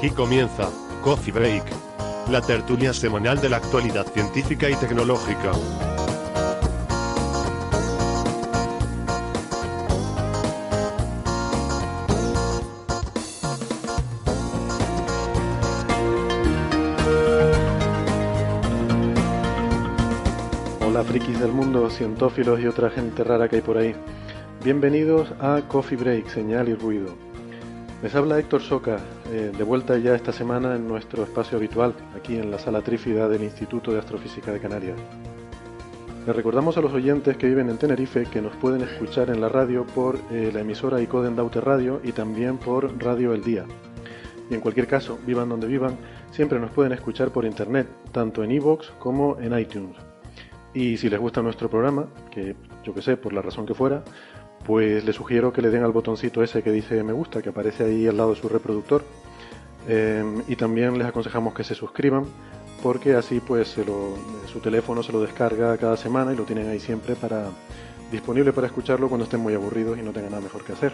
Aquí 0.00 0.08
comienza 0.12 0.70
Coffee 1.04 1.30
Break, 1.30 1.62
la 2.30 2.40
tertulia 2.40 2.94
semanal 2.94 3.38
de 3.38 3.50
la 3.50 3.58
actualidad 3.58 4.06
científica 4.06 4.70
y 4.70 4.74
tecnológica. 4.76 5.52
Hola 20.80 21.04
frikis 21.04 21.38
del 21.38 21.52
mundo, 21.52 21.90
cientófilos 21.90 22.58
y 22.58 22.66
otra 22.66 22.88
gente 22.88 23.22
rara 23.22 23.50
que 23.50 23.56
hay 23.56 23.62
por 23.62 23.76
ahí. 23.76 23.94
Bienvenidos 24.64 25.30
a 25.40 25.60
Coffee 25.68 25.98
Break, 25.98 26.28
señal 26.28 26.70
y 26.70 26.74
ruido. 26.74 27.29
Les 28.02 28.14
habla 28.14 28.38
Héctor 28.38 28.62
Soca, 28.62 28.96
eh, 29.30 29.52
de 29.56 29.62
vuelta 29.62 29.98
ya 29.98 30.14
esta 30.14 30.32
semana 30.32 30.74
en 30.74 30.88
nuestro 30.88 31.22
espacio 31.22 31.58
habitual, 31.58 31.94
aquí 32.16 32.36
en 32.36 32.50
la 32.50 32.58
sala 32.58 32.80
trífida 32.80 33.28
del 33.28 33.42
Instituto 33.42 33.92
de 33.92 33.98
Astrofísica 33.98 34.52
de 34.52 34.58
Canarias. 34.58 34.96
Les 36.26 36.34
recordamos 36.34 36.78
a 36.78 36.80
los 36.80 36.94
oyentes 36.94 37.36
que 37.36 37.46
viven 37.46 37.68
en 37.68 37.76
Tenerife 37.76 38.24
que 38.24 38.40
nos 38.40 38.56
pueden 38.56 38.80
escuchar 38.80 39.28
en 39.28 39.42
la 39.42 39.50
radio 39.50 39.84
por 39.84 40.18
eh, 40.30 40.50
la 40.50 40.60
emisora 40.60 41.02
Icoden 41.02 41.36
Daute 41.36 41.60
Radio 41.60 42.00
y 42.02 42.12
también 42.12 42.56
por 42.56 42.98
Radio 43.02 43.34
El 43.34 43.44
Día. 43.44 43.66
Y 44.48 44.54
en 44.54 44.62
cualquier 44.62 44.86
caso, 44.86 45.18
vivan 45.26 45.50
donde 45.50 45.66
vivan, 45.66 45.98
siempre 46.30 46.58
nos 46.58 46.70
pueden 46.70 46.92
escuchar 46.92 47.30
por 47.30 47.44
internet, 47.44 47.86
tanto 48.12 48.42
en 48.42 48.52
iVoox 48.52 48.92
como 48.98 49.38
en 49.40 49.58
iTunes. 49.58 49.96
Y 50.72 50.96
si 50.96 51.10
les 51.10 51.20
gusta 51.20 51.42
nuestro 51.42 51.68
programa, 51.68 52.06
que 52.30 52.56
yo 52.82 52.94
que 52.94 53.02
sé, 53.02 53.18
por 53.18 53.34
la 53.34 53.42
razón 53.42 53.66
que 53.66 53.74
fuera, 53.74 54.02
pues 54.70 55.04
les 55.04 55.16
sugiero 55.16 55.52
que 55.52 55.62
le 55.62 55.68
den 55.68 55.82
al 55.82 55.90
botoncito 55.90 56.44
ese 56.44 56.62
que 56.62 56.70
dice 56.70 57.02
me 57.02 57.12
gusta, 57.12 57.42
que 57.42 57.48
aparece 57.48 57.82
ahí 57.82 58.06
al 58.06 58.16
lado 58.16 58.30
de 58.30 58.40
su 58.40 58.48
reproductor. 58.48 59.02
Eh, 59.88 60.22
y 60.46 60.54
también 60.54 60.96
les 60.96 61.08
aconsejamos 61.08 61.54
que 61.54 61.64
se 61.64 61.74
suscriban, 61.74 62.24
porque 62.80 63.14
así 63.16 63.40
pues 63.40 63.66
su 63.66 64.60
teléfono 64.60 65.02
se 65.02 65.10
lo 65.10 65.22
descarga 65.22 65.76
cada 65.76 65.96
semana 65.96 66.32
y 66.32 66.36
lo 66.36 66.44
tienen 66.44 66.68
ahí 66.68 66.78
siempre 66.78 67.16
para 67.16 67.46
disponible 68.12 68.52
para 68.52 68.68
escucharlo 68.68 69.08
cuando 69.08 69.24
estén 69.24 69.40
muy 69.40 69.54
aburridos 69.54 69.98
y 69.98 70.02
no 70.02 70.12
tengan 70.12 70.30
nada 70.30 70.42
mejor 70.44 70.62
que 70.62 70.74
hacer. 70.74 70.92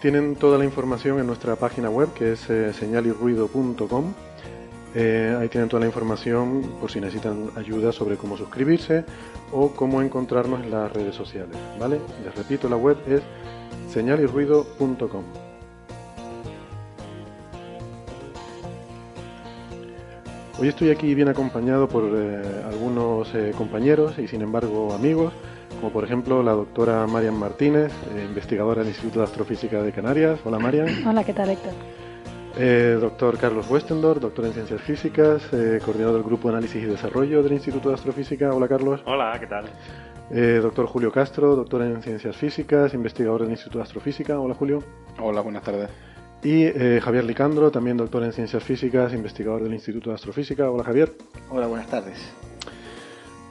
Tienen 0.00 0.36
toda 0.36 0.56
la 0.56 0.64
información 0.64 1.18
en 1.20 1.26
nuestra 1.26 1.56
página 1.56 1.90
web 1.90 2.14
que 2.14 2.32
es 2.32 2.48
eh, 2.48 2.72
señalirruido.com. 2.72 4.14
Eh, 4.94 5.36
ahí 5.38 5.50
tienen 5.50 5.68
toda 5.68 5.80
la 5.80 5.86
información 5.86 6.62
por 6.80 6.90
si 6.90 7.02
necesitan 7.02 7.50
ayuda 7.54 7.92
sobre 7.92 8.16
cómo 8.16 8.38
suscribirse 8.38 9.04
o 9.52 9.68
cómo 9.72 10.02
encontrarnos 10.02 10.62
en 10.62 10.70
las 10.70 10.92
redes 10.92 11.14
sociales. 11.14 11.56
¿vale? 11.78 12.00
Les 12.24 12.34
repito, 12.34 12.68
la 12.68 12.76
web 12.76 12.96
es 13.06 13.22
señalirruido.com. 13.92 15.24
Hoy 20.58 20.68
estoy 20.68 20.90
aquí 20.90 21.14
bien 21.14 21.28
acompañado 21.28 21.88
por 21.88 22.04
eh, 22.14 22.40
algunos 22.64 23.34
eh, 23.34 23.52
compañeros 23.56 24.18
y 24.18 24.28
sin 24.28 24.42
embargo 24.42 24.92
amigos, 24.94 25.32
como 25.80 25.92
por 25.92 26.04
ejemplo 26.04 26.42
la 26.42 26.52
doctora 26.52 27.04
Marian 27.06 27.36
Martínez, 27.36 27.90
eh, 28.14 28.24
investigadora 28.24 28.82
del 28.82 28.90
Instituto 28.90 29.18
de 29.18 29.24
Astrofísica 29.24 29.82
de 29.82 29.90
Canarias. 29.90 30.38
Hola 30.44 30.60
Marian. 30.60 31.04
Hola, 31.04 31.24
¿qué 31.24 31.32
tal, 31.32 31.50
Héctor? 31.50 31.72
Eh, 32.58 32.98
doctor 33.00 33.38
Carlos 33.38 33.70
Westendorf, 33.70 34.20
doctor 34.20 34.44
en 34.44 34.52
Ciencias 34.52 34.80
Físicas, 34.82 35.42
eh, 35.52 35.80
coordinador 35.82 36.16
del 36.16 36.22
Grupo 36.22 36.48
de 36.48 36.56
Análisis 36.56 36.82
y 36.82 36.86
Desarrollo 36.86 37.42
del 37.42 37.54
Instituto 37.54 37.88
de 37.88 37.94
Astrofísica. 37.94 38.52
Hola 38.52 38.68
Carlos. 38.68 39.00
Hola, 39.06 39.36
¿qué 39.40 39.46
tal? 39.46 39.64
Eh, 40.30 40.60
doctor 40.62 40.86
Julio 40.86 41.10
Castro, 41.10 41.56
doctor 41.56 41.82
en 41.82 42.02
Ciencias 42.02 42.36
Físicas, 42.36 42.92
investigador 42.92 43.42
del 43.42 43.50
Instituto 43.50 43.78
de 43.78 43.84
Astrofísica. 43.84 44.38
Hola 44.38 44.54
Julio. 44.54 44.82
Hola, 45.18 45.40
buenas 45.40 45.62
tardes. 45.62 45.88
Y 46.42 46.64
eh, 46.64 47.00
Javier 47.02 47.24
Licandro, 47.24 47.70
también 47.70 47.96
doctor 47.96 48.22
en 48.24 48.32
Ciencias 48.32 48.62
Físicas, 48.62 49.14
investigador 49.14 49.62
del 49.62 49.72
Instituto 49.72 50.10
de 50.10 50.16
Astrofísica. 50.16 50.70
Hola 50.70 50.84
Javier. 50.84 51.12
Hola, 51.50 51.66
buenas 51.66 51.86
tardes. 51.86 52.18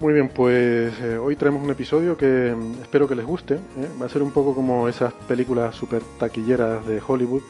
Muy 0.02 0.14
bien, 0.14 0.30
pues 0.30 1.00
eh, 1.00 1.20
hoy 1.20 1.36
traemos 1.36 1.64
un 1.64 1.70
episodio 1.70 2.18
que 2.18 2.56
mm, 2.58 2.82
espero 2.82 3.08
que 3.08 3.14
les 3.14 3.24
guste. 3.24 3.54
¿eh? 3.54 3.88
Va 4.02 4.08
a 4.08 4.10
ser 4.10 4.24
un 4.24 4.32
poco 4.32 4.56
como 4.56 4.88
esas 4.88 5.14
películas 5.14 5.76
super 5.76 6.02
taquilleras 6.18 6.88
de 6.88 7.00
Hollywood, 7.08 7.44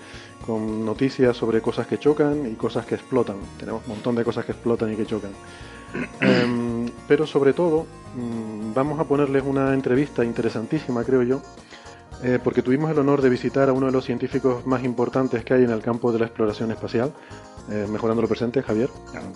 con 0.46 0.86
noticias 0.86 1.36
sobre 1.36 1.62
cosas 1.62 1.88
que 1.88 1.98
chocan 1.98 2.48
y 2.52 2.56
cosas 2.56 2.86
que 2.86 2.96
explotan. 2.96 3.38
Tenemos 3.60 3.84
un 3.84 3.94
montón 3.94 4.16
de 4.16 4.24
cosas 4.24 4.46
que 4.46 4.52
explotan 4.52 4.92
y 4.92 4.96
que 4.96 5.06
chocan. 5.06 5.32
Em, 6.22 6.90
pero 7.08 7.28
sobre 7.28 7.54
todo, 7.54 7.86
mm, 8.16 8.74
vamos 8.74 9.00
a 9.00 9.04
ponerles 9.04 9.44
una 9.46 9.74
entrevista 9.74 10.24
interesantísima, 10.24 11.04
creo 11.04 11.24
yo, 11.24 11.42
eh, 12.24 12.40
porque 12.42 12.62
tuvimos 12.62 12.92
el 12.92 13.00
honor 13.00 13.22
de 13.22 13.30
visitar 13.30 13.68
a 13.68 13.74
uno 13.74 13.88
de 13.88 13.92
los 13.92 14.06
científicos 14.06 14.66
más 14.66 14.84
importantes 14.84 15.44
que 15.44 15.54
hay 15.54 15.64
en 15.64 15.72
el 15.72 15.82
campo 15.82 16.12
de 16.12 16.20
la 16.20 16.26
exploración 16.26 16.72
espacial. 16.72 17.12
Eh, 17.70 17.88
mejorando 17.90 18.22
lo 18.22 18.28
presente, 18.28 18.62
Javier. 18.62 18.90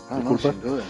Ah, 0.09 0.19
no, 0.23 0.29
Disculpa. 0.29 0.51
sin 0.51 0.61
duda. 0.61 0.83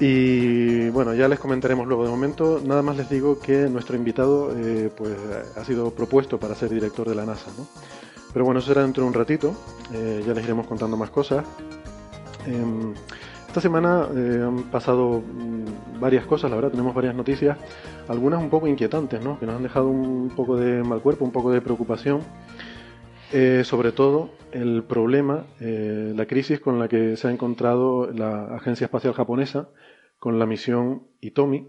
Y 0.00 0.88
bueno, 0.90 1.14
ya 1.14 1.28
les 1.28 1.38
comentaremos 1.38 1.86
luego. 1.86 2.04
De 2.04 2.10
momento, 2.10 2.60
nada 2.64 2.82
más 2.82 2.96
les 2.96 3.08
digo 3.08 3.38
que 3.38 3.68
nuestro 3.68 3.94
invitado 3.94 4.52
eh, 4.56 4.90
pues, 4.96 5.14
ha 5.56 5.64
sido 5.64 5.90
propuesto 5.92 6.40
para 6.40 6.56
ser 6.56 6.70
director 6.70 7.08
de 7.08 7.14
la 7.14 7.24
NASA. 7.24 7.50
¿no? 7.56 7.66
Pero 8.32 8.44
bueno, 8.44 8.60
eso 8.60 8.68
será 8.68 8.82
dentro 8.82 9.02
de 9.02 9.08
un 9.08 9.14
ratito. 9.14 9.54
Eh, 9.92 10.22
ya 10.26 10.32
les 10.32 10.44
iremos 10.44 10.66
contando 10.66 10.96
más 10.96 11.10
cosas. 11.10 11.44
Em, 12.46 12.94
esta 13.46 13.60
semana 13.60 14.08
eh, 14.14 14.42
han 14.42 14.64
pasado 14.70 15.20
mm, 15.20 16.00
varias 16.00 16.24
cosas, 16.24 16.50
la 16.50 16.56
verdad, 16.56 16.70
tenemos 16.70 16.94
varias 16.94 17.14
noticias, 17.14 17.58
algunas 18.08 18.40
un 18.40 18.48
poco 18.48 18.66
inquietantes, 18.66 19.22
¿no? 19.22 19.38
que 19.38 19.46
nos 19.46 19.56
han 19.56 19.62
dejado 19.62 19.88
un 19.88 20.30
poco 20.34 20.56
de 20.56 20.82
mal 20.82 21.02
cuerpo, 21.02 21.24
un 21.24 21.32
poco 21.32 21.52
de 21.52 21.60
preocupación. 21.60 22.20
Eh, 23.34 23.62
sobre 23.64 23.92
todo 23.92 24.30
el 24.52 24.82
problema, 24.84 25.46
la 25.58 26.26
crisis 26.26 26.60
con 26.60 26.78
la 26.78 26.86
que 26.86 27.16
se 27.16 27.28
ha 27.28 27.30
encontrado 27.30 28.12
la 28.12 28.54
Agencia 28.56 28.84
Espacial 28.84 29.14
Japonesa 29.14 29.70
con 30.18 30.38
la 30.38 30.44
misión 30.44 31.04
Itomi, 31.22 31.66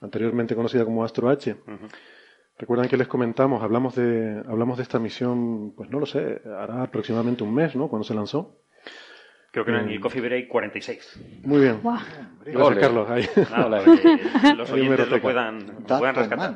anteriormente 0.00 0.54
conocida 0.54 0.86
como 0.86 1.04
Astro 1.04 1.28
H. 1.28 1.56
Recuerdan 2.60 2.88
que 2.88 2.98
les 2.98 3.08
comentamos, 3.08 3.62
hablamos 3.62 3.94
de, 3.94 4.42
hablamos 4.46 4.76
de 4.76 4.82
esta 4.82 4.98
misión, 4.98 5.72
pues 5.74 5.88
no 5.88 5.98
lo 5.98 6.04
sé, 6.04 6.42
hará 6.44 6.82
aproximadamente 6.82 7.42
un 7.42 7.54
mes, 7.54 7.74
¿no? 7.74 7.88
Cuando 7.88 8.04
se 8.04 8.12
lanzó. 8.12 8.60
Creo 9.50 9.64
que 9.64 9.70
era 9.70 9.80
en 9.80 9.88
el 9.88 9.98
Coffee 9.98 10.20
Break 10.20 10.48
46. 10.48 11.40
Muy 11.44 11.62
bien. 11.62 11.80
Guau. 11.82 11.98
Gracias. 12.44 12.78
Carlos. 12.78 13.10
Ahí. 13.10 13.26
Que 13.34 14.54
los 14.56 14.70
oyentes 14.72 15.08
lo 15.08 15.22
puedan, 15.22 15.66
lo 15.88 15.98
puedan 15.98 16.14
rescatar. 16.14 16.54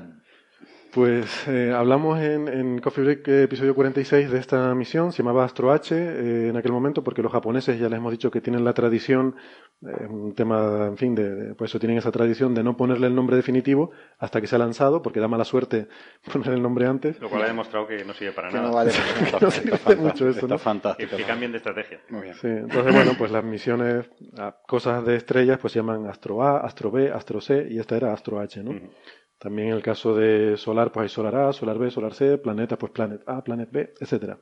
Pues 0.94 1.49
eh, 1.49 1.72
hablamos 1.77 2.21
en, 2.21 2.47
en 2.47 2.78
Coffee 2.78 3.03
Break 3.03 3.27
eh, 3.28 3.43
episodio 3.44 3.75
46 3.75 4.31
de 4.31 4.38
esta 4.38 4.72
misión, 4.77 5.10
se 5.10 5.25
llamaba 5.25 5.44
Astro 5.44 5.72
H 5.72 5.93
eh, 5.97 6.49
en 6.50 6.56
aquel 6.56 6.71
momento 6.71 7.03
porque 7.03 7.21
los 7.21 7.32
japoneses 7.32 7.81
ya 7.81 7.88
les 7.88 7.99
hemos 7.99 8.12
dicho 8.12 8.31
que 8.31 8.41
tienen 8.41 8.64
la 8.64 8.75
tradición, 8.75 9.35
eh, 9.82 10.06
un 10.08 10.35
tema, 10.35 10.87
en 10.87 10.96
fin, 10.96 11.17
de, 11.17 11.35
de- 11.35 11.55
por 11.56 11.67
eso 11.67 11.81
tienen 11.81 11.99
esa 11.99 12.12
tradición 12.12 12.55
de 12.55 12.62
no 12.62 12.76
ponerle 12.76 13.08
el 13.08 13.14
nombre 13.17 13.35
definitivo 13.35 13.91
hasta 14.20 14.41
que 14.41 14.46
se 14.46 14.55
ha 14.55 14.58
lanzado 14.61 15.02
porque 15.02 15.19
da 15.19 15.26
mala 15.26 15.44
suerte 15.44 15.88
poner 16.32 16.50
el 16.52 16.62
nombre 16.62 16.87
antes. 16.87 17.20
Lo 17.20 17.29
cual 17.29 17.43
ha 17.43 17.46
demostrado 17.49 17.88
que 17.88 18.05
no 18.05 18.12
sirve 18.14 18.31
para 18.32 18.50
Que 18.50 18.55
nada. 18.55 18.69
no 18.69 18.75
vale 18.75 18.93
No 19.41 19.50
sirve 19.50 19.96
mucho 19.96 20.29
eso, 20.29 20.41
Está 20.46 20.58
fantástico. 20.58 21.17
que 21.17 21.25
cambien 21.25 21.50
de 21.50 21.58
estrategia. 21.58 21.99
Muy 22.11 22.23
bien. 22.23 22.35
Sí, 22.37 22.46
entonces 22.46 22.94
bueno, 22.94 23.12
pues 23.19 23.32
las 23.32 23.43
misiones, 23.43 24.08
cosas 24.69 25.05
de 25.05 25.17
estrellas, 25.17 25.58
pues 25.61 25.73
se 25.73 25.81
llaman 25.81 26.06
Astro 26.06 26.41
A, 26.44 26.58
Astro 26.61 26.93
B, 26.93 27.11
Astro 27.11 27.41
C 27.41 27.67
y 27.69 27.81
esta 27.81 27.96
era 27.96 28.12
Astro 28.12 28.38
H, 28.38 28.62
¿no? 28.62 28.73
También 29.44 29.69
en 29.69 29.75
el 29.75 29.82
caso 29.91 30.17
de 30.17 30.56
solar, 30.56 30.91
pues 30.93 31.05
hay 31.05 31.08
solar 31.11 31.37
A, 31.37 31.52
solar 31.52 31.79
B, 31.79 31.91
solar 31.91 32.14
C, 32.14 32.38
planeta, 32.38 32.79
pues 32.79 32.93
planet 32.93 33.23
A, 33.26 33.44
planet 33.44 33.70
B, 33.70 33.94
etcétera. 34.00 34.38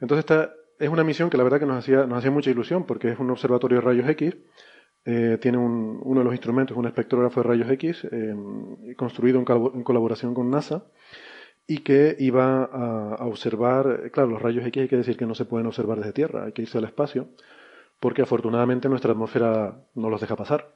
Entonces 0.00 0.20
esta 0.24 0.52
es 0.78 0.88
una 0.90 1.04
misión 1.04 1.30
que 1.30 1.36
la 1.38 1.44
verdad 1.44 1.60
que 1.60 1.66
nos 1.66 1.78
hacía, 1.78 2.06
nos 2.06 2.18
hacía 2.18 2.30
mucha 2.30 2.50
ilusión 2.50 2.84
porque 2.86 3.10
es 3.10 3.18
un 3.18 3.30
observatorio 3.30 3.78
de 3.78 3.82
rayos 3.86 4.08
X, 4.10 4.36
eh, 5.06 5.38
tiene 5.40 5.58
un- 5.58 6.00
uno 6.02 6.20
de 6.20 6.24
los 6.24 6.34
instrumentos, 6.34 6.76
un 6.76 6.86
espectrógrafo 6.86 7.42
de 7.42 7.48
rayos 7.48 7.70
X, 7.72 8.06
eh, 8.12 8.34
construido 8.96 9.38
en, 9.38 9.44
col- 9.46 9.72
en 9.74 9.84
colaboración 9.84 10.34
con 10.34 10.50
NASA, 10.50 10.84
y 11.66 11.78
que 11.78 12.16
iba 12.20 12.64
a, 12.64 13.14
a 13.16 13.26
observar, 13.26 14.10
claro, 14.12 14.30
los 14.30 14.42
rayos 14.42 14.66
X 14.66 14.82
hay 14.82 14.88
que 14.88 14.96
decir 14.98 15.16
que 15.16 15.26
no 15.26 15.34
se 15.34 15.44
pueden 15.46 15.66
observar 15.66 15.98
desde 15.98 16.12
Tierra, 16.12 16.44
hay 16.46 16.52
que 16.52 16.62
irse 16.62 16.78
al 16.78 16.84
espacio, 16.84 17.28
porque 18.00 18.22
afortunadamente 18.22 18.88
nuestra 18.88 19.12
atmósfera 19.12 19.78
no 19.94 20.10
los 20.10 20.20
deja 20.20 20.36
pasar. 20.36 20.68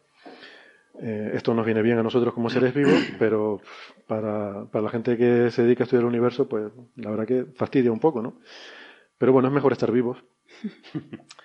Eh, 0.98 1.30
esto 1.34 1.54
nos 1.54 1.64
viene 1.64 1.82
bien 1.82 1.98
a 1.98 2.02
nosotros 2.02 2.34
como 2.34 2.50
seres 2.50 2.74
vivos, 2.74 2.92
pero 3.18 3.60
para, 4.06 4.64
para 4.66 4.84
la 4.84 4.90
gente 4.90 5.16
que 5.16 5.50
se 5.50 5.62
dedica 5.62 5.82
a 5.82 5.84
estudiar 5.84 6.02
el 6.02 6.08
universo, 6.08 6.48
pues 6.48 6.72
la 6.96 7.10
verdad 7.10 7.26
que 7.26 7.44
fastidia 7.54 7.92
un 7.92 8.00
poco, 8.00 8.22
¿no? 8.22 8.40
Pero 9.18 9.32
bueno, 9.32 9.48
es 9.48 9.54
mejor 9.54 9.72
estar 9.72 9.92
vivos. 9.92 10.18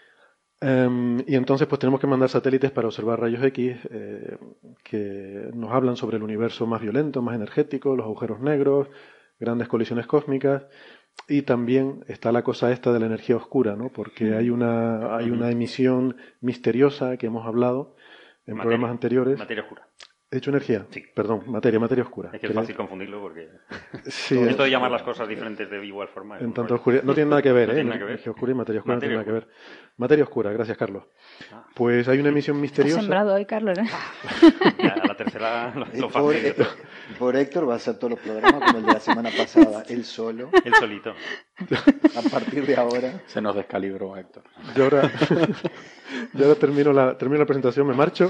Em, 0.61 1.19
y 1.27 1.35
entonces 1.35 1.67
pues 1.67 1.79
tenemos 1.79 1.99
que 1.99 2.07
mandar 2.07 2.29
satélites 2.29 2.71
para 2.71 2.87
observar 2.87 3.19
rayos 3.19 3.43
X 3.43 3.77
eh, 3.91 4.37
que 4.83 5.51
nos 5.53 5.71
hablan 5.71 5.97
sobre 5.97 6.15
el 6.17 6.23
universo 6.23 6.65
más 6.65 6.81
violento, 6.81 7.21
más 7.21 7.35
energético, 7.35 7.95
los 7.95 8.05
agujeros 8.05 8.39
negros, 8.39 8.87
grandes 9.39 9.67
colisiones 9.67 10.07
cósmicas. 10.07 10.65
Y 11.27 11.43
también 11.43 12.03
está 12.07 12.31
la 12.31 12.43
cosa 12.43 12.71
esta 12.71 12.93
de 12.93 12.99
la 12.99 13.05
energía 13.05 13.35
oscura, 13.35 13.75
¿no? 13.75 13.89
Porque 13.89 14.33
hay 14.35 14.49
una, 14.49 15.15
hay 15.15 15.29
una 15.29 15.51
emisión 15.51 16.17
misteriosa 16.41 17.17
que 17.17 17.27
hemos 17.27 17.45
hablado 17.45 17.95
en 18.45 18.55
Materia. 18.55 18.61
programas 18.61 18.91
anteriores. 18.91 19.37
Materia 19.39 19.63
oscura. 19.63 19.87
He 20.31 20.37
dicho 20.37 20.49
energía. 20.49 20.85
Sí. 20.89 21.03
Perdón, 21.15 21.43
materia, 21.45 21.79
materia 21.79 22.03
oscura. 22.03 22.31
Es 22.33 22.41
que 22.41 22.47
es 22.47 22.53
fácil 22.53 22.75
confundirlo 22.75 23.21
porque 23.21 23.47
Sí, 24.05 24.37
esto 24.39 24.63
de 24.63 24.71
llamar 24.71 24.89
las 24.91 25.03
cosas 25.03 25.27
diferentes 25.27 25.69
de 25.69 25.85
igual 25.85 26.07
forma. 26.09 26.39
en 26.39 26.51
tanto 26.51 26.73
oscuridad. 26.75 27.03
No 27.03 27.13
tiene 27.13 27.29
nada 27.29 27.41
que 27.43 27.51
ver, 27.53 27.67
No 27.69 27.73
¿eh? 27.73 27.75
tiene 27.75 27.89
nada 27.89 27.99
que 27.99 28.03
ver. 28.05 28.11
Energía 28.13 28.31
oscura 28.31 28.51
y 28.51 28.55
materia 28.55 28.79
oscura 28.81 28.95
Materia 28.95 29.17
no 29.17 29.23
tiene 29.23 29.33
nada 29.39 29.41
que 29.41 29.47
ver. 29.47 29.55
Materia 29.97 30.23
oscura, 30.23 30.51
gracias, 30.51 30.77
Carlos. 30.77 31.03
Ah. 31.53 31.65
Pues 31.75 32.07
hay 32.09 32.19
una 32.19 32.29
emisión 32.29 32.55
Está 32.57 32.61
misteriosa. 32.63 32.99
sembrado 33.01 33.35
hoy, 33.35 33.45
Carlos. 33.45 33.77
¿eh? 33.77 33.83
Ya, 34.83 34.95
la 35.07 35.15
tercera 35.15 35.73
lo, 35.75 35.85
lo 35.85 36.09
fácil. 36.09 36.53
El 37.15 37.19
pobre 37.19 37.41
Héctor 37.41 37.67
va 37.69 37.73
a 37.73 37.75
hacer 37.77 37.95
todos 37.97 38.11
los 38.11 38.19
programas 38.19 38.61
como 38.65 38.79
el 38.79 38.85
de 38.85 38.93
la 38.93 38.99
semana 38.99 39.29
pasada, 39.35 39.83
él 39.87 40.03
solo, 40.03 40.49
El 40.65 40.73
solito. 40.75 41.11
a 41.11 42.29
partir 42.29 42.65
de 42.65 42.75
ahora. 42.75 43.21
Se 43.27 43.41
nos 43.41 43.55
descalibró, 43.55 44.17
Héctor. 44.17 44.43
Yo 44.75 44.83
ahora, 44.83 45.09
yo 46.33 46.45
ahora 46.45 46.59
termino, 46.59 46.91
la, 46.91 47.17
termino 47.17 47.39
la 47.39 47.45
presentación, 47.45 47.87
me 47.87 47.93
marcho. 47.93 48.29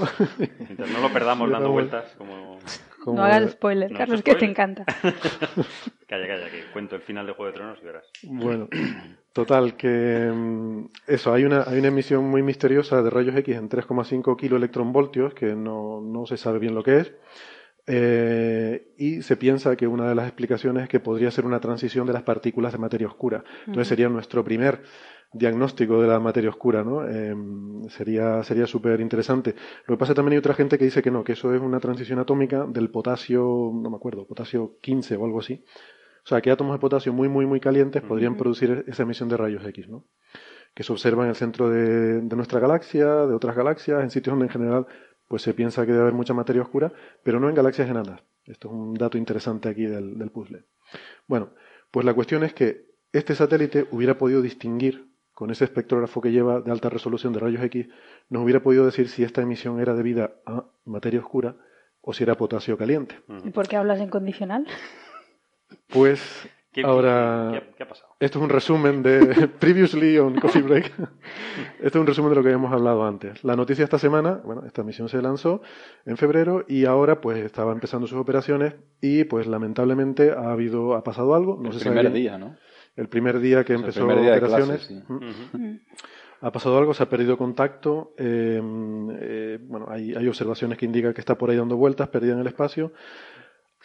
Mientras 0.58 0.88
no 0.90 1.00
lo 1.00 1.12
perdamos 1.12 1.50
dando 1.50 1.70
vueltas, 1.72 2.04
como. 2.16 2.58
Como- 3.02 3.18
No 3.18 3.24
hagas 3.24 3.52
spoiler, 3.52 3.90
No, 3.92 3.98
Carlos, 3.98 4.18
es 4.18 4.24
que 4.24 4.34
te 4.34 4.38
spoiler. 4.38 4.50
encanta. 4.50 4.84
Calla, 6.08 6.26
calla, 6.28 6.50
que 6.50 6.64
cuento 6.72 6.94
el 6.96 7.02
final 7.02 7.26
de 7.26 7.32
Juego 7.32 7.50
de 7.50 7.56
Tronos 7.58 7.78
y 7.82 7.84
verás. 7.84 8.04
Bueno, 8.22 8.68
total, 9.32 9.76
que 9.76 10.30
mm, 10.32 10.84
eso, 11.08 11.32
hay 11.34 11.44
una, 11.44 11.64
hay 11.66 11.78
una 11.80 11.88
emisión 11.88 12.24
muy 12.24 12.42
misteriosa 12.44 13.02
de 13.02 13.10
rayos 13.10 13.34
X 13.36 13.56
en 13.56 13.68
3,5 13.68 14.36
kiloelectronvoltios 14.36 15.34
que 15.34 15.54
no, 15.56 16.00
no 16.00 16.24
se 16.26 16.36
sabe 16.36 16.60
bien 16.60 16.74
lo 16.76 16.84
que 16.84 16.98
es. 16.98 17.12
Eh, 17.86 18.94
y 18.98 19.22
se 19.22 19.36
piensa 19.36 19.76
que 19.76 19.86
una 19.86 20.08
de 20.08 20.14
las 20.14 20.26
explicaciones 20.26 20.84
es 20.84 20.88
que 20.88 20.98
podría 20.98 21.30
ser 21.30 21.46
una 21.46 21.60
transición 21.60 22.06
de 22.06 22.12
las 22.12 22.22
partículas 22.22 22.72
de 22.72 22.78
materia 22.78 23.06
oscura. 23.06 23.44
Entonces 23.60 23.88
sería 23.88 24.08
nuestro 24.08 24.42
primer 24.42 24.82
diagnóstico 25.32 26.00
de 26.00 26.08
la 26.08 26.18
materia 26.18 26.50
oscura, 26.50 26.82
¿no? 26.82 27.06
Eh, 27.06 27.34
sería 27.88 28.42
sería 28.42 28.66
súper 28.66 29.00
interesante. 29.00 29.54
Lo 29.86 29.94
que 29.94 29.98
pasa 29.98 30.14
también 30.14 30.32
hay 30.32 30.38
otra 30.38 30.54
gente 30.54 30.78
que 30.78 30.84
dice 30.84 31.02
que 31.02 31.10
no, 31.10 31.22
que 31.22 31.32
eso 31.32 31.54
es 31.54 31.60
una 31.60 31.78
transición 31.78 32.18
atómica 32.18 32.66
del 32.66 32.90
potasio, 32.90 33.70
no 33.72 33.90
me 33.90 33.96
acuerdo, 33.96 34.26
potasio 34.26 34.78
15 34.80 35.16
o 35.16 35.24
algo 35.24 35.40
así. 35.40 35.64
O 36.24 36.28
sea, 36.28 36.40
que 36.40 36.50
átomos 36.50 36.74
de 36.74 36.80
potasio 36.80 37.12
muy, 37.12 37.28
muy, 37.28 37.46
muy 37.46 37.60
calientes 37.60 38.02
podrían 38.02 38.36
producir 38.36 38.84
esa 38.88 39.04
emisión 39.04 39.28
de 39.28 39.36
rayos 39.36 39.64
X, 39.64 39.88
¿no? 39.88 40.04
Que 40.74 40.82
se 40.82 40.92
observa 40.92 41.22
en 41.22 41.30
el 41.30 41.36
centro 41.36 41.70
de, 41.70 42.20
de 42.20 42.36
nuestra 42.36 42.58
galaxia, 42.58 43.06
de 43.06 43.34
otras 43.34 43.54
galaxias, 43.54 44.02
en 44.02 44.10
sitios 44.10 44.32
donde 44.32 44.46
en 44.46 44.50
general 44.50 44.86
pues 45.28 45.42
se 45.42 45.54
piensa 45.54 45.84
que 45.84 45.92
debe 45.92 46.02
haber 46.02 46.14
mucha 46.14 46.34
materia 46.34 46.62
oscura, 46.62 46.92
pero 47.22 47.40
no 47.40 47.48
en 47.48 47.54
galaxias 47.54 47.88
enanas. 47.88 48.22
Esto 48.44 48.68
es 48.68 48.74
un 48.74 48.94
dato 48.94 49.18
interesante 49.18 49.68
aquí 49.68 49.86
del, 49.86 50.18
del 50.18 50.30
puzzle. 50.30 50.64
Bueno, 51.26 51.50
pues 51.90 52.06
la 52.06 52.14
cuestión 52.14 52.44
es 52.44 52.54
que 52.54 52.86
este 53.12 53.34
satélite 53.34 53.88
hubiera 53.90 54.18
podido 54.18 54.42
distinguir, 54.42 55.08
con 55.36 55.50
ese 55.50 55.64
espectrógrafo 55.64 56.22
que 56.22 56.32
lleva 56.32 56.62
de 56.62 56.70
alta 56.70 56.88
resolución 56.88 57.34
de 57.34 57.40
rayos 57.40 57.62
X, 57.64 57.88
nos 58.30 58.42
hubiera 58.42 58.62
podido 58.62 58.86
decir 58.86 59.10
si 59.10 59.22
esta 59.22 59.42
emisión 59.42 59.80
era 59.80 59.92
debida 59.92 60.36
a 60.46 60.64
materia 60.86 61.20
oscura 61.20 61.56
o 62.00 62.14
si 62.14 62.22
era 62.22 62.36
potasio 62.36 62.78
caliente. 62.78 63.20
¿Y 63.44 63.50
por 63.50 63.68
qué 63.68 63.76
hablas 63.76 64.00
en 64.00 64.08
condicional? 64.08 64.66
Pues 65.88 66.48
¿Qué, 66.82 66.86
ahora... 66.86 67.50
qué- 67.52 67.60
qué- 67.60 67.74
qué 67.78 67.82
ha 67.82 67.88
pasado? 67.88 68.08
Esto 68.20 68.38
es 68.38 68.42
un 68.44 68.50
resumen 68.50 69.02
de 69.02 69.18
Previously 69.60 70.18
on 70.18 70.38
Coffee 70.38 70.62
Break. 70.62 70.92
Esto 71.80 71.88
es 71.88 71.94
un 71.96 72.06
resumen 72.06 72.30
de 72.30 72.36
lo 72.36 72.42
que 72.42 72.48
habíamos 72.48 72.72
hablado 72.72 73.04
antes. 73.06 73.42
La 73.44 73.56
noticia 73.56 73.84
esta 73.84 73.98
semana, 73.98 74.40
bueno, 74.44 74.62
esta 74.66 74.82
misión 74.82 75.08
se 75.08 75.20
lanzó 75.20 75.60
en 76.04 76.16
febrero 76.16 76.64
y 76.68 76.84
ahora 76.84 77.20
pues 77.20 77.38
estaba 77.38 77.72
empezando 77.72 78.06
sus 78.06 78.18
operaciones 78.18 78.74
y 79.00 79.24
pues 79.24 79.46
lamentablemente 79.46 80.30
ha 80.32 80.50
habido, 80.52 80.94
ha 80.94 81.02
pasado 81.02 81.34
algo. 81.34 81.58
No 81.60 81.70
el 81.70 81.78
se 81.78 81.84
primer 81.84 82.12
día, 82.12 82.38
¿no? 82.38 82.56
El 82.94 83.08
primer 83.08 83.40
día 83.40 83.64
que 83.64 83.74
O 83.74 83.78
sea, 83.78 83.84
el 83.84 83.84
empezó 83.84 84.06
primer 84.06 84.22
día 84.22 84.32
de 84.32 84.38
operaciones. 84.38 84.82
sí. 84.82 85.02
Mm. 85.08 85.76
Ha 86.42 86.52
pasado 86.52 86.76
algo, 86.76 86.92
se 86.92 87.02
ha 87.02 87.08
perdido 87.08 87.38
contacto. 87.38 88.12
eh, 88.18 88.60
eh, 89.20 89.58
bueno, 89.62 89.86
hay, 89.88 90.14
hay 90.14 90.28
observaciones 90.28 90.76
que 90.76 90.84
indican 90.84 91.14
que 91.14 91.20
está 91.20 91.36
por 91.36 91.48
ahí 91.50 91.56
dando 91.56 91.76
vueltas, 91.76 92.08
perdida 92.08 92.34
en 92.34 92.40
el 92.40 92.46
espacio. 92.46 92.92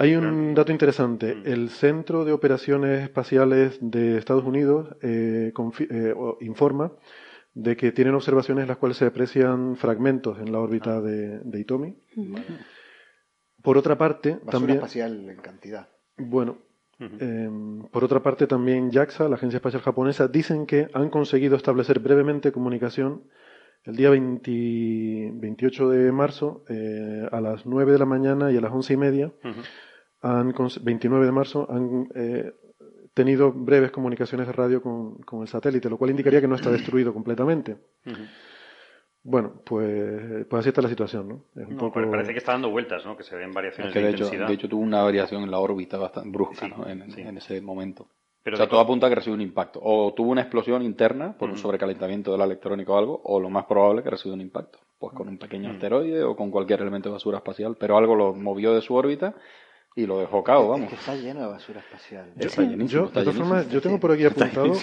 Hay 0.02 0.16
un 0.16 0.56
dato 0.56 0.72
interesante. 0.72 1.36
Mm. 1.36 1.42
El 1.46 1.70
Centro 1.70 2.26
de 2.26 2.32
Operaciones 2.32 3.04
Espaciales 3.04 3.78
de 3.82 4.18
Estados 4.18 4.44
Unidos 4.44 4.96
eh, 5.04 5.54
eh, 5.80 6.14
informa 6.40 6.92
de 7.54 7.78
que 7.78 7.92
tienen 7.92 8.16
observaciones 8.16 8.64
en 8.64 8.70
las 8.70 8.78
cuales 8.78 8.98
se 8.98 9.06
aprecian 9.06 9.76
fragmentos 9.76 10.40
en 10.40 10.52
la 10.52 10.60
órbita 10.60 10.98
Ah. 10.98 11.02
de, 11.02 11.40
de 11.42 11.60
Itomi. 11.60 11.96
Por 13.62 13.78
otra 13.78 13.96
parte, 13.96 14.32
Basura 14.32 14.52
también, 14.52 14.78
espacial 14.78 15.30
en 15.30 15.38
cantidad. 15.38 15.88
bueno, 16.18 16.58
eh, 17.00 17.50
por 17.92 18.04
otra 18.04 18.24
parte, 18.24 18.48
también 18.48 18.92
JAXA, 18.92 19.30
la 19.30 19.36
Agencia 19.36 19.58
Espacial 19.58 19.84
Japonesa, 19.84 20.28
dicen 20.28 20.66
que 20.66 20.88
han 20.96 21.12
conseguido 21.12 21.56
establecer 21.56 22.00
brevemente 22.00 22.52
comunicación 22.52 23.22
el 23.84 23.96
día 23.96 24.10
20 24.10 25.32
28 25.34 25.90
de 25.90 26.12
marzo 26.12 26.64
eh, 26.70 27.28
a 27.32 27.42
las 27.42 27.66
9 27.66 27.92
de 27.92 28.00
la 28.00 28.06
mañana 28.06 28.52
y 28.52 28.58
a 28.58 28.62
las 28.62 28.72
11 28.72 28.94
y 28.94 28.98
media. 28.98 29.32
Han, 30.22 30.54
cons- 30.54 30.82
29 30.84 31.26
de 31.26 31.32
marzo, 31.32 31.68
han 31.70 32.08
eh, 32.16 32.52
tenido 33.14 33.52
breves 33.52 33.92
comunicaciones 33.92 34.48
de 34.48 34.54
radio 34.54 34.82
con, 34.82 35.16
con 35.24 35.42
el 35.42 35.48
satélite, 35.48 35.90
lo 35.90 35.98
cual 35.98 36.12
indicaría 36.12 36.42
que 36.42 36.48
no 36.48 36.56
está 36.56 36.70
destruido 36.72 37.14
completamente. 37.14 37.78
Bueno, 39.24 39.54
pues, 39.64 40.48
pues 40.50 40.60
así 40.62 40.70
está 40.70 40.82
la 40.82 40.90
situación, 40.90 41.28
¿no? 41.30 41.46
Es 41.56 41.68
un 41.68 41.74
No, 41.76 41.80
poco... 41.82 41.94
pero 41.94 42.10
parece 42.10 42.32
que 42.32 42.40
está 42.40 42.54
dando 42.54 42.72
vueltas, 42.72 43.06
¿no? 43.06 43.16
Que 43.16 43.24
se 43.24 43.36
ven 43.36 43.52
variaciones 43.54 43.94
Que 43.94 44.00
de 44.00 44.06
de 44.06 44.12
hecho, 44.12 44.24
intensidad. 44.24 44.48
de 44.48 44.54
hecho 44.56 44.68
tuvo 44.70 44.82
una 44.82 45.04
variación 45.04 45.44
en 45.44 45.52
la 45.52 45.60
órbita 45.60 45.98
bastante 46.00 46.30
brusca 46.32 46.66
Sí, 46.66 46.74
¿no? 46.76 46.88
en, 46.88 47.12
sí. 47.12 47.22
en 47.22 47.38
ese 47.38 47.62
momento. 47.62 48.08
Pero 48.44 48.56
o 48.56 48.58
sea, 48.58 48.68
todo 48.68 48.80
apunta 48.80 49.06
a 49.06 49.10
que 49.10 49.16
recibió 49.16 49.36
un 49.36 49.42
impacto. 49.42 49.80
O 49.84 50.12
tuvo 50.16 50.32
una 50.32 50.42
explosión 50.42 50.82
interna 50.82 51.38
por 51.38 51.52
un 51.52 51.58
sobrecalentamiento 51.58 52.32
de 52.32 52.40
la 52.40 52.46
electrónica 52.46 52.92
o 52.94 52.98
algo, 52.98 53.22
o 53.24 53.40
lo 53.40 53.52
más 53.52 53.66
probable 53.66 54.02
que 54.02 54.10
recibió 54.10 54.34
un 54.34 54.42
impacto. 54.42 54.80
Pues 54.98 55.14
con 55.14 55.28
un 55.28 55.38
pequeño 55.38 55.70
asteroide 55.70 56.24
o 56.24 56.36
con 56.36 56.50
cualquier 56.50 56.82
elemento 56.82 57.10
de 57.10 57.14
basura 57.14 57.38
espacial. 57.38 57.78
Pero 57.80 57.98
algo 58.00 58.16
lo 58.16 58.34
movió 58.34 58.74
de 58.74 58.82
su 58.82 58.96
órbita 58.96 59.36
y 59.96 60.06
lo 60.06 60.20
dejó 60.20 60.44
cao, 60.44 60.64
Es 60.64 60.70
vamos. 60.70 60.90
que 60.90 60.96
está 60.96 61.16
lleno 61.16 61.42
de 61.42 61.48
basura 61.48 61.80
espacial. 61.80 62.32
Está 62.38 62.62
llenísimo, 62.62 62.88
Yo, 62.88 63.06
de 63.08 63.24
todas 63.24 63.36
formas, 63.36 63.70
yo 63.70 63.82
tengo 63.82 64.00
por 64.00 64.12
aquí 64.12 64.26
apuntado. 64.26 64.74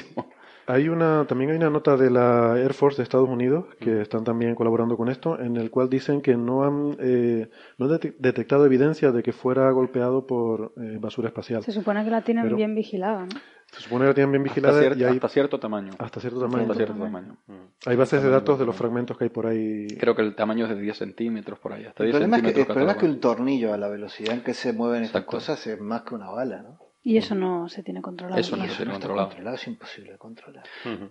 Hay 0.70 0.90
una, 0.90 1.24
también 1.26 1.50
hay 1.50 1.56
una 1.56 1.70
nota 1.70 1.96
de 1.96 2.10
la 2.10 2.58
Air 2.58 2.74
Force 2.74 2.98
de 2.98 3.02
Estados 3.02 3.26
Unidos 3.28 3.64
que 3.80 4.02
están 4.02 4.22
también 4.22 4.54
colaborando 4.54 4.98
con 4.98 5.08
esto, 5.08 5.40
en 5.40 5.56
el 5.56 5.70
cual 5.70 5.88
dicen 5.88 6.20
que 6.20 6.36
no 6.36 6.62
han, 6.62 6.94
eh, 7.00 7.48
no 7.78 7.86
han 7.86 7.92
dete- 7.92 8.14
detectado 8.18 8.66
evidencia 8.66 9.10
de 9.10 9.22
que 9.22 9.32
fuera 9.32 9.70
golpeado 9.70 10.26
por 10.26 10.74
eh, 10.76 10.98
basura 11.00 11.28
espacial. 11.28 11.62
Se 11.64 11.72
supone 11.72 12.04
que 12.04 12.10
la 12.10 12.20
tienen 12.20 12.44
Pero- 12.44 12.56
bien 12.56 12.74
vigilada, 12.74 13.22
¿no? 13.24 13.40
Se 13.70 13.82
supone 13.82 14.04
que 14.04 14.08
la 14.08 14.14
tienen 14.14 14.32
bien 14.32 14.42
Hasta, 14.46 14.54
vigilada 14.54 14.80
cier- 14.82 14.98
y 14.98 15.04
hay 15.04 15.14
hasta 15.16 15.28
cierto 15.28 15.58
tamaño. 15.60 15.92
hasta 15.98 16.20
cierto 16.20 16.40
tamaño. 16.40 16.62
Hasta 16.62 16.74
cierto 16.74 16.94
tamaño. 16.94 17.36
tamaño. 17.46 17.68
Hay 17.86 17.96
bases 17.96 18.22
de 18.22 18.30
datos 18.30 18.58
de 18.58 18.64
los 18.66 18.74
fragmentos 18.76 19.16
que 19.18 19.24
hay 19.24 19.30
por 19.30 19.46
ahí. 19.46 19.86
Creo 19.98 20.14
que 20.14 20.22
el 20.22 20.34
tamaño 20.34 20.64
es 20.66 20.70
de 20.70 20.80
10 20.80 20.96
centímetros 20.98 21.58
por 21.58 21.72
ahí. 21.74 21.84
Hasta 21.84 22.02
El 22.02 22.10
10 22.12 22.20
problema, 22.20 22.36
es 22.48 22.54
que, 22.54 22.60
el 22.60 22.66
problema 22.66 22.92
es 22.92 22.98
que 22.98 23.06
un 23.06 23.20
tornillo 23.20 23.72
a 23.74 23.76
la 23.78 23.88
velocidad 23.88 24.34
en 24.34 24.42
que 24.42 24.52
se 24.54 24.72
mueven 24.72 25.02
estas 25.04 25.20
Exacto. 25.22 25.30
cosas 25.36 25.66
es 25.66 25.80
más 25.80 26.02
que 26.02 26.14
una 26.14 26.30
bala, 26.30 26.62
¿no? 26.62 26.78
Y 27.08 27.16
eso 27.16 27.34
no 27.34 27.68
se 27.70 27.82
tiene 27.82 28.02
controlado. 28.02 28.38
Eso 28.38 28.54
no 28.56 28.64
se 28.64 28.76
tiene 28.76 28.84
no 28.90 28.92
está 28.92 29.06
controlado. 29.06 29.28
controlado, 29.28 29.56
es 29.56 29.66
imposible 29.66 30.12
de 30.12 30.18
controlar. 30.18 30.64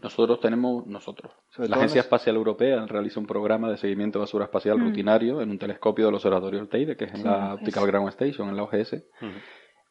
Nosotros 0.04 0.40
tenemos, 0.40 0.86
nosotros, 0.86 1.32
Sobre 1.50 1.70
la 1.70 1.78
Agencia 1.78 2.00
nos- 2.00 2.06
Espacial 2.06 2.36
Europea 2.36 2.86
realiza 2.86 3.20
un 3.20 3.26
programa 3.26 3.70
de 3.72 3.78
seguimiento 3.78 4.20
de 4.20 4.24
basura 4.26 4.46
espacial 4.46 4.80
rutinario 4.80 5.42
en 5.42 5.50
un 5.50 5.58
telescopio 5.58 6.06
del 6.06 6.14
Observatorio 6.16 6.60
del 6.60 6.70
Teide, 6.70 6.96
que 6.96 7.06
es 7.06 7.12
en 7.12 7.18
Sí, 7.18 7.24
la 7.24 7.56
Optical. 7.56 7.88
Ground 7.88 8.10
Station, 8.10 8.48
en 8.50 8.56
la 8.58 8.64
OGS, 8.64 9.04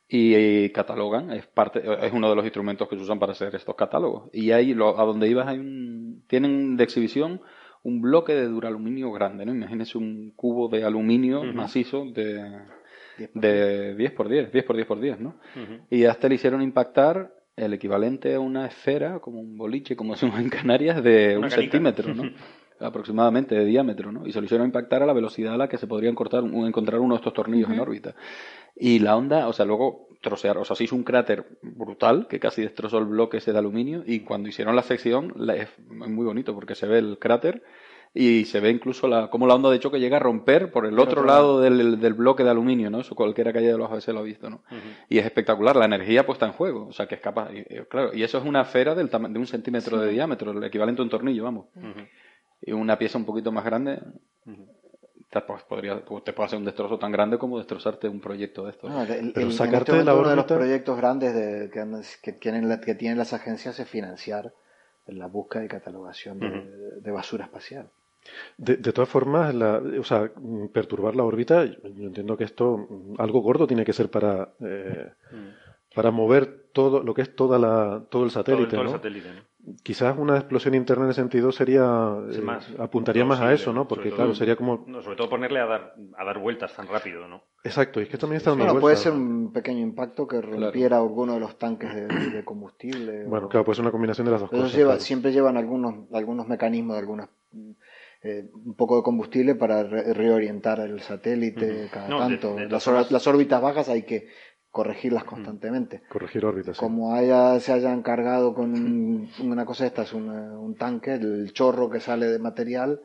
y, 0.09 0.35
eh, 0.35 0.71
catalogan, 0.73 1.33
es 1.33 1.47
parte, 1.49 1.83
es 2.07 2.13
uno 2.13 2.31
de 2.31 2.37
los 2.37 2.45
instrumentos 2.45 2.89
que 2.89 2.97
se 2.97 3.03
usan 3.03 3.19
para 3.19 3.33
hacer 3.33 3.53
estos 3.57 3.75
catálogos. 3.75 4.31
Y 4.33 4.53
ahí, 4.53 4.75
lo- 4.75 5.01
a 5.01 5.05
donde 5.05 5.27
ibas, 5.29 5.49
hay 5.49 5.59
un, 5.59 6.23
tienen 6.29 6.77
de 6.77 6.85
exhibición 6.85 7.41
un 7.83 8.01
bloque 8.01 8.33
de 8.33 8.47
duraluminio 8.47 9.11
grande, 9.11 9.45
¿no? 9.45 9.53
Imagínese 9.53 9.99
un 9.99 10.31
cubo 10.37 10.69
de 10.69 10.85
aluminio 10.85 11.43
macizo 11.53 12.05
de, 12.05 12.41
10 13.19 13.31
por 13.33 13.41
de 13.43 13.95
10 13.95 14.13
por 14.13 14.29
10, 14.29 14.53
10 14.53 14.65
por 14.65 14.77
10 14.77 14.87
por 14.89 15.01
10, 15.01 15.21
¿no? 15.21 15.35
Y 15.91 16.05
a 16.05 16.11
este 16.13 16.29
le 16.29 16.35
hicieron 16.37 16.63
impactar 16.63 17.33
el 17.57 17.73
equivalente 17.73 18.35
a 18.35 18.41
una 18.41 18.67
esfera, 18.67 19.19
como 19.21 19.41
un 19.41 19.57
boliche, 19.57 19.97
como 19.97 20.13
decimos 20.15 20.39
en 20.41 20.49
Canarias, 20.51 21.03
de 21.03 21.37
Una 21.37 21.47
un 21.47 21.51
canica. 21.51 21.57
centímetro, 21.63 22.15
¿no? 22.15 22.25
aproximadamente 22.79 23.55
de 23.55 23.65
diámetro, 23.65 24.13
¿no? 24.13 24.27
Y 24.27 24.33
se 24.33 24.39
lo 24.41 24.45
hicieron 24.45 24.67
impactar 24.67 25.03
a 25.03 25.07
la 25.07 25.15
velocidad 25.15 25.55
a 25.55 25.57
la 25.57 25.67
que 25.69 25.79
se 25.79 25.87
podrían 25.87 26.15
cortar, 26.15 26.45
encontrar 26.45 27.01
uno 27.01 27.15
de 27.15 27.19
estos 27.21 27.33
tornillos 27.33 27.71
en 27.71 27.81
órbita. 27.81 28.15
Y 28.75 28.99
la 28.99 29.17
onda, 29.17 29.49
o 29.49 29.55
sea, 29.55 29.65
luego 29.65 30.09
trocear, 30.21 30.59
o 30.59 30.65
sea, 30.67 30.77
se 30.77 30.85
hizo 30.85 30.95
un 30.95 31.03
cráter 31.03 31.47
brutal 31.63 32.27
que 32.29 32.39
casi 32.39 32.61
destrozó 32.61 32.99
el 32.99 33.07
bloque 33.07 33.39
ese 33.39 33.53
de 33.53 33.59
aluminio 33.59 34.03
y 34.07 34.21
cuando 34.21 34.51
hicieron 34.51 34.77
la 34.77 34.83
sección 34.83 35.33
la- 35.37 35.57
es 35.57 35.69
muy 35.89 36.27
bonito 36.27 36.55
porque 36.55 36.75
se 36.75 36.87
ve 36.87 36.99
el 36.99 37.19
cráter 37.19 37.63
y 38.19 38.45
se 38.47 38.61
ve 38.61 38.71
incluso 38.71 39.07
la, 39.09 39.29
cómo 39.29 39.47
la 39.47 39.55
onda 39.55 39.71
de 39.71 39.79
choque 39.79 40.01
llega 40.01 40.17
a 40.17 40.21
romper 40.21 40.71
por 40.73 40.87
el 40.87 40.99
otro 40.99 41.21
lado 41.27 41.61
del, 41.61 42.01
del 42.01 42.15
bloque 42.15 42.43
de 42.45 42.51
aluminio, 42.51 42.89
¿no? 42.91 43.01
Eso 43.01 43.15
cualquiera 43.15 43.53
que 43.53 43.59
haya 43.59 43.73
de 43.73 43.79
los 43.79 43.91
veces 43.91 44.15
lo 44.15 44.21
ha 44.21 44.25
visto, 44.25 44.49
¿no? 44.49 44.63
Y 45.09 45.19
es 45.19 45.27
espectacular, 45.27 45.77
la 45.77 45.85
energía 45.85 46.25
puesta 46.25 46.47
en 46.47 46.53
juego, 46.53 46.87
o 46.87 46.93
sea, 46.93 47.07
que 47.07 47.17
es 47.17 47.21
capaz, 47.21 47.51
y, 47.53 47.59
y, 47.59 47.81
claro, 47.89 48.15
y 48.15 48.23
eso 48.23 48.39
es 48.39 48.45
una 48.45 48.63
esfera 48.63 48.95
del 48.95 49.09
de 49.11 49.39
un 49.39 49.47
centímetro 49.47 49.99
de 50.01 50.11
diámetro, 50.13 50.53
el 50.53 50.65
equivalente 50.65 51.03
a 51.03 51.05
un 51.05 51.11
tornillo, 51.11 51.45
vamos. 51.45 51.67
Y 52.63 52.73
una 52.73 52.97
pieza 52.99 53.19
un 53.19 53.25
poquito 53.27 53.53
más 53.53 53.65
grande, 53.65 54.01
te, 55.31 55.41
pues, 55.43 55.63
podría, 55.65 56.03
pues, 56.05 56.25
te 56.25 56.33
puede 56.33 56.47
hacer 56.47 56.59
un 56.59 56.65
destrozo 56.65 56.99
tan 56.99 57.13
grande 57.13 57.37
como 57.37 57.59
destrozarte 57.59 58.09
un 58.09 58.21
proyecto 58.21 58.65
de 58.65 58.71
estos. 58.71 58.89
No, 58.91 59.03
el- 59.03 59.11
el- 59.11 59.33
Pero 59.33 59.47
en 59.47 59.53
sacarte 59.53 59.93
este 59.93 59.99
de 59.99 60.05
la 60.05 60.15
uno 60.15 60.29
de 60.31 60.37
los 60.37 60.45
proyectos 60.47 60.97
grandes 60.97 61.35
de- 61.35 61.71
que, 61.71 61.83
que 62.23 62.33
tienen 62.33 62.69
la- 62.69 62.81
que 62.81 62.95
tienen 62.95 63.19
las 63.19 63.33
agencias 63.35 63.79
es 63.79 63.89
financiar 63.89 64.53
la 65.07 65.27
búsqueda 65.27 65.65
y 65.65 65.69
catalogación 65.69 66.39
de, 66.41 67.01
de 67.01 67.11
basura 67.11 67.45
espacial. 67.45 67.91
De, 68.57 68.77
de 68.77 68.93
todas 68.93 69.09
formas, 69.09 69.55
la, 69.55 69.81
o 70.01 70.05
sea, 70.05 70.31
mm, 70.37 70.69
perturbar 70.69 71.15
la 71.17 71.25
órbita, 71.25 71.65
yo 71.65 71.75
entiendo 71.85 72.37
que 72.37 72.45
esto, 72.45 72.79
mm, 72.79 73.15
algo 73.19 73.41
gordo 73.41 73.67
tiene 73.67 73.85
que 73.85 73.93
ser 73.93 74.11
para, 74.11 74.51
eh, 74.61 75.11
para 75.95 76.11
mover 76.11 76.67
todo 76.73 77.03
lo 77.03 77.15
que 77.15 77.23
es 77.23 77.35
toda 77.35 77.59
la, 77.59 78.03
todo 78.11 78.25
el 78.25 78.31
Todo, 78.31 78.43
satélite, 78.43 78.71
todo 78.71 78.81
el 78.83 78.87
¿no? 78.87 78.93
satélite, 78.93 79.29
¿no? 79.33 79.41
Quizás 79.83 80.17
una 80.17 80.37
explosión 80.37 80.75
interna 80.75 81.05
en 81.07 81.11
ese 81.11 81.21
sentido 81.23 81.51
sería, 81.51 82.15
Sí, 82.31 82.39
eh, 82.39 82.43
más 82.43 82.69
apuntaría 82.79 83.25
más 83.25 83.41
a 83.41 83.53
eso, 83.53 83.73
¿no? 83.73 83.89
Porque 83.89 84.05
sobre 84.11 84.15
claro, 84.17 84.31
todo- 84.31 84.35
sería 84.39 84.55
como, 84.57 84.85
no, 84.87 85.03
sobre 85.03 85.17
todo 85.17 85.29
ponerle 85.29 85.59
a 85.59 85.67
dar, 85.67 85.95
a 86.17 86.25
dar 86.25 86.39
vueltas 86.39 86.75
tan 86.77 86.87
rápido, 86.87 87.27
¿no? 87.27 87.43
exacto, 87.65 87.99
y 88.01 88.05
es 88.05 88.09
que 88.09 88.17
también 88.19 88.37
está 88.37 88.51
dando 88.51 88.65
Bueno, 88.67 88.81
puede 88.81 88.95
vueltas. 88.95 89.03
ser 89.13 89.21
un 89.21 89.53
pequeño 89.53 89.81
impacto 89.81 90.29
que 90.29 90.41
rompiera 90.41 90.99
alguno 90.99 91.35
de 91.35 91.41
los 91.41 91.59
tanques 91.59 91.93
de, 91.95 92.07
de 92.07 92.45
combustible. 92.45 93.25
Bueno, 93.25 93.47
o- 93.47 93.49
claro, 93.49 93.65
puede 93.65 93.75
ser 93.77 93.83
una 93.85 93.91
combinación 93.91 94.25
de 94.27 94.31
las 94.33 94.41
dos 94.43 94.51
Pero 94.51 94.63
cosas. 94.63 94.77
lleva- 94.77 94.91
claro. 94.93 95.01
siempre 95.05 95.33
llevan 95.33 95.57
algunos, 95.57 95.95
algunos 96.13 96.47
mecanismos, 96.47 96.97
algunas, 96.97 97.29
eh, 98.23 98.49
un 98.53 98.75
poco 98.75 98.97
de 98.97 99.03
combustible 99.03 99.55
para 99.55 99.83
re- 99.85 100.13
reorientar 100.15 100.81
el 100.81 101.01
satélite 101.01 101.89
cada 101.93 102.09
No, 102.09 102.21
de- 102.29 102.37
tanto. 102.37 102.55
de 102.57 102.69
las, 102.69 102.87
or- 102.89 103.11
las 103.11 103.27
órbitas 103.27 103.61
bajas 103.61 103.89
hay 103.89 104.03
que 104.03 104.29
corregirlas 104.71 105.25
constantemente. 105.25 106.03
Corregir 106.09 106.45
órbitas. 106.45 106.77
Como 106.79 107.15
haya, 107.15 107.59
se 107.61 107.73
hayan 107.73 108.03
cargado 108.03 108.53
con 108.55 108.73
un- 108.73 109.31
una 109.43 109.65
cosa 109.65 109.87
esta, 109.87 110.03
es 110.03 110.13
una- 110.13 110.59
un 110.59 110.77
tanque, 110.77 111.15
el 111.15 111.53
chorro 111.53 111.89
que 111.89 112.01
sale 112.01 112.27
de 112.27 112.39
material, 112.39 113.01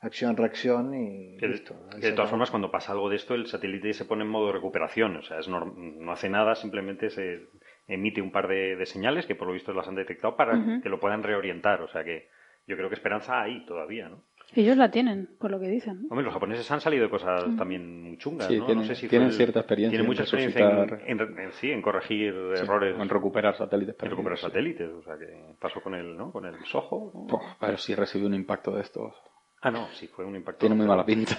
acción, 0.00 0.36
reacción 0.36 0.94
y 0.94 1.36
Que 1.38 1.46
de, 1.46 1.52
listo. 1.52 1.76
Que 2.00 2.08
de 2.08 2.12
todas 2.12 2.28
formas, 2.30 2.50
cuando 2.50 2.72
pasa 2.72 2.90
algo 2.92 3.08
de 3.08 3.16
esto, 3.16 3.34
el 3.34 3.46
satélite 3.46 3.92
se 3.94 4.04
pone 4.04 4.24
en 4.24 4.30
modo 4.30 4.50
recuperación. 4.52 5.16
O 5.16 5.22
sea, 5.22 5.38
es 5.38 5.48
norm- 5.48 5.74
no 5.76 6.10
hace 6.10 6.28
nada, 6.28 6.56
simplemente 6.56 7.08
se 7.10 7.46
emite 7.86 8.20
un 8.20 8.32
par 8.32 8.48
de, 8.48 8.74
de 8.74 8.86
señales 8.86 9.26
que 9.26 9.36
por 9.36 9.46
lo 9.46 9.52
visto 9.54 9.72
las 9.72 9.86
han 9.86 9.94
detectado 9.94 10.34
para 10.36 10.80
que 10.82 10.88
lo 10.88 10.98
puedan 10.98 11.22
reorientar. 11.22 11.82
O 11.82 11.88
sea 11.88 12.02
que 12.02 12.26
yo 12.66 12.76
creo 12.76 12.88
que 12.88 12.94
esperanza 12.96 13.42
hay 13.42 13.64
todavía, 13.64 14.08
¿no? 14.08 14.24
Ellos 14.54 14.76
la 14.76 14.90
tienen, 14.90 15.30
por 15.38 15.50
lo 15.50 15.58
que 15.58 15.68
dicen. 15.68 16.06
Hombre, 16.10 16.24
los 16.24 16.34
japoneses 16.34 16.70
han 16.70 16.80
salido 16.80 17.04
de 17.04 17.10
cosas 17.10 17.42
también 17.56 18.02
muy 18.02 18.18
chungas, 18.18 18.48
Sí, 18.48 18.58
¿no? 18.58 18.66
tienen- 18.66 18.82
no 18.82 18.88
sé 18.88 18.94
si 18.94 19.08
tienen 19.08 19.28
el- 19.28 19.34
cierta 19.34 19.60
experiencia 19.60 19.90
Tienen 19.96 20.04
en 20.04 20.10
mucha 20.10 20.22
experiencia 20.22 20.84
en, 21.06 21.20
en- 21.20 21.38
en- 21.38 21.52
sí, 21.52 21.70
en 21.70 21.80
corregir 21.80 22.34
Sí, 22.56 22.62
errores. 22.62 22.94
En 23.00 23.08
recuperar 23.08 23.56
satélites. 23.56 23.96
en 24.02 24.10
recuperar 24.10 24.38
sí. 24.38 24.46
satélites. 24.46 24.90
O 24.90 25.02
sea 25.02 25.16
que 25.16 25.54
pasó 25.58 25.80
con 25.80 25.94
el, 25.94 26.16
¿no? 26.16 26.30
Con 26.32 26.44
el 26.46 26.54
Soho. 26.66 27.12
¿no? 27.30 27.40
Pero 27.60 27.78
si 27.78 27.94
recibió 27.94 28.26
un 28.28 28.34
impacto 28.34 28.72
de 28.72 28.82
estos. 28.82 29.14
Ah, 29.62 29.70
no, 29.70 29.86
sí, 29.92 30.06
fue 30.08 30.24
un 30.24 30.34
impacto. 30.36 30.60
Tiene 30.60 30.74
muy 30.74 30.86
mala 30.86 31.06
pinta. 31.06 31.34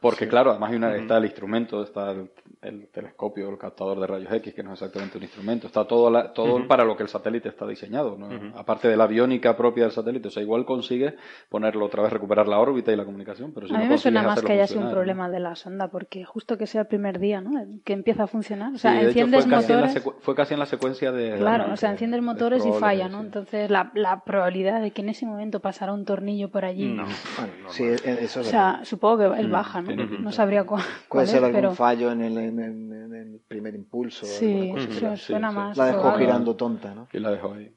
Porque, 0.00 0.26
claro, 0.28 0.50
además 0.50 0.70
hay 0.70 0.76
una, 0.76 0.96
está 0.96 1.18
el 1.18 1.24
instrumento, 1.26 1.82
está 1.82 2.10
el, 2.12 2.30
el 2.62 2.86
telescopio, 2.88 3.50
el 3.50 3.58
captador 3.58 4.00
de 4.00 4.06
rayos 4.06 4.32
X, 4.32 4.54
que 4.54 4.62
no 4.62 4.72
es 4.72 4.80
exactamente 4.80 5.18
un 5.18 5.24
instrumento. 5.24 5.66
Está 5.66 5.84
todo, 5.84 6.10
la- 6.10 6.32
todo 6.32 6.66
para 6.66 6.84
lo 6.84 6.96
que 6.96 7.02
el 7.02 7.08
satélite 7.10 7.50
está 7.50 7.66
diseñado. 7.66 8.16
¿no? 8.18 8.28
Aparte 8.58 8.88
de 8.88 8.96
la 8.96 9.04
aviónica 9.04 9.56
propia 9.58 9.84
del 9.84 9.92
satélite. 9.92 10.28
O 10.28 10.30
sea, 10.30 10.42
igual 10.42 10.64
consigue 10.64 11.16
ponerlo 11.50 11.84
otra 11.84 12.02
vez, 12.02 12.12
recuperar 12.12 12.48
la 12.48 12.58
órbita 12.58 12.90
y 12.92 12.96
la 12.96 13.04
comunicación. 13.04 13.52
Pero 13.52 13.66
si 13.68 13.74
a 13.74 13.76
no 13.78 13.84
mí 13.84 13.90
me 13.90 13.98
suena 13.98 14.22
más 14.22 14.40
que 14.42 14.52
haya 14.52 14.66
sido 14.66 14.80
un 14.80 14.90
problema 14.90 15.28
de 15.28 15.40
la 15.40 15.54
sonda, 15.54 15.88
porque 15.88 16.24
justo 16.24 16.56
que 16.56 16.66
sea 16.66 16.80
el 16.82 16.86
primer 16.86 17.18
día, 17.18 17.40
¿no? 17.42 17.50
Que 17.84 17.92
empieza 17.92 18.22
a 18.22 18.26
funcionar. 18.26 18.72
O 18.74 18.78
sea, 18.78 18.92
Sí, 19.00 19.06
enciendes 19.06 19.42
fue 19.44 19.50
casi, 19.50 19.72
en 19.72 19.80
la 19.80 19.86
motores. 19.88 20.04
secu- 20.04 20.14
fue 20.20 20.34
casi 20.34 20.54
en 20.54 20.60
la 20.60 20.66
secuencia 20.66 21.12
de. 21.12 21.36
Claro, 21.36 21.72
o 21.72 21.76
sea, 21.76 21.90
enciendes 21.90 22.22
motores 22.22 22.64
y 22.64 22.72
falla, 22.72 23.08
¿no? 23.08 23.20
sí. 23.20 23.26
Entonces, 23.26 23.70
la, 23.70 23.90
la 23.94 24.20
probabilidad 24.24 24.80
de 24.80 24.92
que 24.92 25.02
en 25.02 25.10
ese 25.10 25.26
momento 25.26 25.60
pasara 25.60 25.92
un 25.92 26.06
tornillo 26.06 26.48
por 26.50 26.64
allí. 26.64 26.88
No, 26.88 27.04
Bueno, 27.36 27.52
no, 27.64 27.68
sí, 27.70 27.84
e- 27.84 28.24
O 28.24 28.42
sea, 28.44 28.80
supongo 28.84 29.18
que 29.34 29.40
es 29.40 29.46
Mm, 29.48 29.52
baja, 29.52 29.82
¿no? 29.82 29.89
No 29.96 30.32
sabría 30.32 30.64
cu- 30.64 30.76
cuál, 30.76 30.84
Puede 31.08 31.26
ser 31.26 31.36
es, 31.38 31.42
algún 31.44 31.60
pero 31.60 31.74
fallo 31.74 32.12
en 32.12 32.20
el, 32.22 32.38
en, 32.38 32.60
en- 32.60 32.92
en 32.92 33.14
el 33.14 33.40
primer 33.46 33.74
impulso. 33.74 34.26
sí, 34.26 34.70
alguna 34.70 34.84
cosa 34.84 35.16
suena 35.16 35.50
sí. 35.50 35.56
más. 35.56 35.76
La 35.76 35.86
dejó 35.86 36.00
probable. 36.00 36.24
girando 36.26 36.56
tonta, 36.56 36.94
¿no? 36.94 37.08
Y 37.12 37.18
la 37.18 37.30
dejó 37.30 37.52
ahí. 37.54 37.74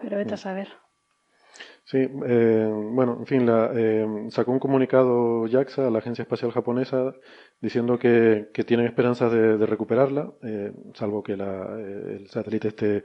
Pero 0.00 0.16
vete 0.16 0.34
a 0.34 0.36
saber. 0.38 0.68
Sí, 1.86 1.98
eh, 2.26 2.70
bueno, 2.92 3.18
en 3.20 3.26
fin, 3.26 3.44
la, 3.44 3.70
eh, 3.74 4.06
sacó 4.30 4.52
un 4.52 4.58
comunicado 4.58 5.46
JAXA, 5.46 5.90
la 5.90 5.98
Agencia 5.98 6.22
Espacial 6.22 6.50
Japonesa, 6.50 7.14
diciendo 7.60 7.98
que, 7.98 8.48
que 8.54 8.64
tienen 8.64 8.86
esperanzas 8.86 9.30
de, 9.30 9.58
de 9.58 9.66
recuperarla, 9.66 10.32
eh, 10.42 10.72
salvo 10.94 11.22
que 11.22 11.36
la, 11.36 11.76
eh, 11.78 12.16
el 12.20 12.28
satélite 12.30 12.68
esté 12.68 13.04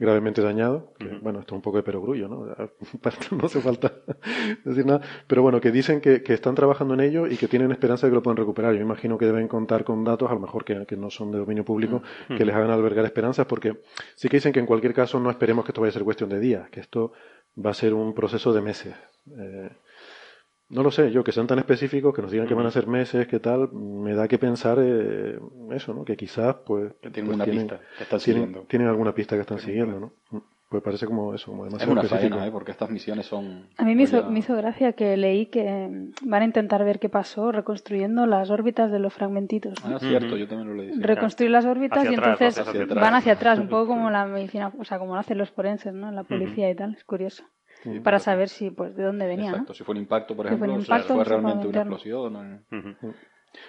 gravemente 0.00 0.40
dañado. 0.40 0.94
que, 0.98 1.06
Bueno, 1.20 1.40
esto 1.40 1.54
es 1.54 1.56
un 1.58 1.62
poco 1.62 1.76
de 1.76 1.82
perogrullo, 1.82 2.26
¿no? 2.26 2.46
no 3.32 3.44
hace 3.46 3.60
falta 3.60 3.92
decir 4.64 4.86
nada. 4.86 5.02
Pero 5.26 5.42
bueno, 5.42 5.60
que 5.60 5.70
dicen 5.70 6.00
que, 6.00 6.22
que 6.22 6.32
están 6.32 6.54
trabajando 6.54 6.94
en 6.94 7.00
ello 7.00 7.26
y 7.26 7.36
que 7.36 7.46
tienen 7.46 7.70
esperanza 7.70 8.06
de 8.06 8.10
que 8.10 8.14
lo 8.16 8.22
puedan 8.22 8.38
recuperar. 8.38 8.74
Yo 8.74 8.80
imagino 8.80 9.18
que 9.18 9.26
deben 9.26 9.46
contar 9.46 9.84
con 9.84 10.02
datos, 10.02 10.30
a 10.30 10.34
lo 10.34 10.40
mejor 10.40 10.64
que, 10.64 10.86
que 10.86 10.96
no 10.96 11.10
son 11.10 11.30
de 11.30 11.38
dominio 11.38 11.64
público, 11.64 12.02
que 12.26 12.44
les 12.44 12.54
hagan 12.54 12.70
albergar 12.70 13.04
esperanzas, 13.04 13.46
porque 13.46 13.82
sí 14.14 14.28
que 14.28 14.38
dicen 14.38 14.52
que 14.52 14.60
en 14.60 14.66
cualquier 14.66 14.94
caso 14.94 15.20
no 15.20 15.30
esperemos 15.30 15.64
que 15.64 15.72
esto 15.72 15.82
vaya 15.82 15.90
a 15.90 15.92
ser 15.92 16.04
cuestión 16.04 16.30
de 16.30 16.40
días, 16.40 16.70
que 16.70 16.80
esto 16.80 17.12
va 17.54 17.70
a 17.70 17.74
ser 17.74 17.92
un 17.92 18.14
proceso 18.14 18.54
de 18.54 18.62
meses. 18.62 18.94
Eh, 19.38 19.70
no 20.70 20.82
lo 20.82 20.90
sé, 20.90 21.10
yo 21.10 21.22
que 21.24 21.32
sean 21.32 21.46
tan 21.46 21.58
específicos, 21.58 22.14
que 22.14 22.22
nos 22.22 22.30
digan 22.30 22.46
que 22.46 22.54
van 22.54 22.66
a 22.66 22.70
ser 22.70 22.86
meses, 22.86 23.26
que 23.26 23.38
tal, 23.40 23.70
me 23.72 24.14
da 24.14 24.26
que 24.28 24.38
pensar 24.38 24.78
eh, 24.80 25.38
eso, 25.72 25.92
¿no? 25.92 26.04
Que 26.04 26.16
quizás, 26.16 26.56
pues, 26.64 26.92
Que 27.02 27.10
tienen 27.10 27.26
pues 27.32 27.36
una 27.36 27.44
pista 27.44 27.80
que 27.98 28.02
están 28.04 28.20
tienen, 28.20 28.42
siguiendo. 28.44 28.66
tienen 28.68 28.88
alguna 28.88 29.14
pista 29.14 29.34
que 29.36 29.42
están 29.42 29.58
siguiendo, 29.58 30.00
¿no? 30.30 30.42
Pues 30.68 30.84
parece 30.84 31.04
como 31.04 31.34
eso, 31.34 31.46
como 31.50 31.64
Es 31.66 31.70
demasiado 31.72 31.92
una 31.94 32.02
específico. 32.02 32.34
faena, 32.36 32.46
¿eh? 32.46 32.52
porque 32.52 32.70
estas 32.70 32.88
misiones 32.90 33.26
son. 33.26 33.66
A 33.76 33.82
mí 33.84 33.96
me 33.96 34.04
hizo, 34.04 34.20
ya- 34.22 34.28
me 34.28 34.38
hizo 34.38 34.54
gracia 34.54 34.92
que 34.92 35.16
leí 35.16 35.46
que 35.46 36.12
van 36.22 36.42
a 36.42 36.44
intentar 36.44 36.84
ver 36.84 37.00
qué 37.00 37.08
pasó 37.08 37.50
reconstruyendo 37.50 38.24
las 38.26 38.50
órbitas 38.50 38.92
de 38.92 39.00
los 39.00 39.12
fragmentitos. 39.12 39.84
¿no? 39.84 39.96
Ah, 39.96 39.98
cierto, 39.98 40.36
yo 40.36 40.46
también 40.46 40.68
lo 40.68 40.74
leí. 40.80 40.92
Reconstruir 41.00 41.50
las 41.50 41.64
órbitas 41.64 41.98
Hacia 41.98 42.12
y 42.12 42.14
atrás, 42.14 42.38
entonces 42.40 42.68
hacia 42.68 42.94
van 42.94 43.14
hacia 43.14 43.32
atrás, 43.32 43.58
un 43.58 43.66
poco 43.68 43.88
como 43.88 44.10
la 44.10 44.26
medicina, 44.26 44.70
o 44.78 44.84
sea, 44.84 45.00
como 45.00 45.14
lo 45.14 45.18
hacen 45.20 45.38
los 45.38 45.50
forenses, 45.50 45.92
¿no? 45.92 46.12
La 46.12 46.22
policía 46.22 46.70
y 46.70 46.76
tal, 46.76 46.94
es 46.94 47.02
curioso. 47.02 47.42
Para 48.02 48.18
saber 48.18 48.48
si, 48.48 48.70
pues, 48.70 48.94
de 48.96 49.04
dónde 49.04 49.26
venía, 49.26 49.50
Exacto, 49.50 49.70
¿no? 49.72 49.74
si 49.74 49.84
fue 49.84 49.94
un 49.94 50.00
impacto, 50.02 50.36
por 50.36 50.46
Si 50.46 50.56
fue 50.56 50.66
ejemplo, 50.66 50.74
o 50.76 50.80
si 50.80 50.86
fue 50.86 50.98
se 51.02 51.12
puede 51.14 51.24
realmente 51.24 51.66
una 51.68 51.78
explosión. 51.78 52.64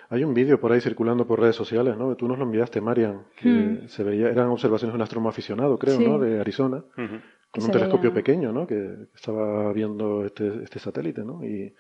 Hay 0.10 0.24
un 0.24 0.34
vídeo 0.34 0.60
por 0.60 0.72
ahí 0.72 0.80
circulando 0.82 1.26
por 1.26 1.40
redes 1.40 1.56
sociales, 1.56 1.98
¿no? 1.98 2.16
Tú 2.16 2.28
nos 2.28 2.38
lo 2.38 2.44
enviaste, 2.46 2.82
Marian, 2.82 3.24
que 3.36 3.50
Hmm. 3.50 3.88
se 3.88 4.04
veía, 4.04 4.30
eran 4.30 4.50
observaciones 4.50 4.94
de 4.94 4.96
un 4.98 5.02
astronomo 5.02 5.30
aficionado, 5.30 5.78
creo, 5.80 5.98
Sí. 5.98 6.08
¿no? 6.08 6.20
De 6.20 6.40
Arizona, 6.40 6.84
con 6.96 7.64
un 7.64 7.72
telescopio 7.72 8.12
veía- 8.12 8.14
pequeño, 8.14 8.52
¿no? 8.52 8.68
Que 8.68 9.08
estaba 9.16 9.74
viendo 9.74 10.24
este, 10.24 10.64
este 10.64 10.78
satélite, 10.78 11.24
¿no? 11.24 11.44
Y, 11.44 11.74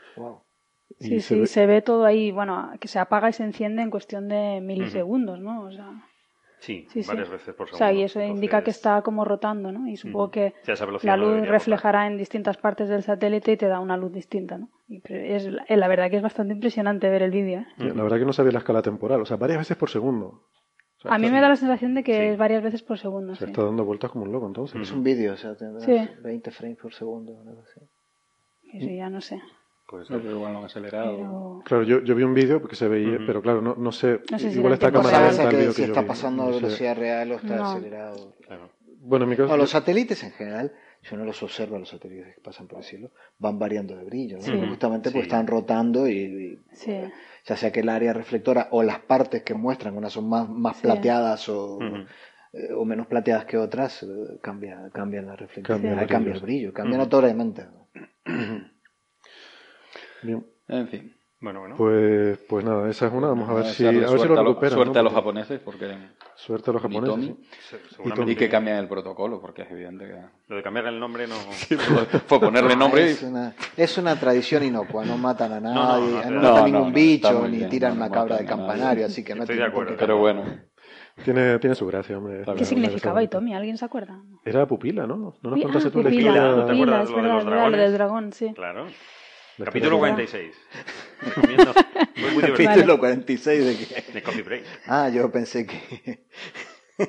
y 0.99 1.03
Sí, 1.05 1.21
se 1.21 1.35
sí, 1.35 1.39
ve- 1.41 1.45
se 1.47 1.65
ve 1.67 1.81
todo 1.83 2.05
ahí, 2.05 2.31
bueno, 2.31 2.71
que 2.79 2.87
se 2.87 2.97
apaga 2.97 3.29
y 3.29 3.33
se 3.33 3.43
enciende 3.43 3.83
en 3.83 3.91
cuestión 3.91 4.27
de 4.27 4.61
milisegundos, 4.61 5.39
¿no? 5.39 5.63
O 5.65 5.71
sea, 5.71 5.91
Sí, 6.61 6.85
sí, 6.91 7.01
sí. 7.01 7.07
varias 7.09 7.27
veces 7.29 7.55
por 7.55 7.65
O 7.65 7.67
segundo. 7.69 7.77
sea, 7.79 7.91
y 7.91 8.03
eso 8.03 8.21
indica 8.21 8.63
que 8.63 8.69
está 8.69 9.01
como 9.01 9.25
rotando, 9.25 9.71
¿no? 9.71 9.87
Y 9.87 9.97
supongo 9.97 10.29
que 10.29 10.53
Sí, 10.61 10.71
la 11.07 11.17
luz 11.17 11.47
reflejará 11.47 12.05
en 12.05 12.17
distintas 12.17 12.57
partes 12.57 12.87
del 12.87 13.01
satélite 13.01 13.53
y 13.53 13.57
te 13.57 13.67
da 13.67 13.79
una 13.79 13.97
luz 13.97 14.11
distinta, 14.13 14.59
¿no? 14.59 14.69
Y 14.87 14.99
pero 14.99 15.19
es, 15.21 15.49
eh, 15.67 15.75
la 15.75 15.87
verdad 15.87 16.11
que 16.11 16.17
es 16.17 16.21
bastante 16.21 16.53
impresionante 16.53 17.09
ver 17.09 17.23
el 17.23 17.31
vídeo, 17.31 17.61
¿eh? 17.61 17.65
La 17.95 18.03
verdad 18.03 18.19
que 18.19 18.25
no 18.25 18.33
sabía 18.33 18.51
la 18.51 18.59
escala 18.59 18.83
temporal, 18.83 19.21
o 19.21 19.25
sea, 19.25 19.37
varias 19.37 19.57
veces 19.57 19.75
por 19.75 19.89
segundo. 19.89 20.43
O 20.99 21.01
sea, 21.01 21.15
A 21.15 21.17
mí 21.17 21.31
me 21.31 21.41
da 21.41 21.49
la 21.49 21.55
sensación 21.55 21.95
de 21.95 22.03
que 22.03 22.13
Sí. 22.13 22.21
es 22.33 22.37
varias 22.37 22.61
veces 22.61 22.83
por 22.83 22.99
segundo, 22.99 23.33
Se 23.33 23.45
sí. 23.45 23.51
está 23.51 23.63
dando 23.63 23.83
vueltas 23.83 24.11
como 24.11 24.25
un 24.25 24.31
loco, 24.31 24.45
entonces. 24.45 24.79
Es 24.79 24.91
un 24.91 25.03
vídeo, 25.03 25.33
o 25.33 25.37
sea, 25.37 25.55
tendrás 25.55 25.83
Sí. 25.83 25.97
20 26.21 26.51
frames 26.51 26.77
por 26.77 26.93
segundo. 26.93 27.33
o 27.33 27.41
algo 27.41 27.61
así. 27.63 27.79
Eso 28.73 28.89
ya 28.91 29.09
no 29.09 29.19
sé. 29.19 29.41
Pues, 29.91 30.09
No, 30.09 30.19
pero 30.19 30.31
igual 30.31 30.53
lo 30.53 30.59
han 30.59 30.65
acelerado. 30.65 31.17
Pero... 31.17 31.61
Claro, 31.65 31.83
yo, 31.83 31.99
yo 32.01 32.15
vi 32.15 32.23
un 32.23 32.33
vídeo 32.33 32.61
porque 32.61 32.77
se 32.77 32.87
veía, 32.87 33.17
pero 33.27 33.41
claro, 33.41 33.61
no, 33.61 33.75
no 33.75 33.91
sé. 33.91 34.21
No 34.31 34.39
sé 34.39 34.49
si 34.51 34.57
igual 34.57 34.71
está 34.73 34.89
No 34.89 35.01
cámara 35.01 35.27
lenta 35.27 35.43
el 35.43 35.49
que 35.49 35.55
vídeo 35.57 35.71
si 35.73 35.81
que 35.81 35.87
yo 35.87 35.93
está 35.93 36.01
vi, 36.01 36.07
pasando 36.07 36.43
a 36.43 36.45
no 36.45 36.53
sé. 36.53 36.61
velocidad 36.61 36.97
real 36.97 37.31
o 37.33 37.35
está 37.35 37.55
No. 37.57 37.63
acelerado. 37.65 38.33
claro. 38.47 38.69
Bueno, 39.03 39.23
en 39.25 39.29
mi 39.31 39.35
caso, 39.35 39.49
No, 39.49 39.57
los 39.57 39.69
satélites 39.71 40.23
en 40.23 40.31
general, 40.31 40.71
si 41.01 41.13
uno 41.15 41.25
los 41.25 41.43
observa, 41.43 41.77
los 41.77 41.89
satélites 41.89 42.35
que 42.35 42.41
pasan 42.41 42.67
por 42.67 42.77
el 42.79 42.85
cielo, 42.85 43.09
van 43.39 43.59
variando 43.59 43.97
de 43.97 44.03
brillo, 44.05 44.37
¿no? 44.37 44.43
Sí. 44.43 44.51
justamente 44.69 45.09
porque 45.11 45.23
Sí. 45.25 45.27
están 45.29 45.47
rotando 45.47 46.07
y, 46.07 46.13
y 46.13 46.59
Sí. 46.73 46.97
ya 47.45 47.57
sea 47.57 47.71
que 47.73 47.81
el 47.81 47.89
área 47.89 48.13
reflectora 48.13 48.69
o 48.71 48.83
las 48.83 48.99
partes 48.99 49.43
que 49.43 49.53
muestran, 49.55 49.97
unas 49.97 50.13
son 50.13 50.29
más, 50.29 50.47
más 50.47 50.77
Sí. 50.77 50.83
plateadas 50.83 51.49
o, 51.49 51.77
Ujú. 51.77 51.95
eh, 52.53 52.71
o 52.77 52.85
menos 52.85 53.07
plateadas 53.07 53.43
que 53.45 53.57
otras, 53.57 54.03
eh, 54.03 54.07
cambia, 54.41 54.89
cambian 54.93 55.25
la 55.25 55.35
reflección, 55.35 55.79
Cambia 55.81 55.91
el 56.01 56.07
cambia, 56.07 56.19
brillo, 56.19 56.33
el 56.35 56.41
brillo, 56.41 56.73
cambia 56.73 56.97
notoriamente. 56.99 57.65
bien. 60.23 60.45
En 60.67 60.87
fin. 60.87 61.15
Bueno, 61.41 61.59
bueno. 61.61 61.75
Pues, 61.75 62.37
pues 62.47 62.63
nada, 62.63 62.87
esa 62.87 63.07
es 63.07 63.13
una. 63.13 63.29
Vamos 63.29 63.49
a 63.49 63.53
ver 63.55 63.65
si, 63.65 63.83
a 63.83 63.91
ver 63.91 64.07
si 64.07 64.27
lo 64.27 64.35
recuperan. 64.35 64.75
Suerte 64.75 64.93
¿no? 64.93 64.99
a 64.99 65.03
los 65.03 65.13
japoneses 65.13 65.59
porque 65.59 65.97
Suerte 66.35 66.69
a 66.69 66.73
los 66.73 66.81
japoneses. 66.83 67.35
Sí. 67.67 67.77
Y 68.27 68.35
que 68.35 68.47
cambian 68.47 68.77
el 68.77 68.87
protocolo 68.87 69.41
porque 69.41 69.63
es 69.63 69.71
evidente 69.71 70.05
que 70.05 70.15
Lo 70.47 70.57
de 70.57 70.61
cambiar 70.63 70.85
el 70.85 70.99
nombre 70.99 71.25
no. 71.27 71.35
fue 72.27 72.39
ponerle 72.39 72.75
nombre 72.75 73.09
es, 73.09 73.23
una, 73.23 73.55
es 73.75 73.97
una 73.97 74.19
tradición 74.19 74.63
inocua, 74.63 75.03
no 75.03 75.17
matan 75.17 75.53
a 75.53 75.59
no, 75.59 75.73
nadie, 75.73 76.29
no, 76.29 76.41
no, 76.41 76.55
de 76.55 76.63
matan 76.63 76.65
ningún 76.65 76.81
No, 76.81 76.87
no, 76.89 76.93
bicho, 76.93 77.47
ni 77.47 77.57
bien, 77.57 77.69
tiran 77.69 77.93
no, 77.93 77.99
no 77.99 78.05
una 78.05 78.13
cabra 78.13 78.37
de 78.37 78.45
campanario, 78.45 79.07
así 79.07 79.23
que 79.23 79.33
no 79.33 79.41
Estoy 79.43 79.57
de 79.57 79.63
por 79.71 79.87
qué 79.87 79.93
acuerdo. 79.93 79.95
pero 79.97 80.17
bueno 80.17 80.43
Tiene, 81.23 81.57
tiene 81.57 81.75
su 81.75 81.87
gracia, 81.87 82.19
hombre. 82.19 82.43
¿Qué 82.55 82.65
significaba 82.65 83.23
Itomi? 83.23 83.55
¿Alguien 83.55 83.77
se 83.77 83.85
acuerda? 83.85 84.21
Era 84.45 84.67
pupila, 84.67 85.07
¿no? 85.07 85.33
¿No 85.41 85.49
nos 85.49 85.61
contaste 85.61 85.89
ah, 85.89 85.91
tú 85.91 86.03
la 86.03 86.09
pupila, 86.09 86.31
historia? 86.31 86.51
¿No 86.51 86.67
pupila, 86.67 87.01
es 87.01 87.11
verdad, 87.11 87.33
los 87.33 87.39
es 87.39 87.45
verdad, 87.49 87.71
lo 87.71 87.77
del 87.77 87.93
dragón, 87.93 88.33
sí. 88.33 88.53
Claro. 88.53 88.87
Capítulo 89.57 89.97
historia- 89.97 89.99
46. 89.99 90.55
Recomiendo. 91.21 91.73
Muy, 92.15 92.31
muy 92.31 92.41
divertido. 92.43 92.69
Capítulo 92.69 92.99
46 92.99 93.65
de 93.65 93.77
que... 94.03 94.11
De 94.13 94.23
Coffee 94.23 94.43
Break. 94.43 94.63
Ah, 94.87 95.09
yo 95.09 95.31
pensé 95.31 95.65
que 95.65 96.25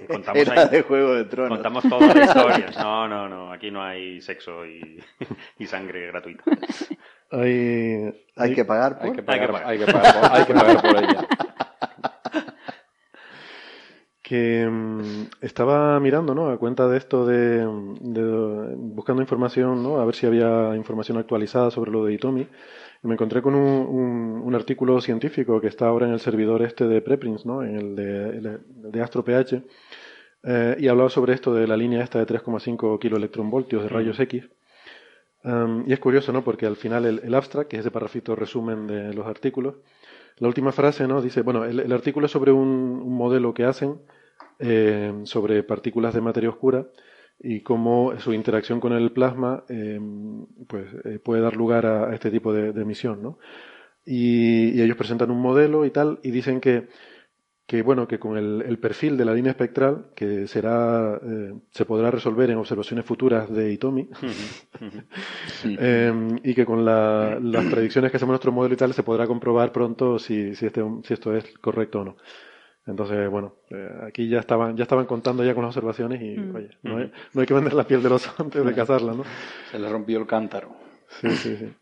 Contamos 0.08 0.40
era 0.42 0.62
ahí- 0.62 0.68
de 0.70 0.82
Juego 0.82 1.14
de 1.14 1.24
Tronos. 1.24 1.58
Contamos 1.58 1.84
todas 1.88 2.14
las 2.14 2.28
historias. 2.28 2.76
No, 2.78 3.08
no, 3.08 3.28
no. 3.28 3.52
Aquí 3.52 3.70
no 3.70 3.82
hay 3.82 4.20
sexo 4.22 4.64
y, 4.66 5.02
y 5.58 5.66
sangre 5.66 6.06
gratuita. 6.08 6.44
Hay, 7.30 8.12
Hay 8.36 8.54
que 8.54 8.64
pagar 8.64 8.98
por... 8.98 9.06
hay 9.08 9.12
que 9.12 9.20
Hay 9.20 9.24
pagar. 9.26 9.62
hay 9.66 9.78
que 9.78 9.86
pagar 9.86 10.20
por, 10.20 10.32
hay 10.32 10.44
que 10.44 10.54
pagar 10.54 10.82
por 10.82 10.96
ella 10.96 11.28
que 14.32 14.66
mm, 14.70 15.00
estaba 15.50 15.98
mirando, 16.00 16.34
¿no? 16.34 16.44
A 16.50 16.58
cuenta 16.58 16.88
de 16.88 16.96
esto 17.02 17.26
de, 17.26 17.66
de- 18.16 18.74
buscando 18.98 19.22
información, 19.22 19.82
¿no? 19.82 19.92
A 20.00 20.04
ver 20.06 20.14
si 20.14 20.26
había 20.26 20.74
información 20.76 21.18
actualizada 21.18 21.70
sobre 21.70 21.90
lo 21.92 22.04
de 22.04 22.14
Itomi. 22.14 22.46
Y 23.02 23.06
me 23.08 23.14
encontré 23.14 23.42
con 23.42 23.54
un, 23.54 23.68
un- 24.00 24.42
un 24.48 24.54
artículo 24.54 25.00
científico 25.00 25.60
que 25.60 25.68
está 25.68 25.86
ahora 25.88 26.06
en 26.06 26.12
el 26.14 26.20
servidor 26.20 26.62
este 26.62 26.84
de 26.88 27.00
Preprints, 27.02 27.44
¿no? 27.46 27.62
En 27.64 27.76
el 27.76 27.96
de, 27.96 28.28
el 28.38 28.60
de 28.92 29.02
AstroPH. 29.02 29.62
eh, 30.44 30.76
y 30.80 30.88
hablaba 30.88 31.10
sobre 31.10 31.34
esto 31.34 31.54
de 31.54 31.66
la 31.66 31.76
línea 31.76 32.02
esta 32.04 32.18
de 32.18 32.26
3,5 32.26 32.98
kiloelectronvoltios 33.00 33.82
de 33.84 33.88
rayos 33.88 34.18
X. 34.20 34.48
Um, 35.44 35.84
y 35.88 35.92
es 35.92 35.98
curioso, 35.98 36.32
¿no? 36.32 36.44
Porque 36.44 36.66
al 36.66 36.76
final 36.76 37.04
el, 37.04 37.20
el 37.24 37.34
abstract, 37.34 37.68
que 37.70 37.76
es 37.76 37.80
ese 37.80 37.90
parrafito 37.90 38.36
resumen 38.36 38.86
de 38.86 39.12
los 39.12 39.26
artículos, 39.26 39.74
la 40.38 40.48
última 40.48 40.72
frase, 40.72 41.08
¿no? 41.08 41.20
Dice, 41.22 41.42
bueno, 41.42 41.64
el, 41.64 41.80
el 41.80 41.92
artículo 41.92 42.26
es 42.26 42.32
sobre 42.32 42.52
un, 42.52 42.68
un 42.68 43.16
modelo 43.16 43.54
que 43.54 43.64
hacen 43.64 44.00
eh, 44.62 45.12
sobre 45.24 45.62
partículas 45.64 46.14
de 46.14 46.20
materia 46.22 46.50
oscura 46.50 46.86
y 47.40 47.62
cómo 47.62 48.18
su 48.20 48.32
interacción 48.32 48.80
con 48.80 48.92
el 48.92 49.12
plasma 49.12 49.64
eh, 49.68 50.00
pues, 50.68 50.86
eh, 51.04 51.18
puede 51.18 51.42
dar 51.42 51.56
lugar 51.56 51.86
a, 51.86 52.10
a 52.10 52.14
este 52.14 52.30
tipo 52.30 52.52
de, 52.52 52.72
de 52.72 52.82
emisión, 52.82 53.22
¿no? 53.22 53.38
Y, 54.06 54.70
y 54.78 54.82
ellos 54.82 54.96
presentan 54.96 55.30
un 55.30 55.40
modelo 55.40 55.84
y 55.86 55.90
tal 55.90 56.20
y 56.22 56.30
dicen 56.32 56.60
que, 56.60 56.88
que 57.66 57.82
bueno, 57.82 58.08
que 58.08 58.18
con 58.18 58.36
el, 58.38 58.62
el 58.66 58.78
perfil 58.78 59.16
de 59.16 59.24
la 59.24 59.34
línea 59.34 59.52
espectral, 59.52 60.06
que 60.16 60.46
será, 60.48 61.20
eh, 61.24 61.54
se 61.70 61.84
podrá 61.86 62.10
resolver 62.10 62.50
en 62.50 62.58
observaciones 62.58 63.04
futuras 63.06 63.50
de 63.52 63.72
Itomi, 63.72 64.08
eh, 65.78 66.12
y 66.44 66.54
que 66.54 66.66
con 66.66 66.84
la- 66.84 67.38
las 67.40 67.66
predicciones 67.66 68.10
que 68.10 68.16
hacemos 68.16 68.30
en 68.30 68.34
nuestro 68.34 68.52
modelo 68.52 68.74
y 68.74 68.78
tal 68.78 68.92
se 68.94 69.02
podrá 69.02 69.26
comprobar 69.26 69.72
pronto 69.72 70.18
si, 70.18 70.54
si, 70.54 70.66
este, 70.66 70.82
si 71.04 71.14
esto 71.14 71.34
es 71.36 71.44
correcto 71.60 72.00
o 72.00 72.04
no. 72.04 72.16
Entonces, 72.86 73.30
bueno, 73.30 73.54
eh, 73.70 73.90
aquí 74.08 74.28
ya 74.28 74.40
estaban, 74.40 74.76
ya 74.76 74.82
estaban 74.82 75.06
contando 75.06 75.44
ya 75.44 75.54
con 75.54 75.62
las 75.64 75.76
observaciones 75.76 76.20
y, 76.20 76.36
Mm. 76.38 76.56
oye, 76.56 76.70
no 76.82 76.96
hay, 76.98 77.12
no 77.32 77.40
hay 77.40 77.46
que 77.46 77.54
vender 77.54 77.74
la 77.74 77.84
piel 77.86 78.02
del 78.02 78.12
oso 78.12 78.32
antes 78.38 78.64
de 78.64 78.74
cazarla, 78.74 79.12
¿no? 79.14 79.24
se 79.70 79.78
le 79.78 79.88
rompió 79.88 80.18
el 80.18 80.26
cántaro 80.26 80.74
Sí, 81.20 81.28
sí, 81.36 81.56
sí. 81.56 81.72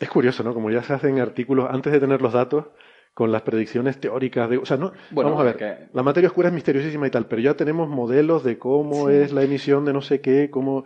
Es 0.00 0.08
curioso, 0.08 0.42
¿no? 0.44 0.54
Como 0.54 0.70
ya 0.70 0.82
se 0.82 0.92
hacen 0.92 1.18
artículos 1.20 1.68
antes 1.70 1.92
de 1.92 2.00
tener 2.00 2.20
los 2.22 2.32
datos 2.32 2.66
con 3.14 3.30
las 3.32 3.42
predicciones 3.42 3.98
teóricas 4.00 4.48
de, 4.50 4.58
o 4.58 4.64
sea, 4.66 4.76
no, 4.76 4.92
Bueno, 5.10 5.30
vamos 5.30 5.40
a 5.40 5.44
ver, 5.44 5.56
que- 5.56 5.88
la 5.92 6.02
materia 6.02 6.28
oscura 6.28 6.48
es 6.48 6.54
misteriosísima 6.54 7.06
y 7.06 7.10
tal, 7.10 7.26
pero 7.26 7.40
ya 7.42 7.54
tenemos 7.54 7.88
modelos 7.88 8.42
de 8.44 8.58
cómo 8.58 9.08
Sí. 9.08 9.14
es 9.16 9.32
la 9.32 9.42
emisión 9.42 9.84
de 9.84 9.92
no 9.92 10.02
sé 10.02 10.20
qué, 10.20 10.50
cómo 10.50 10.84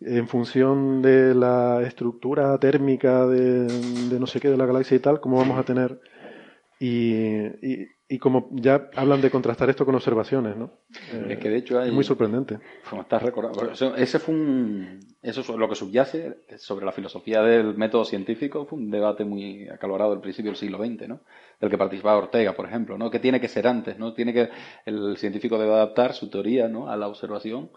en 0.00 0.28
función 0.28 1.02
de 1.02 1.34
la 1.34 1.82
estructura 1.82 2.56
térmica 2.58 3.26
de, 3.26 3.64
de 3.66 4.18
no 4.20 4.26
sé 4.26 4.40
qué 4.40 4.48
de 4.48 4.56
la 4.56 4.66
galaxia 4.66 4.96
y 4.96 5.00
tal, 5.00 5.20
cómo 5.20 5.36
vamos 5.38 5.58
a 5.58 5.62
tener 5.64 6.00
y, 6.78 7.14
y, 7.62 7.86
y 8.12 8.18
como 8.18 8.48
ya 8.52 8.90
hablan 8.96 9.20
de 9.20 9.30
contrastar 9.30 9.70
esto 9.70 9.86
con 9.86 9.94
observaciones, 9.94 10.56
¿no? 10.56 10.72
Es 11.28 11.38
que 11.38 11.48
de 11.48 11.56
hecho 11.58 11.78
hay 11.78 11.88
es 11.88 11.94
muy 11.94 12.02
sorprendente. 12.04 12.58
Como 12.90 13.02
estás 13.02 13.22
recordando. 13.22 13.70
Eso- 13.70 13.94
Ese 13.94 14.18
fue 14.18 14.34
un. 14.34 14.98
Eso 15.22 15.42
es 15.42 15.48
lo 15.48 15.68
que 15.68 15.76
subyace 15.76 16.38
sobre 16.58 16.84
la 16.84 16.92
filosofía 16.92 17.40
del 17.42 17.76
método 17.76 18.04
científico. 18.04 18.66
Fue 18.66 18.78
un 18.78 18.90
debate 18.90 19.24
muy 19.24 19.68
acalorado 19.68 20.12
al 20.12 20.20
principio 20.20 20.50
del 20.50 20.56
siglo 20.58 20.78
XX, 20.84 21.06
¿no? 21.08 21.20
Del 21.60 21.70
que 21.70 21.78
participaba 21.78 22.18
Ortega, 22.18 22.52
por 22.54 22.66
ejemplo, 22.66 22.98
¿no? 22.98 23.10
Que 23.10 23.20
tiene 23.20 23.40
que 23.40 23.48
ser 23.48 23.68
antes, 23.68 23.96
¿no? 23.98 24.12
Tiene 24.12 24.32
que. 24.34 24.50
El 24.84 25.16
científico 25.16 25.56
debe 25.58 25.72
adaptar 25.72 26.12
su 26.12 26.28
teoría, 26.28 26.66
¿no? 26.68 26.90
A 26.90 26.96
la 26.96 27.06
observación 27.06 27.70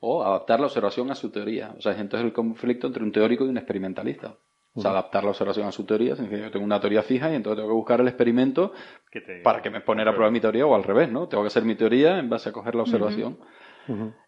o 0.00 0.22
adaptar 0.22 0.60
la 0.60 0.66
observación 0.66 1.10
a 1.10 1.14
su 1.14 1.30
teoría. 1.30 1.74
O 1.78 1.80
sea, 1.80 1.92
entonces 1.98 2.26
el 2.26 2.32
conflicto 2.32 2.86
entre 2.88 3.02
un 3.02 3.10
teórico 3.12 3.46
y 3.46 3.48
un 3.48 3.56
experimentalista. 3.56 4.36
O 4.74 4.80
sea, 4.80 4.90
adaptar 4.92 5.24
la 5.24 5.30
observación 5.30 5.66
a 5.66 5.72
su 5.72 5.84
teoría 5.84 6.14
significa 6.14 6.38
que 6.40 6.44
yo 6.46 6.50
tengo 6.52 6.64
una 6.64 6.78
teoría 6.80 7.02
fija 7.02 7.32
y 7.32 7.34
entonces 7.34 7.56
tengo 7.58 7.68
que 7.68 7.74
buscar 7.74 8.00
el 8.00 8.08
experimento 8.08 8.72
Que 9.10 9.20
te- 9.20 9.40
para 9.40 9.60
que 9.60 9.70
me 9.70 9.80
poner 9.80 10.06
a 10.06 10.12
prueba 10.14 10.30
mi 10.30 10.40
teoría 10.40 10.66
o 10.66 10.74
al 10.74 10.84
revés, 10.84 11.10
¿no? 11.10 11.26
Tengo 11.26 11.42
que 11.42 11.48
hacer 11.48 11.64
mi 11.64 11.74
teoría 11.74 12.18
en 12.18 12.28
base 12.28 12.50
a 12.50 12.52
coger 12.52 12.74
la 12.74 12.82
observación. 12.82 13.38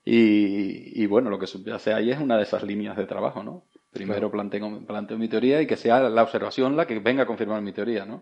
Y, 0.05 1.03
y 1.03 1.07
bueno, 1.07 1.31
lo 1.31 1.39
que 1.39 1.47
subyace 1.47 1.93
ahí 1.93 2.11
es 2.11 2.19
una 2.19 2.37
de 2.37 2.43
esas 2.45 2.63
líneas 2.63 2.97
de 2.97 3.07
trabajo, 3.07 3.43
¿no? 3.43 3.65
Primero 3.93 4.31
planteo, 4.31 4.81
planteo 4.87 5.19
mi 5.19 5.29
teoría 5.29 5.61
y 5.61 5.67
que 5.67 5.77
sea 5.77 6.09
la 6.09 6.23
observación 6.23 6.77
la 6.77 6.87
que 6.87 7.01
venga 7.01 7.25
a 7.25 7.27
confirmar 7.27 7.61
mi 7.61 7.73
teoría, 7.73 8.05
¿no? 8.07 8.21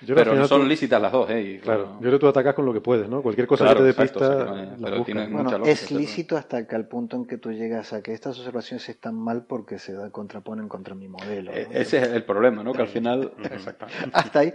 Yo 0.00 0.14
que 0.14 0.20
al 0.22 0.28
Pero 0.28 0.46
son 0.46 0.62
tú- 0.62 0.66
lícitas 0.66 1.00
las 1.00 1.12
dos, 1.12 1.30
¿eh? 1.30 1.40
Y, 1.40 1.58
Claro, 1.58 1.94
yo 1.94 1.98
creo 2.00 2.12
que 2.12 2.18
tú 2.18 2.28
atacas 2.28 2.54
con 2.54 2.64
lo 2.66 2.72
que 2.72 2.80
puedes, 2.80 3.08
¿no? 3.08 3.22
Cualquier 3.22 3.46
cosa 3.46 3.64
Claro, 3.64 3.78
que 3.78 3.82
te 3.82 3.86
dé 3.86 3.94
pista, 3.94 4.28
la 4.28 4.76
pero 4.82 4.98
buscas. 4.98 5.14
Bueno, 5.14 5.44
mucha 5.44 5.58
lógica, 5.58 5.70
es 5.72 5.90
lícito 5.92 6.36
hasta 6.36 6.66
que 6.66 6.74
al 6.74 6.86
punto 6.88 7.16
en 7.16 7.26
que 7.26 7.38
tú 7.38 7.52
llegas 7.52 7.92
a 7.92 8.02
que 8.02 8.12
estas 8.12 8.38
observaciones 8.38 8.88
están 8.88 9.14
mal 9.14 9.44
porque 9.46 9.78
se 9.78 9.94
contraponen 10.10 10.68
contra 10.68 10.94
mi 10.96 11.06
modelo. 11.08 11.52
¿no? 11.52 11.56
eh, 11.56 11.68
ese 11.72 11.98
es 11.98 12.08
el 12.08 12.24
problema, 12.24 12.64
¿no? 12.64 12.72
Que 12.72 12.82
al 12.82 12.88
final, 12.88 13.32
Hasta 14.12 14.38
ahí. 14.40 14.52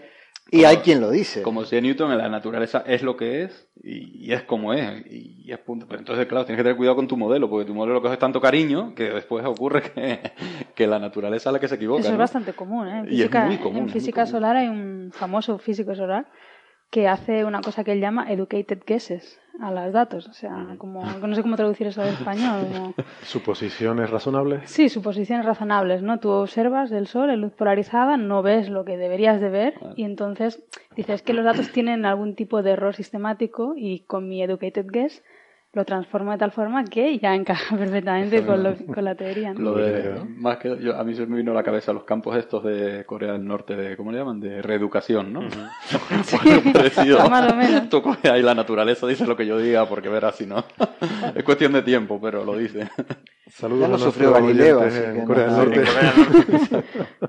Y 0.52 0.66
hay 0.66 0.78
quien 0.78 1.02
lo 1.02 1.10
dice. 1.10 1.42
como 1.42 1.62
decía 1.62 1.82
Newton, 1.82 2.12
en 2.12 2.20
la 2.20 2.30
naturaleza 2.30 2.84
es 2.86 3.02
lo 3.02 3.18
que 3.18 3.44
es 3.44 3.68
y, 3.82 4.28
y 4.28 4.34
es 4.34 4.44
como 4.44 4.74
es. 4.74 5.04
Y, 5.08 5.52
es 5.52 5.58
punto. 5.60 5.88
Pero 5.88 6.00
entonces, 6.00 6.26
claro, 6.28 6.46
tienes 6.46 6.60
que 6.60 6.64
tener 6.64 6.78
cuidado 6.78 6.96
con 6.96 7.08
tu 7.08 7.18
modelo, 7.18 7.50
porque 7.50 7.66
tu 7.66 7.74
modelo 7.74 8.02
coge 8.02 8.18
tanto 8.18 8.40
cariño 8.40 8.94
que 8.96 9.10
después 9.10 9.46
ocurre 9.46 9.82
que, 9.82 10.20
que 10.76 10.88
la 10.88 11.00
naturaleza 11.00 11.50
es 11.50 11.54
la 11.54 11.60
que 11.60 11.68
se 11.68 11.76
equivoca. 11.76 12.02
Eso 12.02 12.10
es 12.10 12.14
¿no? 12.14 12.20
bastante 12.20 12.54
común, 12.54 12.88
¿eh? 12.88 13.00
En 13.00 13.06
Y 13.06 13.08
es 13.10 13.18
física, 13.18 13.46
muy 13.46 13.58
común, 13.58 13.78
en 13.78 13.84
muy 13.84 13.92
física 13.92 14.22
común. 14.22 14.32
solar 14.32 14.56
hay 14.56 14.68
un 14.68 15.12
famoso 15.12 15.58
físico 15.58 15.96
solar 15.96 16.28
que 16.94 17.08
hace 17.08 17.44
una 17.44 17.62
cosa 17.62 17.84
que 17.84 17.92
él 17.94 18.00
llama 18.00 18.32
educated 18.32 18.84
guesses 18.86 19.40
a 19.60 19.72
los 19.72 19.92
datos. 19.92 20.28
O 20.28 20.34
sea, 20.34 20.76
como, 20.78 21.04
no 21.04 21.34
sé 21.36 21.42
cómo 21.42 21.56
traducir 21.56 21.88
eso 21.88 22.04
al 22.04 22.10
español. 22.10 22.68
como- 22.72 22.94
Suposiciones 23.24 24.12
razonables. 24.12 24.70
Sí, 24.70 24.90
suposiciones 24.90 25.44
razonables, 25.44 26.04
¿no? 26.04 26.20
Tú 26.20 26.30
observas 26.30 26.92
el 26.92 27.08
sol 27.08 27.32
en 27.32 27.42
luz 27.42 27.52
polarizada, 27.54 28.16
no 28.16 28.44
ves 28.44 28.70
lo 28.70 28.86
que 28.86 28.96
deberías 28.98 29.42
de 29.42 29.50
ver 29.50 29.74
y 29.96 30.04
entonces 30.04 30.62
dices 30.96 31.24
que 31.24 31.34
los 31.34 31.46
datos 31.46 31.72
tienen 31.72 32.06
algún 32.06 32.36
tipo 32.36 32.62
de 32.62 32.72
error 32.72 32.94
sistemático 32.96 33.74
y 33.76 34.02
con 34.02 34.30
mi 34.30 34.44
educated 34.44 34.86
guess 34.92 35.24
lo 35.76 35.86
transformo 35.86 36.32
de 36.32 36.38
tal 36.38 36.52
forma 36.52 36.84
que 36.86 37.18
ya 37.18 37.34
encaja 37.34 37.76
perfectamente 37.78 38.46
con, 38.46 38.62
lo- 38.62 38.76
con 38.76 39.04
la 39.04 39.16
teoría, 39.16 39.54
¿no? 39.54 39.60
Lo 39.60 39.76
de, 39.78 40.24
más 40.38 40.58
que 40.58 40.78
yo, 40.80 40.96
a 40.96 41.04
mí 41.04 41.16
se 41.16 41.26
me 41.26 41.38
vino 41.38 41.52
a 41.52 41.56
la 41.56 41.64
cabeza 41.64 41.92
los 41.94 42.04
campos 42.04 42.38
estos 42.38 42.64
de 42.64 43.04
Corea 43.06 43.32
del 43.34 43.44
Norte, 43.46 43.76
de, 43.76 43.98
¿cómo 43.98 44.12
le 44.12 44.20
llaman? 44.20 44.40
De 44.40 44.62
reeducación, 44.62 45.34
¿no? 45.34 45.40
Bueno, 45.40 46.62
parecido. 46.74 47.28
Más 47.28 47.52
o 47.52 47.56
menos. 47.56 47.90
Tú 47.90 48.02
coges 48.04 48.32
ahí 48.32 48.44
la 48.44 48.54
naturaleza 48.54 49.08
dice 49.08 49.26
lo 49.26 49.36
que 49.36 49.48
yo 49.48 49.58
diga, 49.58 49.88
porque 49.88 50.10
verás 50.10 50.36
si 50.36 50.46
no. 50.46 50.64
es 51.36 51.44
cuestión 51.44 51.74
de 51.74 51.82
tiempo, 51.82 52.20
pero 52.22 52.46
lo 52.46 52.56
dice. 52.56 52.88
Saludos 53.50 53.82
Ya 53.82 53.88
lo 53.88 53.96
a 53.96 54.00
sufrió 54.00 54.32
Galileo, 54.32 54.80
así 54.82 55.00
en 55.04 55.16
que. 55.22 55.24
Corea 55.26 55.46
del 55.48 55.56
Norte, 55.56 55.84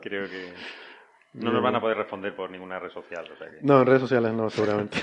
Creo 0.02 0.26
que 0.26 0.52
no 1.34 1.50
nos 1.50 1.62
van 1.62 1.76
a 1.76 1.80
poder 1.80 1.96
responder 1.96 2.34
por 2.36 2.50
ninguna 2.50 2.78
red 2.78 2.90
social. 2.90 3.24
O 3.34 3.36
sea 3.38 3.48
que... 3.50 3.56
No, 3.62 3.80
en 3.80 3.86
redes 3.86 4.02
sociales 4.02 4.32
no, 4.34 4.48
seguramente. 4.50 4.98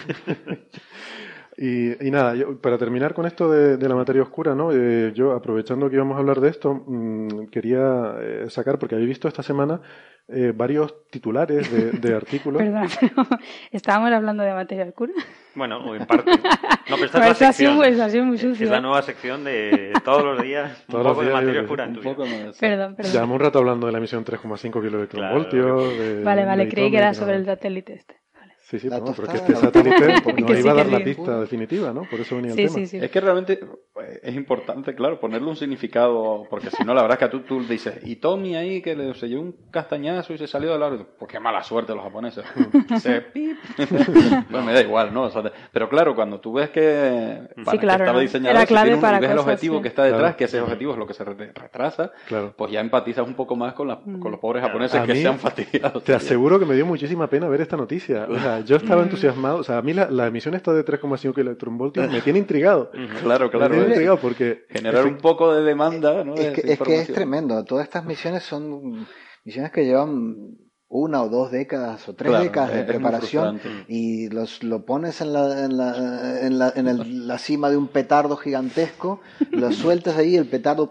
Y, 1.58 2.08
y 2.08 2.12
nada, 2.12 2.36
yo- 2.36 2.60
para 2.62 2.78
terminar 2.78 3.14
con 3.14 3.26
esto 3.26 3.50
de, 3.52 3.78
de 3.78 3.90
la 3.90 3.96
materia 3.96 4.22
oscura, 4.22 4.56
¿no? 4.56 4.72
Eh, 4.74 5.12
yo, 5.14 5.34
aprovechando 5.34 5.90
que 5.90 5.96
íbamos 5.96 6.16
a 6.16 6.20
hablar 6.20 6.40
de 6.40 6.50
esto, 6.50 6.74
mm, 6.88 7.48
quería 7.52 8.16
eh, 8.22 8.46
sacar, 8.50 8.80
porque 8.80 8.96
había 8.96 9.08
visto 9.08 9.28
esta 9.28 9.44
semana 9.44 9.82
eh, 10.28 10.54
varios 10.56 11.08
titulares 11.10 11.70
de, 11.72 11.92
de 12.00 12.16
artículos. 12.16 12.62
Perdón, 12.62 12.88
pero 13.00 13.28
estábamos 13.72 14.12
hablando 14.12 14.44
de 14.44 14.54
materia 14.54 14.86
oscura. 14.86 15.12
Bueno, 15.56 15.80
o 15.80 15.94
en 15.96 16.06
parte. 16.06 16.32
No, 16.32 16.96
pero 16.96 17.06
esta 17.06 17.18
es 17.30 17.42
la 17.42 17.52
sido- 17.54 17.82
sección. 17.84 18.02
ha 18.02 18.10
sido 18.10 18.26
muy 18.26 18.36
Es 18.36 18.42
sucio, 18.42 18.70
la 18.70 18.78
¿eh? 18.78 18.82
nueva 18.82 19.02
sección 19.02 19.44
de 19.44 19.92
todos 20.06 20.24
los 20.24 20.42
días 20.42 20.84
un 20.88 20.92
Todos 20.94 21.04
los 21.04 21.12
poco 21.14 21.22
de 21.24 21.28
días, 21.28 21.42
materia 21.42 21.62
oscura 21.64 21.84
en 21.84 21.90
Un 21.90 21.96
tu 21.96 22.02
vida. 22.02 22.12
poco 22.16 22.26
más. 22.28 22.58
Perdón, 22.58 22.96
perdón. 22.96 23.12
Llevamos 23.12 23.36
un 23.36 23.40
rato 23.42 23.60
hablando 23.60 23.86
de 23.88 23.92
la 23.92 23.98
emisión 23.98 24.24
3,5 24.24 24.82
kiloelectronvoltios. 24.82 25.98
de- 26.00 26.24
Vale, 26.24 26.46
vale, 26.46 26.66
de 26.66 26.72
creí 26.72 26.90
que 26.92 26.98
era 26.98 27.14
sobre 27.14 27.36
el 27.36 27.46
satélite 27.46 27.94
este. 27.96 28.16
Sí, 28.72 28.80
sí, 28.80 28.88
pero, 28.90 29.04
no, 29.06 29.14
pero 29.14 29.28
que 29.28 29.38
este 29.38 29.52
no- 29.54 29.60
satélite 29.60 29.96
pues, 30.24 30.36
Que 30.38 30.42
nos 30.44 30.60
iba 30.60 30.72
a 30.72 30.76
dar 30.76 30.88
la 30.88 31.04
pista 31.04 31.40
definitiva, 31.42 31.92
¿no? 31.94 32.04
Por 32.10 32.22
eso 32.22 32.38
venía 32.38 32.54
Sí, 32.54 32.62
el 32.62 32.68
tema. 32.68 32.80
sí, 32.80 32.88
sí. 32.88 32.98
Es 33.04 33.12
que 33.12 33.20
realmente 33.20 33.54
eh, 34.02 34.20
es 34.24 34.34
importante, 34.36 34.96
claro, 34.96 35.20
ponerle 35.20 35.50
un 35.50 35.56
significado, 35.58 36.46
porque 36.50 36.70
si 36.72 36.84
no, 36.86 36.94
la 36.94 37.02
verdad 37.02 37.22
es 37.22 37.30
que 37.30 37.38
tú, 37.38 37.44
tú 37.44 37.64
dices, 37.68 37.96
y 38.04 38.16
Tommy 38.16 38.56
ahí 38.56 38.82
que 38.82 38.96
le 38.96 39.14
se 39.14 39.28
llevó 39.28 39.42
un 39.42 39.56
castañazo 39.72 40.34
y 40.34 40.38
se 40.38 40.48
salió 40.48 40.72
del 40.72 40.82
aro, 40.84 41.06
pues 41.20 41.30
qué 41.30 41.40
mala 41.40 41.62
suerte 41.64 41.94
los 41.94 42.02
japoneses. 42.04 42.46
se 43.02 43.20
pip. 43.22 43.58
bueno, 44.50 44.66
me 44.66 44.74
da 44.74 44.82
igual, 44.82 45.14
¿no? 45.14 45.24
O 45.24 45.30
sea, 45.30 45.44
pero 45.72 45.90
claro, 45.90 46.16
cuando 46.16 46.40
tú 46.40 46.54
ves 46.54 46.70
que, 46.70 47.42
para 47.66 47.72
que 47.74 47.80
claro, 47.80 48.04
estaba 48.06 48.14
¿no? 48.18 48.20
diseñado, 48.22 48.52
Era 48.52 48.62
si 48.62 48.68
clave 48.68 48.86
tiene 48.86 48.96
un- 48.96 49.02
para 49.02 49.18
y 49.18 49.22
ves 49.22 49.32
el 49.32 49.38
objetivo 49.40 49.76
sí. 49.78 49.82
que 49.82 49.88
está 49.90 50.04
detrás, 50.04 50.22
Claro. 50.22 50.38
que 50.38 50.44
ese 50.46 50.62
objetivo 50.62 50.92
es 50.94 50.98
lo 50.98 51.08
que 51.08 51.14
se 51.14 51.24
re- 51.26 51.52
retrasa, 51.54 52.12
Claro. 52.28 52.54
pues 52.58 52.72
ya 52.72 52.80
empatizas 52.80 53.28
un 53.28 53.34
poco 53.34 53.56
más 53.56 53.74
con, 53.74 53.88
la- 53.88 54.00
con 54.00 54.32
los 54.32 54.40
pobres 54.40 54.64
japoneses 54.64 55.00
A 55.00 55.06
que 55.06 55.14
mí, 55.14 55.22
se 55.22 55.28
han 55.28 55.40
fastidiado. 55.40 56.00
Te 56.02 56.14
aseguro 56.14 56.60
que 56.60 56.66
me 56.66 56.76
dio 56.76 56.86
muchísima 56.86 57.28
pena 57.28 57.48
ver 57.50 57.62
esta 57.62 57.76
noticia. 57.76 58.28
O 58.30 58.40
sea, 58.40 58.61
yo 58.66 58.76
estaba 58.78 59.04
entusiasmado. 59.04 59.58
O 59.58 59.64
sea, 59.64 59.78
a 59.78 59.82
mí 59.82 59.94
la, 59.94 60.10
la 60.10 60.28
emisión 60.28 60.54
esta 60.56 60.74
de 60.74 60.84
3,5 60.86 61.38
electronvoltios 61.40 62.12
me 62.12 62.22
tiene 62.22 62.40
intrigado. 62.40 62.92
Claro, 63.24 63.46
Me 63.46 63.52
claro. 63.52 63.68
tiene 63.70 63.84
es- 63.84 63.90
intrigado 63.92 64.18
porque 64.20 64.66
Generar 64.70 65.06
un 65.06 65.18
poco 65.18 65.54
de 65.54 65.64
demanda, 65.64 66.24
¿no? 66.24 66.36
Es 66.36 66.48
de 66.48 66.54
que, 66.54 66.62
es 66.62 66.66
que 66.66 66.72
es 66.74 66.80
información. 66.80 67.16
tremendo. 67.16 67.64
Todas 67.66 67.84
estas 67.86 68.06
misiones 68.06 68.44
son 68.44 69.06
misiones 69.44 69.72
que 69.72 69.86
llevan 69.86 70.58
una 70.94 71.24
o 71.24 71.30
dos 71.30 71.52
décadas 71.52 72.08
o 72.10 72.16
tres 72.16 72.30
Claro, 72.32 72.44
décadas 72.44 72.74
de 72.74 72.84
preparación 72.84 73.62
y 73.88 74.28
los, 74.30 74.62
lo 74.62 74.84
pones 74.86 75.22
en 75.22 75.32
la, 75.32 75.64
en 75.66 75.78
la, 75.78 76.42
en 76.42 76.60
la, 76.60 76.74
en 76.76 76.88
el- 76.90 77.28
la 77.28 77.38
cima 77.38 77.70
de 77.70 77.78
un 77.78 77.88
petardo 77.88 78.36
gigantesco, 78.36 79.22
lo 79.52 79.72
sueltas 79.72 80.18
ahí, 80.18 80.36
el 80.36 80.48
petardo 80.48 80.90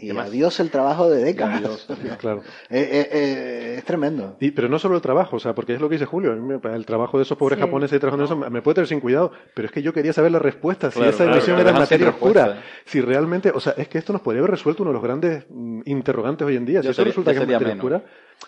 y 0.00 0.10
adiós 0.16 0.58
el 0.60 0.70
trabajo 0.70 1.10
de 1.10 1.22
décadas. 1.24 1.58
Adiós. 1.88 1.88
Claro. 2.18 2.42
Eh, 2.70 2.88
eh, 2.92 3.08
eh, 3.12 3.74
es 3.78 3.84
tremendo. 3.84 4.36
Y, 4.40 4.50
pero 4.52 4.68
no 4.68 4.78
solo 4.78 4.94
el 4.96 5.02
trabajo, 5.02 5.36
o 5.36 5.40
sea, 5.40 5.54
porque 5.54 5.74
es 5.74 5.80
lo 5.80 5.88
que 5.88 5.96
dice 5.96 6.06
Julio. 6.06 6.32
a 6.32 6.36
mí 6.36 6.58
me- 6.62 6.74
El 6.74 6.86
trabajo 6.86 7.18
de 7.18 7.22
esos 7.24 7.36
pobres 7.36 7.58
Sí. 7.58 7.64
japoneses 7.64 7.96
y 7.96 8.00
trabajando 8.00 8.24
eso 8.24 8.36
me 8.36 8.62
puede 8.62 8.76
tener 8.76 8.88
sin 8.88 9.00
cuidado, 9.00 9.32
pero 9.54 9.66
es 9.66 9.72
que 9.72 9.82
yo 9.82 9.92
quería 9.92 10.12
saber 10.12 10.30
la 10.32 10.38
respuesta, 10.38 10.90
si 10.90 11.00
esa 11.02 11.16
claro, 11.16 11.32
emisión 11.32 11.56
claro, 11.56 11.70
era 11.70 11.78
materia 11.78 12.08
oscura, 12.10 12.62
si 12.84 13.00
realmente, 13.00 13.50
o 13.54 13.60
sea, 13.60 13.74
es 13.76 13.88
que 13.88 13.98
esto 13.98 14.12
nos 14.12 14.22
podría 14.22 14.40
haber 14.40 14.52
resuelto 14.52 14.82
uno 14.82 14.90
de 14.90 14.94
los 14.94 15.02
grandes 15.02 15.44
mm, 15.50 15.82
interrogantes 15.86 16.46
hoy 16.46 16.56
en 16.56 16.64
día. 16.66 16.80
Si 16.80 16.84
Ya 16.86 16.90
eso 16.90 16.96
sería- 16.98 17.10
resulta 17.10 17.30
que 17.32 17.36
es 17.38 17.40
materia 17.46 17.58
menos. 17.74 17.76
oscura, 17.84 18.02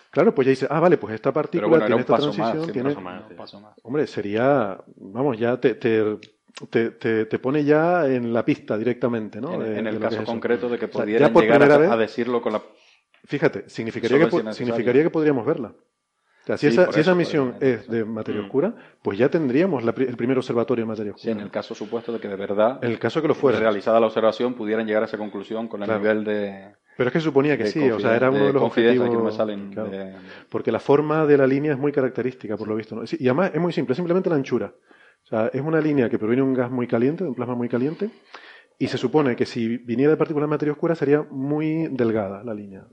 claro, 0.09 0.33
pues 0.33 0.45
ya 0.45 0.49
dice, 0.51 0.67
ah, 0.69 0.79
vale, 0.79 0.97
pues 0.97 1.13
esta 1.15 1.31
partícula 1.33 1.67
bueno, 1.67 1.85
tiene 1.85 2.01
esta 2.01 2.13
más, 2.13 2.21
transición, 2.21 2.71
tiene... 2.71 2.95
más, 2.95 3.23
sí. 3.29 3.57
Hombre, 3.83 4.07
sería, 4.07 4.77
vamos, 4.97 5.37
ya 5.37 5.57
te, 5.57 5.75
te, 5.75 6.17
te, 6.69 6.91
te- 6.91 7.25
te 7.25 7.39
pone 7.39 7.63
ya 7.63 8.07
en 8.07 8.31
la 8.33 8.45
pista 8.45 8.77
directamente, 8.77 9.41
¿no? 9.41 9.53
En, 9.55 9.59
De- 9.73 9.79
en 9.79 9.87
el 9.87 9.99
caso 9.99 10.19
es 10.21 10.25
concreto 10.25 10.69
de 10.69 10.77
que 10.77 10.85
O 10.85 10.91
sea, 10.91 11.01
pudieran 11.01 11.29
ya 11.29 11.33
por 11.33 11.43
llegar 11.43 11.63
a, 11.71 11.77
vez- 11.77 11.91
a 11.91 11.97
decirlo 11.97 12.41
con 12.41 12.53
la... 12.53 12.61
Fíjate, 13.25 13.69
significaría 13.69 14.19
que, 14.19 14.27
po- 14.27 14.53
significaría 14.53 15.03
que 15.03 15.09
podríamos 15.09 15.45
verla. 15.45 15.69
O 15.69 16.45
sea, 16.45 16.57
si, 16.57 16.67
Sí, 16.67 16.73
esa, 16.73 16.91
si 16.91 16.99
esa 16.99 17.15
misión 17.15 17.55
es 17.61 17.87
de 17.87 18.03
materia 18.03 18.41
Mm. 18.41 18.45
oscura, 18.45 18.75
pues 19.01 19.17
ya 19.17 19.29
tendríamos 19.29 19.81
la 19.85 19.93
el 19.97 20.17
primer 20.17 20.37
observatorio 20.37 20.83
de 20.83 20.87
materia 20.89 21.13
Sí, 21.13 21.29
oscura. 21.29 21.31
en 21.31 21.39
el 21.39 21.49
caso 21.49 21.73
supuesto 21.73 22.11
de 22.11 22.19
que 22.19 22.27
de 22.27 22.35
verdad, 22.35 22.79
En 22.83 22.91
el 22.91 22.99
caso 22.99 23.21
que 23.21 23.29
lo 23.29 23.33
fuera. 23.33 23.57
realizada 23.59 23.97
la 24.01 24.07
observación, 24.07 24.53
pudieran 24.53 24.85
llegar 24.85 25.03
a 25.03 25.05
esa 25.05 25.17
conclusión 25.17 25.69
con 25.69 25.81
el 25.81 25.85
Claro. 25.85 26.01
nivel 26.01 26.23
de... 26.25 26.75
Pero 26.97 27.07
es 27.07 27.13
que 27.13 27.19
suponía 27.21 27.57
que 27.57 27.67
sí, 27.67 27.89
o 27.89 27.97
sea, 27.99 28.15
era 28.15 28.29
uno 28.29 28.45
de 28.45 28.53
los 28.53 28.61
objetivos. 28.61 29.09
que 29.09 29.15
no 29.15 29.23
me 29.23 29.31
salen 29.31 29.71
claro. 29.71 29.89
de- 29.89 30.13
Porque 30.49 30.71
la 30.71 30.79
forma 30.79 31.25
de 31.25 31.37
la 31.37 31.47
línea 31.47 31.71
es 31.71 31.77
muy 31.79 31.91
característica, 31.93 32.57
por 32.57 32.67
lo 32.67 32.75
visto. 32.75 32.93
¿no? 32.95 33.07
Sí, 33.07 33.15
Y 33.19 33.27
además 33.29 33.51
es 33.53 33.61
muy 33.61 33.71
simple, 33.71 33.93
es 33.93 33.97
simplemente 33.97 34.29
la 34.29 34.35
anchura. 34.35 34.73
O 35.23 35.27
sea, 35.27 35.47
es 35.47 35.61
una 35.61 35.79
línea 35.79 36.09
que 36.09 36.19
proviene 36.19 36.41
de 36.41 36.47
un 36.47 36.53
gas 36.53 36.69
muy 36.69 36.87
caliente, 36.87 37.23
de 37.23 37.29
un 37.29 37.35
plasma 37.35 37.55
muy 37.55 37.69
caliente, 37.69 38.09
y 38.77 38.87
se 38.87 38.97
supone 38.97 39.35
que 39.35 39.45
si 39.45 39.77
viniera 39.77 40.11
de 40.11 40.17
partículas 40.17 40.47
de 40.47 40.55
materia 40.55 40.71
oscura 40.73 40.95
sería 40.95 41.25
muy 41.29 41.87
delgada 41.87 42.43
la 42.43 42.53
línea. 42.53 42.87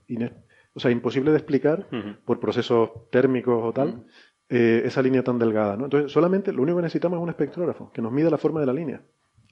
O 0.75 0.81
sea, 0.81 0.91
imposible 0.91 1.33
de 1.33 1.39
explicar 1.39 1.89
por 2.25 2.39
procesos 2.39 2.91
térmicos 3.11 3.61
o 3.63 3.73
tal, 3.73 4.05
eh, 4.49 4.83
esa 4.85 5.03
línea 5.03 5.23
tan 5.23 5.39
delgada. 5.39 5.77
¿no? 5.77 5.85
Entonces, 5.85 6.13
solamente 6.13 6.53
lo 6.53 6.63
único 6.63 6.79
que 6.79 6.83
necesitamos 6.83 7.19
es 7.19 7.23
un 7.23 7.29
espectrógrafo 7.29 7.91
que 7.93 8.03
nos 8.03 8.13
mida 8.13 8.31
la 8.31 8.39
forma 8.39 8.61
de 8.61 8.67
la 8.67 8.73
línea. 8.73 9.03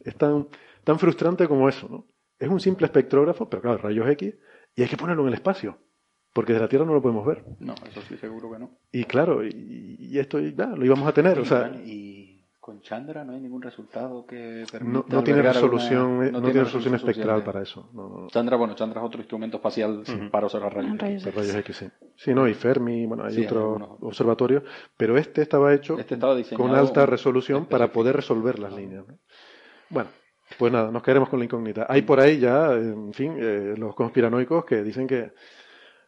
Es 0.00 0.16
tan, 0.16 0.48
tan 0.84 0.98
frustrante 0.98 1.48
como 1.48 1.68
eso. 1.68 1.88
¿no? 1.88 2.06
Es 2.38 2.48
un 2.48 2.60
simple 2.60 2.86
espectrógrafo, 2.86 3.48
pero 3.48 3.62
claro, 3.62 3.78
rayos 3.78 4.08
X, 4.10 4.34
y 4.76 4.82
hay 4.82 4.88
que 4.88 4.96
ponerlo 4.96 5.22
en 5.22 5.28
el 5.28 5.34
espacio, 5.34 5.78
porque 6.32 6.52
de 6.52 6.60
la 6.60 6.68
Tierra 6.68 6.84
no 6.84 6.94
lo 6.94 7.02
podemos 7.02 7.26
ver. 7.26 7.44
No, 7.58 7.74
eso 7.88 8.00
sí, 8.08 8.16
seguro 8.16 8.52
que 8.52 8.58
no. 8.58 8.78
Y 8.92 9.04
claro, 9.04 9.44
y, 9.44 9.96
y 9.98 10.18
esto 10.18 10.38
ya 10.38 10.66
lo 10.66 10.84
íbamos 10.84 11.08
a 11.08 11.12
tener. 11.12 11.38
O 11.40 11.44
sea, 11.44 11.72
y 11.84 12.17
con 12.68 12.82
Chandra 12.82 13.24
no 13.24 13.32
hay 13.32 13.40
ningún 13.40 13.62
resultado 13.62 14.26
que 14.26 14.60
no, 14.60 14.70
permita 14.70 15.04
no 15.16 15.24
tiene 15.24 15.40
albergar 15.40 15.54
resolución, 15.54 15.98
alguna- 16.02 16.26
eh, 16.26 16.32
no 16.32 16.42
tiene 16.42 16.64
resolución 16.64 16.94
espectral 16.96 17.42
para 17.42 17.62
eso. 17.62 17.88
No, 17.94 18.08
no, 18.10 18.20
no. 18.20 18.28
Chandra, 18.28 18.56
bueno, 18.58 18.74
Chandra 18.74 19.00
es 19.00 19.06
otro 19.06 19.20
instrumento 19.20 19.56
espacial 19.56 20.02
para 20.30 20.44
observar 20.46 20.74
rayos. 20.74 20.92
X. 21.02 21.34
rayos 21.34 21.54
X, 21.54 21.76
sí. 21.78 21.88
Sí, 22.14 22.34
no, 22.34 22.46
y 22.46 22.52
Fermi, 22.52 23.06
bueno, 23.06 23.24
hay 23.24 23.32
Sí, 23.32 23.40
hay 23.40 23.46
otros 23.46 23.80
observatorios, 24.02 24.64
pero 24.98 25.16
este 25.16 25.40
estaba 25.40 25.72
hecho 25.72 25.98
Este 25.98 26.12
estaba 26.16 26.36
con 26.56 26.74
alta 26.74 27.06
resolución 27.06 27.64
para 27.64 27.90
poder 27.90 28.14
resolver 28.16 28.58
las 28.58 28.74
líneas. 28.74 29.08
¿no? 29.08 29.14
Bueno, 29.88 30.10
pues 30.58 30.70
nada, 30.70 30.90
nos 30.90 31.02
quedaremos 31.02 31.30
con 31.30 31.38
la 31.38 31.46
incógnita. 31.46 31.86
Hay 31.88 32.02
por 32.02 32.20
ahí 32.20 32.38
ya, 32.38 32.74
en 32.74 33.14
fin, 33.14 33.34
eh, 33.38 33.76
los 33.78 33.94
conspiranoicos 33.94 34.66
que 34.66 34.82
dicen 34.82 35.06
que 35.06 35.32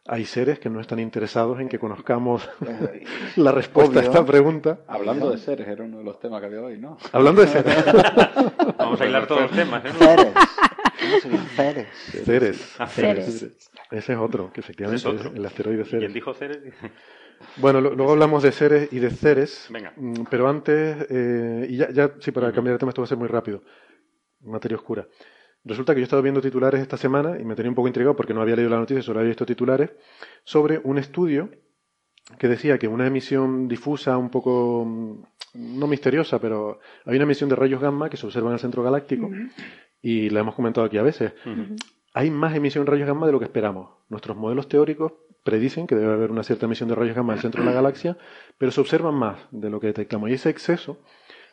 hay 0.07 0.25
seres 0.25 0.59
que 0.59 0.69
no 0.69 0.79
están 0.81 0.99
interesados 0.99 1.59
en 1.59 1.69
que 1.69 1.77
conozcamos 1.79 2.47
la 3.35 3.51
respuesta 3.51 3.99
a 3.99 4.03
esta 4.03 4.25
pregunta. 4.25 4.79
Hablando 4.87 5.29
de 5.31 5.37
seres, 5.37 5.67
era 5.67 5.83
uno 5.83 5.99
de 5.99 6.03
los 6.03 6.19
temas 6.19 6.39
que 6.41 6.47
había 6.47 6.61
hoy, 6.61 6.77
¿no? 6.79 6.97
Hablando 7.11 7.41
de 7.41 7.47
seres. 7.47 7.75
Vamos 8.77 8.99
a 8.99 9.05
hilar 9.05 9.27
todos 9.27 9.41
los 9.43 9.51
temas, 9.51 9.83
¿eh? 9.85 9.89
Ceres. 9.97 10.33
Ceres. 11.55 11.87
Ceres. 12.25 12.75
Ah, 12.79 12.87
Ceres. 12.87 13.43
Ese 13.91 14.13
es 14.13 14.19
otro, 14.19 14.51
que 14.53 14.61
efectivamente 14.61 14.97
es 15.01 15.05
otro. 15.05 15.29
es 15.29 15.35
el 15.35 15.45
asteroide 15.45 15.83
¿Quién 15.83 15.99
Ceres. 16.01 16.13
dijo 16.13 16.33
Ceres? 16.33 16.59
Bueno, 17.57 17.81
lo- 17.81 17.93
luego 17.95 18.11
hablamos 18.13 18.43
de 18.43 18.51
Ceres 18.51 18.89
y 18.93 18.99
de 18.99 19.09
Ceres. 19.09 19.67
Venga. 19.69 19.93
Mm, 19.95 20.23
Pero 20.29 20.47
antes, 20.47 21.07
eh, 21.09 21.65
y 21.69 21.77
ya, 21.77 21.89
ya, 21.91 22.11
sí, 22.19 22.31
para 22.31 22.51
cambiar 22.51 22.75
de 22.75 22.79
tema, 22.79 22.89
esto 22.91 23.01
va 23.01 23.05
a 23.05 23.09
ser 23.09 23.17
muy 23.17 23.27
rápido. 23.27 23.63
Materia 24.41 24.77
oscura. 24.77 25.07
Resulta 25.63 25.93
que 25.93 25.99
yo 25.99 26.03
he 26.03 26.05
estado 26.05 26.21
viendo 26.21 26.41
titulares 26.41 26.81
esta 26.81 26.97
semana 26.97 27.37
y 27.39 27.43
me 27.43 27.55
tenía 27.55 27.69
un 27.69 27.75
poco 27.75 27.87
intrigado 27.87 28.15
porque 28.15 28.33
no 28.33 28.41
había 28.41 28.55
leído 28.55 28.71
la 28.71 28.79
noticia, 28.79 29.03
solo 29.03 29.19
había 29.19 29.29
visto 29.29 29.45
titulares, 29.45 29.91
sobre 30.43 30.81
un 30.83 30.97
estudio 30.97 31.49
que 32.39 32.47
decía 32.47 32.77
que 32.77 32.87
una 32.87 33.05
emisión 33.07 33.67
difusa, 33.67 34.17
un 34.17 34.29
poco, 34.29 34.85
mm, 34.85 35.79
no 35.79 35.87
misteriosa, 35.87 36.39
pero 36.39 36.79
hay 37.05 37.15
una 37.15 37.25
emisión 37.25 37.49
de 37.49 37.55
rayos 37.55 37.81
gamma 37.81 38.09
que 38.09 38.17
se 38.17 38.25
observa 38.25 38.49
en 38.49 38.53
el 38.53 38.59
centro 38.59 38.83
galáctico 38.83 39.29
y 40.01 40.29
la 40.29 40.39
hemos 40.39 40.55
comentado 40.55 40.85
aquí 40.85 40.97
a 40.97 41.03
veces. 41.03 41.33
Hay 42.13 42.31
más 42.31 42.55
emisión 42.55 42.85
de 42.85 42.91
rayos 42.91 43.07
gamma 43.07 43.25
de 43.25 43.31
lo 43.31 43.39
que 43.39 43.45
esperamos. 43.45 43.89
Nuestros 44.09 44.35
modelos 44.37 44.67
teóricos 44.67 45.13
predicen 45.43 45.87
que 45.87 45.95
debe 45.95 46.13
haber 46.13 46.31
una 46.31 46.43
cierta 46.43 46.65
emisión 46.65 46.89
de 46.89 46.95
rayos 46.95 47.15
gamma 47.15 47.33
en 47.33 47.37
el 47.37 47.41
centro 47.41 47.61
de 47.61 47.69
la 47.69 47.73
galaxia, 47.73 48.17
pero 48.57 48.71
se 48.71 48.81
observan 48.81 49.15
más 49.15 49.39
de 49.51 49.69
lo 49.69 49.79
que 49.79 49.87
detectamos. 49.87 50.29
Y 50.29 50.33
ese 50.33 50.49
exceso 50.49 50.99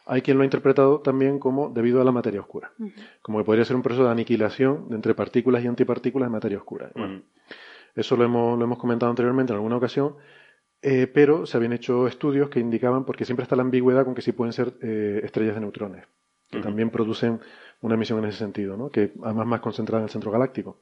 hay 0.08 0.22
quien 0.22 0.38
lo 0.38 0.42
ha 0.42 0.46
interpretado 0.46 1.00
también 1.00 1.38
como 1.38 1.68
debido 1.68 2.00
a 2.00 2.04
la 2.04 2.12
materia 2.12 2.40
oscura. 2.40 2.72
Como 3.20 3.38
que 3.38 3.44
podría 3.44 3.64
ser 3.66 3.76
un 3.76 3.82
proceso 3.82 4.04
de 4.06 4.10
aniquilación 4.10 4.88
de 4.88 4.96
entre 4.96 5.14
partículas 5.14 5.62
y 5.62 5.66
antipartículas 5.66 6.28
de 6.28 6.32
materia 6.32 6.56
oscura. 6.56 6.90
Bueno, 6.94 7.22
eso 7.94 8.16
lo 8.16 8.24
hemos, 8.24 8.58
lo 8.58 8.64
hemos 8.64 8.78
comentado 8.78 9.10
anteriormente 9.10 9.52
en 9.52 9.56
alguna 9.56 9.76
ocasión, 9.76 10.16
eh, 10.80 11.06
pero 11.12 11.44
se 11.44 11.58
habían 11.58 11.74
hecho 11.74 12.06
estudios 12.06 12.48
que 12.48 12.58
indicaban, 12.58 13.04
porque 13.04 13.26
siempre 13.26 13.42
está 13.42 13.54
la 13.54 13.62
ambigüedad 13.62 14.06
con 14.06 14.14
que 14.14 14.22
sí 14.22 14.32
pueden 14.32 14.54
ser 14.54 14.78
eh, 14.80 15.20
estrellas 15.24 15.54
de 15.54 15.60
neutrones, 15.60 16.06
que 16.50 16.60
también 16.60 16.88
producen 16.88 17.40
una 17.82 17.94
emisión 17.94 18.18
en 18.20 18.30
ese 18.30 18.38
sentido, 18.38 18.78
¿no? 18.78 18.90
que 18.90 19.12
además 19.22 19.46
más 19.46 19.60
concentrada 19.60 20.00
en 20.00 20.04
el 20.04 20.10
centro 20.10 20.30
galáctico. 20.30 20.80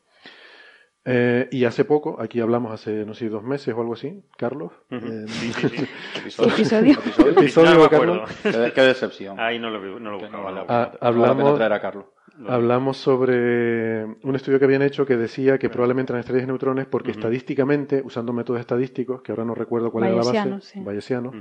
Eh, 1.08 1.48
y 1.52 1.64
hace 1.64 1.84
poco, 1.84 2.20
aquí 2.20 2.40
hablamos 2.40 2.72
hace, 2.72 3.06
no 3.06 3.14
sé, 3.14 3.28
dos 3.28 3.44
meses 3.44 3.72
o 3.74 3.80
algo 3.80 3.92
así, 3.94 4.24
Carlos. 4.36 4.72
eh, 4.90 5.24
Sí, 5.28 5.52
sí, 5.52 5.68
sí. 5.68 5.88
Episodio. 6.18 6.94
Episodio. 6.94 7.30
episodio, 7.38 7.74
No 7.76 7.88
Carlos. 7.88 8.30
Qué, 8.42 8.72
qué 8.74 8.80
decepción. 8.82 9.38
Ahí 9.38 9.58
no 9.60 9.70
lo, 9.70 9.78
no 10.00 10.10
lo 10.10 10.28
no 10.28 10.42
vale. 10.42 10.62
Ah, 10.68 10.90
No 11.00 11.06
hablamos- 11.06 11.44
pena 11.44 11.54
traer 11.54 11.72
a 11.74 11.80
Carlos. 11.80 12.06
Hablamos 12.48 12.98
sobre 12.98 14.04
un 14.04 14.34
estudio 14.34 14.58
que 14.58 14.66
habían 14.66 14.82
hecho 14.82 15.06
que 15.06 15.16
decía 15.16 15.56
que 15.58 15.70
probablemente 15.70 16.12
eran 16.12 16.20
estrellas 16.20 16.42
de 16.42 16.48
neutrones 16.48 16.84
porque 16.86 17.12
estadísticamente, 17.12 18.02
usando 18.04 18.34
métodos 18.34 18.60
estadísticos, 18.60 19.22
que 19.22 19.32
ahora 19.32 19.46
no 19.46 19.54
recuerdo 19.54 19.90
cuál 19.90 20.04
era 20.04 20.16
la 20.16 20.22
base, 20.22 20.60
sí. 20.60 20.80
bayesianos, 20.80 21.34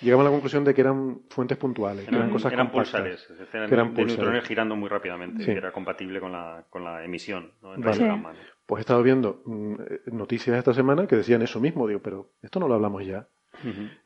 llegaban 0.00 0.24
a 0.24 0.30
la 0.30 0.32
conclusión 0.32 0.64
de 0.64 0.72
que 0.72 0.80
eran 0.80 1.20
fuentes 1.28 1.58
puntuales, 1.58 2.04
que 2.04 2.08
eran, 2.10 2.22
Eran, 2.22 2.32
cosas 2.32 2.52
eran 2.54 2.70
pulsares, 2.72 3.28
eran, 3.52 3.68
Que 3.68 3.74
eran 3.74 3.88
de 3.88 3.94
pulsares. 3.96 4.16
neutrones 4.18 4.44
girando 4.48 4.76
muy 4.76 4.88
rápidamente, 4.88 5.44
Sí. 5.44 5.52
que 5.52 5.58
era 5.58 5.72
compatible 5.72 6.20
con 6.20 6.32
la, 6.32 6.64
con 6.70 6.84
la 6.84 7.04
emisión 7.04 7.52
¿no? 7.60 7.74
en 7.74 7.82
Vale. 7.82 8.38
Pues 8.70 8.78
he 8.78 8.82
estado 8.82 9.02
viendo 9.02 9.42
mm, 9.46 9.74
eh, 9.80 10.00
noticias 10.12 10.56
esta 10.56 10.72
semana 10.72 11.08
que 11.08 11.16
decían 11.16 11.42
eso 11.42 11.58
mismo, 11.58 11.88
digo, 11.88 11.98
pero 12.04 12.30
esto 12.40 12.60
no 12.60 12.68
lo 12.68 12.74
hablamos 12.74 13.04
ya. 13.04 13.26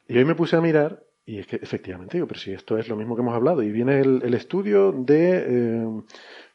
Y 0.08 0.16
hoy 0.16 0.24
me 0.24 0.34
puse 0.34 0.56
a 0.56 0.62
mirar 0.62 1.04
y 1.26 1.38
es 1.38 1.46
que 1.46 1.56
efectivamente 1.56 2.16
digo, 2.16 2.26
pero 2.26 2.40
si 2.40 2.54
esto 2.54 2.78
es 2.78 2.88
lo 2.88 2.96
mismo 2.96 3.14
que 3.14 3.20
hemos 3.20 3.34
hablado. 3.34 3.62
Y 3.62 3.70
viene 3.70 4.00
el, 4.00 4.22
el 4.24 4.32
estudio 4.32 4.90
de 4.90 5.44
eh, 5.46 5.86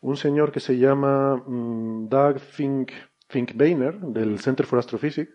un 0.02 0.17
señor 0.17 0.52
que 0.52 0.60
se 0.60 0.80
llama 0.80 1.36
mm, 1.36 2.10
Doug 2.10 2.39
Fink, 2.39 2.93
Finkbeiner 3.28 4.00
del 4.00 4.39
Center 4.39 4.65
for 4.65 4.80
Astrophysics 4.80 5.32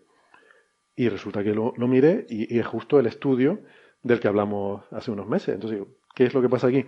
y 0.97 1.09
resulta 1.09 1.45
que 1.45 1.55
lo, 1.55 1.75
lo 1.77 1.87
miré 1.87 2.27
y, 2.29 2.57
y 2.57 2.59
es 2.59 2.67
justo 2.67 2.99
el 2.99 3.07
estudio 3.07 3.61
del 4.03 4.19
que 4.19 4.27
hablamos 4.27 4.83
hace 4.91 5.13
unos 5.13 5.29
meses. 5.29 5.55
Entonces 5.55 5.79
digo, 5.79 5.95
¿qué 6.13 6.25
es 6.25 6.35
lo 6.35 6.43
que 6.43 6.49
pasa 6.49 6.67
aquí? 6.67 6.87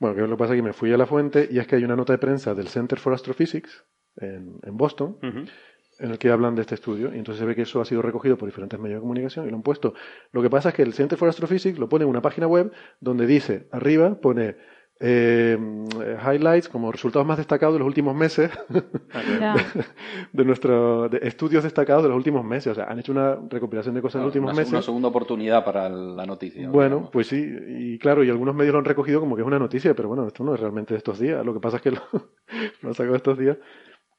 Bueno, 0.00 0.16
¿qué 0.16 0.24
es 0.24 0.28
lo 0.28 0.36
que 0.36 0.40
pasa 0.40 0.54
aquí? 0.54 0.62
Me 0.62 0.72
fui 0.72 0.92
a 0.92 0.96
la 0.96 1.06
fuente 1.06 1.48
y 1.48 1.60
es 1.60 1.68
que 1.68 1.76
hay 1.76 1.84
una 1.84 1.94
nota 1.94 2.14
de 2.14 2.18
prensa 2.18 2.52
del 2.52 2.66
Center 2.66 2.98
for 2.98 3.14
Astrophysics 3.14 3.84
en, 4.16 4.58
en 4.62 4.76
Boston 4.76 5.16
en 5.22 6.10
el 6.10 6.18
que 6.18 6.30
hablan 6.30 6.54
de 6.54 6.62
este 6.62 6.74
estudio 6.74 7.14
y 7.14 7.18
entonces 7.18 7.40
se 7.40 7.44
ve 7.46 7.54
que 7.54 7.62
eso 7.62 7.80
ha 7.80 7.84
sido 7.84 8.00
recogido 8.00 8.36
por 8.38 8.48
diferentes 8.48 8.80
medios 8.80 8.98
de 8.98 9.00
comunicación 9.02 9.46
y 9.46 9.50
lo 9.50 9.56
han 9.56 9.62
puesto. 9.62 9.92
Lo 10.32 10.40
que 10.40 10.48
pasa 10.48 10.70
es 10.70 10.74
que 10.74 10.82
el 10.82 10.94
Center 10.94 11.18
for 11.18 11.28
Astrophysics 11.28 11.78
lo 11.78 11.88
pone 11.88 12.04
en 12.04 12.10
una 12.10 12.22
página 12.22 12.46
web 12.46 12.72
donde 13.00 13.26
dice, 13.26 13.68
arriba 13.70 14.14
pone 14.14 14.56
eh, 15.02 15.58
highlights 16.26 16.68
como 16.68 16.92
resultados 16.92 17.26
más 17.26 17.38
destacados 17.38 17.74
de 17.74 17.78
los 17.80 17.86
últimos 17.86 18.14
meses 18.14 18.50
Ya. 19.40 19.54
de 20.32 20.44
nuestros 20.44 21.12
estudios 21.22 21.64
destacados 21.64 22.02
de 22.02 22.08
los 22.08 22.16
últimos 22.16 22.44
meses. 22.44 22.72
O 22.72 22.74
sea, 22.74 22.84
han 22.84 22.98
hecho 22.98 23.12
una 23.12 23.36
recopilación 23.48 23.94
de 23.94 24.02
cosas 24.02 24.16
en 24.16 24.20
los 24.22 24.28
últimos 24.28 24.52
una, 24.52 24.58
meses. 24.58 24.72
una 24.72 24.82
segunda 24.82 25.08
oportunidad 25.08 25.64
para 25.64 25.88
la 25.88 26.24
noticia. 26.26 26.68
Bueno, 26.68 26.96
digamos. 26.96 27.10
pues 27.12 27.26
sí, 27.26 27.46
y 27.68 27.98
claro, 27.98 28.24
y 28.24 28.30
algunos 28.30 28.54
medios 28.54 28.72
lo 28.72 28.78
han 28.78 28.84
recogido 28.84 29.20
como 29.20 29.36
que 29.36 29.42
es 29.42 29.46
una 29.46 29.58
noticia, 29.58 29.94
pero 29.94 30.08
bueno, 30.08 30.26
esto 30.26 30.44
no 30.44 30.54
es 30.54 30.60
realmente 30.60 30.94
de 30.94 30.98
estos 30.98 31.18
días. 31.18 31.44
Lo 31.44 31.52
que 31.54 31.60
pasa 31.60 31.76
es 31.76 31.82
que 31.82 31.90
lo, 31.92 32.00
lo 32.82 32.88
han 32.88 32.94
sacado 32.94 33.16
estos 33.16 33.38
días. 33.38 33.56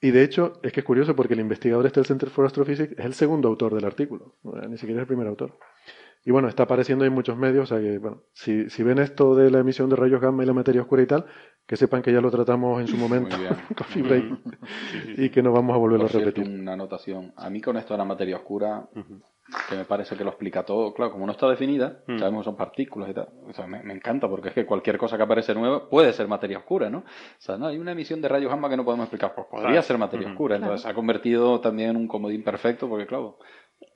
Y 0.01 0.11
de 0.11 0.23
hecho, 0.23 0.53
es 0.63 0.73
que 0.73 0.79
es 0.79 0.85
curioso 0.85 1.15
porque 1.15 1.35
el 1.35 1.39
investigador 1.41 1.85
este 1.85 1.99
del 1.99 2.07
Center 2.07 2.29
for 2.29 2.45
Astrophysics 2.45 2.93
es 2.97 3.05
el 3.05 3.13
segundo 3.13 3.47
autor 3.47 3.75
del 3.75 3.85
artículo, 3.85 4.35
ni 4.43 4.77
siquiera 4.77 5.01
es 5.01 5.03
el 5.03 5.07
primer 5.07 5.27
autor. 5.27 5.57
Y 6.23 6.31
bueno, 6.31 6.47
está 6.47 6.63
apareciendo 6.63 7.03
en 7.05 7.13
muchos 7.13 7.35
medios, 7.37 7.63
o 7.71 7.75
sea 7.75 7.83
que, 7.83 7.97
bueno, 7.97 8.23
si, 8.33 8.69
si 8.69 8.83
ven 8.83 8.99
esto 8.99 9.35
de 9.35 9.49
la 9.49 9.59
emisión 9.59 9.89
de 9.89 9.95
rayos 9.95 10.21
gamma 10.21 10.43
y 10.43 10.45
la 10.45 10.53
materia 10.53 10.81
oscura 10.81 11.01
y 11.01 11.07
tal, 11.07 11.25
que 11.65 11.77
sepan 11.77 12.01
que 12.01 12.13
ya 12.13 12.21
lo 12.21 12.29
tratamos 12.29 12.79
en 12.79 12.87
su 12.87 12.97
momento 12.97 13.35
Break 13.95 14.39
y 15.17 15.29
que 15.29 15.41
no 15.41 15.51
vamos 15.51 15.75
a 15.75 15.77
volverlo 15.77 16.05
a 16.05 16.09
cierto, 16.09 16.29
repetir. 16.29 16.59
una 16.59 16.73
anotación. 16.73 17.33
A 17.37 17.49
mí 17.49 17.61
con 17.61 17.77
esto 17.77 17.93
de 17.93 17.99
la 17.99 18.05
materia 18.05 18.35
oscura, 18.37 18.87
que 19.69 19.75
me 19.75 19.85
parece 19.85 20.15
que 20.15 20.23
lo 20.23 20.29
explica 20.31 20.63
todo, 20.63 20.93
claro, 20.93 21.11
como 21.11 21.25
no 21.25 21.31
está 21.33 21.47
definida, 21.49 21.99
Mm. 22.07 22.17
sabemos 22.19 22.41
que 22.41 22.45
son 22.45 22.55
partículas 22.55 23.09
y 23.09 23.13
tal. 23.13 23.27
O 23.47 23.53
sea, 23.53 23.67
me, 23.67 23.81
me 23.83 23.93
encanta 23.93 24.27
porque 24.29 24.49
es 24.49 24.53
que 24.53 24.65
cualquier 24.65 24.97
cosa 24.97 25.17
que 25.17 25.23
aparece 25.23 25.53
nueva 25.53 25.89
puede 25.89 26.13
ser 26.13 26.27
materia 26.27 26.57
oscura, 26.57 26.89
¿no? 26.89 26.99
O 26.99 27.03
sea, 27.39 27.57
no 27.57 27.67
hay 27.67 27.77
una 27.77 27.91
emisión 27.91 28.21
de 28.21 28.27
rayos 28.29 28.49
gamma 28.49 28.69
que 28.69 28.77
no 28.77 28.85
podemos 28.85 29.05
explicar, 29.05 29.33
pues 29.35 29.47
podría 29.47 29.69
Claro. 29.69 29.81
ser 29.83 29.97
materia 29.97 30.27
oscura. 30.29 30.55
Entonces 30.55 30.81
se 30.81 30.89
ha 30.89 30.93
convertido 30.93 31.59
también 31.59 31.91
en 31.91 31.97
un 31.97 32.07
comodín 32.07 32.43
perfecto 32.43 32.87
porque, 32.87 33.05
claro, 33.07 33.37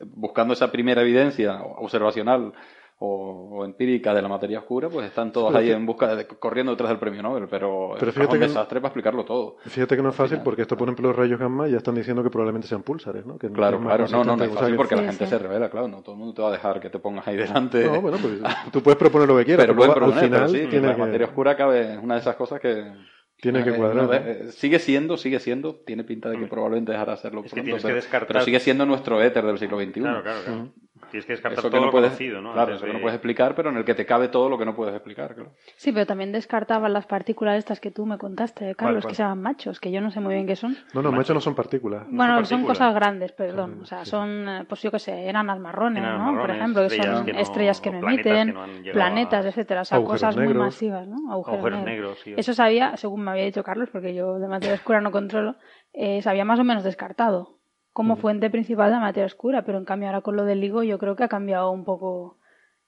buscando 0.02 0.54
esa 0.54 0.72
primera 0.72 1.02
evidencia 1.02 1.62
observacional 1.64 2.54
o, 2.98 3.50
o 3.60 3.66
empírica 3.66 4.14
de 4.14 4.22
la 4.22 4.28
materia 4.30 4.60
oscura, 4.60 4.88
pues 4.90 5.06
están 5.08 5.32
todos 5.34 5.48
Pero 5.52 5.60
ahí 5.60 5.70
en 5.72 5.86
busca 5.86 6.16
de 6.16 6.26
corriendo 6.28 6.72
detrás 6.72 6.90
del 6.90 6.98
premio 6.98 7.22
Nobel, 7.22 7.46
pero, 7.50 7.96
Pero 8.00 8.12
es 8.12 8.18
un 8.18 8.28
que- 8.28 8.38
desastre 8.38 8.80
para 8.80 8.90
explicarlo 8.90 9.26
todo. 9.26 9.58
Fíjate 9.66 9.98
que 9.98 10.02
no 10.02 10.10
es 10.10 10.16
fácil 10.16 10.40
porque 10.44 10.62
esto, 10.62 10.78
por 10.78 10.88
ejemplo, 10.88 11.10
los 11.10 11.16
rayos 11.18 11.38
gamma 11.40 11.68
ya 11.68 11.78
están 11.78 11.96
diciendo 11.96 12.24
que 12.24 12.30
probablemente 12.30 12.68
sean 12.68 12.84
pulsares, 12.84 13.26
¿no? 13.26 13.38
Que 13.38 13.50
Claro, 13.52 13.80
claro, 13.82 14.08
no, 14.10 14.24
no, 14.24 14.38
no 14.38 14.44
es 14.46 14.52
fácil 14.52 14.72
que- 14.72 14.78
porque 14.78 14.96
la 14.96 15.02
Sí, 15.02 15.08
gente 15.08 15.26
sí. 15.26 15.30
se 15.32 15.38
revela, 15.40 15.70
claro, 15.70 15.88
no 15.90 16.02
todo 16.02 16.14
el 16.14 16.20
mundo 16.20 16.34
te 16.34 16.42
va 16.42 16.48
a 16.48 16.52
dejar 16.52 16.80
que 16.80 16.90
te 16.90 17.00
pongas 17.00 17.28
ahí 17.28 17.36
delante. 17.36 17.84
No, 17.86 18.02
bueno, 18.02 18.18
pues 18.22 18.40
tú 18.72 18.82
puedes 18.82 18.98
proponer 18.98 19.28
lo 19.28 19.38
que 19.38 19.46
quieras, 19.46 19.66
pero 19.66 19.74
pero, 19.74 19.86
luego, 19.88 19.92
al 19.94 20.00
proponer, 20.00 20.30
pero 20.30 20.48
final 20.48 20.62
sí, 20.62 20.68
tiene 20.70 20.88
la 20.88 20.96
que, 20.96 21.02
materia 21.02 21.28
oscura 21.28 21.56
cabe, 21.58 21.94
es 21.96 22.00
una 22.02 22.14
de 22.16 22.22
esas 22.22 22.36
cosas 22.38 22.62
que 22.62 22.94
tiene 23.42 23.62
que 23.64 23.72
eh, 23.72 23.76
cuadrar. 23.76 24.04
no, 24.04 24.08
¿no? 24.08 24.14
eh, 24.14 24.52
sigue 24.52 24.80
siendo, 24.80 25.18
sigue 25.18 25.40
siendo, 25.42 25.76
tiene 25.76 26.06
pinta 26.06 26.30
de 26.30 26.40
que 26.40 26.48
probablemente 26.48 26.94
dejará 26.94 27.12
de 27.12 27.18
serlo 27.18 27.42
Es 27.44 27.54
que 27.54 27.62
tienes 27.62 27.82
que 27.82 27.88
pero, 27.90 27.96
descartar- 27.98 28.28
pero 28.28 28.42
sigue 28.46 28.62
siendo 28.62 28.86
nuestro 28.86 29.22
éter 29.22 29.46
del 29.46 29.58
siglo 29.58 29.78
XXI. 29.78 29.92
Claro, 30.00 30.24
claro, 30.24 30.40
claro. 30.46 30.70
Tienes 31.12 31.26
que 31.26 31.34
descartar 31.34 31.60
Eso 31.60 31.68
que 31.68 31.72
todo 31.72 31.82
no 31.82 31.86
lo 31.88 31.92
puedes, 31.92 32.10
conocido, 32.10 32.42
¿no? 32.42 32.54
claro, 32.54 32.68
Antes 32.72 32.78
eso 32.78 32.86
que 32.88 32.94
no 32.94 33.02
puedes 33.02 33.16
explicar, 33.16 33.54
pero 33.54 33.70
en 33.70 33.78
el 33.78 33.86
que 33.86 33.94
te 33.96 34.06
cabe 34.06 34.30
todo 34.30 34.50
lo 34.50 34.58
que 34.58 34.66
no 34.66 34.76
puedes 34.76 34.96
explicar, 34.96 35.36
claro. 35.36 35.52
Sí, 35.76 35.92
pero 35.92 36.06
también 36.06 36.32
descartaban 36.32 36.94
las 36.94 37.06
partículas 37.06 37.58
estas 37.58 37.80
que 37.80 37.92
tú 37.92 38.06
me 38.06 38.18
contaste, 38.18 38.74
Carlos, 38.76 39.04
cuál? 39.04 39.12
que 39.12 39.16
se 39.16 39.24
llaman 39.24 39.42
machos, 39.42 39.80
que 39.80 39.92
yo 39.92 40.00
no 40.02 40.10
sé 40.10 40.20
muy 40.22 40.34
bien 40.34 40.48
qué 40.48 40.56
son. 40.56 40.76
No, 40.94 41.02
no, 41.02 41.12
machos 41.12 41.34
no 41.34 41.42
son 41.42 41.54
partículas. 41.54 42.04
Bueno, 42.10 42.34
son 42.36 42.44
partículas. 42.44 42.68
cosas 42.78 42.96
grandes, 42.96 43.32
perdón. 43.34 43.80
O 43.82 43.86
sea, 43.86 44.06
son, 44.06 44.48
eh, 44.50 44.66
pues 44.68 44.82
yo 44.82 44.92
qué 44.92 45.00
sé, 45.00 45.30
enanas 45.30 45.60
marrones, 45.60 46.02
Enanas 46.04 46.34
¿no? 46.34 46.40
Por 46.42 46.52
ejemplo, 46.52 46.82
que 46.84 46.90
son 46.90 47.26
que 47.26 47.34
no- 47.34 47.40
estrellas 47.40 47.82
que 47.82 47.92
no 47.92 48.00
planetas 48.00 48.26
emiten, 48.42 48.92
planetas, 48.94 49.46
a- 49.46 49.50
etcétera. 49.50 49.82
O 49.82 49.86
sea, 49.86 49.98
Agujeros 49.98 50.22
cosas 50.22 50.36
muy 50.38 50.54
masivas, 50.54 51.08
¿no? 51.08 51.32
Agujeros, 51.32 51.60
Agujeros 51.60 51.80
negros. 51.84 51.86
negros, 51.86 52.20
sí. 52.24 52.34
Eso 52.38 52.54
sabía, 52.54 52.96
según 52.98 53.24
me 53.24 53.32
había 53.32 53.44
dicho 53.44 53.64
Carlos, 53.64 53.90
porque 53.92 54.14
yo 54.16 54.40
de 54.40 54.48
materia 54.48 54.76
oscura 54.76 55.02
no 55.02 55.12
controlo, 55.12 55.56
eh, 55.94 56.22
se 56.22 56.30
había 56.30 56.46
más 56.46 56.60
o 56.60 56.64
menos 56.64 56.84
descartado 56.84 57.55
como 57.96 58.18
fuente 58.18 58.50
principal 58.50 58.90
de 58.90 58.96
la 58.98 59.00
materia 59.00 59.26
oscura, 59.26 59.64
pero 59.64 59.78
en 59.78 59.86
cambio 59.86 60.10
ahora 60.10 60.20
con 60.22 60.36
lo 60.36 60.44
del 60.44 60.60
LIGO 60.60 60.84
yo 60.84 61.00
creo 61.00 61.16
que 61.16 61.24
ha 61.24 61.30
cambiado 61.30 61.72
un 61.72 61.86
poco 61.86 62.38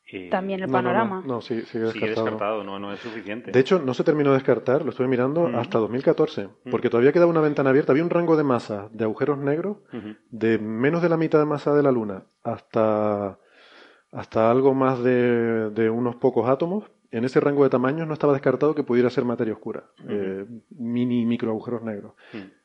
Y 0.05 0.29
también 0.29 0.61
el 0.61 0.67
No, 0.69 0.73
no, 0.73 0.81
no, 0.81 0.87
panorama. 0.89 1.23
No, 1.25 1.39
sí, 1.41 1.61
sigue 1.61 1.65
Sigue 1.91 2.07
descartado. 2.07 2.25
descartado, 2.25 2.63
no, 2.63 2.77
no 2.79 2.91
es 2.93 2.99
suficiente. 2.99 3.51
De 3.51 3.59
hecho, 3.59 3.79
no 3.79 3.93
se 3.93 4.03
terminó 4.03 4.31
de 4.31 4.35
descartar, 4.37 4.83
lo 4.83 4.91
estuve 4.91 5.07
mirando 5.07 5.47
hasta 5.47 5.79
2014, 5.79 6.49
porque 6.71 6.89
todavía 6.89 7.11
quedaba 7.13 7.31
una 7.31 7.41
ventana 7.41 7.69
abierta. 7.69 7.91
Había 7.93 8.03
un 8.03 8.09
rango 8.09 8.35
de 8.37 8.43
masa 8.43 8.89
de 8.91 9.03
agujeros 9.05 9.37
negros 9.37 9.77
de 10.29 10.59
menos 10.59 11.01
de 11.01 11.09
la 11.09 11.17
mitad 11.17 11.39
de 11.39 11.45
masa 11.45 11.73
de 11.73 11.83
la 11.83 11.91
Luna 11.91 12.23
hasta, 12.43 13.37
hasta 14.11 14.51
algo 14.51 14.73
más 14.73 15.01
de, 15.03 15.69
de 15.71 15.89
unos 15.89 16.15
pocos 16.17 16.49
átomos. 16.49 16.83
En 17.11 17.23
ese 17.23 17.39
rango 17.39 17.63
de 17.63 17.69
tamaños 17.69 18.05
no 18.07 18.13
estaba 18.13 18.33
descartado 18.33 18.75
que 18.75 18.83
pudiera 18.83 19.09
ser 19.09 19.23
materia 19.23 19.53
oscura, 19.53 19.85
eh, 20.09 20.45
mini 20.71 21.21
y 21.21 21.25
micro 21.25 21.49
agujeros 21.51 21.81
negros. 21.81 22.11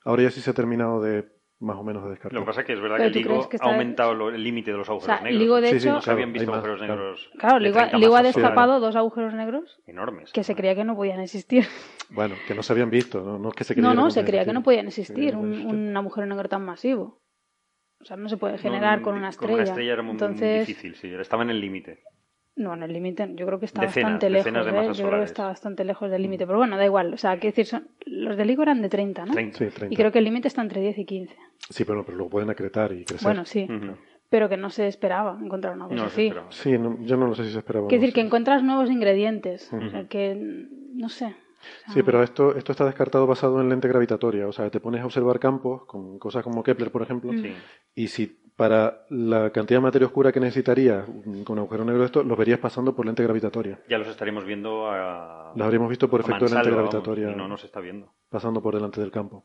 Ahora 0.04 0.24
ya 0.24 0.30
sí 0.32 0.40
se 0.40 0.50
ha 0.50 0.54
terminado 0.54 1.00
de 1.00 1.28
más 1.62 1.76
o 1.78 1.82
menos 1.84 2.02
de 2.04 2.10
descartar. 2.10 2.34
Lo 2.34 2.40
que 2.40 2.46
pasa 2.46 2.60
es 2.62 2.66
que 2.66 2.72
es 2.74 2.80
verdad 2.80 2.96
que 2.98 3.04
el 3.04 3.12
¿tú 3.12 3.18
LIGO 3.20 3.48
que 3.48 3.56
ha 3.60 3.64
aumentado 3.70 4.28
el 4.30 4.42
límite 4.42 4.72
de 4.72 4.78
los 4.78 4.88
agujeros 4.88 5.16
sea, 5.16 5.24
negros. 5.24 5.40
LIGO 5.40 5.60
de 5.60 5.68
Sí, 5.68 5.80
sí, 5.80 5.86
hecho- 5.88 5.94
No 5.94 6.00
se 6.02 6.10
habían 6.10 6.32
visto 6.32 6.50
más, 6.50 6.58
agujeros 6.58 6.80
negros. 6.80 7.30
Claro, 7.38 7.54
de 7.54 7.60
LIGO, 7.60 7.78
ha- 7.78 7.82
30 7.88 7.98
LIGO 7.98 8.16
ha 8.16 8.22
destapado 8.22 8.80
dos 8.80 8.96
agujeros 8.96 9.34
negros 9.34 9.80
enormes. 9.86 10.32
que 10.32 10.42
se 10.44 10.54
creía 10.54 10.74
que 10.74 10.84
no 10.84 10.96
podían 10.96 11.20
existir. 11.20 11.64
Bueno, 12.14 12.34
que 12.46 12.54
no 12.54 12.62
se 12.62 12.72
habían 12.74 12.90
visto, 12.90 13.22
no, 13.22 13.38
no 13.38 13.48
es 13.48 13.54
que 13.54 13.64
se 13.64 13.72
No, 13.72 13.76
creyera 13.76 13.94
no, 14.02 14.04
que 14.08 14.10
se 14.12 14.24
creía 14.24 14.44
que 14.44 14.52
no 14.52 14.62
podían 14.62 14.90
Se 14.90 15.00
existir 15.00 15.14
creía 15.14 15.30
que 15.30 15.36
no 15.36 15.42
un, 15.42 15.48
podían 15.48 15.60
existir. 15.70 15.88
un 15.88 15.96
agujero 15.96 16.26
negro 16.26 16.48
tan 16.50 16.62
masivo. 16.62 17.22
O 18.00 18.04
sea, 18.04 18.16
no 18.18 18.28
se 18.28 18.36
puede 18.36 18.58
generar 18.58 18.98
No, 18.98 19.04
con 19.04 19.14
una 19.14 19.30
estrella. 19.30 19.52
Con 19.52 19.60
una 19.60 19.64
estrella 19.64 19.92
era 19.94 20.02
muy, 20.02 20.12
muy 20.12 20.20
Entonces, 20.22 20.66
difícil, 20.66 20.94
sí. 20.96 21.08
Estaba 21.14 21.42
en 21.44 21.50
el 21.50 21.60
límite. 21.60 22.02
No, 22.56 22.74
en 22.74 22.82
el 22.82 22.92
límite, 22.92 23.30
yo 23.34 23.46
creo 23.46 23.58
que 23.58 23.66
está 23.66 23.80
Decenas, 23.82 24.12
bastante 24.12 24.30
lejos. 24.30 24.52
de 24.52 24.70
¿eh? 24.70 24.92
Yo 24.92 25.06
creo 25.08 25.18
que 25.20 25.24
está 25.24 25.44
bastante 25.46 25.84
lejos 25.84 26.10
del 26.10 26.22
límite. 26.22 26.46
Pero 26.46 26.58
bueno, 26.58 26.76
da 26.76 26.84
igual. 26.84 27.14
O 27.14 27.16
sea, 27.16 27.32
quiero 27.38 27.52
decir, 27.52 27.66
son, 27.66 27.88
los 28.06 28.36
de 28.36 28.44
LIGO 28.44 28.62
eran 28.62 28.82
de 28.82 28.88
30, 28.88 29.26
¿no? 29.26 29.32
30. 29.32 29.58
Sí, 29.58 29.64
30. 29.66 29.94
Y 29.94 29.96
creo 29.96 30.12
que 30.12 30.18
el 30.18 30.24
límite 30.24 30.48
está 30.48 30.60
entre 30.62 30.80
10 30.80 30.98
y 30.98 31.04
15. 31.04 31.36
Sí, 31.70 31.84
pero, 31.84 32.04
pero 32.04 32.18
luego 32.18 32.30
pueden 32.30 32.50
acretar 32.50 32.92
y 32.92 33.04
crecer. 33.04 33.24
Bueno, 33.24 33.44
sí. 33.44 33.66
Pero 34.28 34.48
que 34.48 34.56
no 34.56 34.70
se 34.70 34.86
esperaba 34.88 35.38
encontrar 35.42 35.74
una 35.74 35.84
cosa 35.84 35.94
No 35.96 36.04
así. 36.04 36.32
Sí, 36.50 36.78
no- 36.78 36.98
yo 37.02 37.16
no 37.16 37.26
lo 37.26 37.34
sé 37.34 37.44
si 37.44 37.52
se 37.52 37.58
esperaba. 37.58 37.86
Quiero 37.88 38.00
no 38.00 38.06
decir 38.06 38.14
que 38.14 38.20
encuentras 38.22 38.62
nuevos 38.62 38.90
ingredientes. 38.90 39.70
O 39.72 39.90
sea, 39.90 40.04
que, 40.08 40.34
no 40.94 41.08
sé. 41.08 41.34
Sí, 41.94 42.02
pero 42.02 42.22
esto, 42.24 42.56
esto 42.56 42.72
está 42.72 42.84
descartado 42.84 43.26
basado 43.26 43.60
en 43.60 43.68
lente 43.68 43.86
gravitatoria. 43.88 44.48
O 44.48 44.52
sea, 44.52 44.68
te 44.70 44.80
pones 44.80 45.00
a 45.00 45.04
observar 45.06 45.38
campos 45.38 45.84
con 45.86 46.18
cosas 46.18 46.42
como 46.42 46.62
Kepler, 46.62 46.90
por 46.90 47.02
ejemplo, 47.02 47.30
Sí. 47.32 47.54
y 47.94 48.08
si 48.08 48.36
para 48.56 49.06
la 49.08 49.50
cantidad 49.50 49.78
de 49.78 49.82
materia 49.82 50.06
oscura 50.06 50.30
que 50.30 50.40
necesitarías 50.40 51.06
mm, 51.08 51.42
con 51.42 51.54
un 51.54 51.60
agujero 51.60 51.84
negro 51.84 52.00
de 52.00 52.06
esto, 52.06 52.22
los 52.22 52.36
verías 52.36 52.58
pasando 52.58 52.94
por 52.94 53.06
lente 53.06 53.22
gravitatoria. 53.22 53.80
Ya 53.88 53.98
los 53.98 54.08
estaríamos 54.08 54.44
viendo 54.44 54.88
a. 54.88 55.52
Los 55.54 55.64
habríamos 55.64 55.88
visto 55.88 56.08
por 56.08 56.20
a 56.20 56.24
efecto 56.24 56.44
de 56.44 56.54
lente 56.54 56.70
vamos, 56.70 56.90
gravitatoria 56.90 57.30
y 57.30 57.34
no 57.34 57.48
nos 57.48 57.64
está 57.64 57.80
viendo. 57.80 58.12
pasando 58.28 58.62
por 58.62 58.74
delante 58.74 59.00
del 59.00 59.10
campo. 59.10 59.44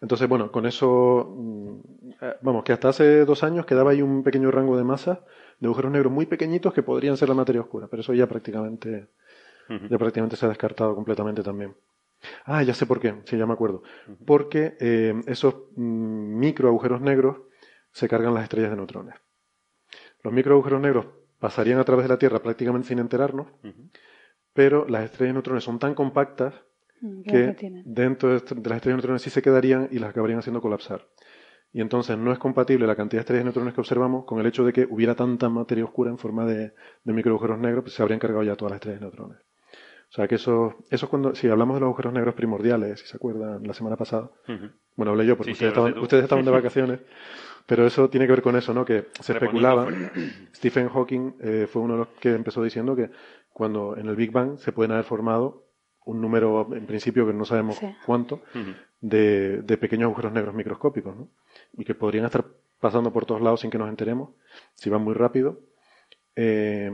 Entonces, 0.00 0.28
bueno, 0.28 0.50
con 0.50 0.66
eso, 0.66 1.34
mm, 1.36 1.80
eh, 2.22 2.36
vamos, 2.40 2.64
que 2.64 2.72
hasta 2.72 2.88
hace 2.88 3.24
dos 3.24 3.42
años 3.44 3.66
quedaba 3.66 3.90
ahí 3.90 4.00
un 4.00 4.22
pequeño 4.22 4.50
rango 4.50 4.76
de 4.76 4.84
masa 4.84 5.20
de 5.58 5.66
agujeros 5.66 5.92
negros 5.92 6.12
muy 6.12 6.26
pequeñitos 6.26 6.72
que 6.72 6.82
podrían 6.82 7.16
ser 7.16 7.28
la 7.28 7.34
materia 7.34 7.60
oscura, 7.60 7.86
pero 7.86 8.00
eso 8.00 8.14
ya 8.14 8.26
prácticamente, 8.26 9.08
ya 9.68 9.98
prácticamente 9.98 10.36
se 10.36 10.46
ha 10.46 10.48
descartado 10.48 10.94
completamente 10.94 11.42
también. 11.42 11.74
Ah, 12.44 12.62
ya 12.62 12.74
sé 12.74 12.86
por 12.86 13.00
qué, 13.00 13.14
sí, 13.24 13.36
ya 13.36 13.46
me 13.46 13.52
acuerdo. 13.52 13.82
Porque 14.26 14.76
eh, 14.80 15.14
esos 15.26 15.54
mm, 15.76 16.38
micro 16.38 16.68
agujeros 16.68 17.00
negros 17.00 17.38
se 17.92 18.08
cargan 18.08 18.34
las 18.34 18.44
estrellas 18.44 18.70
de 18.70 18.76
neutrones. 18.76 19.14
Los 20.22 20.32
micro 20.32 20.54
agujeros 20.54 20.80
negros 20.80 21.06
pasarían 21.38 21.78
a 21.78 21.84
través 21.84 22.04
de 22.04 22.10
la 22.10 22.18
Tierra 22.18 22.40
prácticamente 22.40 22.88
sin 22.88 22.98
enterarnos, 22.98 23.46
pero 24.52 24.86
las 24.86 25.04
estrellas 25.04 25.30
de 25.30 25.34
neutrones 25.34 25.64
son 25.64 25.78
tan 25.78 25.94
compactas 25.94 26.54
Mm, 27.00 27.22
¿qué 27.22 27.54
que 27.56 27.82
dentro 27.84 28.28
de 28.28 28.34
las 28.34 28.42
estrellas 28.42 28.82
de 28.82 28.92
neutrones 28.92 29.22
sí 29.22 29.30
se 29.30 29.42
quedarían 29.42 29.88
y 29.90 29.98
las 29.98 30.10
acabarían 30.10 30.40
haciendo 30.40 30.60
colapsar. 30.60 31.08
Y 31.72 31.80
entonces 31.80 32.18
no 32.18 32.32
es 32.32 32.38
compatible 32.38 32.86
la 32.86 32.96
cantidad 32.96 33.20
de 33.20 33.22
estrellas 33.22 33.40
de 33.42 33.44
neutrones 33.44 33.74
que 33.74 33.80
observamos 33.80 34.24
con 34.24 34.40
el 34.40 34.46
hecho 34.46 34.64
de 34.64 34.72
que 34.72 34.86
hubiera 34.90 35.14
tanta 35.14 35.48
materia 35.48 35.84
oscura 35.84 36.10
en 36.10 36.18
forma 36.18 36.44
de, 36.44 36.74
de 37.04 37.12
microagujeros 37.12 37.58
negros, 37.58 37.84
pues 37.84 37.94
se 37.94 38.02
habrían 38.02 38.18
cargado 38.18 38.42
ya 38.42 38.56
todas 38.56 38.72
las 38.72 38.76
estrellas 38.78 39.00
de 39.00 39.06
neutrones. 39.06 39.38
O 40.10 40.12
sea 40.12 40.26
que 40.26 40.34
eso, 40.34 40.74
eso 40.90 41.06
es 41.06 41.10
cuando, 41.10 41.34
si 41.36 41.48
hablamos 41.48 41.76
de 41.76 41.80
los 41.80 41.86
agujeros 41.88 42.12
negros 42.12 42.34
primordiales, 42.34 42.98
si 43.00 43.06
se 43.06 43.16
acuerdan, 43.16 43.62
la 43.64 43.72
semana 43.74 43.96
pasada, 43.96 44.28
bueno, 44.96 45.12
hablé 45.12 45.24
yo 45.26 45.36
porque 45.36 45.50
Sí, 45.50 45.52
ustedes, 45.52 45.70
estaban, 45.72 45.94
tú. 45.94 46.00
ustedes 46.02 46.24
estaban 46.24 46.44
de 46.44 46.50
vacaciones, 46.60 47.00
pero 47.66 47.86
eso 47.86 48.10
tiene 48.10 48.26
que 48.26 48.32
ver 48.32 48.42
con 48.42 48.56
eso, 48.56 48.74
¿no? 48.74 48.84
Que 48.84 49.06
se 49.20 49.32
Reponiendo 49.32 49.82
especulaba. 49.88 50.10
Stephen 50.56 50.88
Hawking 50.88 51.34
eh, 51.40 51.68
fue 51.70 51.82
uno 51.82 51.94
de 51.94 51.98
los 52.00 52.08
que 52.18 52.34
empezó 52.34 52.62
diciendo 52.62 52.96
que 52.96 53.10
cuando 53.52 53.96
en 53.96 54.06
el 54.08 54.16
Big 54.16 54.32
Bang 54.32 54.58
se 54.58 54.72
pueden 54.72 54.90
haber 54.92 55.04
formado 55.04 55.64
un 56.06 56.20
número, 56.20 56.66
en 56.74 56.86
principio 56.86 57.24
que 57.26 57.32
no 57.32 57.44
sabemos 57.44 57.76
Sí. 57.76 57.86
cuánto, 58.04 58.40
de, 59.00 59.62
de 59.62 59.76
pequeños 59.78 60.06
agujeros 60.06 60.32
negros 60.32 60.54
microscópicos, 60.56 61.14
¿no? 61.16 61.28
Y 61.78 61.84
que 61.84 61.94
podrían 61.94 62.24
estar 62.24 62.44
pasando 62.80 63.12
por 63.12 63.26
todos 63.26 63.42
lados 63.42 63.60
sin 63.60 63.70
que 63.70 63.78
nos 63.78 63.88
enteremos, 63.88 64.30
si 64.74 64.90
van 64.90 65.02
muy 65.02 65.14
rápido. 65.14 65.60
Eh, 66.34 66.90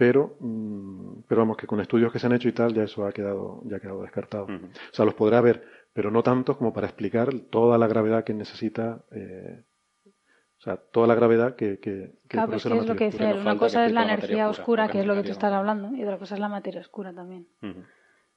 pero, 0.00 0.34
mm, 0.40 1.24
pero 1.28 1.42
vamos, 1.42 1.58
que 1.58 1.66
con 1.66 1.78
estudios 1.78 2.10
que 2.10 2.18
se 2.18 2.26
han 2.26 2.32
hecho 2.32 2.48
y 2.48 2.52
tal, 2.52 2.72
ya 2.72 2.84
eso 2.84 3.04
ha 3.04 3.12
quedado, 3.12 3.60
ya 3.66 3.76
ha 3.76 3.80
quedado 3.80 4.00
descartado. 4.00 4.44
O 4.44 4.94
sea, 4.94 5.04
los 5.04 5.12
podrá 5.12 5.42
ver, 5.42 5.62
pero 5.92 6.10
no 6.10 6.22
tantos 6.22 6.56
como 6.56 6.72
para 6.72 6.86
explicar 6.86 7.28
toda 7.50 7.76
la 7.76 7.86
gravedad 7.86 8.24
que 8.24 8.32
necesita, 8.32 9.04
eh, 9.10 9.62
o 10.06 10.62
sea, 10.62 10.78
toda 10.78 11.06
la 11.06 11.14
gravedad 11.14 11.54
que, 11.54 11.80
que, 11.80 12.12
que 12.22 12.28
Claro, 12.28 12.54
es 12.54 12.64
la 12.64 12.76
es 12.76 12.86
lo 12.86 12.96
que 12.96 13.04
materia 13.04 13.26
dice 13.26 13.34
nos 13.34 13.42
Una 13.42 13.58
cosa 13.58 13.84
es 13.84 13.92
la 13.92 14.00
materia 14.00 14.24
energía 14.24 14.48
oscura, 14.48 14.88
que 14.88 15.00
es 15.00 15.06
no 15.06 15.12
lo 15.12 15.20
que 15.20 15.26
tú 15.26 15.32
estás 15.32 15.52
hablando, 15.52 15.94
y 15.94 16.02
otra 16.02 16.16
cosa 16.16 16.34
es 16.34 16.40
la 16.40 16.48
materia 16.48 16.80
oscura 16.80 17.12
también. 17.12 17.46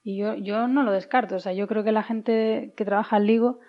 Y 0.03 0.17
yo, 0.17 0.35
yo 0.35 0.67
no 0.67 0.83
lo 0.83 0.91
descarto. 0.91 1.37
O 1.37 1.39
sea, 1.39 1.53
yo 1.53 1.65
creo 1.69 1.85
que 1.85 1.93
la 1.93 2.03
gente 2.03 2.73
que 2.75 2.83
trabaja 2.83 3.15
en 3.15 3.23
LIGO 3.23 3.61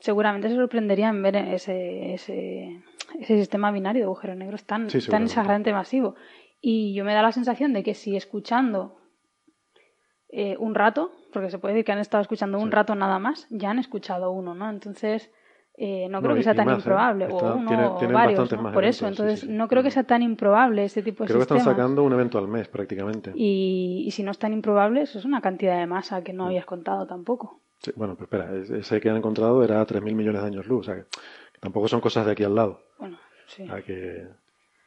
seguramente 0.00 0.48
se 0.48 0.56
sorprendería 0.56 1.10
en 1.10 1.22
ver 1.22 1.36
ese, 1.36 2.14
ese, 2.14 2.82
ese 3.20 3.36
sistema 3.36 3.70
binario 3.70 4.00
de 4.00 4.06
agujeros 4.06 4.36
negros 4.36 4.64
tan, 4.64 4.90
Sí, 4.90 4.98
tan 5.08 5.28
masivo. 5.72 6.16
Y 6.60 6.94
yo 6.94 7.04
me 7.04 7.14
da 7.14 7.22
la 7.22 7.32
sensación 7.32 7.72
de 7.72 7.82
que 7.82 7.94
si 7.94 8.16
escuchando 8.16 8.96
eh, 10.30 10.56
un 10.58 10.74
rato, 10.74 11.12
porque 11.32 11.50
se 11.50 11.58
puede 11.58 11.74
decir 11.74 11.84
que 11.86 11.92
han 11.92 11.98
estado 11.98 12.20
escuchando 12.22 12.58
un 12.58 12.70
rato 12.70 12.94
nada 12.94 13.18
más, 13.18 13.46
ya 13.50 13.70
han 13.70 13.78
escuchado 13.78 14.30
uno, 14.30 14.54
¿no? 14.54 14.68
Entonces, 14.68 15.30
eh, 15.76 16.08
no 16.10 16.18
creo 16.20 16.32
No, 16.32 16.36
que 16.36 16.42
sea 16.42 16.54
tan 16.54 16.66
más, 16.66 16.74
¿eh? 16.74 16.78
improbable, 16.80 17.24
Está- 17.26 17.54
o 17.54 17.56
uno 17.56 17.68
tiene- 17.68 17.86
o 17.86 18.12
varios, 18.12 18.48
Por 18.50 18.84
eso, 18.84 19.06
entonces, 19.06 19.40
sí, 19.40 19.46
sí. 19.46 19.52
no 19.52 19.68
creo 19.68 19.82
que 19.82 19.90
sea 19.90 20.02
tan 20.04 20.22
improbable 20.22 20.84
este 20.84 21.02
tipo 21.02 21.22
de 21.22 21.28
Creo 21.28 21.38
que 21.38 21.42
están 21.42 21.60
sacando 21.60 22.02
un 22.02 22.12
evento 22.12 22.38
al 22.38 22.48
mes 22.48 22.68
prácticamente. 22.68 23.32
Y, 23.34 24.02
y 24.06 24.10
si 24.10 24.22
no 24.22 24.32
es 24.32 24.38
tan 24.38 24.52
improbable, 24.52 25.02
eso 25.02 25.18
es 25.18 25.24
una 25.24 25.40
cantidad 25.40 25.78
de 25.78 25.86
masa 25.86 26.22
que 26.22 26.32
no 26.32 26.46
habías 26.46 26.66
contado 26.66 27.06
tampoco. 27.06 27.60
Sí, 27.80 27.92
bueno, 27.94 28.14
pero 28.16 28.24
espera, 28.24 28.56
ese- 28.60 28.78
ese 28.80 29.00
que 29.00 29.08
han 29.08 29.16
encontrado 29.16 29.62
era 29.62 29.80
a 29.80 29.86
3.000 29.86 30.14
millones 30.16 30.42
de 30.42 30.48
años 30.48 30.66
luz, 30.66 30.80
o 30.80 30.92
sea 30.92 30.96
que, 30.96 31.02
que 31.52 31.60
tampoco 31.60 31.86
son 31.88 32.00
cosas 32.00 32.26
de 32.26 32.32
aquí 32.32 32.42
al 32.42 32.56
lado. 32.56 32.82
Bueno, 32.98 33.18
sí. 33.46 33.62
O 33.62 33.66
sea 33.66 33.82
que, 33.82 34.26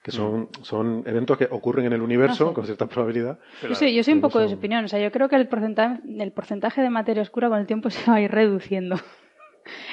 que 0.04 0.12
son, 0.12 0.50
son 0.64 1.04
eventos 1.06 1.38
que 1.38 1.48
ocurren 1.52 1.86
en 1.86 1.94
el 1.94 2.02
universo 2.02 2.54
con 2.54 2.66
cierta 2.66 2.88
probabilidad. 2.88 3.38
Yo 3.62 3.76
soy, 3.76 3.94
yo 3.96 4.04
soy 4.04 4.14
un 4.16 4.22
poco 4.22 4.40
de 4.40 4.50
su 4.50 4.56
opinión. 4.56 4.84
O 4.86 4.88
sea, 4.88 5.00
yo 5.00 5.12
creo 5.12 5.30
que 5.30 5.36
el 5.36 5.48
porcentaje, 5.48 6.02
el 6.20 6.32
porcentaje 6.32 6.82
de 6.82 6.90
materia 6.90 7.22
oscura 7.22 7.50
con 7.50 7.60
el 7.60 7.68
tiempo 7.68 7.90
se 7.92 8.10
va 8.10 8.18
a 8.18 8.22
ir 8.22 8.32
reduciendo. 8.32 8.96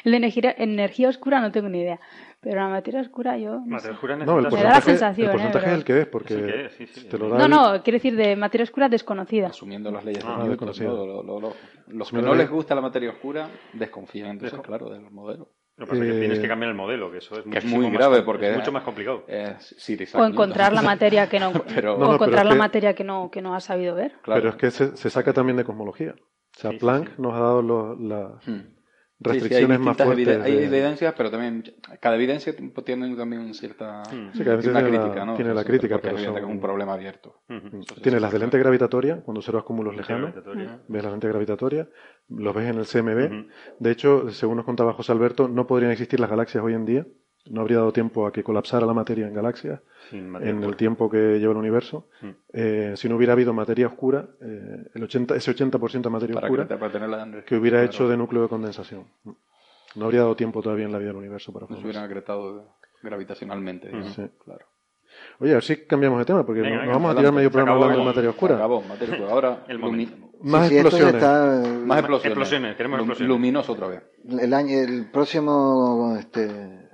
El 0.03 0.13
de 0.13 0.17
energía, 0.17 0.55
energía 0.57 1.11
oscura 1.11 1.41
no 1.41 1.53
tengo 1.53 1.69
ni 1.69 1.81
idea. 1.81 2.01
Pero 2.41 2.57
la 2.61 2.69
materia 2.69 3.01
oscura 3.01 3.37
yo... 3.37 3.57
no 3.59 3.65
sé. 3.65 3.71
Materia 3.71 3.93
oscura 3.95 4.17
No, 4.17 4.39
el 4.39 4.45
necesitas- 4.47 4.53
Me 4.59 4.63
da 4.63 4.71
la 4.77 4.81
sensación, 4.81 5.27
el 5.27 5.31
¿eh? 5.31 5.33
porcentaje 5.35 5.65
Pero- 5.65 5.73
es 5.75 5.79
el 5.79 5.85
que 5.85 6.01
es, 6.01 6.07
porque 6.07 6.35
que 6.37 6.65
es, 6.67 6.73
sí, 6.73 6.87
sí. 6.87 7.09
te 7.09 7.19
lo 7.19 7.29
da 7.29 7.37
No, 7.39 7.45
el- 7.45 7.51
no, 7.51 7.83
quiero 7.83 7.97
decir 7.97 8.17
de 8.17 8.37
materia 8.37 8.63
oscura 8.65 8.89
desconocida. 8.89 9.49
Asumiendo 9.49 9.91
las 9.91 10.05
leyes 10.05 10.23
de 10.25 10.29
Ah, 10.31 10.35
Newton, 10.37 10.51
desconocido. 10.51 10.97
¿no? 10.97 11.05
Lo- 11.07 11.23
lo- 11.23 11.41
lo- 11.41 11.55
los 11.89 12.11
que 12.11 12.23
no 12.23 12.35
les 12.35 12.49
gusta 12.49 12.75
la 12.77 12.81
materia 12.81 13.11
oscura 13.11 13.49
desconfían 13.75 14.31
entonces, 14.31 14.59
Desco- 14.59 14.63
claro, 14.63 14.89
de 14.89 15.01
los 15.01 15.11
modelos. 15.13 15.49
Lo 15.79 15.87
que 15.87 15.91
pasa 15.93 16.03
es 16.05 16.11
que 16.11 16.17
Eh, 16.17 16.21
tienes 16.21 16.39
que 16.41 16.49
cambiar 16.49 16.71
el 16.71 16.77
modelo, 16.77 17.11
que 17.11 17.19
eso 17.19 17.35
es, 17.39 17.45
Que 17.45 17.49
es 17.59 17.65
muchísimo 17.65 17.83
muy 17.89 17.97
grave 17.97 18.23
porque 18.23 18.51
es 18.51 18.57
mucho 18.57 18.73
más 18.73 18.83
complicado. 18.83 19.25
Isaac 19.29 20.21
O 20.21 20.27
encontrar 20.27 20.73
la 20.73 20.83
materia 20.83 21.29
que 21.29 21.39
no, 21.39 21.53
Pero- 21.75 21.95
o 21.95 21.99
No, 21.99 22.07
no, 22.07 22.15
encontrar 22.15 22.41
pero 22.43 22.49
la 22.51 22.55
que- 22.55 22.59
materia 22.59 22.95
que 22.95 23.05
no, 23.05 23.31
que 23.31 23.41
no 23.41 23.55
has 23.55 23.65
sabido 23.65 23.95
ver. 23.95 24.13
Claro. 24.23 24.41
Pero 24.41 24.51
es 24.51 24.57
que 24.57 24.71
se, 24.73 24.97
se 24.97 25.09
saca 25.09 25.33
también 25.33 25.57
de 25.57 25.65
cosmología. 25.65 26.15
O 26.57 26.59
sea, 26.61 26.73
Sí, 26.73 26.79
Planck 26.79 27.09
sí. 27.09 27.15
nos 27.23 27.33
ha 27.35 27.39
dado 27.41 27.63
los- 27.63 28.01
las 28.01 28.47
Hmm. 28.47 28.61
Restricciones 29.21 29.49
Sí, 29.51 29.67
sí, 29.67 29.73
hay 29.73 29.79
más 29.79 29.97
fuertes. 29.97 30.27
eviden- 30.29 30.43
Hay 30.43 30.53
de- 30.55 30.65
evidencias, 30.67 31.15
pero 31.17 31.31
también 31.31 31.65
cada 32.01 32.17
evidencia 32.17 32.55
tiene 32.85 33.17
también 33.17 33.53
cierta 33.55 34.03
Mm. 34.13 34.33
Sí, 34.33 34.45
cada 34.45 34.57
vez 34.57 34.67
una 34.67 34.81
tiene 34.81 34.97
la- 34.97 35.03
crítica, 35.03 35.25
¿no? 35.25 35.35
tiene 35.35 35.55
la 35.55 35.65
crítica, 35.65 35.99
pero 36.01 36.19
son- 36.19 36.45
un 36.45 36.61
problema 36.61 36.95
abierto. 36.95 37.41
Tienes 37.47 37.87
sí, 38.03 38.11
las 38.21 38.33
de 38.33 38.39
lente 38.39 38.59
gravitatoria, 38.59 39.21
cuando 39.23 39.41
observas 39.41 39.65
cúmulos 39.65 39.97
lejanos. 39.97 40.33
Gravitatoria. 40.33 40.81
Ves 40.87 41.05
la 41.05 41.11
lente 41.11 41.29
gravitatoria, 41.29 41.89
los 42.29 42.55
ves 42.55 42.71
en 42.71 42.79
el 42.79 42.87
CMB. 42.87 43.27
Ujú. 43.27 43.49
De 43.81 43.91
hecho, 43.91 44.31
según 44.31 44.57
nos 44.57 44.65
contaba 44.65 44.93
José 44.93 45.13
Alberto, 45.13 45.49
no 45.49 45.67
podrían 45.67 45.91
existir 45.93 46.21
las 46.21 46.31
galaxias 46.31 46.63
hoy 46.63 46.75
en 46.75 46.85
día. 46.85 47.07
No 47.51 47.61
habría 47.63 47.79
dado 47.79 47.93
tiempo 47.93 48.27
a 48.27 48.33
que 48.33 48.43
colapsara 48.43 48.85
la 48.87 48.93
materia 48.95 49.27
en 49.27 49.35
galaxias 49.35 49.81
Sin 50.11 50.29
materia 50.31 50.51
en 50.55 50.63
el 50.65 50.77
tiempo 50.77 51.09
que 51.09 51.39
lleva 51.39 51.53
el 51.53 51.59
universo. 51.59 52.07
Mm. 52.21 52.29
Eh, 52.53 52.93
si 52.97 53.09
no 53.09 53.17
hubiera 53.17 53.33
habido 53.33 53.53
materia 53.53 53.87
oscura, 53.87 54.27
eh, 54.41 54.85
el 54.95 55.03
80, 55.03 55.35
ese 55.37 55.51
80% 55.55 56.03
de 56.03 56.11
materia 56.11 56.35
Para, 56.35 56.47
oscura 56.47 56.69
que, 56.69 56.77
para 56.77 56.93
tener 56.93 57.09
la 57.09 57.23
energía. 57.23 57.45
que 57.45 57.57
hubiera 57.57 57.79
Claro. 57.79 57.91
hecho 57.91 58.09
de 58.09 58.17
núcleo 58.17 58.43
de 58.43 58.49
condensación. 58.49 59.05
No 59.95 60.05
habría 60.05 60.21
dado 60.21 60.37
tiempo 60.37 60.61
todavía 60.63 60.85
en 60.87 60.93
la 60.93 60.99
vida 60.99 61.09
del 61.09 61.17
universo 61.17 61.53
para 61.53 61.65
No 61.65 61.69
se 61.69 61.75
formarse. 61.77 61.87
hubieran 61.89 62.05
agretado 62.05 62.75
gravitacionalmente. 63.03 63.91
Sí. 64.15 64.23
Claro. 64.45 64.67
Oye, 65.41 65.53
a 65.53 65.55
ver 65.55 65.65
si 65.65 65.77
cambiamos 65.87 66.19
de 66.19 66.25
tema, 66.27 66.45
porque 66.45 66.61
Venga, 66.61 66.77
nos 66.77 66.83
venga, 66.83 66.93
vamos 66.95 67.13
a 67.13 67.17
tirar 67.17 67.33
medio 67.33 67.51
programa 67.51 67.77
hablando 67.77 67.99
de 68.01 68.05
materia 68.05 68.31
oscura. 68.31 68.57
Acabó, 68.57 68.83
materia 68.83 69.15
oscura. 69.15 69.33
Ahora, 69.33 69.65
El 69.69 69.79
momento. 69.79 70.17
Más 70.43 70.69
Sí, 70.69 70.75
explosiones. 70.77 71.15
está- 71.15 71.63
más 71.87 71.99
explosiones. 71.99 72.25
Explosiones, 72.39 72.77
queremos 72.77 72.99
explosiones. 73.01 73.29
Luminoso 73.29 73.73
otra 73.73 73.89
vez. 73.89 74.03
el 74.39 74.55
año, 74.55 74.79
el 74.79 75.11
próximo, 75.11 76.15
este, 76.19 76.88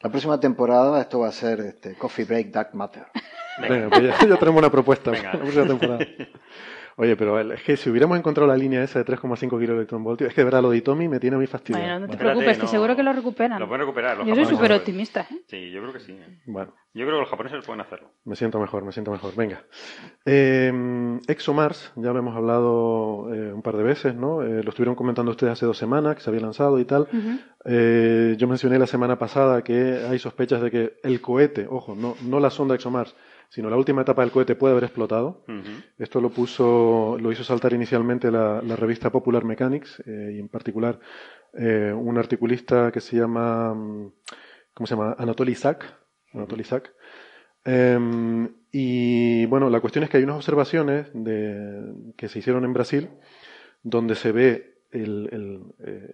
la 0.00 0.10
próxima 0.10 0.38
temporada 0.38 1.00
esto 1.00 1.20
va 1.20 1.28
a 1.28 1.32
ser 1.32 1.60
este, 1.60 1.94
Coffee 1.94 2.24
Break 2.24 2.48
Dark 2.48 2.74
Matter. 2.74 3.06
Venga, 3.58 3.88
pues 3.88 4.02
ya, 4.02 4.26
ya 4.26 4.36
tenemos 4.36 4.58
una 4.58 4.70
propuesta 4.70 5.10
Venga. 5.10 5.32
para 5.32 5.38
la 5.38 5.40
próxima 5.40 5.66
temporada. 5.66 6.06
Oye, 6.98 7.14
pero 7.14 7.38
es 7.52 7.62
que 7.62 7.76
si 7.76 7.90
hubiéramos 7.90 8.18
encontrado 8.18 8.48
la 8.48 8.56
línea 8.56 8.82
esa 8.82 8.98
de 8.98 9.04
3,5 9.04 9.60
kiloelectronvoltios, 9.60 10.28
es 10.28 10.34
que 10.34 10.40
de 10.40 10.44
verdad 10.46 10.62
lo 10.62 10.70
de 10.70 10.78
Itomi 10.78 11.08
me 11.08 11.20
tiene 11.20 11.36
muy 11.36 11.46
fastidiado. 11.46 11.84
Bueno, 11.84 12.00
no 12.00 12.06
te 12.06 12.12
Espérate, 12.12 12.34
preocupes, 12.36 12.56
que 12.56 12.62
no- 12.64 12.68
seguro 12.70 12.96
que 12.96 13.02
lo 13.02 13.12
recuperan. 13.12 13.60
Lo 13.60 13.68
pueden 13.68 13.80
recuperar. 13.82 14.16
los 14.16 14.26
Yo 14.26 14.34
soy 14.34 14.46
súper 14.46 14.72
optimista. 14.72 15.26
¿eh? 15.30 15.42
Sí, 15.46 15.70
yo 15.70 15.82
creo 15.82 15.92
que 15.92 16.00
sí. 16.00 16.12
¿eh? 16.12 16.38
Bueno, 16.46 16.72
Yo 16.94 17.04
creo 17.04 17.16
que 17.16 17.20
los 17.20 17.28
japoneses 17.28 17.66
pueden 17.66 17.82
hacerlo. 17.82 18.08
me 18.24 18.34
siento 18.34 18.58
mejor, 18.58 18.82
me 18.84 18.92
siento 18.92 19.10
mejor. 19.10 19.34
Venga. 19.36 19.62
Eh, 20.24 21.18
ExoMars, 21.28 21.92
ya 21.96 22.12
lo 22.12 22.18
hemos 22.18 22.34
hablado 22.34 23.32
eh, 23.34 23.52
un 23.52 23.60
par 23.62 23.76
de 23.76 23.82
veces, 23.82 24.14
¿no? 24.14 24.42
Eh, 24.42 24.62
lo 24.62 24.70
estuvieron 24.70 24.94
comentando 24.94 25.30
ustedes 25.32 25.52
hace 25.52 25.66
dos 25.66 25.76
semanas, 25.76 26.14
que 26.16 26.22
se 26.22 26.30
había 26.30 26.40
lanzado 26.42 26.78
y 26.78 26.86
tal. 26.86 27.08
Eh, 27.66 28.36
yo 28.38 28.48
mencioné 28.48 28.78
la 28.78 28.86
semana 28.86 29.18
pasada 29.18 29.62
que 29.62 29.98
hay 30.08 30.18
sospechas 30.18 30.62
de 30.62 30.70
que 30.70 30.94
el 31.02 31.20
cohete, 31.20 31.66
ojo, 31.68 31.94
no, 31.94 32.14
no 32.24 32.40
la 32.40 32.48
sonda 32.50 32.74
ExoMars, 32.74 33.14
sino 33.48 33.70
la 33.70 33.76
última 33.76 34.02
etapa 34.02 34.22
del 34.22 34.30
cohete 34.30 34.54
puede 34.54 34.72
haber 34.72 34.84
explotado. 34.84 35.44
Esto 35.98 36.20
lo 36.20 36.30
puso, 36.30 37.16
lo 37.20 37.32
hizo 37.32 37.44
saltar 37.44 37.72
inicialmente 37.72 38.30
la, 38.30 38.60
la 38.62 38.76
revista 38.76 39.10
Popular 39.10 39.44
Mechanics 39.44 40.02
eh, 40.06 40.32
y 40.34 40.38
en 40.38 40.48
particular 40.48 40.98
eh, 41.54 41.92
un 41.92 42.18
articulista 42.18 42.92
que 42.92 43.00
se 43.00 43.16
llama, 43.16 43.74
mm, 43.74 44.12
¿cómo 44.74 44.86
se 44.86 44.94
llama? 44.94 45.16
Anatoly 45.18 45.54
Sack. 45.54 45.84
Em, 47.64 48.48
y 48.70 49.46
bueno, 49.46 49.70
la 49.70 49.80
cuestión 49.80 50.04
es 50.04 50.10
que 50.10 50.18
hay 50.18 50.22
unas 50.22 50.36
observaciones 50.36 51.08
de, 51.14 52.12
que 52.16 52.28
se 52.28 52.38
hicieron 52.38 52.64
en 52.64 52.72
Brasil 52.72 53.08
donde 53.82 54.14
se 54.14 54.32
ve 54.32 54.76
el, 54.92 55.28
el, 55.32 55.60
eh, 55.84 56.12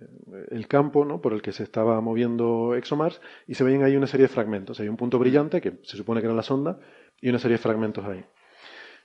el 0.50 0.68
campo 0.68 1.04
¿no? 1.04 1.20
por 1.20 1.32
el 1.32 1.42
que 1.42 1.52
se 1.52 1.62
estaba 1.62 2.00
moviendo 2.00 2.74
ExoMars 2.74 3.20
y 3.46 3.54
se 3.54 3.64
ven 3.64 3.82
ahí 3.82 3.96
una 3.96 4.06
serie 4.06 4.26
de 4.28 4.32
fragmentos. 4.32 4.80
Hay 4.80 4.88
un 4.88 4.96
punto 4.96 5.18
brillante 5.18 5.60
que 5.60 5.78
se 5.82 5.96
supone 5.96 6.20
que 6.20 6.26
era 6.26 6.34
la 6.34 6.42
sonda 6.42 6.78
y 7.22 7.30
una 7.30 7.38
serie 7.38 7.56
de 7.56 7.62
fragmentos 7.62 8.04
ahí. 8.04 8.22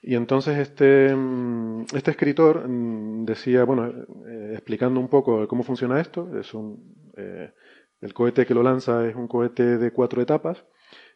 Y 0.02 0.16
entonces 0.16 0.58
este, 0.58 1.16
mm, 1.16 1.86
este 1.96 2.12
escritor 2.12 2.68
mm, 2.68 3.24
decía, 3.26 3.64
bueno, 3.64 3.88
eh, 4.28 4.52
explicando 4.54 5.00
un 5.00 5.08
poco 5.08 5.48
cómo 5.48 5.64
funciona 5.64 6.02
esto, 6.02 6.38
es 6.38 6.54
un, 6.54 6.94
eh, 7.16 7.54
el 8.02 8.14
cohete 8.14 8.46
que 8.46 8.54
lo 8.54 8.62
lanza 8.64 9.08
es 9.08 9.16
un 9.16 9.28
cohete 9.28 9.78
de 9.78 9.92
cuatro 9.92 10.22
etapas 10.22 10.66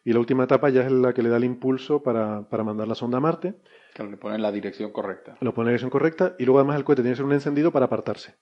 y 0.04 0.12
la 0.12 0.18
última 0.18 0.44
etapa 0.44 0.68
ya 0.70 0.82
es 0.82 0.90
la 0.90 1.12
que 1.14 1.22
le 1.22 1.28
da 1.28 1.36
el 1.36 1.44
impulso 1.44 2.02
para, 2.02 2.48
para 2.48 2.64
mandar 2.64 2.88
la 2.88 2.94
sonda 2.96 3.18
a 3.18 3.20
Marte, 3.20 3.54
Que 3.94 4.02
le 4.02 4.16
ponen 4.16 4.42
la 4.42 4.50
dirección 4.50 4.90
correcta. 4.90 5.36
lo 5.40 5.54
pone 5.54 5.62
en 5.62 5.66
la 5.66 5.70
dirección 5.72 5.90
correcta 5.90 6.34
y 6.38 6.44
luego 6.44 6.58
además 6.58 6.76
el 6.76 6.84
cohete 6.84 7.02
tiene 7.02 7.12
que 7.12 7.18
ser 7.18 7.24
un 7.26 7.32
encendido 7.32 7.70
para 7.70 7.84
apartarse, 7.86 8.34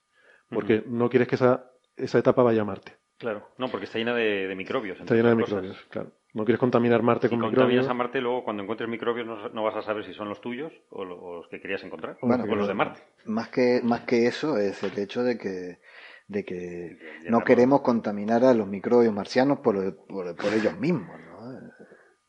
porque 0.49 0.83
no 0.87 1.09
quieres 1.09 1.27
que 1.27 1.35
esa, 1.35 1.71
esa 1.97 2.17
etapa 2.17 2.41
vaya 2.41 2.61
a 2.63 2.65
Marte. 2.65 2.97
Claro. 3.19 3.47
No, 3.59 3.67
porque 3.69 3.85
está 3.85 3.99
llena 3.99 4.15
de, 4.15 4.47
de 4.47 4.55
microbios. 4.55 4.99
Está 4.99 5.13
llena 5.13 5.29
de 5.29 5.35
cosas. 5.35 5.61
microbios, 5.61 5.85
claro. 5.91 6.11
No 6.33 6.45
quieres 6.45 6.59
contaminar 6.59 7.03
Marte 7.03 7.27
Si 7.27 7.31
con 7.31 7.41
contaminas 7.41 7.67
microbios. 7.67 7.89
a 7.89 7.93
Marte, 7.93 8.21
luego 8.21 8.43
cuando 8.45 8.63
encuentres 8.63 8.89
microbios 8.89 9.27
no, 9.27 9.49
no 9.49 9.63
vas 9.63 9.75
a 9.75 9.81
saber 9.81 10.05
si 10.05 10.13
son 10.13 10.29
los 10.29 10.39
tuyos 10.39 10.71
o, 10.89 11.03
lo- 11.03 11.19
o 11.21 11.35
los 11.37 11.47
que 11.49 11.59
querías 11.59 11.83
encontrar. 11.83 12.17
Bueno, 12.21 12.43
o 12.43 12.55
los 12.55 12.67
de 12.67 12.73
Marte. 12.73 13.01
Más 13.25 13.49
que, 13.49 13.81
más 13.83 14.01
que 14.01 14.27
eso 14.27 14.57
es 14.57 14.81
el 14.83 14.97
hecho 14.97 15.23
de 15.23 15.37
que, 15.37 15.79
de 16.27 16.45
que 16.45 16.97
no 17.29 17.43
queremos 17.43 17.81
contaminar 17.81 18.45
a 18.45 18.53
los 18.53 18.65
microbios 18.67 19.13
marcianos 19.13 19.59
por, 19.59 19.75
por, 20.07 20.33
por 20.35 20.53
ellos 20.53 20.77
mismos. 20.79 21.19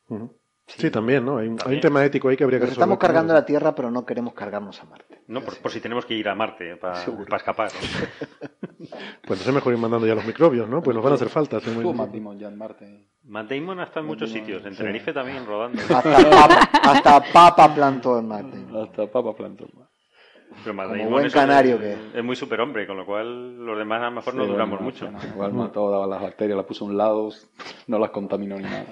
¿no? 0.09 0.35
Sí, 0.67 0.91
también, 0.91 1.25
¿no? 1.25 1.37
Hay 1.38 1.47
un, 1.49 1.53
hay 1.53 1.55
un 1.55 1.59
También. 1.59 1.81
tema 1.83 2.05
ético 2.05 2.29
ahí 2.29 2.37
que 2.37 2.45
habría 2.45 2.59
que 2.59 2.65
Nos 2.67 2.73
estamos 2.73 2.95
resolver 2.97 3.09
cargando 3.09 3.35
la 3.35 3.45
Tierra, 3.45 3.75
pero 3.75 3.91
no 3.91 4.07
queremos 4.07 4.33
cargarnos 4.33 4.81
a 4.81 4.85
Marte. 4.85 5.21
No, 5.27 5.43
por, 5.43 5.57
por 5.59 5.71
si 5.71 5.81
tenemos 5.81 6.07
que 6.07 6.15
ir 6.15 6.29
a 6.29 6.35
Marte 6.35 6.77
para 6.77 6.95
Seguro. 7.05 7.37
escapar. 7.37 7.71
¿no? 7.73 8.27
Pues 8.83 9.38
entonces 9.41 9.47
es 9.49 9.55
mejor 9.55 9.73
ir 9.75 9.79
mandando 9.79 10.07
ya 10.09 10.15
los 10.15 10.27
microbios, 10.27 10.69
¿no? 10.69 10.83
Pues 10.83 10.95
nos 10.95 11.05
van 11.05 11.12
a 11.12 11.17
hacer 11.17 11.29
falta. 11.29 11.61
bien. 11.61 11.97
Matt 11.97 12.11
Damon, 12.12 12.38
ya 12.38 12.49
en 12.49 12.59
Marte. 12.59 13.09
Matt 13.24 13.50
Damon 13.50 13.78
ha 13.80 13.85
estado 13.85 14.00
en 14.00 14.06
muchos 14.06 14.30
sitios. 14.30 14.64
En 14.66 14.74
Tenerife 14.76 15.12
también 15.12 15.46
rodando. 15.46 15.80
Hasta 15.82 16.02
papa, 16.02 16.70
hasta 16.82 17.32
papa 17.32 17.74
plantó 17.74 18.18
en 18.18 18.28
Marte. 18.28 18.58
Hasta 18.76 19.06
Papa. 19.11 19.32
Pero 20.64 20.74
Matt 20.74 20.87
Como 20.88 20.96
Damon 20.98 21.12
buen 21.12 21.26
es- 21.26 21.32
canario 21.32 21.78
que 21.78 21.92
es. 21.92 21.98
Es 22.14 22.24
muy 22.24 22.37
superhombre, 22.37 22.87
con 22.87 22.96
lo 22.96 23.06
cual 23.06 23.64
los 23.64 23.78
demás 23.78 24.02
a 24.02 24.06
lo 24.06 24.11
mejor 24.16 24.35
no 24.35 24.46
duramos 24.46 24.80
bueno, 24.80 24.85
mucho. 24.92 25.11
no, 25.11 25.18
Igual 25.35 25.52
mató, 25.54 25.90
daba 25.90 26.06
las 26.06 26.20
bacterias, 26.20 26.56
las 26.56 26.66
puso 26.66 26.85
a 26.85 26.88
un 26.88 26.96
lado, 26.98 27.30
no 27.87 27.98
las 27.98 28.11
contaminó 28.11 28.56
ni 28.56 28.64
nada. 28.64 28.87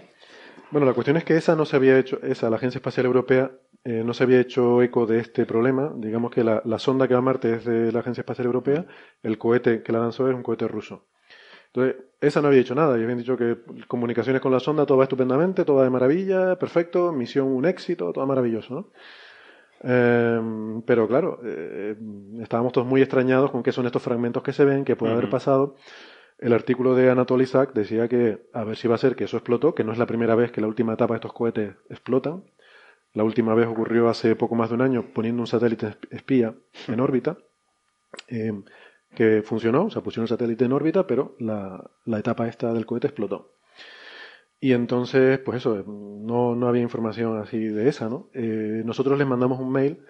Bueno, 0.71 0.87
la 0.87 0.93
cuestión 0.95 1.17
es 1.17 1.25
que 1.25 1.37
esa 1.37 1.57
no 1.57 1.65
se 1.65 1.77
había 1.77 1.99
hecho, 1.99 2.21
esa, 2.23 2.49
la 2.49 2.57
Agencia 2.57 2.79
Espacial 2.79 3.05
Europea, 3.07 3.51
eh, 3.85 4.03
no 4.05 4.15
se 4.15 4.23
había 4.23 4.41
hecho 4.41 4.81
eco 4.83 5.05
de 5.05 5.19
este 5.19 5.45
problema. 5.45 5.93
Digamos 5.97 6.31
que 6.31 6.45
la, 6.45 6.63
la 6.65 6.79
sonda 6.79 7.09
que 7.09 7.15
va 7.15 7.19
a 7.19 7.23
Marte 7.23 7.55
es 7.55 7.65
de 7.65 7.91
la 7.91 8.01
Agencia 8.01 8.21
Espacial 8.23 8.47
Europea, 8.47 8.87
el 9.23 9.37
cohete 9.37 9.83
que 9.83 9.93
la 9.93 9.99
lanzó 9.99 10.29
es 10.31 10.35
un 10.37 10.43
cohete 10.45 10.69
ruso. 10.69 11.09
Entonces, 11.73 12.03
esa 12.21 12.41
no 12.43 12.49
había 12.49 12.59
dicho 12.61 12.75
nada, 12.75 12.99
y 12.99 13.03
habían 13.03 13.19
dicho 13.19 13.37
que 13.37 13.59
comunicaciones 13.87 14.43
con 14.43 14.51
la 14.53 14.61
sonda, 14.61 14.87
todo 14.87 14.99
va 14.99 15.05
estupendamente, 15.05 15.65
todo 15.65 15.77
va 15.77 15.85
de 15.85 15.91
maravilla, 15.91 16.59
perfecto, 16.59 17.13
misión 17.13 17.47
un 17.47 17.65
éxito, 17.65 18.13
todo 18.13 18.27
maravilloso, 18.27 18.75
¿no? 18.75 18.89
Eh, 19.83 20.83
pero 20.85 21.09
claro, 21.09 21.41
eh, 21.45 21.97
estábamos 22.43 22.73
todos 22.73 22.87
muy 22.87 23.01
extrañados 23.01 23.51
con 23.51 23.63
qué 23.63 23.73
son 23.73 23.87
estos 23.87 24.03
fragmentos 24.03 24.43
que 24.43 24.53
se 24.53 24.65
ven, 24.65 24.85
que 24.85 24.97
puede 24.97 25.13
haber 25.13 25.31
pasado. 25.31 25.77
El 26.39 26.53
artículo 26.53 26.95
de 26.95 27.11
Anatoly 27.11 27.47
Sack 27.47 27.73
decía 27.73 28.09
que 28.09 28.43
a 28.53 28.65
ver 28.65 28.77
si 28.77 28.89
va 28.89 28.95
a 28.97 28.99
ser 28.99 29.15
que 29.15 29.25
eso 29.25 29.37
explotó, 29.37 29.75
que 29.75 29.85
no 29.85 29.93
es 29.93 29.99
la 29.99 30.07
primera 30.07 30.35
vez 30.35 30.51
que 30.53 30.61
la 30.61 30.67
última 30.67 30.95
etapa 30.95 31.15
de 31.15 31.19
estos 31.19 31.33
cohetes 31.33 31.75
explotan. 31.89 32.45
La 33.13 33.25
última 33.25 33.55
vez 33.55 33.67
ocurrió 33.67 34.09
hace 34.09 34.37
poco 34.37 34.55
más 34.55 34.69
de 34.71 34.75
un 34.77 34.83
año 34.83 35.07
poniendo 35.15 35.43
un 35.43 35.47
satélite 35.47 35.87
esp- 35.89 36.09
espía 36.11 36.55
en 36.89 37.01
órbita. 37.01 37.37
Eh, 38.29 38.53
que 39.15 39.43
funcionó, 39.43 39.87
o 39.87 39.91
sea, 39.91 40.03
pusieron 40.03 40.25
el 40.25 40.29
satélite 40.29 40.65
en 40.65 40.73
órbita, 40.73 41.07
pero 41.07 41.37
la, 41.39 41.91
etapa 42.19 42.49
esta 42.49 42.73
del 42.73 42.87
cohete 42.87 43.09
explotó. 43.09 43.55
Y 44.61 44.73
entonces, 44.73 45.39
pues 45.39 45.59
eso, 45.59 45.85
no, 45.87 46.55
no 46.55 46.69
había 46.69 46.83
información 46.83 47.39
así 47.39 47.59
de 47.59 47.89
esa, 47.89 48.09
¿no? 48.09 48.29
Eh, 48.35 48.83
nosotros 48.85 49.19
les 49.19 49.27
mandamos 49.27 49.59
un 49.59 49.73
mail 49.73 50.05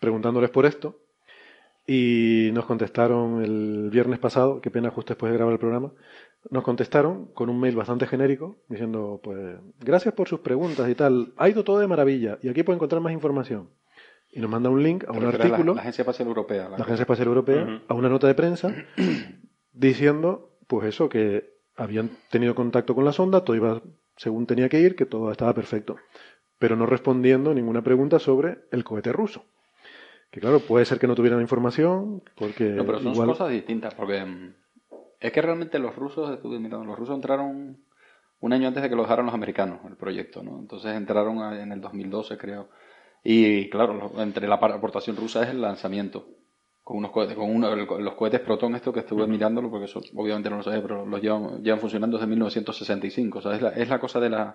preguntándoles 0.00 0.50
por 0.50 0.66
esto 0.66 1.00
y 1.86 2.50
nos 2.52 2.66
contestaron 2.66 3.42
el 3.42 3.90
viernes 3.90 4.18
pasado, 4.18 4.60
qué 4.60 4.70
pena 4.70 4.90
justo 4.90 5.14
después 5.14 5.30
de 5.30 5.36
grabar 5.38 5.52
el 5.52 5.58
programa, 5.58 5.92
nos 6.50 6.62
contestaron 6.64 7.26
con 7.26 7.48
un 7.48 7.60
mail 7.60 7.76
bastante 7.76 8.06
genérico 8.06 8.56
diciendo, 8.68 9.20
pues, 9.22 9.56
gracias 9.80 10.14
por 10.14 10.28
sus 10.28 10.40
preguntas 10.40 10.88
y 10.88 10.94
tal, 10.94 11.32
ha 11.36 11.48
ido 11.48 11.64
todo 11.64 11.78
de 11.78 11.86
maravilla 11.86 12.38
y 12.42 12.48
aquí 12.48 12.62
puede 12.62 12.76
encontrar 12.76 13.00
más 13.02 13.12
información. 13.12 13.68
Y 14.36 14.40
nos 14.40 14.50
manda 14.50 14.68
un 14.68 14.82
link 14.82 15.04
a 15.08 15.12
un 15.12 15.24
artículo, 15.24 15.72
La, 15.72 15.76
la 15.76 15.80
Agencia 15.80 16.02
Espacial 16.02 16.28
Europea. 16.28 16.68
la 16.68 16.76
Agencia 16.76 17.02
Espacial 17.04 17.28
Europea, 17.28 17.80
a 17.88 17.94
una 17.94 18.08
nota 18.10 18.26
de 18.26 18.34
prensa 18.34 18.70
diciendo, 19.72 20.58
pues 20.66 20.86
eso, 20.88 21.08
que 21.08 21.54
habían 21.76 22.10
tenido 22.30 22.54
contacto 22.54 22.94
con 22.94 23.04
la 23.04 23.12
sonda, 23.12 23.44
todo 23.44 23.56
iba 23.56 23.80
según 24.16 24.46
tenía 24.46 24.68
que 24.68 24.80
ir, 24.80 24.96
que 24.96 25.04
todo 25.06 25.30
estaba 25.30 25.52
perfecto, 25.54 25.96
pero 26.58 26.76
no 26.76 26.86
respondiendo 26.86 27.52
ninguna 27.54 27.82
pregunta 27.82 28.18
sobre 28.18 28.58
el 28.72 28.82
cohete 28.84 29.12
ruso. 29.12 29.44
Que 30.30 30.40
claro, 30.40 30.60
puede 30.60 30.84
ser 30.86 30.98
que 30.98 31.06
no 31.06 31.14
tuvieran 31.14 31.40
información, 31.40 32.22
porque 32.34 32.70
No, 32.70 32.84
pero 32.86 32.98
son 33.00 33.12
igual- 33.12 33.28
cosas 33.28 33.50
distintas, 33.50 33.94
porque 33.94 34.24
mm, 34.24 34.54
es 35.20 35.32
que 35.32 35.42
realmente 35.42 35.78
los 35.78 35.94
rusos, 35.96 36.30
estuve 36.34 36.58
mirando, 36.58 36.84
los 36.86 36.98
rusos 36.98 37.14
entraron 37.14 37.78
un 38.40 38.52
año 38.52 38.68
antes 38.68 38.82
de 38.82 38.88
que 38.88 38.96
lo 38.96 39.02
dejaran 39.02 39.26
los 39.26 39.34
americanos, 39.34 39.80
el 39.86 39.96
proyecto, 39.96 40.42
¿no? 40.42 40.58
Entonces 40.58 40.94
entraron 40.94 41.38
en 41.54 41.72
el 41.72 41.80
2012, 41.80 42.36
creo. 42.38 42.68
Y 43.28 43.68
claro, 43.70 43.92
lo- 43.94 44.22
entre 44.22 44.46
la 44.46 44.54
aportación 44.54 45.16
rusa 45.16 45.42
es 45.42 45.48
el 45.50 45.60
lanzamiento. 45.60 46.26
Con 46.84 46.98
unos 46.98 47.10
cohetes, 47.10 47.34
con 47.34 47.50
uno, 47.50 47.74
los 47.74 48.14
cohetes 48.14 48.38
Proton, 48.38 48.76
esto 48.76 48.92
que 48.92 49.00
estuve 49.00 49.26
mirándolo, 49.26 49.68
porque 49.68 49.86
eso 49.86 50.00
obviamente 50.14 50.48
no 50.48 50.58
lo 50.58 50.62
sabía, 50.62 50.80
pero 50.80 51.04
los 51.04 51.20
llevan, 51.20 51.60
llevan 51.60 51.80
funcionando 51.80 52.16
desde 52.16 52.28
1965. 52.28 53.40
O 53.40 53.42
sea, 53.42 53.56
es 53.56 53.62
la, 53.62 53.70
es 53.70 53.88
la 53.88 53.98
cosa 53.98 54.20
de 54.20 54.30
la, 54.30 54.54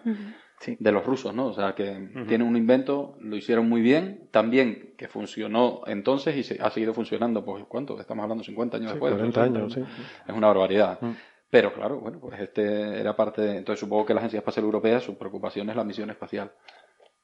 Sí. 0.62 0.78
de 0.80 0.92
los 0.94 1.06
rusos, 1.06 1.36
¿no? 1.36 1.48
O 1.48 1.54
sea, 1.54 1.76
que 1.76 1.84
tienen 2.30 2.48
un 2.48 2.56
invento, 2.56 3.16
lo 3.20 3.36
hicieron 3.36 3.68
muy 3.68 3.82
bien, 3.82 4.30
también 4.32 4.94
que 4.98 5.10
funcionó 5.10 5.82
entonces 5.88 6.38
y 6.38 6.44
se, 6.44 6.62
ha 6.62 6.70
seguido 6.70 6.94
funcionando, 6.94 7.44
pues, 7.44 7.66
¿cuánto? 7.68 8.00
Estamos 8.00 8.24
hablando 8.24 8.46
50 8.46 8.78
años 8.78 8.92
Sí, 8.92 8.94
después. 8.94 9.14
40 9.14 9.44
años, 9.44 9.74
sí. 9.74 9.82
Es 9.82 10.34
una 10.34 10.48
barbaridad. 10.48 11.00
Pero 11.50 11.74
claro, 11.74 12.00
bueno, 12.00 12.18
pues 12.22 12.40
este 12.40 12.98
era 12.98 13.14
parte 13.14 13.42
de... 13.42 13.58
Entonces 13.58 13.82
supongo 13.82 14.06
que 14.06 14.14
la 14.14 14.22
Agencia 14.22 14.38
Espacial 14.38 14.64
Europea, 14.64 15.02
su 15.02 15.18
preocupación 15.18 15.70
es 15.70 15.76
la 15.76 15.84
misión 15.84 16.10
espacial. 16.10 16.50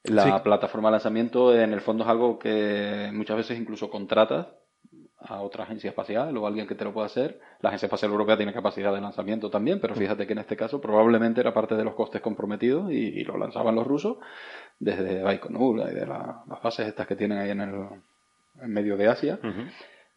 La 0.03 0.23
Sí. 0.23 0.31
plataforma 0.43 0.89
de 0.89 0.93
lanzamiento, 0.93 1.53
en 1.53 1.73
el 1.73 1.81
fondo, 1.81 2.03
es 2.03 2.09
algo 2.09 2.39
que 2.39 3.09
muchas 3.13 3.37
veces 3.37 3.59
incluso 3.59 3.89
contratas 3.89 4.47
a 5.19 5.41
otra 5.41 5.63
agencia 5.63 5.89
espacial 5.89 6.37
o 6.37 6.45
a 6.45 6.47
alguien 6.47 6.67
que 6.67 6.75
te 6.75 6.83
lo 6.85 6.93
pueda 6.93 7.07
hacer. 7.07 7.39
La 7.59 7.69
Agencia 7.69 7.87
Espacial 7.87 8.11
Europea 8.11 8.37
tiene 8.37 8.53
capacidad 8.53 8.93
de 8.93 9.01
lanzamiento 9.01 9.49
también, 9.49 9.81
pero 9.81 9.95
fíjate 9.95 10.25
que 10.27 10.33
en 10.33 10.39
este 10.39 10.55
caso 10.55 10.79
probablemente 10.79 11.41
era 11.41 11.53
parte 11.53 11.75
de 11.75 11.83
los 11.83 11.95
costes 11.95 12.21
comprometidos 12.21 12.91
y, 12.91 12.95
y 13.19 13.23
lo 13.23 13.35
lanzaban 13.37 13.75
los 13.75 13.85
rusos 13.87 14.17
desde 14.79 15.23
Baikonur 15.23 15.89
y 15.91 15.95
de 15.95 16.05
la- 16.05 16.43
las 16.47 16.61
bases 16.61 16.87
estas 16.87 17.07
que 17.07 17.15
tienen 17.15 17.39
ahí 17.39 17.49
en 17.49 17.61
el 17.61 17.73
en 18.61 18.71
medio 18.73 18.95
de 18.95 19.07
Asia. 19.07 19.39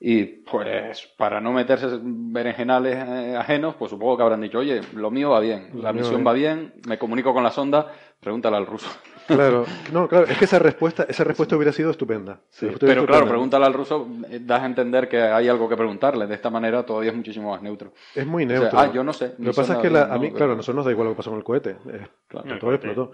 Y 0.02 0.24
pues 0.24 1.12
para 1.18 1.40
no 1.42 1.52
meterse 1.52 1.86
en 1.86 2.32
berenjenales 2.32 2.96
eh, 2.96 3.36
ajenos, 3.36 3.74
pues 3.76 3.90
supongo 3.90 4.16
que 4.16 4.22
habrán 4.22 4.40
dicho, 4.40 4.58
oye, 4.58 4.80
lo 4.94 5.10
mío 5.10 5.30
va 5.30 5.40
bien, 5.40 5.70
la 5.74 5.92
misión 5.92 6.26
va 6.26 6.32
bien, 6.32 6.72
me 6.88 6.98
comunico 6.98 7.34
con 7.34 7.42
la 7.44 7.50
sonda, 7.50 7.92
pregúntale 8.20 8.56
al 8.56 8.66
ruso. 8.66 8.88
Claro, 9.26 9.64
no, 9.92 10.08
claro, 10.08 10.26
es 10.26 10.36
que 10.38 10.44
esa 10.44 10.58
respuesta, 10.58 11.04
esa 11.08 11.22
respuesta 11.24 11.56
hubiera 11.56 11.72
sido 11.72 11.90
estupenda. 11.90 12.40
Sí, 12.50 12.66
pero 12.80 13.06
claro, 13.06 13.26
pregúntale 13.28 13.64
al 13.64 13.72
ruso, 13.74 14.08
eh, 14.28 14.40
das 14.42 14.62
a 14.62 14.66
entender 14.66 15.08
que 15.08 15.20
hay 15.22 15.48
algo 15.48 15.68
que 15.68 15.76
preguntarle. 15.76 16.26
De 16.26 16.34
esta 16.34 16.50
manera 16.50 16.84
todavía 16.84 17.10
es 17.10 17.16
muchísimo 17.16 17.50
más 17.50 17.62
neutro. 17.62 17.92
Es 18.14 18.26
muy 18.26 18.44
O 18.44 18.48
sea, 18.48 18.58
neutro. 18.60 18.78
ah, 18.78 18.92
yo 18.92 19.04
no 19.04 19.12
sé. 19.12 19.34
Lo 19.38 19.50
que 19.52 19.56
pasa 19.56 19.74
es 19.74 19.78
que 19.80 19.90
la- 19.90 20.12
a 20.12 20.18
mí, 20.18 20.32
claro, 20.32 20.52
a 20.52 20.56
nosotros 20.56 20.76
nos 20.76 20.84
da 20.84 20.90
igual 20.90 21.08
lo 21.08 21.12
que 21.14 21.18
pasó 21.18 21.30
con 21.30 21.38
el 21.38 21.44
cohete. 21.44 21.76
Eh, 21.92 22.06
Claro. 22.28 22.58
todo 22.58 22.72
explotó. 22.74 23.12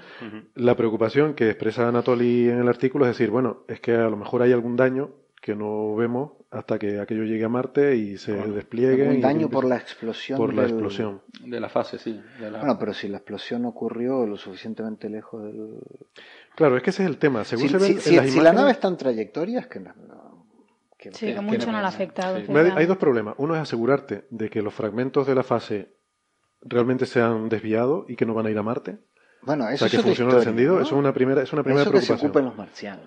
La 0.54 0.74
preocupación 0.74 1.34
que 1.34 1.50
expresa 1.50 1.88
Anatoly 1.88 2.48
en 2.48 2.60
el 2.60 2.68
artículo 2.68 3.04
es 3.06 3.10
decir, 3.12 3.30
bueno, 3.30 3.64
es 3.68 3.80
que 3.80 3.92
a 3.94 4.08
lo 4.08 4.16
mejor 4.16 4.42
hay 4.42 4.52
algún 4.52 4.76
daño 4.76 5.10
que 5.46 5.54
no 5.54 5.94
vemos 5.94 6.32
hasta 6.50 6.76
que 6.76 6.98
aquello 6.98 7.22
llegue 7.22 7.44
a 7.44 7.48
Marte 7.48 7.94
y 7.94 8.18
se 8.18 8.32
despliegue. 8.32 9.06
Un 9.08 9.14
y 9.14 9.20
daño 9.20 9.42
empiece- 9.42 9.52
por 9.52 9.64
la 9.64 9.76
explosión. 9.76 10.36
por 10.38 10.52
la 10.52 10.62
del- 10.62 10.72
explosión. 10.72 11.22
De 11.44 11.60
la 11.60 11.68
fase, 11.68 11.98
sí. 12.00 12.20
de 12.40 12.50
la- 12.50 12.58
Bueno, 12.58 12.76
pero 12.80 12.92
si 12.92 13.06
la 13.06 13.18
explosión 13.18 13.64
ocurrió 13.64 14.26
lo 14.26 14.36
suficientemente 14.36 15.08
lejos 15.08 15.44
del... 15.44 15.78
Claro, 16.56 16.76
es 16.76 16.82
que 16.82 16.90
ese 16.90 17.04
es 17.04 17.08
el 17.08 17.18
tema. 17.18 17.44
Según 17.44 17.68
Si, 17.68 17.68
se 17.68 17.78
ven 17.78 17.86
si- 17.86 17.92
en 17.92 18.00
si- 18.00 18.16
las 18.16 18.24
si 18.26 18.30
la 18.30 18.40
imágenes- 18.40 18.54
nave 18.54 18.70
está 18.72 18.88
en 18.88 18.96
trayectoria, 18.96 19.60
es 19.60 19.66
que 19.68 19.78
no... 19.78 19.94
no- 20.08 20.46
que 20.98 21.10
Sí, 21.12 21.20
que 21.20 21.26
tiene 21.26 21.40
mucho 21.42 21.70
no 21.70 21.78
le 21.78 21.84
ha 21.84 21.88
afectado. 21.88 22.38
Sí. 22.44 22.46
Hay- 22.52 22.72
Hay 22.74 22.86
dos 22.86 22.96
problemas. 22.96 23.36
Uno 23.38 23.54
es 23.54 23.60
asegurarte 23.60 24.26
de 24.30 24.50
que 24.50 24.62
los 24.62 24.74
fragmentos 24.74 25.28
de 25.28 25.34
la 25.36 25.44
fase 25.44 25.92
realmente 26.62 27.06
se 27.06 27.20
han 27.20 27.48
desviado 27.48 28.04
y 28.08 28.16
que 28.16 28.26
no 28.26 28.34
van 28.34 28.46
a 28.46 28.50
ir 28.50 28.58
a 28.58 28.64
Marte. 28.64 28.98
Bueno, 29.42 29.66
O 29.66 29.68
eso 29.68 29.88
sea, 29.88 30.02
que 30.02 30.10
es 30.10 30.18
el 30.18 30.28
encendido. 30.28 30.74
¿no? 30.74 30.80
Eso 30.80 30.94
es 30.96 30.98
una 30.98 31.12
primera, 31.12 31.40
es 31.42 31.52
una 31.52 31.62
primera 31.62 31.82
Eso 31.82 31.92
que 31.92 32.00
se 32.00 32.06
preocupación. 32.06 32.30
ocupen 32.30 32.44
los 32.46 32.56
marcianos. 32.56 33.04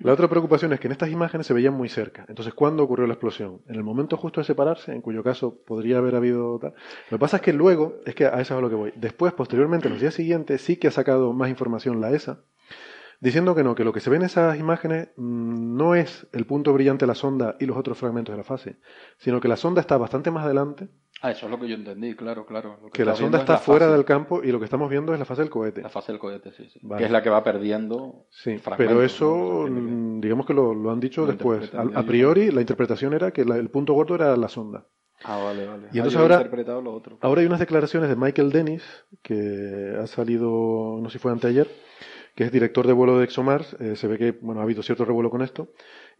La 0.00 0.12
otra 0.12 0.28
preocupación 0.28 0.72
es 0.72 0.80
que 0.80 0.86
en 0.88 0.92
estas 0.92 1.10
imágenes 1.10 1.46
se 1.46 1.54
veían 1.54 1.74
muy 1.74 1.88
cerca. 1.88 2.24
Entonces, 2.28 2.54
¿cuándo 2.54 2.82
ocurrió 2.82 3.06
la 3.06 3.14
explosión? 3.14 3.62
En 3.68 3.74
el 3.74 3.82
momento 3.82 4.16
justo 4.16 4.40
de 4.40 4.44
separarse, 4.44 4.92
en 4.92 5.00
cuyo 5.00 5.22
caso 5.22 5.62
podría 5.66 5.98
haber 5.98 6.14
habido 6.14 6.58
tal. 6.58 6.74
Lo 7.10 7.18
que 7.18 7.20
pasa 7.20 7.38
es 7.38 7.42
que 7.42 7.52
luego, 7.52 7.96
es 8.06 8.14
que 8.14 8.26
a 8.26 8.40
eso 8.40 8.54
es 8.54 8.58
a 8.58 8.60
lo 8.60 8.68
que 8.68 8.76
voy. 8.76 8.92
Después, 8.96 9.32
posteriormente, 9.32 9.88
en 9.88 9.94
los 9.94 10.00
días 10.00 10.14
siguientes, 10.14 10.60
sí 10.60 10.76
que 10.76 10.88
ha 10.88 10.92
sacado 10.92 11.32
más 11.32 11.50
información 11.50 12.00
la 12.00 12.10
ESA, 12.10 12.40
diciendo 13.20 13.54
que 13.54 13.62
no, 13.62 13.74
que 13.74 13.84
lo 13.84 13.92
que 13.92 14.00
se 14.00 14.10
ve 14.10 14.16
en 14.16 14.22
esas 14.22 14.58
imágenes 14.58 15.10
mm, 15.16 15.76
no 15.76 15.94
es 15.94 16.26
el 16.32 16.46
punto 16.46 16.72
brillante 16.72 17.04
de 17.04 17.08
la 17.08 17.14
sonda 17.14 17.56
y 17.60 17.66
los 17.66 17.76
otros 17.76 17.98
fragmentos 17.98 18.32
de 18.32 18.38
la 18.38 18.44
fase, 18.44 18.76
sino 19.18 19.40
que 19.40 19.48
la 19.48 19.56
sonda 19.56 19.80
está 19.80 19.96
bastante 19.98 20.30
más 20.30 20.44
adelante, 20.44 20.88
Ah, 21.22 21.30
eso 21.32 21.46
es 21.46 21.50
lo 21.50 21.60
que 21.60 21.68
yo 21.68 21.74
entendí, 21.74 22.14
claro, 22.14 22.46
claro. 22.46 22.78
Lo 22.82 22.90
que 22.90 23.04
la 23.04 23.14
sonda 23.14 23.38
es 23.38 23.42
está 23.42 23.52
la 23.54 23.58
fuera 23.58 23.86
fase, 23.86 23.96
del 23.96 24.04
campo 24.06 24.42
y 24.42 24.50
lo 24.52 24.58
que 24.58 24.64
estamos 24.64 24.88
viendo 24.88 25.12
es 25.12 25.18
la 25.18 25.26
fase 25.26 25.42
del 25.42 25.50
cohete. 25.50 25.82
La 25.82 25.90
fase 25.90 26.12
del 26.12 26.18
cohete, 26.18 26.50
sí, 26.52 26.68
sí. 26.72 26.78
Vale. 26.82 27.00
Que 27.00 27.04
es 27.06 27.10
la 27.10 27.22
que 27.22 27.28
va 27.28 27.44
perdiendo 27.44 28.24
Sí, 28.30 28.58
pero 28.78 29.02
eso, 29.02 29.66
mm, 29.68 30.20
digamos 30.20 30.46
que 30.46 30.54
lo, 30.54 30.72
lo 30.72 30.90
han 30.90 30.98
dicho 31.00 31.22
Lo 31.22 31.26
después. 31.28 31.70
A, 31.74 32.02
priori, 32.04 32.50
la 32.50 32.60
interpretación 32.62 33.12
era 33.12 33.32
que 33.32 33.44
la- 33.44 33.56
el 33.56 33.68
punto 33.68 33.92
gordo 33.92 34.14
era 34.14 34.34
la 34.36 34.48
sonda. 34.48 34.86
Ah, 35.24 35.36
vale, 35.44 35.66
vale. 35.66 35.82
Y 35.92 35.98
Ah, 35.98 36.00
entonces 36.00 36.18
ahora- 36.18 36.36
interpretado 36.36 36.80
lo 36.80 36.94
otro. 36.94 37.18
Ahora 37.20 37.42
hay 37.42 37.46
unas 37.46 37.60
declaraciones 37.60 38.08
de 38.08 38.16
Michael 38.16 38.50
Dennis, 38.50 38.82
que 39.22 39.94
ha 40.00 40.06
salido, 40.06 40.98
no 41.02 41.10
sé 41.10 41.18
si 41.18 41.18
fue 41.18 41.30
anteayer, 41.32 41.68
que 42.34 42.44
es 42.44 42.52
director 42.52 42.86
de 42.86 42.94
vuelo 42.94 43.18
de 43.18 43.24
ExoMars, 43.24 43.76
eh, 43.80 43.96
se 43.96 44.06
ve 44.06 44.16
que 44.16 44.32
bueno, 44.40 44.60
ha 44.60 44.64
habido 44.64 44.82
cierto 44.82 45.04
revuelo 45.04 45.28
con 45.28 45.42
esto, 45.42 45.68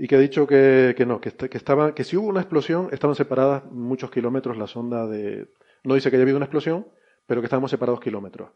y 0.02 0.08
que 0.08 0.16
ha 0.16 0.18
dicho 0.18 0.46
que, 0.46 0.94
que 0.96 1.06
no, 1.06 1.20
que, 1.22 1.28
est- 1.30 1.48
que, 1.52 1.58
estaba, 1.62 1.94
que 1.96 2.04
si 2.04 2.16
hubo 2.16 2.28
una 2.28 2.40
explosión, 2.40 2.88
estaban 2.92 3.16
separadas 3.16 3.64
muchos 3.72 4.10
kilómetros 4.10 4.56
la 4.58 4.66
sonda 4.66 5.06
de... 5.06 5.48
No 5.84 5.94
dice 5.94 6.10
que 6.10 6.16
haya 6.16 6.24
habido 6.24 6.38
una 6.38 6.46
explosión, 6.46 6.86
pero 7.26 7.40
que 7.40 7.46
estábamos 7.46 7.70
separados 7.70 8.00
kilómetros. 8.00 8.50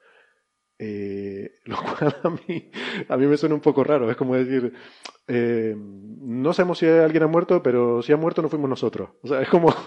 Eh, 0.79 1.53
lo 1.67 1.77
cual 1.77 2.17
a 2.23 2.31
mí, 2.31 2.71
a 3.09 3.17
mí 3.17 3.27
me 3.27 3.37
suena 3.37 3.55
un 3.55 3.61
poco 3.61 3.85
raro, 3.85 4.11
es 4.11 4.17
como 4.17 4.35
decir, 4.35 4.73
eh, 5.29 5.75
no 5.77 6.53
sabemos 6.53 6.79
si 6.79 6.87
alguien 6.87 7.23
ha 7.23 7.27
muerto, 7.29 7.63
pero 7.63 8.03
si 8.03 8.13
ha 8.13 8.17
muerto 8.17 8.43
no 8.43 8.49
fuimos 8.49 8.69
nosotros. 8.69 9.11
O 9.23 9.29
sea, 9.29 9.41
es 9.43 9.49
como... 9.49 9.73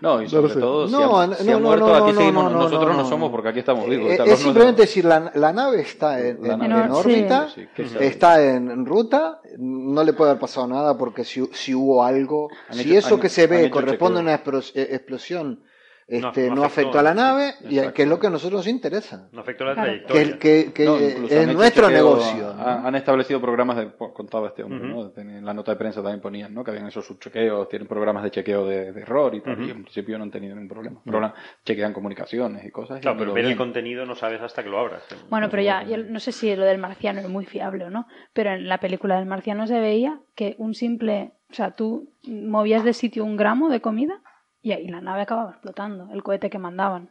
No, 0.00 0.20
y 0.22 0.24
No 0.24 0.30
sobre 0.30 0.54
sé. 0.54 0.60
todo, 0.60 0.86
si 0.86 0.92
No, 0.92 1.18
ha, 1.20 1.26
no, 1.26 1.34
si 1.34 1.50
ha 1.50 1.54
no, 1.54 1.60
muerto, 1.60 1.86
no, 1.88 1.94
aquí 1.94 2.12
no, 2.12 2.18
seguimos, 2.20 2.44
no, 2.44 2.50
no, 2.50 2.56
nosotros 2.60 2.90
no, 2.90 2.96
no, 2.96 3.02
no. 3.02 3.08
somos 3.08 3.30
porque 3.30 3.48
aquí 3.48 3.58
estamos 3.58 3.88
vivos. 3.88 4.08
Eh, 4.08 4.12
están 4.12 4.28
es 4.28 4.38
simplemente 4.38 4.82
decir, 4.82 5.04
la, 5.04 5.32
la 5.34 5.52
nave 5.52 5.80
está 5.80 6.18
en, 6.20 6.38
La 6.42 6.54
en- 6.54 6.58
nave, 6.60 6.84
en 6.84 6.94
sí. 6.94 6.98
órbita, 7.00 7.48
Sí, 7.48 7.66
está 8.00 8.42
en 8.42 8.86
ruta, 8.86 9.40
no 9.58 10.02
le 10.04 10.12
puede 10.12 10.30
haber 10.30 10.40
pasado 10.40 10.66
nada 10.66 10.96
porque 10.96 11.24
si, 11.24 11.44
si 11.52 11.74
hubo 11.74 12.04
algo, 12.04 12.48
Han 12.68 12.76
si 12.76 12.90
hecho- 12.90 12.98
eso 13.06 13.14
han- 13.16 13.20
que 13.20 13.28
se 13.28 13.46
ve 13.46 13.70
corresponde 13.70 14.20
a 14.20 14.22
una 14.22 14.34
eh, 14.34 14.88
explosión, 14.92 15.50
No, 15.60 15.64
este, 16.06 16.48
no 16.48 16.56
no, 16.56 16.64
afectó, 16.64 16.64
afectó 16.64 16.98
a 16.98 17.02
la 17.02 17.14
nave, 17.14 17.54
y 17.68 17.80
que 17.92 18.02
es 18.02 18.08
lo 18.08 18.18
que 18.18 18.26
a 18.26 18.30
nosotros 18.30 18.60
nos 18.60 18.66
interesa. 18.66 19.28
No 19.32 19.40
afectó 19.40 19.64
la 19.64 19.74
Claro. 19.74 19.88
trayectoria. 19.88 20.38
Que, 20.38 20.64
que, 20.66 20.72
que 20.72 20.84
No, 20.84 21.00
incluso 21.00 21.34
es 21.34 21.40
han 21.40 21.48
hecho 21.50 21.58
nuestro 21.58 21.90
negocio. 21.90 22.50
Han 22.58 22.94
establecido 22.94 23.40
programas 23.40 23.76
de, 23.78 23.90
contaba 24.12 24.48
este 24.48 24.62
hombre. 24.62 24.86
¿no? 24.88 25.12
En 25.16 25.44
la 25.44 25.54
nota 25.54 25.72
de 25.72 25.76
prensa 25.78 26.02
también 26.02 26.20
ponían, 26.20 26.52
¿no? 26.52 26.62
Que 26.62 26.70
habían 26.72 26.86
esos 26.86 27.06
subchequeos, 27.06 27.68
tienen 27.68 27.88
programas 27.88 28.22
de 28.24 28.30
chequeo 28.30 28.66
de, 28.66 28.92
de 28.92 29.00
error 29.00 29.34
y 29.34 29.40
tal, 29.40 29.62
y 29.66 29.70
en 29.70 29.82
principio 29.82 30.18
no 30.18 30.24
han 30.24 30.30
tenido 30.30 30.54
ningún 30.54 30.68
problema. 30.68 31.00
Pero 31.04 31.32
chequean 31.64 31.92
comunicaciones 31.92 32.64
y 32.64 32.70
cosas. 32.70 32.98
y 32.98 33.00
Claro, 33.00 33.16
pero 33.18 33.32
ver 33.32 33.44
el 33.46 33.56
contenido 33.56 34.04
no 34.06 34.14
sabes 34.14 34.40
hasta 34.42 34.62
que 34.62 34.68
lo 34.68 34.78
abras. 34.78 35.02
Bueno, 35.30 35.48
pero 35.50 35.62
ya, 35.62 35.82
yo 35.84 35.96
no 35.96 36.20
sé 36.20 36.32
si 36.32 36.54
lo 36.54 36.64
del 36.64 36.78
marciano 36.78 37.20
es 37.20 37.28
muy 37.28 37.46
fiable 37.46 37.84
o 37.84 37.90
no, 37.90 38.06
pero 38.32 38.50
en 38.52 38.68
la 38.68 38.78
película 38.78 39.16
del 39.16 39.26
marciano 39.26 39.66
se 39.66 39.80
veía 39.80 40.18
que 40.34 40.54
un 40.58 40.74
simple, 40.74 41.32
o 41.50 41.54
sea, 41.54 41.70
tú 41.72 42.10
movías 42.26 42.84
de 42.84 42.92
sitio 42.92 43.24
un 43.24 43.36
gramo 43.36 43.68
de 43.70 43.80
comida 43.80 44.20
y 44.64 44.72
ahí 44.72 44.88
la 44.88 45.00
nave 45.00 45.22
acababa 45.22 45.50
explotando, 45.52 46.08
el 46.12 46.22
cohete 46.24 46.50
que 46.50 46.58
mandaban. 46.58 47.10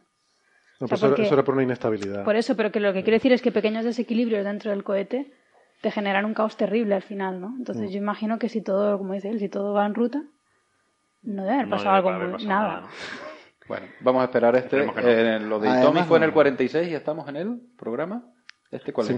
No, 0.80 0.86
O 0.86 0.88
sea, 0.88 0.88
pero 0.88 0.94
eso, 0.96 1.06
era- 1.06 1.10
porque- 1.14 1.22
eso 1.22 1.34
era 1.34 1.44
por 1.44 1.54
una 1.54 1.62
inestabilidad. 1.62 2.24
Por 2.24 2.36
eso, 2.36 2.56
pero 2.56 2.70
que 2.72 2.80
lo 2.80 2.92
que 2.92 3.02
quiero 3.04 3.14
decir 3.16 3.32
es 3.32 3.40
que 3.40 3.52
pequeños 3.52 3.84
desequilibrios 3.84 4.44
dentro 4.44 4.70
del 4.72 4.84
cohete 4.84 5.32
te 5.80 5.90
generan 5.90 6.24
un 6.24 6.34
caos 6.34 6.56
terrible 6.56 6.94
al 6.96 7.02
final, 7.02 7.40
¿no? 7.40 7.54
Entonces 7.56 7.90
yo 7.90 7.98
imagino 7.98 8.38
que 8.38 8.48
si 8.48 8.60
todo, 8.60 8.98
como 8.98 9.14
dice 9.14 9.28
él, 9.30 9.38
si 9.38 9.48
todo 9.48 9.72
va 9.72 9.86
en 9.86 9.94
ruta, 9.94 10.22
no 11.22 11.42
debe 11.44 11.54
haber 11.54 11.68
No 11.68 11.76
pasado 11.76 11.94
debe 11.96 11.96
algo 11.98 12.10
haber 12.10 12.28
muy... 12.28 12.32
pasado 12.34 12.48
nada. 12.50 12.68
nada, 12.68 12.80
¿no? 12.82 12.88
Bueno, 13.68 13.86
vamos 14.00 14.20
a 14.20 14.24
esperar 14.26 14.56
este. 14.56 14.84
No. 14.84 14.92
eh, 14.98 15.40
lo 15.40 15.58
de 15.58 15.80
Tommy 15.80 16.02
fue 16.02 16.18
en 16.18 16.24
el 16.24 16.32
46 16.34 16.86
y 16.90 16.94
estamos 16.94 17.26
en 17.30 17.36
el 17.36 17.60
programa. 17.78 18.22
¿Este 18.70 18.92
cuál 18.92 19.06
es? 19.06 19.16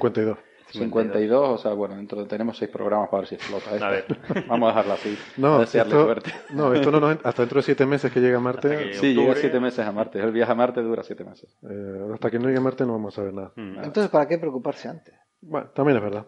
52. 0.73 1.15
52, 1.15 1.49
o 1.49 1.59
sea, 1.59 1.73
bueno, 1.73 1.97
dentro 1.97 2.21
de- 2.23 2.27
tenemos 2.29 2.57
seis 2.59 2.71
programas 2.71 3.09
para 3.09 3.21
ver 3.21 3.29
si 3.29 3.35
explota 3.37 3.71
esto. 3.73 3.85
A 3.85 3.91
ver. 3.91 4.07
Vamos 4.49 4.67
a 4.67 4.73
dejarlo 4.73 4.95
así. 4.95 5.19
No, 5.37 5.59
desearle 5.61 5.93
esto, 5.93 6.05
suerte. 6.05 6.33
no, 6.51 6.75
esto 6.75 6.91
no 6.91 7.01
nos- 7.01 7.19
hasta 7.25 7.43
dentro 7.43 7.57
de 7.59 7.63
siete 7.63 7.87
meses 7.87 8.13
que 8.13 8.21
llega 8.21 8.39
a 8.39 8.41
Marte, 8.41 8.69
que- 8.77 8.95
Sí, 8.95 9.09
llega 9.09 9.21
octubre. 9.23 9.41
siete 9.41 9.61
meses 9.61 9.87
a 9.87 9.93
Marte. 9.93 10.21
El 10.21 10.33
viaje 10.33 10.53
a 10.53 10.55
Marte 10.55 10.83
dura 10.83 11.03
siete 11.03 11.25
meses. 11.25 11.57
eh, 11.71 12.09
hasta 12.15 12.31
que 12.31 12.39
no 12.39 12.47
llegue 12.47 12.59
a 12.59 12.63
Marte 12.63 12.85
no 12.85 12.93
vamos 12.93 13.15
a 13.15 13.17
saber 13.17 13.33
nada. 13.35 13.53
Mm. 13.57 13.79
Entonces, 13.85 14.11
¿para 14.11 14.27
qué 14.27 14.39
preocuparse 14.39 14.89
antes? 14.89 15.15
Bueno, 15.41 15.69
también 15.75 15.99
es 15.99 16.03
verdad. 16.03 16.27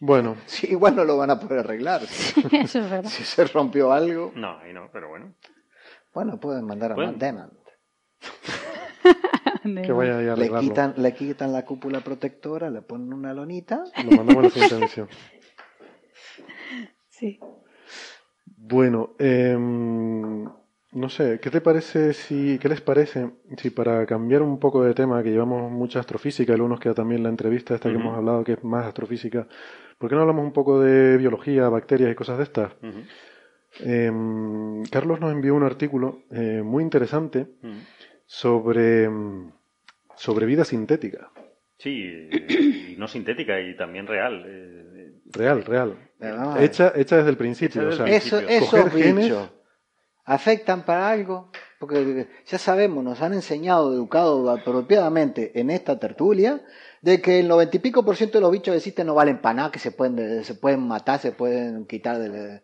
Bueno, 0.00 0.36
Sí, 0.46 0.66
igual 0.70 0.96
no 0.96 1.04
lo 1.04 1.16
van 1.16 1.30
a 1.30 1.38
poder 1.40 1.60
arreglar. 1.60 2.02
Eso 2.52 2.78
es 2.80 2.90
verdad. 2.90 3.08
Si 3.08 3.22
se 3.24 3.44
rompió 3.46 3.92
algo, 3.92 4.32
No, 4.34 4.58
ahí 4.58 4.72
no, 4.72 4.90
pero 4.92 5.08
bueno. 5.08 5.34
bueno, 6.12 6.38
pueden 6.40 6.66
mandar 6.66 6.92
a 6.92 6.94
Pueden. 6.96 7.12
maintenance. 7.12 7.54
que 9.82 9.92
vaya 9.92 10.18
ahí 10.18 10.28
a 10.28 10.36
Le 10.36 10.50
quitan, 10.60 10.94
le 10.96 11.14
quitan 11.14 11.52
la 11.52 11.64
cúpula 11.64 12.00
protectora, 12.00 12.70
le 12.70 12.82
ponen 12.82 13.12
una 13.12 13.32
lonita. 13.32 13.84
Lo 14.04 14.16
mandamos 14.16 14.36
a 14.36 14.42
la 14.42 14.50
siguiente 14.50 14.76
emisión. 14.76 15.08
Sí. 17.08 17.40
Bueno, 18.56 19.14
em, 19.18 20.44
no 20.92 21.08
sé, 21.08 21.38
¿qué 21.40 21.50
te 21.50 21.60
parece 21.60 22.12
si, 22.12 22.58
qué 22.58 22.68
les 22.68 22.80
parece 22.80 23.30
si 23.56 23.70
para 23.70 24.06
cambiar 24.06 24.42
un 24.42 24.58
poco 24.58 24.84
de 24.84 24.94
tema, 24.94 25.22
que 25.22 25.30
llevamos 25.30 25.70
mucha 25.70 26.00
astrofísica, 26.00 26.52
y 26.52 26.56
luego 26.56 26.70
nos 26.70 26.80
queda 26.80 26.94
también 26.94 27.22
la 27.22 27.28
entrevista 27.28 27.74
esta 27.74 27.90
que 27.90 27.96
hemos 27.96 28.16
hablado, 28.16 28.44
que 28.44 28.52
es 28.52 28.64
más 28.64 28.86
astrofísica, 28.86 29.46
¿por 29.98 30.08
qué 30.08 30.16
no 30.16 30.22
hablamos 30.22 30.44
un 30.44 30.52
poco 30.52 30.80
de 30.80 31.16
biología, 31.16 31.68
bacterias 31.68 32.10
y 32.10 32.14
cosas 32.14 32.38
de 32.38 32.44
estas? 32.44 32.72
Em, 33.80 34.82
Carlos 34.84 35.20
nos 35.20 35.32
envió 35.32 35.54
un 35.54 35.64
artículo 35.64 36.20
eh, 36.30 36.62
muy 36.64 36.82
interesante. 36.82 37.48
Sobre, 38.38 39.08
sobre 40.16 40.44
vida 40.46 40.64
sintética. 40.64 41.30
Sí, 41.78 42.28
y 42.90 42.96
no 42.98 43.06
sintética 43.06 43.60
y 43.60 43.76
también 43.76 44.06
real. 44.08 44.44
eh, 44.46 45.12
Real, 45.32 45.64
real. 45.64 45.96
Hecha, 46.58 46.92
hecha 46.96 47.16
desde 47.18 47.30
el 47.30 47.36
principio. 47.36 47.82
Hecha 47.82 47.88
o 47.88 47.96
sea, 47.96 48.06
desde 48.06 48.16
el 48.16 48.22
Eso, 48.22 48.36
principio. 48.46 48.78
esos 48.80 48.92
genes- 48.92 49.24
bichos 49.24 49.50
afectan 50.26 50.84
para 50.84 51.10
algo, 51.10 51.50
porque 51.78 52.26
ya 52.46 52.58
sabemos, 52.58 53.04
nos 53.04 53.20
han 53.22 53.34
enseñado, 53.34 53.92
educado 53.92 54.48
apropiadamente 54.50 55.58
en 55.60 55.70
esta 55.70 55.98
tertulia, 55.98 56.62
de 57.02 57.20
que 57.20 57.40
el 57.40 57.48
noventa 57.48 57.76
y 57.76 57.80
pico 57.80 58.04
por 58.04 58.16
ciento 58.16 58.38
de 58.38 58.42
los 58.42 58.50
bichos 58.52 58.72
que 58.72 58.78
existen 58.78 59.06
no 59.06 59.14
valen 59.14 59.38
para 59.38 59.54
nada, 59.54 59.70
que 59.70 59.78
se 59.78 59.92
pueden, 59.92 60.42
se 60.44 60.54
pueden 60.54 60.80
matar, 60.88 61.20
se 61.20 61.32
pueden 61.32 61.84
quitar 61.86 62.16
Los 62.18 62.60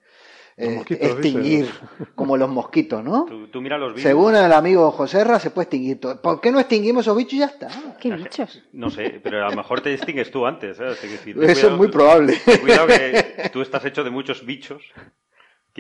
eh, 0.57 0.83
extinguir, 0.89 1.67
dice. 1.67 2.13
como 2.15 2.37
los 2.37 2.49
mosquitos, 2.49 3.03
¿no? 3.03 3.25
Tú, 3.25 3.49
tú 3.49 3.61
mira 3.61 3.79
los 3.79 3.95
vídeos. 3.95 4.03
Según 4.03 4.37
el 4.37 4.53
amigo 4.53 4.91
Joserra, 4.91 5.39
se 5.39 5.51
puede 5.51 5.65
extinguir 5.65 6.01
todo. 6.01 6.21
¿Por 6.21 6.41
qué 6.41 6.51
no 6.53 6.61
extinguimos 6.61 7.05
esos 7.05 7.17
bichos 7.17 7.35
y 7.35 7.39
ya 7.39 7.47
está? 7.47 7.69
¿Qué 8.01 8.11
bichos? 8.11 8.63
No 8.73 8.91
sé, 8.91 9.21
pero 9.23 9.47
a 9.47 9.51
lo 9.51 9.57
mejor 9.57 9.81
te 9.81 9.91
distingues 9.91 10.31
tú 10.31 10.47
antes. 10.47 10.77
¿sabes? 10.77 11.03
Hay 11.03 11.09
que 11.09 11.17
decir, 11.17 11.45
Eso 11.45 11.69
es 11.69 11.73
muy 11.73 11.89
probable. 11.89 12.39
Cuidado 12.61 12.87
que 12.89 13.51
tú 13.53 13.63
estás 13.63 13.85
hecho 13.85 14.05
de 14.05 14.11
muchos 14.11 14.45
bichos 14.45 14.83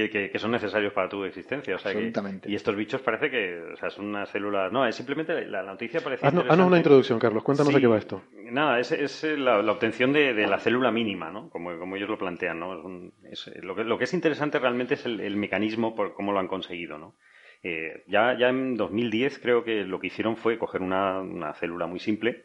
que, 0.08 0.10
que- 0.10 0.30
que 0.30 0.38
son 0.38 0.50
necesarios 0.50 0.92
para 0.92 1.08
tu 1.08 1.24
existencia. 1.24 1.74
O 1.74 1.78
sea 1.78 1.92
que- 1.92 1.98
Absolutamente. 1.98 2.50
y 2.50 2.54
estos 2.54 2.74
bichos 2.76 3.00
parece 3.02 3.30
que 3.30 3.60
o 3.72 3.76
sea, 3.76 3.90
son 3.90 4.06
unas 4.06 4.28
células. 4.28 4.72
No, 4.72 4.86
es 4.86 4.94
simplemente 4.94 5.44
la, 5.46 5.62
la 5.62 5.72
noticia 5.72 6.00
parece. 6.00 6.26
haznos, 6.26 6.44
una 6.48 6.76
introducción, 6.76 7.18
Carlos. 7.18 7.42
Cuéntanos 7.42 7.72
de 7.72 7.78
Sí. 7.78 7.82
qué 7.82 7.86
va 7.86 7.98
esto. 7.98 8.22
Nada, 8.50 8.78
es, 8.80 8.92
es 8.92 9.22
la, 9.38 9.62
la 9.62 9.72
obtención 9.72 10.12
de, 10.12 10.34
de 10.34 10.46
la 10.46 10.58
célula 10.58 10.90
mínima, 10.90 11.30
¿no? 11.30 11.50
Como, 11.50 11.78
como 11.78 11.96
ellos 11.96 12.08
lo 12.08 12.18
plantean, 12.18 12.58
¿no? 12.58 12.78
Es 12.78 12.84
un- 12.84 13.12
es- 13.30 13.50
lo, 13.62 13.74
que, 13.76 13.84
lo 13.84 13.98
que 13.98 14.04
es 14.04 14.14
interesante 14.14 14.58
realmente 14.58 14.94
es 14.94 15.06
el, 15.06 15.20
el 15.20 15.36
mecanismo 15.36 15.94
por 15.94 16.14
cómo 16.14 16.32
lo 16.32 16.38
han 16.40 16.48
conseguido, 16.48 16.98
¿no? 16.98 17.14
Eh, 17.62 18.04
ya, 18.06 18.36
ya 18.38 18.48
en 18.48 18.74
2010 18.76 19.38
creo 19.38 19.62
que 19.64 19.84
lo 19.84 20.00
que 20.00 20.06
hicieron 20.06 20.36
fue 20.36 20.56
coger 20.58 20.80
una, 20.80 21.20
una 21.20 21.52
célula 21.52 21.86
muy 21.86 21.98
simple 22.00 22.42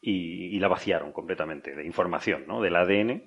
y, 0.00 0.54
y 0.56 0.58
la 0.60 0.68
vaciaron 0.68 1.12
completamente 1.12 1.74
de 1.74 1.84
información, 1.84 2.44
¿no? 2.46 2.60
Del 2.62 2.76
ADN, 2.76 3.24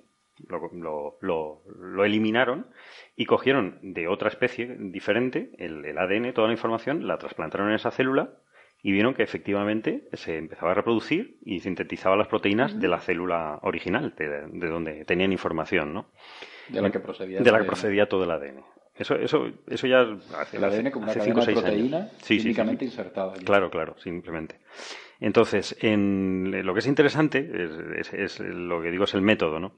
lo, 0.48 0.70
lo- 0.72 1.18
lo- 1.20 1.62
lo 1.78 2.04
eliminaron 2.04 2.66
y 3.16 3.24
cogieron 3.26 3.78
de 3.82 4.08
otra 4.08 4.28
especie 4.28 4.76
diferente 4.78 5.50
el, 5.58 5.84
el 5.84 5.98
ADN, 5.98 6.32
toda 6.32 6.48
la 6.48 6.54
información, 6.54 7.06
la 7.06 7.18
trasplantaron 7.18 7.68
en 7.68 7.74
esa 7.74 7.90
célula 7.90 8.30
y 8.82 8.92
vieron 8.92 9.14
que 9.14 9.22
efectivamente 9.22 10.08
se 10.12 10.36
empezaba 10.36 10.72
a 10.72 10.74
reproducir 10.74 11.38
y 11.44 11.60
sintetizaba 11.60 12.16
las 12.16 12.28
proteínas 12.28 12.78
de 12.78 12.88
la 12.88 13.00
célula 13.00 13.58
original, 13.62 14.14
de, 14.16 14.28
de 14.46 14.68
donde 14.68 15.04
tenían 15.06 15.32
información, 15.32 15.92
¿no? 15.94 16.10
De 16.68 16.80
la 16.82 16.90
que 16.90 17.00
procedía. 17.00 17.40
De 17.40 17.50
la 17.50 17.58
que 17.58 17.64
procedía 17.64 18.08
todo 18.08 18.24
el 18.24 18.30
ADN. 18.30 18.62
Eso, 18.94 19.14
eso, 19.16 19.50
eso 19.66 19.86
ya 19.86 20.06
hace, 20.38 20.56
El 20.56 20.64
ADN 20.64 20.90
como 20.90 21.04
una 21.04 21.10
hace 21.12 21.20
cadena 21.20 21.24
cinco 21.34 21.40
o 21.40 21.40
de 21.40 21.46
seis 21.46 21.58
años. 21.58 21.64
proteína 21.90 22.08
Sí, 22.18 22.18
sí, 22.18 22.36
sí. 22.38 22.42
químicamente 22.44 22.84
insertada. 22.84 23.32
allí. 23.34 23.44
Claro, 23.44 23.70
claro, 23.70 23.94
simplemente. 23.98 24.58
Entonces, 25.20 25.76
en, 25.80 26.64
lo 26.64 26.72
que 26.74 26.80
es 26.80 26.86
interesante 26.86 27.38
es, 27.98 28.12
es- 28.12 28.14
es 28.14 28.40
lo 28.40 28.80
que 28.82 28.90
digo 28.90 29.04
es 29.04 29.14
el 29.14 29.22
método, 29.22 29.58
¿no? 29.60 29.72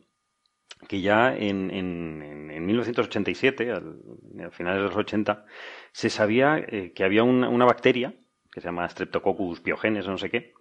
Que 0.89 1.01
ya 1.01 1.35
en, 1.37 1.71
en, 1.71 2.23
en- 2.23 2.51
en 2.51 2.67
1987, 2.67 3.73
al, 3.73 4.01
a 4.47 4.51
finales 4.51 4.81
de 4.83 4.89
los 4.89 4.97
80, 4.97 5.45
se 5.93 6.11
sabía 6.11 6.59
eh, 6.59 6.93
que 6.95 7.05
había 7.05 7.25
una, 7.25 7.49
una 7.49 7.65
bacteria 7.65 8.15
que 8.53 8.61
se 8.61 8.69
llama 8.69 8.89
Streptococcus 8.89 9.61
pyogenes 9.61 10.07
o 10.07 10.11
no 10.11 10.19
sé 10.19 10.31
qué, 10.31 10.55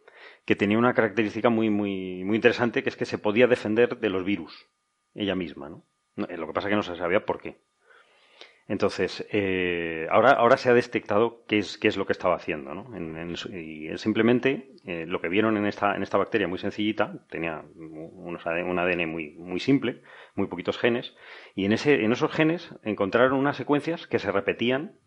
que 0.45 0.55
tenía 0.55 0.77
una 0.77 0.93
característica 0.93 1.49
muy, 1.49 1.69
muy, 1.69 2.23
muy 2.23 2.35
interesante, 2.35 2.83
que 2.83 2.89
es 2.89 2.97
que 2.97 3.05
se 3.05 3.17
podía 3.19 3.47
defender 3.47 3.99
de 3.99 4.09
los 4.09 4.23
virus 4.25 4.67
ella 5.13 5.35
misma, 5.35 5.69
¿no? 5.69 5.85
No, 6.15 6.25
eh, 6.27 6.37
Lo 6.37 6.47
que 6.47 6.53
pasa 6.53 6.67
es 6.67 6.71
que 6.71 6.75
no 6.77 6.83
se 6.83 6.95
sabía 6.95 7.25
por 7.25 7.39
qué. 7.41 7.61
Entonces, 8.69 9.25
eh, 9.31 10.07
ahora, 10.11 10.31
ahora 10.31 10.57
se 10.57 10.69
ha 10.69 10.73
detectado 10.73 11.43
qué 11.47 11.59
es, 11.59 11.77
qué 11.77 11.87
es 11.87 11.95
lo 11.95 12.05
que 12.05 12.11
estaba 12.11 12.35
haciendo, 12.35 12.73
¿no? 12.75 12.95
En- 12.97 13.35
y 13.53 13.97
simplemente 13.97 14.71
eh, 14.85 15.05
lo 15.07 15.21
que 15.21 15.29
vieron 15.29 15.55
en 15.57 15.65
esta, 15.65 15.95
en 15.95 16.03
esta 16.03 16.17
bacteria 16.17 16.47
muy 16.49 16.59
sencillita, 16.59 17.25
tenía 17.29 17.63
unos 17.75 18.45
un 18.45 18.79
ADN 18.79 19.05
muy, 19.07 19.31
muy 19.35 19.59
simple, 19.59 20.01
muy 20.35 20.47
poquitos 20.47 20.77
genes, 20.77 21.15
y 21.55 21.65
en, 21.65 21.71
ese, 21.73 22.03
en 22.03 22.11
esos 22.11 22.31
genes 22.31 22.69
encontraron 22.83 23.39
unas 23.39 23.55
secuencias 23.57 24.05
que 24.07 24.19
se 24.19 24.31
repetían 24.31 24.97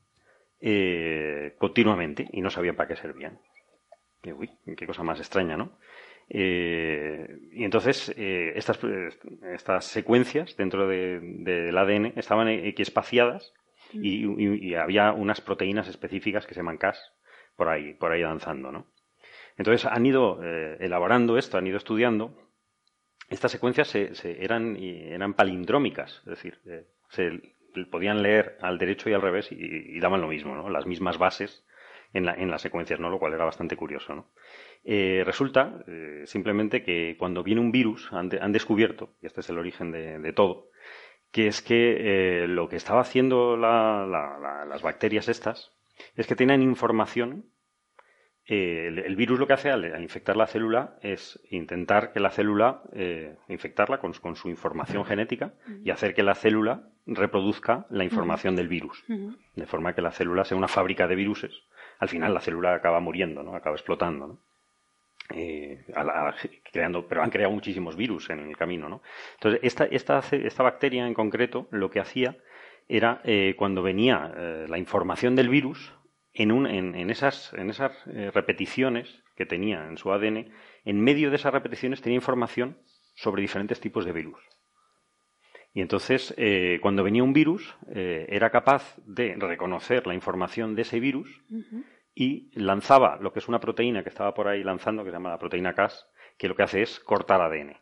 eh, 0.60 1.54
continuamente 1.58 2.28
y 2.32 2.40
no 2.42 2.50
sabían 2.50 2.76
para 2.76 2.88
qué 2.88 2.96
servían. 2.96 3.40
Y, 4.22 4.32
uy, 4.32 4.50
qué 4.76 4.86
cosa 4.86 5.02
más 5.02 5.20
extraña, 5.20 5.56
¿no? 5.56 5.78
Eh, 6.32 7.38
y 7.52 7.64
entonces 7.64 8.14
eh, 8.16 8.52
estas, 8.54 8.78
estas 9.52 9.84
secuencias 9.84 10.56
dentro 10.56 10.86
de- 10.86 11.18
del 11.20 11.76
ADN 11.76 12.12
estaban 12.16 12.48
equiespaciadas 12.48 13.52
y, 13.92 14.24
y- 14.26 14.68
y 14.70 14.74
había 14.76 15.12
unas 15.12 15.40
proteínas 15.40 15.88
específicas 15.88 16.46
que 16.46 16.54
se 16.54 16.60
llaman 16.60 16.78
Cas 16.78 17.12
por 17.56 17.68
ahí, 17.68 17.94
por 17.94 18.12
ahí 18.12 18.22
danzando, 18.22 18.70
¿no? 18.70 18.86
Entonces 19.58 19.84
han 19.90 20.06
ido 20.06 20.40
eh, 20.42 20.76
elaborando 20.80 21.36
esto, 21.36 21.58
han 21.58 21.66
ido 21.66 21.76
estudiando. 21.76 22.32
Estas 23.28 23.52
secuencias 23.52 23.88
se, 23.88 24.14
se- 24.14 24.44
eran, 24.44 24.76
eran 24.76 25.34
palindrómicas, 25.34 26.18
es 26.20 26.24
decir, 26.26 26.60
eh, 26.66 26.86
se 27.08 27.40
podían 27.90 28.22
leer 28.22 28.56
al 28.60 28.78
derecho 28.78 29.08
y 29.10 29.12
al 29.14 29.22
revés 29.22 29.50
y, 29.52 29.56
y 29.58 30.00
daban 30.00 30.20
lo 30.20 30.28
mismo, 30.28 30.54
¿no? 30.54 30.68
Las 30.70 30.86
mismas 30.86 31.18
bases 31.18 31.64
en, 32.12 32.24
la- 32.26 32.34
en 32.34 32.50
las 32.50 32.62
secuencias, 32.62 32.98
¿no? 33.00 33.10
Lo 33.10 33.18
cual 33.18 33.34
era 33.34 33.44
bastante 33.44 33.76
curioso, 33.76 34.14
¿no? 34.14 34.32
Eh, 34.84 35.22
resulta 35.26 35.82
eh, 35.86 36.22
simplemente 36.26 36.82
que 36.82 37.16
cuando 37.18 37.42
viene 37.42 37.60
un 37.60 37.70
virus 37.72 38.08
han, 38.12 38.28
de- 38.30 38.40
han 38.40 38.52
descubierto, 38.52 39.10
y 39.22 39.26
este 39.26 39.40
es 39.40 39.48
el 39.50 39.58
origen 39.58 39.90
de, 39.92 40.18
de 40.18 40.32
todo, 40.32 40.68
que 41.30 41.46
es 41.48 41.60
que 41.62 42.44
eh, 42.44 42.48
lo 42.48 42.68
que 42.68 42.76
estaba 42.76 43.00
haciendo 43.02 43.56
la- 43.56 44.06
la- 44.06 44.38
la- 44.38 44.64
las 44.64 44.82
bacterias 44.82 45.28
estas 45.28 45.72
es 46.16 46.26
que 46.26 46.34
tenían 46.36 46.62
información. 46.62 47.44
eh, 48.46 48.86
el, 48.88 48.98
el 49.00 49.16
virus 49.16 49.38
lo 49.38 49.46
que 49.46 49.52
hace 49.52 49.70
al, 49.70 49.84
al 49.84 50.02
infectar 50.02 50.36
la 50.36 50.46
célula 50.46 50.96
es 51.02 51.38
intentar 51.50 52.12
que 52.12 52.18
la 52.20 52.30
célula, 52.30 52.82
infectarla 53.48 53.98
con, 53.98 54.12
con 54.14 54.34
su 54.34 54.48
información 54.48 55.04
genética 55.04 55.52
y 55.84 55.90
hacer 55.90 56.14
que 56.14 56.22
la 56.22 56.34
célula 56.34 56.88
reproduzca 57.06 57.86
la 57.90 58.02
información 58.04 58.56
del 58.56 58.66
virus. 58.68 59.04
De 59.54 59.66
forma 59.66 59.94
que 59.94 60.00
la 60.02 60.10
célula 60.10 60.44
sea 60.44 60.56
una 60.56 60.68
fábrica 60.68 61.06
de 61.06 61.14
viruses. 61.16 61.52
Al 61.98 62.08
final 62.08 62.32
la 62.34 62.40
célula 62.40 62.74
acaba 62.74 62.98
muriendo, 63.00 63.42
¿no? 63.42 63.54
Acaba 63.54 63.76
explotando, 63.76 64.26
¿no? 64.26 64.38
Eh, 65.32 65.84
creando, 66.72 67.06
pero 67.06 67.22
han 67.22 67.30
creado 67.30 67.52
muchísimos 67.52 67.96
virus 67.96 68.30
en 68.30 68.40
el 68.40 68.56
camino, 68.56 68.88
¿no? 68.88 69.02
Entonces, 69.34 69.60
esta, 69.62 69.84
esta, 69.84 70.22
esta 70.32 70.62
bacteria 70.62 71.06
en 71.06 71.14
concreto 71.14 71.68
lo 71.70 71.90
que 71.90 72.00
hacía 72.00 72.36
era 72.88 73.20
eh, 73.24 73.54
cuando 73.56 73.82
venía 73.82 74.32
eh, 74.36 74.66
la 74.68 74.78
información 74.78 75.36
del 75.36 75.48
virus, 75.48 75.94
en, 76.32 76.52
un, 76.52 76.66
en, 76.66 77.10
esas, 77.10 77.52
en 77.54 77.70
esas 77.70 77.92
repeticiones 78.32 79.24
que 79.34 79.46
tenía 79.46 79.88
en 79.88 79.98
su 79.98 80.12
ADN, 80.12 80.52
en 80.84 81.00
medio 81.00 81.28
de 81.28 81.36
esas 81.36 81.52
repeticiones 81.52 82.02
tenía 82.02 82.16
información 82.16 82.78
sobre 83.14 83.42
diferentes 83.42 83.80
tipos 83.80 84.04
de 84.04 84.12
virus. 84.12 84.38
Y 85.74 85.80
entonces, 85.80 86.32
cuando 86.80 87.02
venía 87.02 87.24
un 87.24 87.32
virus, 87.32 87.76
era 87.92 88.50
capaz 88.50 88.96
de 89.04 89.34
reconocer 89.40 90.06
la 90.06 90.14
información 90.14 90.76
de 90.76 90.82
ese 90.82 91.00
virus. 91.00 91.28
Y 92.20 92.50
lanzaba 92.52 93.16
lo 93.18 93.32
que 93.32 93.38
es 93.38 93.48
una 93.48 93.60
proteína 93.60 94.02
que 94.02 94.10
estaba 94.10 94.34
por 94.34 94.46
ahí 94.46 94.62
lanzando, 94.62 95.02
que 95.02 95.08
se 95.08 95.16
llama 95.16 95.30
la 95.30 95.38
proteína 95.38 95.72
Cas, 95.72 96.06
que 96.36 96.48
lo 96.48 96.54
que 96.54 96.62
hace 96.62 96.82
es 96.82 97.00
cortar 97.00 97.40
ADN. 97.40 97.78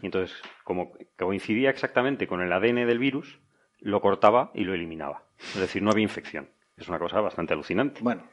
Y 0.00 0.06
entonces, 0.06 0.34
como 0.64 0.92
coincidía 1.18 1.68
exactamente 1.68 2.26
con 2.26 2.40
el 2.40 2.50
ADN 2.54 2.86
del 2.86 2.98
virus, 2.98 3.38
lo 3.80 4.00
cortaba 4.00 4.50
y 4.54 4.64
lo 4.64 4.72
eliminaba. 4.72 5.24
Es 5.38 5.60
decir, 5.60 5.82
no 5.82 5.90
había 5.90 6.04
infección. 6.04 6.48
Es 6.78 6.88
una 6.88 6.98
cosa 6.98 7.20
bastante 7.20 7.52
alucinante. 7.52 8.00
Bueno, 8.02 8.26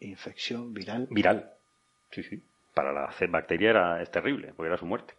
infección 0.00 0.74
viral. 0.74 1.06
Viral. 1.12 1.48
Sí, 2.10 2.24
sí. 2.24 2.42
Para 2.74 2.92
la 2.92 3.14
bacteria 3.28 3.70
era, 3.70 4.02
es 4.02 4.10
terrible, 4.10 4.52
porque 4.56 4.66
era 4.66 4.78
su 4.78 4.86
muerte. 4.86 5.14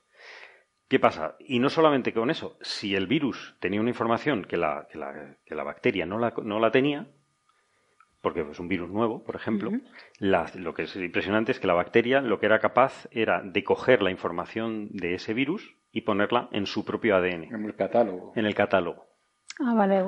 ¿Qué 0.90 1.00
pasa? 1.00 1.38
Y 1.40 1.60
no 1.60 1.70
solamente 1.70 2.12
con 2.12 2.30
eso, 2.30 2.58
si 2.60 2.96
el 2.96 3.08
virus 3.08 3.56
tenía 3.62 3.80
una 3.80 3.92
información 3.92 4.44
que 4.44 4.58
la, 4.58 4.90
que 4.92 4.98
la, 4.98 5.38
que 5.46 5.56
la 5.56 5.64
bacteria 5.64 6.06
no 6.06 6.20
la, 6.20 6.34
no 6.44 6.60
la 6.60 6.70
tenía, 6.70 7.08
porque 8.22 8.42
es 8.50 8.60
un 8.60 8.68
virus 8.68 8.90
nuevo, 8.90 9.24
por 9.24 9.36
ejemplo, 9.36 9.72
la- 10.20 10.52
lo 10.56 10.74
que 10.74 10.84
es 10.84 10.96
impresionante 10.96 11.52
es 11.52 11.60
que 11.60 11.68
la 11.68 11.74
bacteria 11.74 12.22
lo 12.22 12.40
que 12.40 12.46
era 12.48 12.60
capaz 12.60 13.08
era 13.12 13.42
de 13.42 13.64
coger 13.64 14.02
la 14.02 14.12
información 14.12 14.90
de 14.92 15.14
ese 15.14 15.34
virus 15.34 15.76
y 15.92 16.02
ponerla 16.02 16.50
en 16.52 16.66
su 16.66 16.84
propio 16.86 17.16
ADN, 17.16 17.46
En 17.46 17.66
el 17.66 17.76
catálogo. 17.76 18.34
en 18.36 18.46
el 18.46 18.56
catálogo. 18.56 19.06
Ah, 19.62 19.74
vale, 19.74 20.02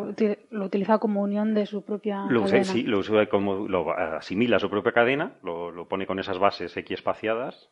lo 0.52 0.66
utiliza 0.66 0.98
como 1.00 1.22
unión 1.22 1.54
de 1.54 1.66
su 1.66 1.84
propia 1.84 2.26
Lo, 2.30 2.42
usa- 2.42 2.52
cadena. 2.60 2.64
sí, 2.72 2.84
lo 2.84 3.00
usa 3.00 3.26
como 3.28 3.68
lo 3.68 3.92
asimila 3.92 4.56
a 4.58 4.60
su 4.60 4.70
propia 4.70 4.94
cadena, 4.94 5.38
lo, 5.44 5.72
lo 5.72 5.88
pone 5.90 6.06
con 6.08 6.20
esas 6.20 6.38
bases 6.40 6.76
X 6.78 6.92
espaciadas 7.00 7.70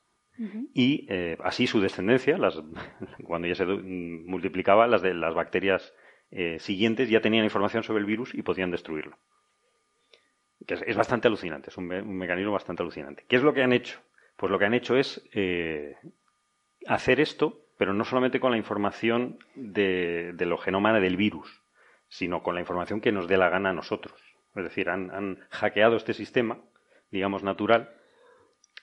y 0.73 1.05
eh, 1.09 1.37
así 1.43 1.67
su 1.67 1.81
descendencia, 1.81 2.37
las, 2.37 2.61
cuando 3.25 3.47
ya 3.47 3.55
se 3.55 3.65
du- 3.65 3.81
multiplicaba, 3.83 4.87
las 4.87 5.01
de 5.01 5.13
las 5.13 5.33
bacterias 5.33 5.93
eh, 6.31 6.57
siguientes 6.59 7.09
ya 7.09 7.19
tenían 7.21 7.43
información 7.43 7.83
sobre 7.83 7.99
el 7.99 8.05
virus 8.05 8.33
y 8.33 8.41
podían 8.41 8.71
destruirlo. 8.71 9.17
Que 10.67 10.73
es, 10.85 10.95
bastante 10.95 11.27
alucinante, 11.27 11.69
es 11.69 11.77
un 11.77 11.87
mecanismo 11.87 12.51
bastante 12.51 12.83
alucinante. 12.83 13.25
¿Qué 13.27 13.37
es 13.37 13.43
lo 13.43 13.53
que 13.53 13.63
han 13.63 13.73
hecho? 13.73 13.99
Pues 14.35 14.51
lo 14.51 14.59
que 14.59 14.65
han 14.65 14.73
hecho 14.73 14.97
es 14.97 15.21
eh, 15.33 15.97
hacer 16.85 17.19
esto, 17.19 17.65
pero 17.77 17.93
no 17.93 18.03
solamente 18.03 18.39
con 18.39 18.51
la 18.51 18.57
información 18.57 19.39
de, 19.55 20.33
de 20.33 20.45
lo 20.45 20.57
genoma 20.57 20.97
del 20.99 21.17
virus, 21.17 21.61
sino 22.09 22.43
con 22.43 22.55
la 22.55 22.61
información 22.61 23.01
que 23.01 23.11
nos 23.11 23.27
dé 23.27 23.37
la 23.37 23.49
gana 23.49 23.69
a 23.69 23.73
nosotros. 23.73 24.19
Es 24.55 24.63
decir, 24.63 24.89
han, 24.89 25.11
han 25.11 25.39
hackeado 25.49 25.95
este 25.95 26.13
sistema, 26.13 26.59
digamos, 27.11 27.43
natural, 27.43 27.95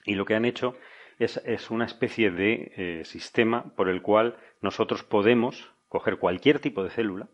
y 0.05 0.15
lo 0.15 0.25
que 0.25 0.35
han 0.35 0.45
hecho 0.45 0.75
es, 1.19 1.37
es 1.45 1.69
una 1.69 1.85
especie 1.85 2.31
de 2.31 2.71
eh, 2.75 3.05
sistema 3.05 3.75
por 3.75 3.89
el 3.89 4.01
cual 4.01 4.37
nosotros 4.61 5.03
podemos 5.03 5.71
coger 5.89 6.17
cualquier 6.17 6.59
tipo 6.59 6.83
de 6.83 6.89
célula 6.89 7.27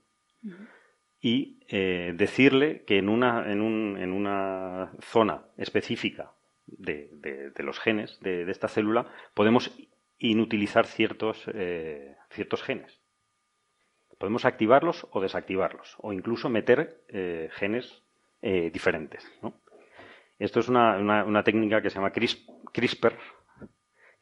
y 1.24 1.58
eh, 1.70 2.12
decirle 2.16 2.84
que 2.86 2.98
en 3.00 3.08
una, 3.10 3.50
en, 3.52 3.62
un- 3.62 3.98
en 3.98 4.12
una 4.12 4.92
zona 5.00 5.46
específica 5.58 6.34
de, 6.68 7.10
de- 7.14 7.64
los 7.64 7.80
genes 7.80 8.20
de, 8.20 8.44
de 8.46 8.52
esta 8.52 8.68
célula 8.68 9.08
podemos 9.34 9.72
inutilizar 10.20 10.86
ciertos, 10.86 11.46
eh, 11.54 12.16
ciertos 12.30 12.62
genes. 12.62 13.00
Podemos 14.18 14.44
activarlos 14.46 15.08
o 15.12 15.22
desactivarlos, 15.22 15.96
o 16.00 16.12
incluso 16.12 16.50
meter 16.50 17.02
eh, 17.08 17.50
genes 17.54 18.04
eh, 18.42 18.70
diferentes. 18.72 19.26
¿no? 19.42 19.54
Esto 20.40 20.60
es 20.60 20.68
una, 20.68 20.98
una- 20.98 21.24
una 21.24 21.44
técnica 21.46 21.82
que 21.82 21.90
se 21.90 21.96
llama 21.96 22.12
CRISP- 22.12 22.46
CRISPR, 22.74 23.18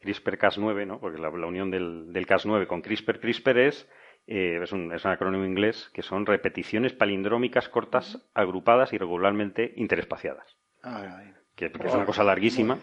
CRISPR-Cas9, 0.00 0.86
¿no? 0.86 1.00
porque 1.00 1.20
la, 1.20 1.30
la 1.30 1.46
unión 1.46 1.70
del, 1.72 2.12
del 2.12 2.26
Cas9 2.28 2.66
con 2.68 2.80
CRISPR, 2.80 3.18
CRISPR 3.20 3.58
es, 3.58 3.88
eh, 4.26 4.60
es, 4.62 4.72
un, 4.72 4.92
es 4.92 5.04
un 5.04 5.10
acrónimo 5.10 5.44
inglés 5.44 5.90
que 5.94 6.02
son 6.02 6.26
repeticiones 6.26 6.92
palindrómicas 6.92 7.68
cortas, 7.68 8.28
agrupadas 8.34 8.92
y 8.92 8.98
regularmente 8.98 9.72
interespaciadas. 9.76 10.56
Ay. 10.82 11.32
que, 11.56 11.70
que 11.70 11.86
es 11.86 11.94
una 11.94 12.06
cosa 12.06 12.24
larguísima, 12.24 12.78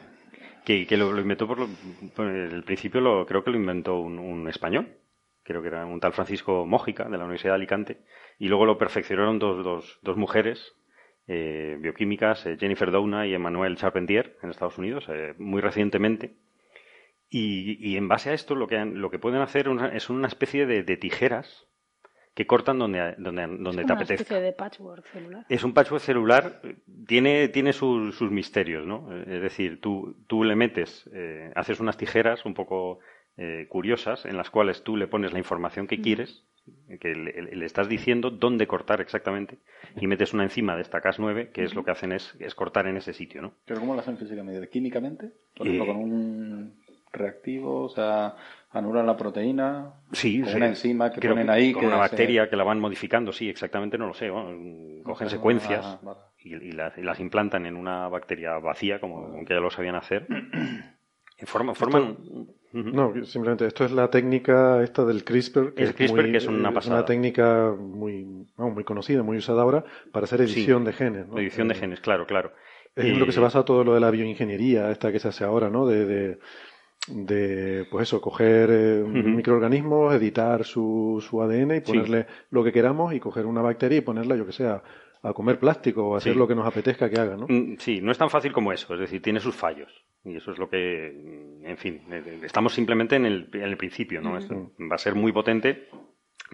que, 0.65 0.85
que 0.87 0.97
lo, 0.97 1.11
lo 1.11 1.21
inventó 1.21 1.47
por, 1.47 1.59
lo- 1.59 1.69
por 2.15 2.27
el 2.27 2.63
principio, 2.63 3.01
lo, 3.01 3.25
creo 3.25 3.43
que 3.43 3.51
lo 3.51 3.57
inventó 3.57 3.99
un, 3.99 4.19
un 4.19 4.47
español, 4.47 4.87
creo 5.43 5.61
que 5.61 5.67
era 5.69 5.85
un 5.85 5.99
tal 5.99 6.13
Francisco 6.13 6.65
Mójica, 6.65 7.05
de 7.05 7.17
la 7.17 7.23
Universidad 7.23 7.53
de 7.53 7.55
Alicante, 7.55 7.97
y 8.37 8.47
luego 8.47 8.65
lo 8.65 8.77
perfeccionaron 8.77 9.39
dos, 9.39 9.63
dos, 9.63 9.99
dos 10.03 10.15
mujeres 10.17 10.75
eh, 11.27 11.77
bioquímicas, 11.79 12.45
eh, 12.45 12.57
Jennifer 12.59 12.91
Doudna 12.91 13.25
y 13.27 13.33
Emmanuel 13.33 13.75
Charpentier, 13.77 14.37
en 14.43 14.49
Estados 14.49 14.77
Unidos, 14.77 15.05
eh, 15.09 15.33
muy 15.37 15.61
recientemente. 15.61 16.35
Y, 17.29 17.77
y 17.87 17.95
en 17.97 18.07
base 18.07 18.31
a 18.31 18.33
esto, 18.33 18.55
lo 18.55 18.67
que, 18.67 18.77
han- 18.77 18.99
lo 19.01 19.11
que 19.11 19.19
pueden 19.19 19.41
hacer 19.41 19.69
una- 19.69 19.89
es 19.89 20.09
una 20.09 20.27
especie 20.27 20.65
de, 20.65 20.83
de 20.83 20.97
tijeras 20.97 21.67
que 22.33 22.47
cortan 22.47 22.79
donde, 22.79 23.15
donde, 23.17 23.41
donde 23.47 23.69
Es 23.69 23.75
te 23.75 23.83
una 23.83 23.93
apetezca. 23.95 24.13
especie 24.23 24.41
de 24.41 24.53
patchwork 24.53 25.05
celular. 25.07 25.45
Es 25.49 25.63
un 25.63 25.73
patchwork 25.73 26.01
celular, 26.01 26.61
tiene, 27.07 27.49
tiene 27.49 27.73
sus, 27.73 28.15
sus 28.15 28.31
misterios, 28.31 28.85
¿no? 28.87 29.11
Es 29.13 29.41
decir, 29.41 29.81
tú, 29.81 30.15
tú 30.27 30.43
le 30.43 30.55
metes, 30.55 31.09
eh, 31.13 31.51
haces 31.55 31.79
unas 31.79 31.97
tijeras 31.97 32.45
un 32.45 32.53
poco 32.53 32.99
eh, 33.37 33.67
curiosas 33.69 34.25
en 34.25 34.37
las 34.37 34.49
cuales 34.49 34.83
tú 34.83 34.95
le 34.97 35.07
pones 35.07 35.33
la 35.33 35.39
información 35.39 35.85
que 35.87 36.01
quieres, 36.01 36.45
que 36.99 37.15
le, 37.15 37.55
le 37.55 37.65
estás 37.65 37.89
diciendo 37.89 38.29
dónde 38.29 38.67
cortar 38.67 39.01
exactamente, 39.01 39.57
y 39.99 40.07
metes 40.07 40.33
una 40.33 40.43
enzima 40.43 40.75
de 40.75 40.81
esta 40.83 41.01
Cas9, 41.01 41.51
que 41.51 41.63
es 41.63 41.73
lo 41.75 41.83
que 41.83 41.91
hacen 41.91 42.11
es, 42.11 42.35
es 42.39 42.53
cortar 42.55 42.85
en 42.87 42.97
ese 42.97 43.11
sitio, 43.13 43.41
¿no? 43.41 43.53
¿Pero 43.65 43.79
cómo 43.81 43.95
lo 43.95 44.01
hacen 44.01 44.17
físicamente? 44.17 44.69
¿Químicamente? 44.69 45.31
Por 45.57 45.67
Eh, 45.67 45.71
ejemplo, 45.75 45.93
con 45.93 46.03
un 46.03 46.78
reactivo, 47.11 47.83
o 47.83 47.89
sea, 47.89 48.35
anulan 48.71 49.05
la 49.07 49.17
proteína, 49.17 49.93
Sí, 50.11 50.41
con 50.41 50.49
sí. 50.51 50.55
una 50.57 50.67
enzima 50.67 51.11
que 51.11 51.19
Creo 51.19 51.33
ponen 51.33 51.49
ahí. 51.49 51.71
Con 51.73 51.81
que 51.81 51.87
una 51.87 51.97
bacteria 51.97 52.49
que 52.49 52.55
la 52.55 52.63
van 52.63 52.79
modificando, 52.79 53.31
sí, 53.31 53.49
exactamente 53.49 53.97
no 53.97 54.07
lo 54.07 54.13
sé. 54.13 54.29
bueno, 54.29 55.03
cogen 55.03 55.29
secuencias 55.29 55.97
y, 56.39 56.55
y 56.55 56.71
las, 56.71 56.97
y 56.97 57.01
las 57.01 57.19
implantan 57.19 57.65
en 57.65 57.75
una 57.75 58.07
bacteria 58.09 58.57
vacía, 58.59 58.99
como, 58.99 59.29
como 59.29 59.45
que 59.45 59.53
ya 59.53 59.59
lo 59.59 59.69
sabían 59.71 59.95
hacer. 59.95 60.27
Y 61.41 61.45
forman, 61.45 61.73
forman. 61.73 62.17
No, 62.73 63.13
simplemente 63.23 63.65
esto 63.65 63.85
es 63.85 63.91
la 63.93 64.09
técnica 64.09 64.83
esta 64.83 65.05
del 65.05 65.23
CRISPR, 65.23 65.73
que 65.73 65.83
Es 65.83 65.93
CRISPR, 65.93 66.21
muy- 66.23 66.31
que 66.31 66.37
es 66.37 66.47
una 66.47 66.73
pasada. 66.73 67.05
técnica 67.05 67.73
muy, 67.79 68.45
muy 68.57 68.83
conocida, 68.83 69.23
muy 69.23 69.37
usada 69.37 69.61
ahora 69.61 69.85
para 70.11 70.25
hacer 70.25 70.41
edición 70.41 70.83
de 70.83 70.91
genes. 70.91 71.27
¿no? 71.29 71.39
edición 71.39 71.69
de 71.69 71.75
Eh, 71.75 71.77
genes, 71.77 72.01
claro, 72.01 72.25
claro. 72.27 72.51
Es 72.93 73.05
en 73.05 73.15
Eh, 73.15 73.19
lo 73.19 73.25
que 73.25 73.31
se 73.31 73.39
basa 73.39 73.63
todo 73.63 73.85
lo 73.85 73.93
de 73.93 74.01
la 74.01 74.11
bioingeniería, 74.11 74.91
esta 74.91 75.13
que 75.13 75.19
se 75.19 75.29
hace 75.29 75.45
ahora, 75.45 75.69
¿no? 75.69 75.87
De, 75.87 76.05
de, 76.05 76.39
de, 77.09 77.85
pues 77.89 78.07
eso, 78.09 78.21
coger 78.21 78.69
eh, 78.71 79.01
Ujú. 79.03 79.13
microorganismos, 79.13 80.13
editar 80.15 80.63
su, 80.63 81.23
su 81.27 81.41
ADN 81.41 81.71
y 81.75 81.79
Sí. 81.79 81.81
ponerle 81.93 82.25
lo 82.51 82.63
que 82.63 82.71
queramos 82.71 83.13
y 83.13 83.19
coger 83.19 83.45
una 83.45 83.61
bacteria 83.61 83.97
y 83.97 84.01
ponerla, 84.01 84.35
yo 84.35 84.45
que 84.45 84.51
sé, 84.51 84.65
a, 84.67 84.81
a 85.21 85.33
comer 85.33 85.59
plástico 85.59 86.07
o 86.07 86.15
a 86.15 86.19
hacer 86.19 86.35
lo 86.35 86.47
que 86.47 86.55
nos 86.55 86.65
apetezca 86.65 87.09
que 87.09 87.19
haga, 87.19 87.35
¿no? 87.35 87.45
Mm, 87.49 87.75
Sí, 87.77 87.99
no 88.01 88.11
es 88.11 88.17
tan 88.17 88.29
fácil 88.29 88.51
como 88.53 88.71
eso, 88.71 88.93
es 88.93 88.99
decir, 89.01 89.21
tiene 89.21 89.39
sus 89.39 89.55
fallos. 89.55 89.91
Y 90.23 90.35
eso 90.37 90.51
es 90.51 90.57
lo 90.59 90.69
que, 90.69 91.59
en 91.63 91.77
fin, 91.77 92.01
eh, 92.11 92.39
estamos 92.43 92.73
simplemente 92.73 93.15
en 93.15 93.25
el, 93.25 93.49
en 93.53 93.63
el 93.63 93.77
principio, 93.77 94.21
¿no? 94.21 94.33
Va 94.33 94.95
a 94.95 94.97
ser 94.97 95.15
muy 95.15 95.31
potente, 95.31 95.87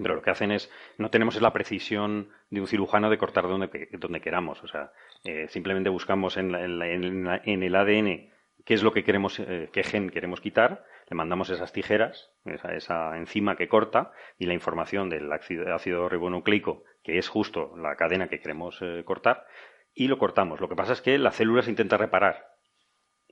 pero 0.01 0.15
lo 0.15 0.21
que 0.21 0.29
hacen 0.29 0.51
es, 0.51 0.69
no 0.97 1.09
tenemos 1.09 1.39
la 1.41 1.53
precisión 1.53 2.27
de 2.49 2.61
un 2.61 2.67
cirujano 2.67 3.09
de 3.09 3.17
cortar 3.17 3.47
donde, 3.47 3.89
donde 3.99 4.21
queramos. 4.21 4.63
O 4.63 4.67
sea, 4.67 4.91
eh, 5.23 5.47
simplemente 5.49 5.89
buscamos 5.89 6.37
en, 6.37 6.51
la- 6.51 6.63
en 6.63 6.79
la- 6.79 6.87
en 6.91 7.23
la- 7.23 7.41
en 7.43 7.63
el 7.63 7.75
ADN 7.75 8.29
qué 8.65 8.73
es 8.73 8.83
lo 8.83 8.91
que 8.91 9.03
queremos, 9.03 9.39
eh, 9.39 9.69
qué 9.71 9.83
gen 9.83 10.09
queremos 10.09 10.41
quitar, 10.41 10.83
le 11.07 11.15
mandamos 11.15 11.49
esas 11.51 11.71
tijeras, 11.71 12.31
esa, 12.45 12.75
esa 12.75 13.17
enzima 13.17 13.55
que 13.55 13.69
corta, 13.69 14.11
y 14.39 14.47
la 14.47 14.53
información 14.53 15.09
del 15.09 15.31
ácido, 15.31 15.73
ácido 15.73 16.09
ribonucleico, 16.09 16.83
que 17.03 17.19
es 17.19 17.29
justo 17.29 17.77
la 17.77 17.95
cadena 17.95 18.27
que 18.27 18.39
queremos 18.39 18.81
eh, 18.81 19.03
cortar, 19.05 19.45
y 19.93 20.07
lo 20.07 20.17
cortamos. 20.17 20.59
Lo 20.59 20.67
que 20.67 20.75
pasa 20.75 20.93
es 20.93 21.01
que 21.01 21.17
la 21.19 21.31
célula 21.31 21.61
se 21.61 21.69
intenta 21.69 21.95
reparar 21.97 22.55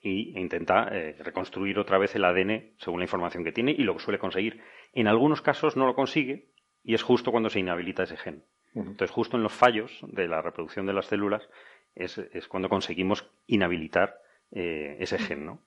y 0.01 0.37
intenta 0.39 0.89
eh, 0.91 1.15
reconstruir 1.19 1.79
otra 1.79 1.97
vez 1.97 2.15
el 2.15 2.25
ADN 2.25 2.75
según 2.77 2.99
la 2.99 3.05
información 3.05 3.43
que 3.43 3.51
tiene 3.51 3.71
y 3.71 3.83
lo 3.83 3.97
suele 3.99 4.19
conseguir. 4.19 4.61
En 4.93 5.07
algunos 5.07 5.41
casos 5.41 5.75
no 5.75 5.85
lo 5.85 5.95
consigue 5.95 6.51
y 6.83 6.93
es 6.93 7.01
justo 7.01 7.31
cuando 7.31 7.49
se 7.49 7.59
inhabilita 7.59 8.03
ese 8.03 8.17
gen. 8.17 8.45
Entonces, 8.75 9.11
justo 9.11 9.37
en 9.37 9.43
los 9.43 9.53
fallos 9.53 9.99
de 10.01 10.27
la 10.27 10.41
reproducción 10.41 10.85
de 10.85 10.93
las 10.93 11.05
células 11.05 11.47
es, 11.95 12.17
es 12.17 12.47
cuando 12.47 12.69
conseguimos 12.69 13.29
inhabilitar 13.45 14.22
eh, 14.53 14.97
ese 14.99 15.17
gen, 15.17 15.45
¿no? 15.45 15.63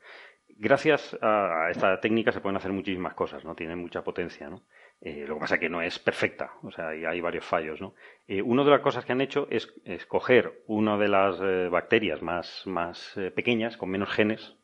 Gracias 0.49 1.19
a, 1.21 1.69
esta 1.71 2.01
técnica 2.01 2.33
se 2.33 2.41
pueden 2.41 2.57
hacer 2.57 2.73
muchísimas 2.73 3.15
cosas, 3.15 3.45
¿no? 3.45 3.55
Tiene 3.55 3.77
mucha 3.77 4.03
potencia, 4.03 4.49
¿no? 4.49 4.63
Eh, 5.01 5.25
lo 5.27 5.35
que 5.35 5.41
pasa 5.41 5.55
es 5.57 5.61
que 5.61 5.69
no 5.69 5.83
es 5.83 5.99
perfecta, 5.99 6.53
o 6.63 6.71
sea, 6.71 6.89
hay 6.89 7.21
varios 7.21 7.45
fallos, 7.45 7.81
¿no? 7.81 7.95
Eh, 8.27 8.41
una 8.41 8.65
de 8.65 8.71
las 8.71 8.81
cosas 8.81 9.05
que 9.05 9.13
han 9.13 9.21
hecho 9.21 9.49
es, 9.51 9.75
es 9.85 10.07
coger 10.07 10.63
una 10.67 10.97
de 10.97 11.09
las 11.09 11.39
bacterias 11.71 12.23
más, 12.23 12.63
más 12.67 13.15
pequeñas, 13.35 13.77
con 13.77 13.91
menos 13.91 14.11
genes, 14.11 14.57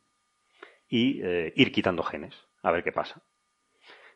y 0.87 1.21
ir 1.55 1.71
quitando 1.71 2.01
genes, 2.03 2.35
a 2.61 2.71
ver 2.71 2.83
qué 2.83 2.91
pasa. 2.91 3.21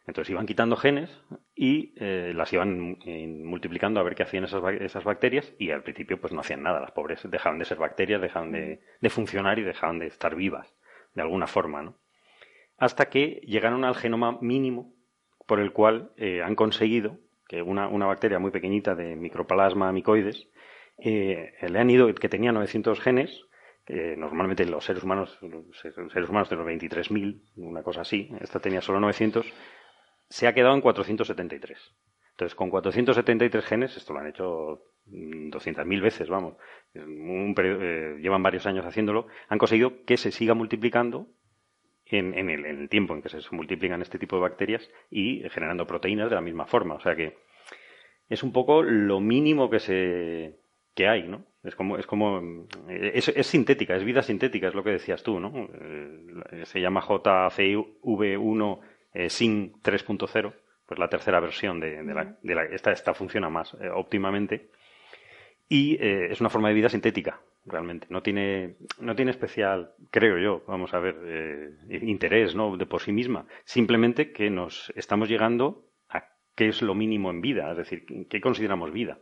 Entonces 0.08 0.32
iban 0.32 0.46
quitando 0.46 0.78
genes 0.78 1.10
y 1.54 1.94
eh, 1.98 2.32
las 2.34 2.52
iban 2.54 2.98
eh, 3.06 3.28
multiplicando 3.28 4.00
a 4.00 4.04
ver 4.04 4.16
qué 4.16 4.24
hacían 4.24 4.46
esas, 4.46 4.62
bac- 4.62 4.82
esas 4.82 5.04
bacterias 5.04 5.54
y 5.60 5.72
al 5.72 5.84
principio 5.84 6.20
pues 6.20 6.32
no 6.34 6.40
hacían 6.40 6.64
nada. 6.64 6.80
Las 6.80 6.92
pobres 6.92 7.30
dejaban 7.30 7.60
de 7.60 7.66
ser 7.66 7.78
bacterias, 7.78 8.22
dejaban 8.22 8.52
de, 8.54 8.82
de 9.02 9.10
funcionar 9.10 9.60
y 9.60 9.64
dejaban 9.64 10.00
de 10.00 10.08
estar 10.08 10.34
vivas 10.36 10.74
de 11.14 11.22
alguna 11.22 11.46
forma, 11.48 11.82
¿no? 11.82 11.98
Hasta 12.78 13.10
que 13.10 13.42
llegaron 13.44 13.84
al 13.84 13.96
genoma 13.96 14.38
mínimo 14.42 14.94
por 15.46 15.60
el 15.60 15.74
cual 15.74 16.12
eh, 16.16 16.42
han 16.42 16.56
conseguido 16.56 17.20
que 17.48 17.62
una, 17.62 17.88
bacteria 17.88 18.40
muy 18.40 18.52
pequeñita 18.52 18.96
de 18.96 19.16
microplasma 19.16 19.92
micoides 19.92 20.48
eh, 21.00 21.54
le 21.68 21.80
han 21.80 21.90
ido, 21.90 22.14
que 22.14 22.30
tenía 22.30 22.52
900 22.52 23.00
genes, 23.00 23.42
normalmente 24.18 24.66
los 24.66 24.84
seres 24.84 25.04
humanos, 25.04 25.38
los 25.42 25.80
seres 25.80 26.30
humanos 26.30 26.50
tenemos 26.50 26.68
23.000, 26.70 27.42
una 27.56 27.84
cosa 27.84 28.02
así, 28.02 28.30
esta 28.42 28.60
tenía 28.60 28.82
solo 28.82 29.00
900, 29.00 29.46
se 30.30 30.48
ha 30.48 30.54
quedado 30.54 30.76
en 30.76 30.82
473. 30.82 31.96
Entonces, 32.32 32.56
con 32.56 32.70
473 32.70 33.66
genes, 33.66 33.98
esto 33.98 34.14
lo 34.14 34.20
han 34.20 34.28
hecho 34.28 34.84
mm, 35.06 35.50
200.000 35.50 36.02
veces, 36.02 36.30
vamos, 36.30 36.56
un 36.96 37.56
periodo- 37.56 37.82
eh, 37.82 38.18
llevan 38.20 38.44
varios 38.44 38.66
años 38.66 38.86
haciéndolo, 38.86 39.28
han 39.50 39.58
conseguido 39.58 40.06
que 40.06 40.18
se 40.18 40.32
siga 40.32 40.54
multiplicando 40.54 41.28
en, 42.06 42.38
en, 42.38 42.50
el, 42.50 42.66
en, 42.66 42.80
el, 42.80 42.90
tiempo 42.90 43.14
en 43.16 43.22
que 43.22 43.30
se 43.30 43.40
multiplican 43.52 44.02
este 44.02 44.20
tipo 44.20 44.36
de 44.36 44.44
bacterias 44.44 44.90
y 45.10 45.42
generando 45.50 45.88
proteínas 45.88 46.30
de 46.30 46.36
la 46.36 46.42
misma 46.42 46.66
forma. 46.66 46.96
O 46.96 47.00
sea 47.02 47.16
que 47.16 47.38
es 48.30 48.44
un 48.44 48.54
poco 48.54 48.84
lo 48.84 49.20
mínimo 49.20 49.70
que 49.70 49.80
se 49.80 50.60
que 50.94 51.08
hay, 51.08 51.28
¿no? 51.28 51.46
Es 51.64 51.76
como, 51.76 51.98
es 51.98 52.08
como, 52.08 52.66
es, 52.90 53.28
es, 53.28 53.46
sintética, 53.48 53.96
es 53.96 54.04
vida 54.04 54.24
sintética, 54.24 54.68
es 54.68 54.74
lo 54.74 54.84
que 54.84 54.90
decías 54.92 55.22
tú, 55.22 55.40
¿no? 55.40 55.70
Eh, 55.80 56.64
se 56.66 56.82
llama 56.82 57.02
JCV1 57.02 58.80
eh, 59.18 59.30
SYN 59.30 59.74
3.0, 59.82 60.54
pues 60.86 61.00
la 61.00 61.10
tercera 61.10 61.40
versión 61.40 61.80
de, 61.80 62.04
de, 62.04 62.14
la, 62.14 62.38
de 62.42 62.56
la, 62.56 62.64
esta, 62.66 62.92
esta 62.92 63.14
funciona 63.14 63.50
más 63.50 63.74
eh, 63.82 63.90
óptimamente 63.90 64.70
y 65.68 65.96
eh, 65.96 66.32
es 66.32 66.40
una 66.40 66.50
forma 66.50 66.70
de 66.70 66.76
vida 66.76 66.90
sintética, 66.90 67.42
realmente. 67.66 68.08
No 68.10 68.22
tiene, 68.22 68.76
no 69.00 69.16
tiene 69.16 69.32
especial, 69.32 69.92
creo 70.12 70.38
yo, 70.38 70.64
vamos 70.68 70.94
a 70.94 71.00
ver, 71.00 71.18
eh, 71.26 72.00
interés, 72.04 72.56
¿no? 72.56 72.78
De 72.78 72.86
por 72.86 73.02
sí 73.02 73.12
misma. 73.12 73.48
Simplemente 73.66 74.32
que 74.32 74.50
nos 74.50 74.94
estamos 74.96 75.28
llegando 75.28 75.90
a 76.10 76.26
qué 76.56 76.68
es 76.70 76.82
lo 76.82 76.96
mínimo 76.96 77.32
en 77.32 77.42
vida, 77.42 77.72
es 77.72 77.78
decir, 77.78 78.06
qué 78.30 78.40
consideramos 78.40 78.94
vida. 78.94 79.20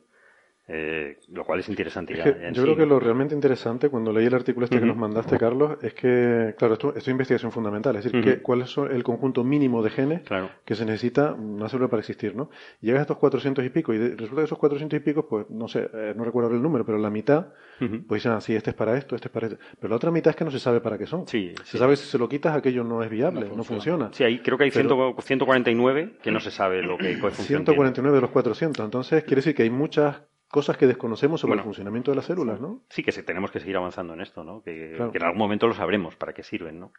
Eh, 0.67 1.19
lo 1.31 1.45
cual 1.45 1.59
es 1.59 1.69
interesante. 1.69 2.15
Ya, 2.15 2.23
es 2.23 2.33
que 2.33 2.41
yo 2.53 2.53
sí. 2.55 2.61
creo 2.61 2.75
que 2.75 2.85
lo 2.87 2.99
realmente 2.99 3.35
interesante 3.35 3.89
cuando 3.89 4.11
leí 4.11 4.25
el 4.25 4.33
artículo 4.33 4.63
este 4.63 4.77
uh 4.77 4.79
-huh. 4.79 4.81
que 4.81 4.87
nos 4.87 4.97
mandaste, 4.97 5.37
Carlos, 5.37 5.77
es 5.83 5.93
que, 5.93 6.55
claro, 6.57 6.73
esto, 6.73 6.89
esto 6.89 6.99
es 6.99 7.07
investigación 7.07 7.51
fundamental, 7.51 7.95
es 7.97 8.05
decir, 8.05 8.19
uh 8.19 8.23
-huh. 8.23 8.33
que, 8.37 8.41
cuál 8.41 8.61
es 8.63 8.75
el 8.77 9.03
conjunto 9.03 9.43
mínimo 9.43 9.83
de 9.83 9.91
genes 9.91 10.21
claro. 10.23 10.49
que 10.65 10.73
se 10.73 10.83
necesita 10.85 11.33
una 11.33 11.69
célula 11.69 11.87
para 11.89 11.99
existir, 11.99 12.35
¿no? 12.35 12.49
Llegas 12.81 12.99
a 12.99 13.01
estos 13.03 13.17
400 13.17 13.63
y 13.63 13.69
pico 13.69 13.93
y 13.93 13.99
resulta 14.15 14.41
que 14.41 14.45
esos 14.45 14.57
400 14.57 14.97
y 14.97 14.99
pico, 15.01 15.27
pues, 15.27 15.47
no 15.51 15.67
sé, 15.67 15.87
eh, 15.93 16.13
no 16.15 16.23
recuerdo 16.23 16.49
el 16.49 16.61
número, 16.61 16.83
pero 16.83 16.97
la 16.97 17.11
mitad, 17.11 17.49
uh 17.79 17.83
-huh. 17.83 18.07
pues 18.07 18.23
dicen, 18.23 18.31
ah, 18.31 18.41
sí, 18.41 18.55
este 18.55 18.71
es 18.71 18.75
para 18.75 18.97
esto, 18.97 19.15
este 19.15 19.27
es 19.27 19.31
para 19.31 19.45
esto. 19.47 19.59
Pero 19.79 19.89
la 19.89 19.97
otra 19.97 20.09
mitad 20.09 20.31
es 20.31 20.35
que 20.35 20.45
no 20.45 20.51
se 20.51 20.59
sabe 20.59 20.81
para 20.81 20.97
qué 20.97 21.05
son. 21.05 21.27
Sí, 21.27 21.53
se 21.63 21.73
sí. 21.73 21.77
sabe 21.77 21.95
si 21.95 22.07
se 22.07 22.17
lo 22.17 22.27
quitas, 22.27 22.55
aquello 22.55 22.83
no 22.83 23.03
es 23.03 23.09
viable, 23.11 23.49
no, 23.49 23.57
no 23.57 23.63
funciona. 23.63 24.09
Sí, 24.13 24.23
ahí 24.23 24.39
creo 24.39 24.57
que 24.57 24.63
hay 24.63 24.71
pero, 24.71 25.15
149 25.21 26.13
que 26.23 26.31
no 26.31 26.39
se 26.39 26.49
sabe 26.49 26.81
lo 26.81 26.97
que 26.97 27.17
puede 27.17 27.35
funcionar. 27.35 27.65
149 27.65 28.15
de 28.15 28.21
los 28.21 28.31
400, 28.31 28.83
entonces 28.83 29.23
quiere 29.25 29.37
decir 29.37 29.53
que 29.53 29.61
hay 29.61 29.69
muchas 29.69 30.21
cosas 30.49 30.77
que 30.77 30.87
desconocemos 30.87 31.41
sobre 31.41 31.51
bueno, 31.51 31.61
el 31.63 31.65
funcionamiento 31.65 32.11
de 32.11 32.15
las 32.15 32.25
células, 32.25 32.59
¿no? 32.61 32.83
Sí, 32.89 33.03
que 33.03 33.11
tenemos 33.11 33.51
que 33.51 33.59
seguir 33.59 33.77
avanzando 33.77 34.13
en 34.13 34.21
esto, 34.21 34.43
¿no? 34.43 34.61
Que, 34.63 34.93
claro. 34.95 35.11
que 35.11 35.17
en 35.17 35.23
algún 35.23 35.39
momento 35.39 35.67
lo 35.67 35.73
sabremos 35.73 36.15
para 36.15 36.33
qué 36.33 36.43
sirven, 36.43 36.79
¿no? 36.79 36.93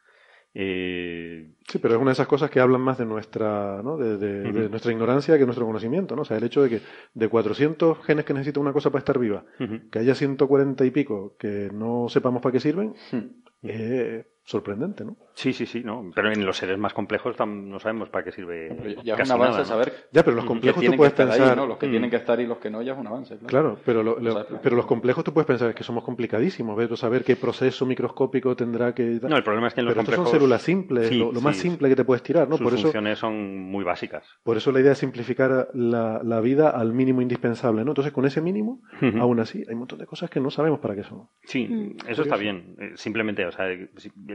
Eh... 0.59 1.51
Sí, 1.69 1.79
pero 1.79 1.95
es 1.95 2.01
una 2.01 2.11
de 2.11 2.15
esas 2.15 2.27
cosas 2.27 2.51
que 2.51 2.61
hablan 2.61 2.81
más 2.81 2.97
de 2.97 3.05
nuestra, 3.05 3.83
¿no? 3.83 3.99
de, 3.99 4.17
de, 4.17 4.49
uh 4.49 4.53
-huh. 4.53 4.63
de, 4.63 4.69
nuestra 4.71 4.91
ignorancia 4.93 5.37
que 5.37 5.45
nuestro 5.45 5.67
conocimiento, 5.67 6.17
¿no? 6.17 6.23
O 6.23 6.25
sea, 6.25 6.39
el 6.39 6.45
hecho 6.45 6.63
de 6.63 6.71
que 6.71 6.81
de 7.13 7.29
400 7.29 7.99
genes 8.05 8.25
que 8.25 8.33
necesita 8.33 8.61
una 8.61 8.73
cosa 8.73 8.91
para 8.91 9.01
estar 9.01 9.19
viva, 9.19 9.45
uh 9.61 9.65
-huh. 9.65 9.91
que 9.91 9.99
haya 9.99 10.15
140 10.15 10.85
y 10.87 10.91
pico 10.91 11.37
que 11.39 11.69
no 11.73 12.07
sepamos 12.09 12.41
para 12.41 12.53
qué 12.53 12.61
sirven, 12.61 12.89
uh 13.13 13.17
-huh. 13.17 13.31
eh, 13.65 14.27
sorprendente, 14.47 15.05
¿no? 15.05 15.17
Sí, 15.35 15.53
sí, 15.53 15.67
sí, 15.67 15.83
no. 15.85 16.11
Pero 16.15 16.33
en 16.33 16.47
los 16.47 16.57
seres 16.57 16.79
más 16.79 16.95
complejos 16.95 17.37
no 17.47 17.79
sabemos 17.79 18.09
para 18.09 18.25
qué 18.25 18.33
sirve. 18.33 18.75
Pero 18.81 19.03
ya 19.03 19.15
es 19.15 19.29
un 19.29 19.33
avance 19.35 19.59
nada, 19.59 19.65
saber. 19.65 19.93
Ya, 20.13 20.25
pero 20.25 20.37
los 20.37 20.45
complejos 20.47 20.83
tú 20.83 20.97
puedes 20.97 21.13
pensar. 21.13 21.51
Ahí, 21.51 21.57
¿no? 21.57 21.67
Los 21.67 21.79
que 21.79 21.87
mm. 21.89 21.91
tienen 21.91 22.11
que 22.11 22.17
estar 22.17 22.41
y 22.41 22.47
los 22.47 22.59
que 22.59 22.71
no, 22.71 22.81
ya 22.81 22.93
es 22.93 22.99
un 22.99 23.07
avance. 23.07 23.37
Claro, 23.39 23.49
claro 23.49 23.79
pero, 23.85 24.03
lo, 24.03 24.19
lo, 24.19 24.47
pero 24.63 24.77
los 24.77 24.87
complejos 24.87 25.25
tú 25.25 25.35
puedes 25.35 25.47
pensar 25.47 25.75
que 25.75 25.83
somos 25.85 26.05
complicadísimos. 26.05 26.77
¿ves? 26.77 26.89
saber 26.97 27.25
qué 27.25 27.37
proceso 27.37 27.85
microscópico 27.87 28.55
tendrá 28.55 28.95
que. 28.95 29.19
No, 29.23 29.37
el 29.37 29.43
problema 29.43 29.67
es 29.69 29.75
que 29.75 29.81
en 29.81 29.87
los 29.87 29.95
pero 29.95 30.05
complejos. 30.05 30.31
son 30.31 30.39
células 30.39 30.63
simples, 30.63 31.09
sí, 31.09 31.19
lo, 31.19 31.33
lo, 31.33 31.41
más 31.41 31.57
sí, 31.57 31.63
simple 31.63 31.89
que 31.89 31.97
te 31.97 32.05
puedes 32.05 32.23
tirar, 32.23 32.49
¿no? 32.49 32.57
Sus 32.57 32.65
por 32.65 32.75
eso, 32.75 32.83
funciones 32.85 33.19
son 33.19 33.59
muy 33.59 33.85
básicas. 33.85 34.25
Por 34.45 34.57
eso 34.57 34.71
la 34.73 34.81
idea 34.81 34.93
es 34.93 34.99
simplificar 34.99 35.69
la, 35.75 36.21
la 36.23 36.41
vida 36.41 36.71
al 36.71 36.93
mínimo 36.93 37.21
indispensable, 37.21 37.85
¿no? 37.85 37.91
Entonces, 37.91 38.13
con 38.13 38.25
ese 38.25 38.41
mínimo, 38.41 38.81
uh 39.03 39.05
-huh. 39.05 39.21
aún 39.21 39.41
así, 39.41 39.65
hay 39.67 39.75
un 39.75 39.81
montón 39.81 39.99
de 39.99 40.07
cosas 40.07 40.31
que 40.31 40.41
no 40.41 40.51
sabemos 40.51 40.79
para 40.79 40.95
qué 40.95 41.03
son. 41.03 41.29
Sí, 41.43 41.67
mm. 41.67 42.09
eso 42.09 42.23
está 42.23 42.37
bien. 42.37 42.77
Eh, 42.79 42.93
Simplemente, 42.95 43.45
o 43.47 43.53
sea, 43.53 43.67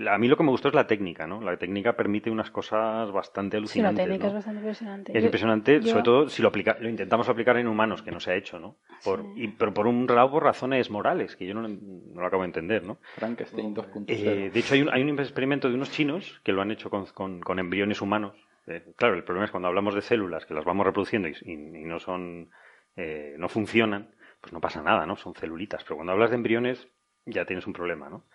a 0.08 0.18
mí 0.18 0.28
lo 0.28 0.38
que 0.38 0.44
me 0.44 0.50
gustó 0.50 0.68
es 0.68 0.74
la 0.74 0.88
técnica, 0.88 1.28
¿no? 1.28 1.42
La 1.42 1.58
técnica 1.58 1.96
permite 1.96 2.30
unas 2.30 2.52
cosas 2.52 3.12
bastante 3.12 3.58
alucinantes. 3.58 3.96
Sí, 3.96 3.98
la 3.98 4.06
técnica 4.06 4.24
¿no? 4.24 4.30
es 4.30 4.34
bastante 4.36 4.60
impresionante. 4.60 5.12
Es 5.12 5.22
yo, 5.22 5.26
impresionante, 5.26 5.82
yo... 5.82 5.88
sobre 5.88 6.04
todo 6.04 6.30
si 6.30 6.42
lo, 6.42 6.50
aplica, 6.50 6.78
lo 6.80 6.90
intentamos 6.90 7.30
aplicar 7.30 7.58
en 7.58 7.68
humanos, 7.68 8.02
que 8.02 8.12
no 8.12 8.20
se 8.20 8.32
ha 8.32 8.36
hecho, 8.36 8.60
¿no? 8.60 8.78
Por, 9.04 9.22
sí. 9.22 9.28
y, 9.36 9.48
pero 9.50 9.74
por 9.74 9.88
un 9.88 10.06
lado 10.08 10.32
por 10.32 10.44
razones 10.44 10.90
morales, 10.90 11.36
que 11.36 11.46
yo 11.46 11.54
no, 11.54 11.68
no 11.68 12.22
lo 12.22 12.26
acabo 12.26 12.44
de 12.44 12.48
entender, 12.48 12.84
¿no? 12.84 13.00
Frankenstein 13.16 13.76
2.0. 13.76 14.06
Eh, 14.08 14.50
de 14.54 14.60
hecho, 14.60 14.74
hay 14.74 14.82
un, 14.82 14.90
hay 14.90 15.02
un, 15.04 15.20
experimento 15.20 15.70
de 15.70 15.76
unos 15.76 15.92
chinos 15.92 16.40
que 16.44 16.52
lo 16.52 16.62
han 16.62 16.72
hecho 16.72 16.90
con, 16.90 17.06
con, 17.08 17.42
con 17.42 17.60
embriones 17.60 18.02
humanos. 18.02 18.36
Eh, 18.68 18.94
claro, 18.96 19.16
el 19.16 19.24
problema 19.24 19.46
es 19.46 19.52
cuando 19.52 19.68
hablamos 19.68 19.96
de 19.96 20.02
células 20.02 20.46
que 20.46 20.54
las 20.54 20.66
vamos 20.66 20.86
reproduciendo 20.86 21.28
y, 21.28 21.34
y, 21.42 21.54
y 21.54 21.86
no 21.86 22.00
son, 22.00 22.50
eh, 22.96 23.36
no 23.38 23.50
funcionan, 23.50 24.16
pues 24.40 24.54
no 24.54 24.60
pasa 24.60 24.82
nada, 24.82 25.06
¿no? 25.06 25.16
Son 25.16 25.34
celulitas. 25.34 25.84
Pero 25.84 25.96
cuando 25.96 26.14
hablas 26.14 26.32
de 26.32 26.36
embriones, 26.36 26.88
ya 27.26 27.46
tienes 27.46 27.68
un 27.68 27.74
problema, 27.74 28.10
¿no? 28.10 28.26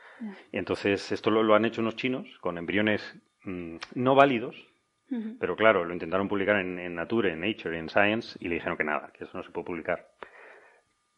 Y 0.52 0.58
entonces 0.58 1.12
esto 1.12 1.30
lo, 1.30 1.42
lo, 1.42 1.54
han 1.54 1.64
hecho 1.64 1.80
unos 1.80 1.96
chinos 1.96 2.26
con 2.40 2.58
embriones 2.58 3.02
mmm, 3.44 3.76
no 3.94 4.14
válidos, 4.14 4.56
uh 5.10 5.14
-huh. 5.16 5.36
pero 5.38 5.56
claro, 5.56 5.84
lo 5.84 5.92
intentaron 5.92 6.28
publicar 6.28 6.56
en, 6.60 6.78
en, 6.78 6.94
Nature, 6.94 7.32
en 7.32 7.40
Nature, 7.40 7.78
en 7.78 7.88
Science 7.88 8.38
y 8.40 8.48
le 8.48 8.54
dijeron 8.56 8.76
que 8.76 8.84
nada, 8.84 9.10
que 9.16 9.24
eso 9.24 9.36
no 9.36 9.44
se 9.44 9.50
puede 9.50 9.66
publicar. 9.66 10.08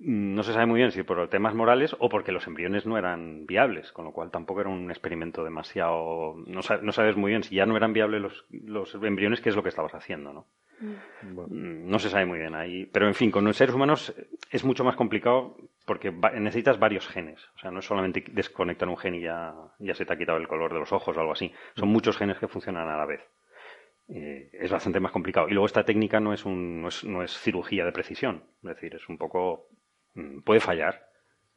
Mm, 0.00 0.34
No 0.34 0.42
se 0.42 0.52
sabe 0.52 0.66
muy 0.66 0.78
bien 0.78 0.92
si 0.92 1.02
por 1.02 1.28
temas 1.28 1.54
morales 1.54 1.94
o 1.98 2.08
porque 2.08 2.32
los 2.32 2.46
embriones 2.46 2.86
no 2.86 2.98
eran 2.98 3.46
viables, 3.46 3.92
con 3.92 4.04
lo 4.04 4.12
cual 4.12 4.30
tampoco 4.30 4.60
era 4.60 4.70
un 4.70 4.90
experimento 4.90 5.44
demasiado. 5.44 6.34
No, 6.46 6.60
no 6.82 6.92
sabes 6.92 7.16
muy 7.16 7.30
bien 7.30 7.42
si 7.42 7.54
ya 7.56 7.66
no 7.66 7.76
eran 7.76 7.92
viables 7.92 8.20
los, 8.22 8.46
los 8.50 8.94
embriones, 8.94 9.40
qué 9.40 9.48
es 9.50 9.56
lo 9.56 9.62
que 9.62 9.68
estabas 9.70 9.94
haciendo, 9.94 10.32
¿no? 10.32 10.46
Mm. 10.80 11.34
Bueno. 11.34 11.48
No 11.50 11.98
se 11.98 12.10
sabe 12.10 12.26
muy 12.26 12.38
bien 12.38 12.54
ahí. 12.54 12.86
Pero 12.86 13.06
en 13.06 13.14
fin, 13.14 13.30
con 13.30 13.44
los 13.44 13.56
seres 13.56 13.74
humanos 13.74 14.14
es 14.50 14.64
mucho 14.64 14.84
más 14.84 14.96
complicado 14.96 15.56
porque 15.84 16.10
necesitas 16.10 16.78
varios 16.78 17.08
genes. 17.08 17.42
O 17.56 17.58
sea, 17.58 17.70
no 17.70 17.80
es 17.80 17.86
solamente 17.86 18.24
desconectar 18.30 18.88
un 18.88 18.96
gen 18.96 19.14
y 19.14 19.22
ya, 19.22 19.54
ya 19.78 19.94
se 19.94 20.04
te 20.04 20.12
ha 20.12 20.18
quitado 20.18 20.38
el 20.38 20.48
color 20.48 20.72
de 20.72 20.78
los 20.78 20.92
ojos 20.92 21.16
o 21.16 21.20
algo 21.20 21.32
así. 21.32 21.52
Son 21.76 21.88
muchos 21.88 22.16
genes 22.16 22.38
que 22.38 22.48
funcionan 22.48 22.88
a 22.88 22.96
la 22.96 23.06
vez. 23.06 23.20
Eh, 24.08 24.50
es 24.52 24.70
bastante 24.70 25.00
más 25.00 25.12
complicado. 25.12 25.48
Y 25.48 25.52
luego 25.52 25.66
esta 25.66 25.84
técnica 25.84 26.20
no 26.20 26.32
es, 26.32 26.44
un, 26.44 26.82
no 26.82 26.88
es, 26.88 27.04
no 27.04 27.22
es 27.22 27.32
cirugía 27.38 27.84
de 27.84 27.92
precisión. 27.92 28.44
Es 28.62 28.68
decir, 28.70 28.94
es 28.94 29.08
un 29.08 29.18
poco. 29.18 29.68
Mm, 30.14 30.40
puede 30.40 30.60
fallar. 30.60 31.06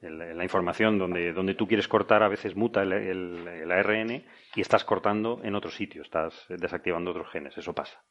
En 0.03 0.36
la 0.36 0.43
información 0.43 0.97
donde, 0.97 1.32
donde 1.32 1.53
tú 1.53 1.67
quieres 1.67 1.88
cortar 1.88 2.24
a 2.24 2.28
veces 2.28 2.55
muta 2.55 2.82
el, 2.82 2.91
el, 2.91 3.47
el 3.47 3.72
ARN 3.72 4.26
y 4.55 4.61
estás 4.61 4.84
cortando 4.84 5.39
en 5.43 5.53
otro 5.53 5.69
sitio, 5.69 6.01
estás 6.01 6.47
desactivando 6.49 7.11
otros 7.11 7.30
genes. 7.30 7.55
Eso 7.55 7.76
pasa. 7.76 8.01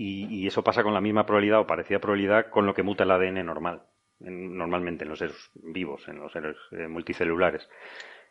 Y, 0.00 0.26
y, 0.30 0.46
eso 0.46 0.62
pasa 0.62 0.84
con 0.84 0.94
la 0.94 1.00
misma 1.00 1.26
probabilidad 1.26 1.58
o 1.58 1.66
parecida 1.66 1.98
probabilidad 1.98 2.50
con 2.50 2.66
lo 2.66 2.72
que 2.72 2.84
muta 2.84 3.02
el 3.02 3.10
ADN 3.10 3.44
normal, 3.44 3.82
en, 4.20 4.56
normalmente 4.56 5.02
en 5.02 5.10
los 5.10 5.18
seres 5.18 5.50
vivos, 5.54 6.06
en 6.06 6.20
los 6.20 6.30
seres 6.30 6.56
eh, 6.70 6.86
multicelulares. 6.86 7.68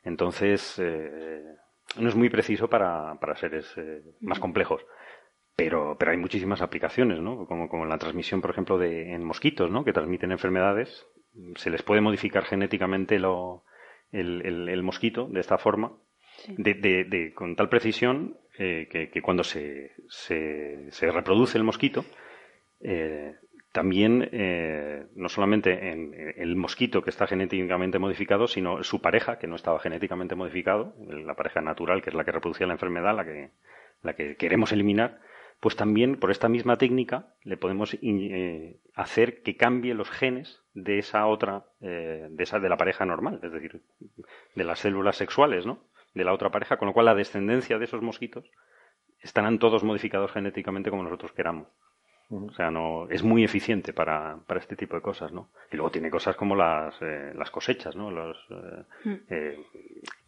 Entonces, 0.06 0.80
eh, 0.80 1.44
no 2.00 2.08
es 2.08 2.16
muy 2.16 2.30
preciso 2.30 2.70
para, 2.70 3.16
para 3.20 3.36
seres 3.36 3.70
eh, 3.76 4.02
más 4.22 4.40
complejos. 4.40 4.86
Pero, 5.58 5.98
pero 6.00 6.12
hay 6.12 6.18
muchísimas 6.18 6.62
aplicaciones, 6.62 7.20
¿no? 7.20 7.46
Como, 7.48 7.68
como 7.68 7.84
en 7.84 7.90
la 7.90 7.98
transmisión, 7.98 8.40
por 8.40 8.52
ejemplo, 8.52 8.78
de, 8.78 9.14
en 9.14 9.26
mosquitos, 9.26 9.70
¿no? 9.70 9.84
Que 9.84 9.92
transmiten 9.92 10.32
enfermedades. 10.32 11.06
Se 11.56 11.70
les 11.70 11.84
puede 11.84 12.00
modificar 12.00 12.46
genéticamente 12.46 13.20
lo, 13.20 13.66
el, 14.12 14.42
el, 14.46 14.70
el 14.70 14.84
mosquito 14.84 15.28
de 15.28 15.42
esta 15.42 15.58
forma, 15.58 15.98
sí. 16.38 16.56
de, 16.58 16.76
de, 16.76 17.04
de, 17.04 17.34
con 17.34 17.58
tal 17.58 17.68
precisión 17.68 18.38
eh, 18.58 18.88
que, 18.90 19.22
cuando 19.22 19.44
se, 19.44 19.92
se, 20.10 20.92
se, 20.92 21.12
reproduce 21.12 21.58
el 21.58 21.64
mosquito, 21.64 22.06
eh, 22.82 23.36
también 23.72 24.30
eh, 24.32 25.06
no 25.16 25.30
solamente 25.30 25.92
en 25.92 26.34
el 26.36 26.56
mosquito 26.56 27.02
que 27.02 27.10
está 27.10 27.28
genéticamente 27.28 28.00
modificado, 28.00 28.48
sino 28.48 28.84
su 28.84 29.02
pareja 29.02 29.38
que 29.38 29.48
no 29.48 29.56
estaba 29.56 29.80
genéticamente 29.80 30.36
modificado, 30.36 30.96
la 31.08 31.36
pareja 31.36 31.62
natural 31.62 32.02
que 32.02 32.10
es 32.10 32.16
la 32.16 32.24
que 32.24 32.32
reproducía 32.32 32.68
la 32.68 32.74
enfermedad, 32.74 33.16
la 33.16 33.26
que, 33.26 33.52
la 34.02 34.14
que 34.14 34.36
queremos 34.36 34.72
eliminar, 34.72 35.20
pues 35.60 35.76
también 35.76 36.18
por 36.18 36.32
esta 36.32 36.50
misma 36.50 36.78
técnica 36.78 37.34
le 37.44 37.58
podemos 37.58 37.98
eh, 38.02 38.80
hacer 38.94 39.42
que 39.42 39.58
cambie 39.58 39.94
los 39.94 40.10
genes 40.10 40.62
de 40.74 41.00
esa 41.00 41.26
otra, 41.26 41.66
eh, 41.82 42.28
de 42.30 42.44
esa 42.44 42.60
de 42.60 42.70
la 42.70 42.78
pareja 42.78 43.06
normal, 43.06 43.40
es 43.42 43.52
decir, 43.52 43.82
de 44.56 44.64
las 44.64 44.80
células 44.80 45.18
sexuales, 45.18 45.66
¿no? 45.66 45.84
De 46.18 46.24
la 46.24 46.34
otra 46.34 46.50
pareja, 46.52 46.78
con 46.78 46.88
lo 46.88 46.94
cual 46.94 47.06
la 47.06 47.16
descendencia 47.16 47.78
de 47.78 47.86
esos 47.86 48.02
mosquitos 48.02 48.46
estarán 49.20 49.60
todos 49.60 49.84
modificados 49.84 50.32
genéticamente 50.32 50.90
como 50.90 51.04
nosotros 51.04 51.32
queramos. 51.32 51.68
O 52.30 52.52
sea, 52.52 52.72
no 52.72 53.08
es 53.10 53.24
muy 53.24 53.46
eficiente 53.46 53.94
para, 53.94 54.40
para 54.48 54.60
este 54.60 54.76
tipo 54.76 54.96
de 54.96 55.02
cosas, 55.02 55.32
¿no? 55.32 55.50
Y 55.72 55.78
luego 55.78 55.92
tiene 55.92 56.10
cosas 56.12 56.36
como 56.36 56.58
las, 56.58 56.94
eh, 57.02 57.32
las 57.34 57.50
cosechas, 57.52 57.96
¿no? 57.96 58.12
Los, 58.12 58.38
eh, 58.50 59.64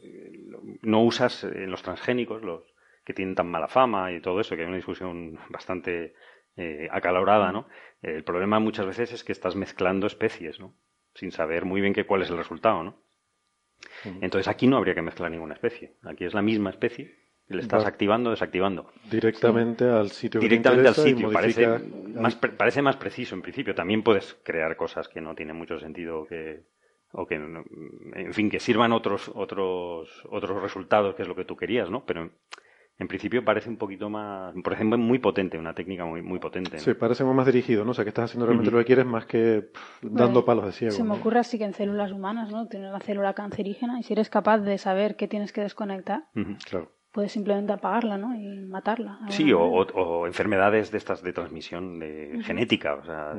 eh, 0.02 0.50
no 0.82 1.04
usas 1.04 1.44
en 1.44 1.70
los 1.70 1.84
transgénicos, 1.84 2.42
los 2.42 2.64
que 3.04 3.14
tienen 3.14 3.36
tan 3.36 3.52
mala 3.52 3.68
fama 3.68 4.14
y 4.14 4.22
todo 4.22 4.40
eso, 4.40 4.56
que 4.56 4.62
hay 4.62 4.68
una 4.68 4.78
discusión 4.78 5.40
bastante 5.50 6.14
acalorada, 6.92 7.54
¿no? 7.54 7.70
El 8.02 8.26
problema 8.26 8.60
muchas 8.60 8.86
veces 8.86 9.14
es 9.14 9.24
que 9.24 9.32
estás 9.32 9.56
mezclando 9.56 10.08
especies, 10.08 10.60
¿no? 10.60 10.74
Sin 11.14 11.32
saber 11.32 11.64
muy 11.64 11.80
bien 11.80 11.94
qué, 11.94 12.06
cuál 12.06 12.22
es 12.22 12.30
el 12.30 12.38
resultado, 12.38 12.84
¿no? 12.84 12.98
Entonces 14.22 14.48
aquí 14.48 14.68
no 14.68 14.78
habría 14.78 14.96
que 14.96 15.02
mezclar 15.02 15.32
ninguna 15.32 15.54
especie. 15.54 15.94
Aquí 16.04 16.26
es 16.26 16.34
la 16.34 16.42
misma 16.42 16.70
especie. 16.70 17.16
Le 17.48 17.62
estás 17.62 17.84
Va. 17.84 17.88
activando, 17.88 18.30
desactivando. 18.30 18.92
Directamente 19.10 19.84
sí. 19.84 19.90
al 19.90 20.12
sitio. 20.12 20.40
Directamente 20.40 20.88
al 20.88 20.96
sitio. 20.96 21.32
Parece 21.32 21.68
más, 22.14 22.36
parece 22.36 22.82
más 22.84 22.98
preciso 22.98 23.34
en 23.34 23.42
principio. 23.42 23.74
También 23.74 24.04
puedes 24.04 24.36
crear 24.44 24.76
cosas 24.76 25.08
que 25.08 25.20
no 25.20 25.34
tienen 25.34 25.56
mucho 25.56 25.80
sentido 25.80 26.26
que, 26.28 26.62
o 27.12 27.26
que, 27.26 27.36
en 27.36 28.34
fin, 28.34 28.52
que 28.52 28.60
sirvan 28.60 28.92
otros, 28.92 29.32
otros, 29.34 30.24
otros 30.30 30.62
resultados, 30.62 31.16
que 31.16 31.24
es 31.24 31.28
lo 31.28 31.36
que 31.36 31.46
tú 31.46 31.58
querías, 31.58 31.90
¿no? 31.90 32.06
Pero 32.06 32.30
en 33.00 33.08
principio 33.08 33.46
parece 33.46 33.70
un 33.70 33.78
poquito 33.78 34.10
más, 34.10 34.54
por 34.62 34.74
ejemplo, 34.74 34.98
muy 34.98 35.20
potente, 35.20 35.58
una 35.58 35.74
técnica 35.74 36.04
muy, 36.04 36.22
muy 36.22 36.38
potente. 36.38 36.80
Sí, 36.80 36.94
parece 36.94 37.24
más 37.24 37.46
dirigido, 37.46 37.86
¿no? 37.86 37.92
O 37.92 37.94
sea, 37.94 38.04
que 38.04 38.10
estás 38.10 38.26
haciendo 38.26 38.46
realmente 38.46 38.72
lo 38.72 38.78
que 38.80 38.86
quieres 38.86 39.06
más 39.06 39.26
que 39.26 39.70
dando 40.02 40.44
palos 40.44 40.66
de 40.66 40.74
ciego. 40.74 40.94
Se 40.94 41.04
me 41.06 41.14
ocurre 41.14 41.40
así 41.40 41.58
que 41.58 41.64
en 41.64 41.74
células 41.74 42.12
humanas, 42.12 42.52
¿no? 42.52 42.68
Tienes 42.68 42.90
una 42.90 43.00
célula 43.00 43.34
cancerígena 43.34 44.00
y 44.00 44.04
si 44.04 44.12
eres 44.12 44.30
capaz 44.30 44.60
de 44.60 44.78
saber 44.78 45.16
qué 45.16 45.30
tienes 45.30 45.54
que 45.54 45.62
desconectar, 45.62 46.26
claro. 46.70 46.92
puedes 47.14 47.32
simplemente 47.32 47.72
apagarla, 47.72 48.18
¿no? 48.18 48.36
Y 48.36 48.66
matarla. 48.66 49.20
Sí, 49.30 49.54
o, 49.54 50.28
enfermedades 50.28 50.92
de 50.92 50.98
estas 50.98 51.24
de 51.24 51.32
transmisión 51.32 52.00
de 52.00 52.42
genética, 52.44 52.96
o 52.96 53.06
sea... 53.06 53.34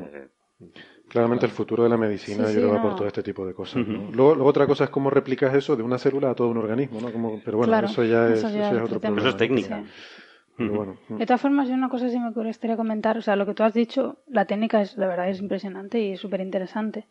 Claramente 1.10 1.44
el 1.44 1.50
futuro 1.50 1.82
de 1.82 1.88
la 1.88 1.96
medicina 1.96 2.46
yo 2.50 2.60
creo 2.60 2.72
va 2.72 2.80
por 2.80 2.94
todo 2.94 3.08
este 3.08 3.22
tipo 3.22 3.44
de 3.44 3.52
cosas. 3.52 3.84
luego, 3.84 4.44
otra 4.44 4.66
cosa 4.66 4.84
es 4.84 4.90
cómo 4.90 5.10
replicas 5.10 5.52
eso 5.54 5.74
de 5.74 5.82
una 5.82 5.98
célula 5.98 6.30
a 6.30 6.34
todo 6.34 6.48
un 6.48 6.58
organismo, 6.58 7.00
¿no? 7.00 7.12
Como, 7.12 7.40
pero 7.44 7.58
bueno, 7.58 7.76
eso, 7.80 8.04
ya 8.04 8.28
es, 8.28 8.44
otro 8.44 9.00
problema. 9.00 9.18
Eso 9.18 9.28
es 9.30 9.36
técnica. 9.36 9.82
De 10.56 11.26
todas 11.26 11.40
formas, 11.40 11.68
yo 11.68 11.74
una 11.74 11.88
cosa 11.88 12.08
sí 12.10 12.18
me 12.18 12.30
gustaría 12.30 12.76
comentar, 12.76 13.16
o 13.16 13.22
sea, 13.22 13.34
lo 13.34 13.44
que 13.46 13.54
tú 13.54 13.62
has 13.62 13.74
dicho, 13.74 14.18
la 14.28 14.44
técnica 14.44 14.80
es, 14.82 14.96
la 14.96 15.08
verdad, 15.08 15.28
es 15.28 15.40
impresionante 15.40 15.98
y 16.00 16.16
súper 16.16 16.40
interesante. 16.40 17.06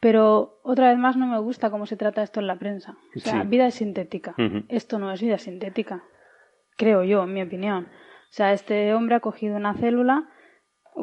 Pero 0.00 0.58
otra 0.62 0.88
vez 0.88 0.98
más 0.98 1.16
no 1.16 1.26
me 1.26 1.38
gusta 1.38 1.70
cómo 1.70 1.86
se 1.86 1.96
trata 1.96 2.22
esto 2.22 2.40
en 2.40 2.46
la 2.46 2.58
prensa. 2.58 2.96
O 3.14 3.20
sea, 3.20 3.44
vida 3.44 3.66
es 3.66 3.74
sintética. 3.74 4.34
Esto 4.68 4.98
no 4.98 5.12
es 5.12 5.22
vida 5.22 5.38
sintética. 5.38 6.02
Creo 6.76 7.04
yo, 7.04 7.22
en 7.24 7.32
mi 7.32 7.42
opinión. 7.42 7.84
O 7.84 8.32
sea, 8.36 8.52
este 8.52 8.92
hombre 8.92 9.14
ha 9.14 9.20
cogido 9.20 9.56
una 9.56 9.74
célula 9.74 10.28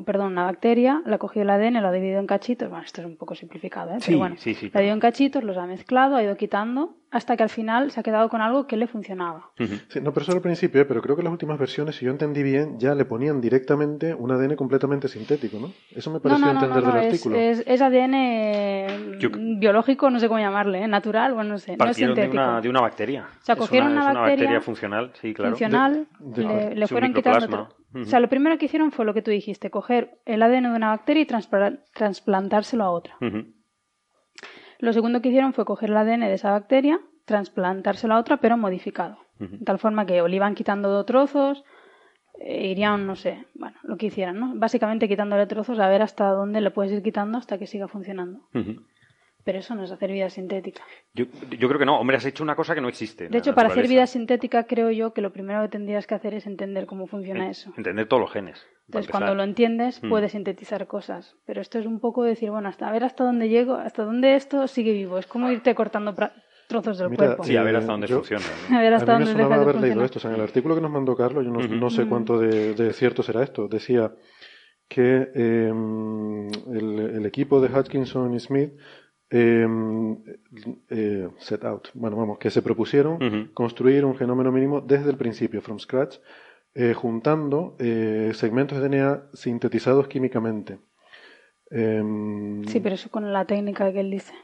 perdón, 0.01 0.31
una 0.31 0.45
bacteria, 0.45 1.01
la 1.05 1.15
ha 1.15 1.19
cogido 1.19 1.43
el 1.43 1.49
ADN, 1.51 1.81
lo 1.81 1.87
ha 1.87 1.91
dividido 1.91 2.19
en 2.19 2.27
cachitos, 2.27 2.69
bueno, 2.69 2.83
esto 2.83 3.01
es 3.01 3.07
un 3.07 3.15
poco 3.15 3.35
simplificado, 3.35 3.91
¿eh? 3.91 3.99
pero 4.03 4.17
bueno, 4.17 4.35
sí, 4.39 4.55
sí, 4.55 4.71
la 4.73 4.79
ha 4.79 4.81
dividido 4.81 4.95
en 4.95 4.99
cachitos, 4.99 5.43
los 5.43 5.57
ha 5.57 5.65
mezclado, 5.65 6.15
ha 6.15 6.23
ido 6.23 6.35
quitando, 6.35 6.95
hasta 7.11 7.37
que 7.37 7.43
al 7.43 7.49
final 7.49 7.91
se 7.91 7.99
ha 7.99 8.03
quedado 8.03 8.27
con 8.27 8.41
algo 8.41 8.65
que 8.65 8.75
le 8.75 8.87
funcionaba. 8.87 9.51
Sí, 9.57 10.01
no, 10.01 10.11
pero 10.13 10.23
eso 10.23 10.31
al 10.31 10.41
principio, 10.41 10.81
¿eh? 10.81 10.85
pero 10.85 11.01
creo 11.01 11.15
que 11.15 11.21
las 11.21 11.31
últimas 11.31 11.59
versiones, 11.59 11.95
si 11.95 12.05
yo 12.05 12.11
entendí 12.11 12.41
bien, 12.41 12.79
ya 12.79 12.95
le 12.95 13.05
ponían 13.05 13.39
directamente 13.39 14.15
un 14.15 14.31
ADN 14.31 14.55
completamente 14.55 15.07
sintético, 15.07 15.59
¿no? 15.59 15.71
Eso 15.95 16.09
me 16.11 16.19
pareció 16.19 16.49
entender 16.49 16.83
del 16.83 17.05
artículo. 17.05 17.35
Es, 17.35 17.63
es 17.67 17.81
ADN 17.81 19.59
biológico, 19.59 20.09
no 20.09 20.19
sé 20.19 20.27
cómo 20.27 20.39
llamarle, 20.39 20.83
¿eh? 20.83 20.87
natural, 20.87 21.35
bueno, 21.35 21.51
no 21.51 21.57
sé, 21.59 21.77
no 21.77 21.85
es 21.85 21.95
sintético. 21.95 22.33
De 22.33 22.39
una, 22.39 22.61
de 22.61 22.69
una 22.69 22.81
bacteria. 22.81 23.27
O 23.41 23.45
sea, 23.45 23.55
cogieron 23.55 23.91
una, 23.91 24.09
una, 24.09 24.21
bacteria, 24.21 24.59
funcional, 24.61 25.11
sí, 25.21 25.35
claro. 25.35 25.51
Funcional, 25.51 26.07
le, 26.75 26.87
fueron 26.87 27.13
quitando... 27.13 27.69
O 27.95 28.05
sea, 28.05 28.19
lo 28.19 28.29
primero 28.29 28.57
que 28.57 28.65
hicieron 28.65 28.91
fue 28.91 29.05
lo 29.05 29.13
que 29.13 29.21
tú 29.21 29.31
dijiste, 29.31 29.69
coger 29.69 30.19
el 30.25 30.41
ADN 30.41 30.63
de 30.63 30.75
una 30.75 30.89
bacteria 30.89 31.21
y 31.21 31.27
trasplantárselo 31.93 32.83
a 32.83 32.91
otra. 32.91 33.15
Lo 34.79 34.93
segundo 34.93 35.21
que 35.21 35.29
hicieron 35.29 35.53
fue 35.53 35.65
coger 35.65 35.91
el 35.91 35.97
ADN 35.97 36.21
de 36.21 36.33
esa 36.33 36.51
bacteria, 36.51 36.99
trasplantárselo 37.25 38.15
a 38.15 38.19
otra, 38.19 38.37
pero 38.37 38.57
modificado. 38.57 39.17
De 39.39 39.65
tal 39.65 39.79
forma 39.79 40.05
que 40.05 40.21
o 40.21 40.27
le 40.27 40.35
iban 40.35 40.55
quitando 40.55 41.03
trozos, 41.05 41.63
e 42.39 42.67
irían, 42.67 43.05
no 43.05 43.15
sé, 43.15 43.45
bueno, 43.53 43.77
lo 43.83 43.97
que 43.97 44.07
hicieran, 44.07 44.39
¿no? 44.39 44.53
Básicamente 44.55 45.07
quitándole 45.07 45.45
trozos 45.45 45.79
a 45.79 45.87
ver 45.87 46.01
hasta 46.01 46.29
dónde 46.29 46.61
le 46.61 46.71
puedes 46.71 46.91
ir 46.91 47.03
quitando 47.03 47.37
hasta 47.37 47.57
que 47.57 47.67
siga 47.67 47.87
funcionando. 47.87 48.41
Pero 49.43 49.59
eso 49.59 49.75
no 49.75 49.83
es 49.83 49.91
hacer 49.91 50.11
vida 50.11 50.29
sintética. 50.29 50.83
Yo, 51.13 51.25
yo, 51.59 51.67
creo 51.67 51.79
que 51.79 51.85
no. 51.85 51.99
Hombre, 51.99 52.15
has 52.15 52.25
hecho 52.25 52.43
una 52.43 52.55
cosa 52.55 52.73
que 52.73 52.81
no 52.81 52.87
existe. 52.87 53.27
De 53.27 53.37
hecho, 53.37 53.53
para 53.53 53.69
hacer 53.69 53.87
vida 53.87 54.07
sintética, 54.07 54.63
creo 54.65 54.89
yo 54.89 55.13
que 55.13 55.21
lo 55.21 55.33
primero 55.33 55.61
que 55.63 55.67
tendrías 55.67 56.07
que 56.07 56.15
hacer 56.15 56.33
es 56.33 56.47
entender 56.47 56.85
cómo 56.85 57.07
funciona 57.07 57.49
eso. 57.49 57.73
Entender 57.75 58.07
todos 58.07 58.21
los 58.21 58.31
genes. 58.31 58.65
Entonces, 58.87 59.11
cuando 59.11 59.35
lo 59.35 59.43
entiendes, 59.43 60.01
mm. 60.01 60.09
puedes 60.09 60.31
sintetizar 60.31 60.87
cosas. 60.87 61.35
Pero 61.45 61.61
esto 61.61 61.79
es 61.79 61.85
un 61.85 61.99
poco 61.99 62.23
decir, 62.23 62.51
bueno, 62.51 62.69
hasta 62.69 62.87
a 62.87 62.91
ver 62.91 63.03
hasta 63.03 63.23
dónde 63.23 63.49
llego, 63.49 63.75
hasta 63.75 64.03
dónde 64.03 64.35
esto 64.35 64.67
sigue 64.67 64.93
vivo. 64.93 65.17
Es 65.17 65.27
como 65.27 65.51
irte 65.51 65.75
cortando 65.75 66.15
trozos 66.67 66.97
del 66.97 67.15
cuerpo. 67.15 67.43
Sí, 67.43 67.57
a 67.57 67.63
ver 67.63 67.75
hasta 67.75 67.91
dónde 67.91 68.07
funciona. 68.07 68.43
A 68.71 68.81
ver 68.81 68.93
hasta 68.93 69.13
dónde 69.13 69.35
me 69.35 69.43
haber 69.43 69.75
leído 69.75 70.03
esto. 70.03 70.19
O 70.19 70.21
sea, 70.21 70.31
en 70.31 70.37
el 70.37 70.43
artículo 70.43 70.75
que 70.75 70.81
nos 70.81 70.91
mandó 70.91 71.15
Carlos, 71.15 71.43
yo 71.43 71.51
no, 71.51 71.89
sé 71.89 72.05
cuánto 72.07 72.39
de, 72.39 72.93
cierto 72.93 73.23
será 73.23 73.43
esto. 73.43 73.67
Decía 73.67 74.13
que 74.87 75.29
em, 75.33 76.47
el, 76.71 76.99
el, 77.15 77.25
equipo 77.25 77.59
de 77.61 77.73
Hutchinson 77.73 78.33
y 78.33 78.39
Smith 78.39 78.73
Em, 79.35 80.15
eh, 80.91 81.27
set 81.39 81.65
out, 81.65 81.87
bueno, 81.95 82.15
vamos, 82.15 82.37
que 82.37 82.51
se 82.51 82.61
propusieron 82.61 83.49
construir 83.55 84.05
un 84.05 84.15
genómeno 84.15 84.51
mínimo 84.51 84.79
desde 84.79 85.09
el 85.09 85.17
principio, 85.17 85.59
from 85.59 85.79
scratch, 85.79 86.17
eh, 86.75 86.93
juntando 86.93 87.75
eh, 87.79 88.29
segmentos 88.35 88.79
de 88.79 88.87
DNA 88.87 89.29
sintetizados 89.33 90.07
químicamente. 90.07 90.77
Em, 91.71 92.63
sí, 92.65 92.79
pero 92.79 92.93
eso 92.93 93.09
con 93.09 93.33
la 93.33 93.45
técnica 93.45 93.91
que 93.91 94.01
él 94.01 94.11
dice. 94.11 94.35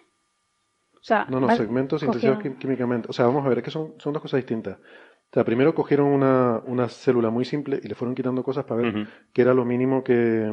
O 0.95 1.03
sea, 1.03 1.27
no, 1.29 1.39
no, 1.39 1.55
segmentos 1.55 2.01
sintetizados 2.01 2.41
químicamente. 2.57 3.09
O 3.11 3.13
sea, 3.13 3.27
vamos 3.27 3.45
a 3.45 3.49
ver, 3.49 3.59
es 3.59 3.65
que 3.65 3.71
son, 3.71 3.93
son 3.99 4.13
dos 4.13 4.23
cosas 4.23 4.39
distintas. 4.39 4.79
O 4.79 5.33
sea, 5.35 5.45
primero 5.45 5.75
cogieron 5.75 6.07
una, 6.07 6.63
una 6.65 6.89
célula 6.89 7.29
muy 7.29 7.45
simple 7.45 7.79
y 7.83 7.87
le 7.87 7.93
fueron 7.93 8.15
quitando 8.15 8.41
cosas 8.41 8.65
para 8.65 8.81
ver 8.81 9.07
qué 9.33 9.43
era 9.43 9.53
lo 9.53 9.65
mínimo 9.65 10.03
que, 10.03 10.51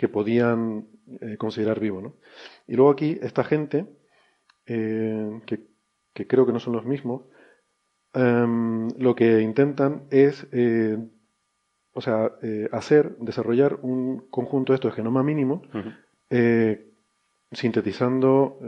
que 0.00 0.08
podían 0.08 0.86
eh, 1.20 1.36
considerar 1.36 1.78
vivo. 1.78 2.00
¿no? 2.00 2.14
Y 2.66 2.74
luego 2.74 2.90
aquí 2.90 3.18
esta 3.20 3.44
gente, 3.44 3.84
eh, 4.64 5.42
que, 5.44 6.26
creo 6.26 6.46
que 6.46 6.54
no 6.54 6.58
son 6.58 6.72
los 6.72 6.86
mismos, 6.86 7.24
em, 8.14 8.88
lo 8.96 9.14
que 9.14 9.42
intentan 9.42 10.04
es, 10.10 10.46
eh, 10.52 10.96
o 11.92 12.00
sea, 12.00 12.32
hacer, 12.72 13.14
desarrollar 13.18 13.78
un 13.82 14.26
conjunto 14.30 14.72
de 14.72 14.76
estos 14.76 14.92
de 14.92 14.96
genoma 14.96 15.22
mínimo, 15.22 15.60
sintetizando 17.52 18.58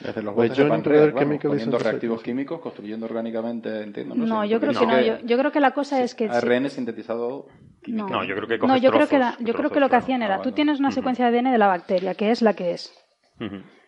desde 0.00 0.22
los 0.22 0.34
botes 0.34 1.42
poniendo 1.42 1.78
reactivos 1.78 2.22
químicos, 2.22 2.58
construyendo 2.60 3.04
orgánicamente, 3.04 3.82
entiendo. 3.82 4.14
No, 4.14 4.46
yo 4.46 4.60
creo 4.60 4.72
que 4.72 4.86
no. 4.86 5.00
Yo, 5.26 5.36
creo 5.36 5.52
que 5.52 5.60
la 5.60 5.72
cosa 5.72 6.02
es 6.02 6.14
que... 6.14 6.30
ARN 6.30 6.70
sintetizado 6.70 7.48
No, 7.86 8.24
yo 8.24 8.36
creo 8.36 8.48
que 8.48 8.58
No, 8.58 8.76
yo 8.76 8.92
creo 8.92 9.08
que, 9.08 9.20
yo 9.40 9.54
creo 9.54 9.70
que 9.70 9.80
lo 9.80 9.88
que 9.88 9.96
hacían 9.96 10.22
era, 10.22 10.40
tú 10.42 10.52
tienes 10.52 10.78
una 10.80 10.90
secuencia 10.90 11.30
de 11.30 11.38
ADN 11.38 11.52
de 11.52 11.58
la 11.58 11.66
bacteria, 11.66 12.14
que 12.14 12.30
es 12.30 12.42
la 12.42 12.54
que 12.54 12.72
es. 12.72 12.92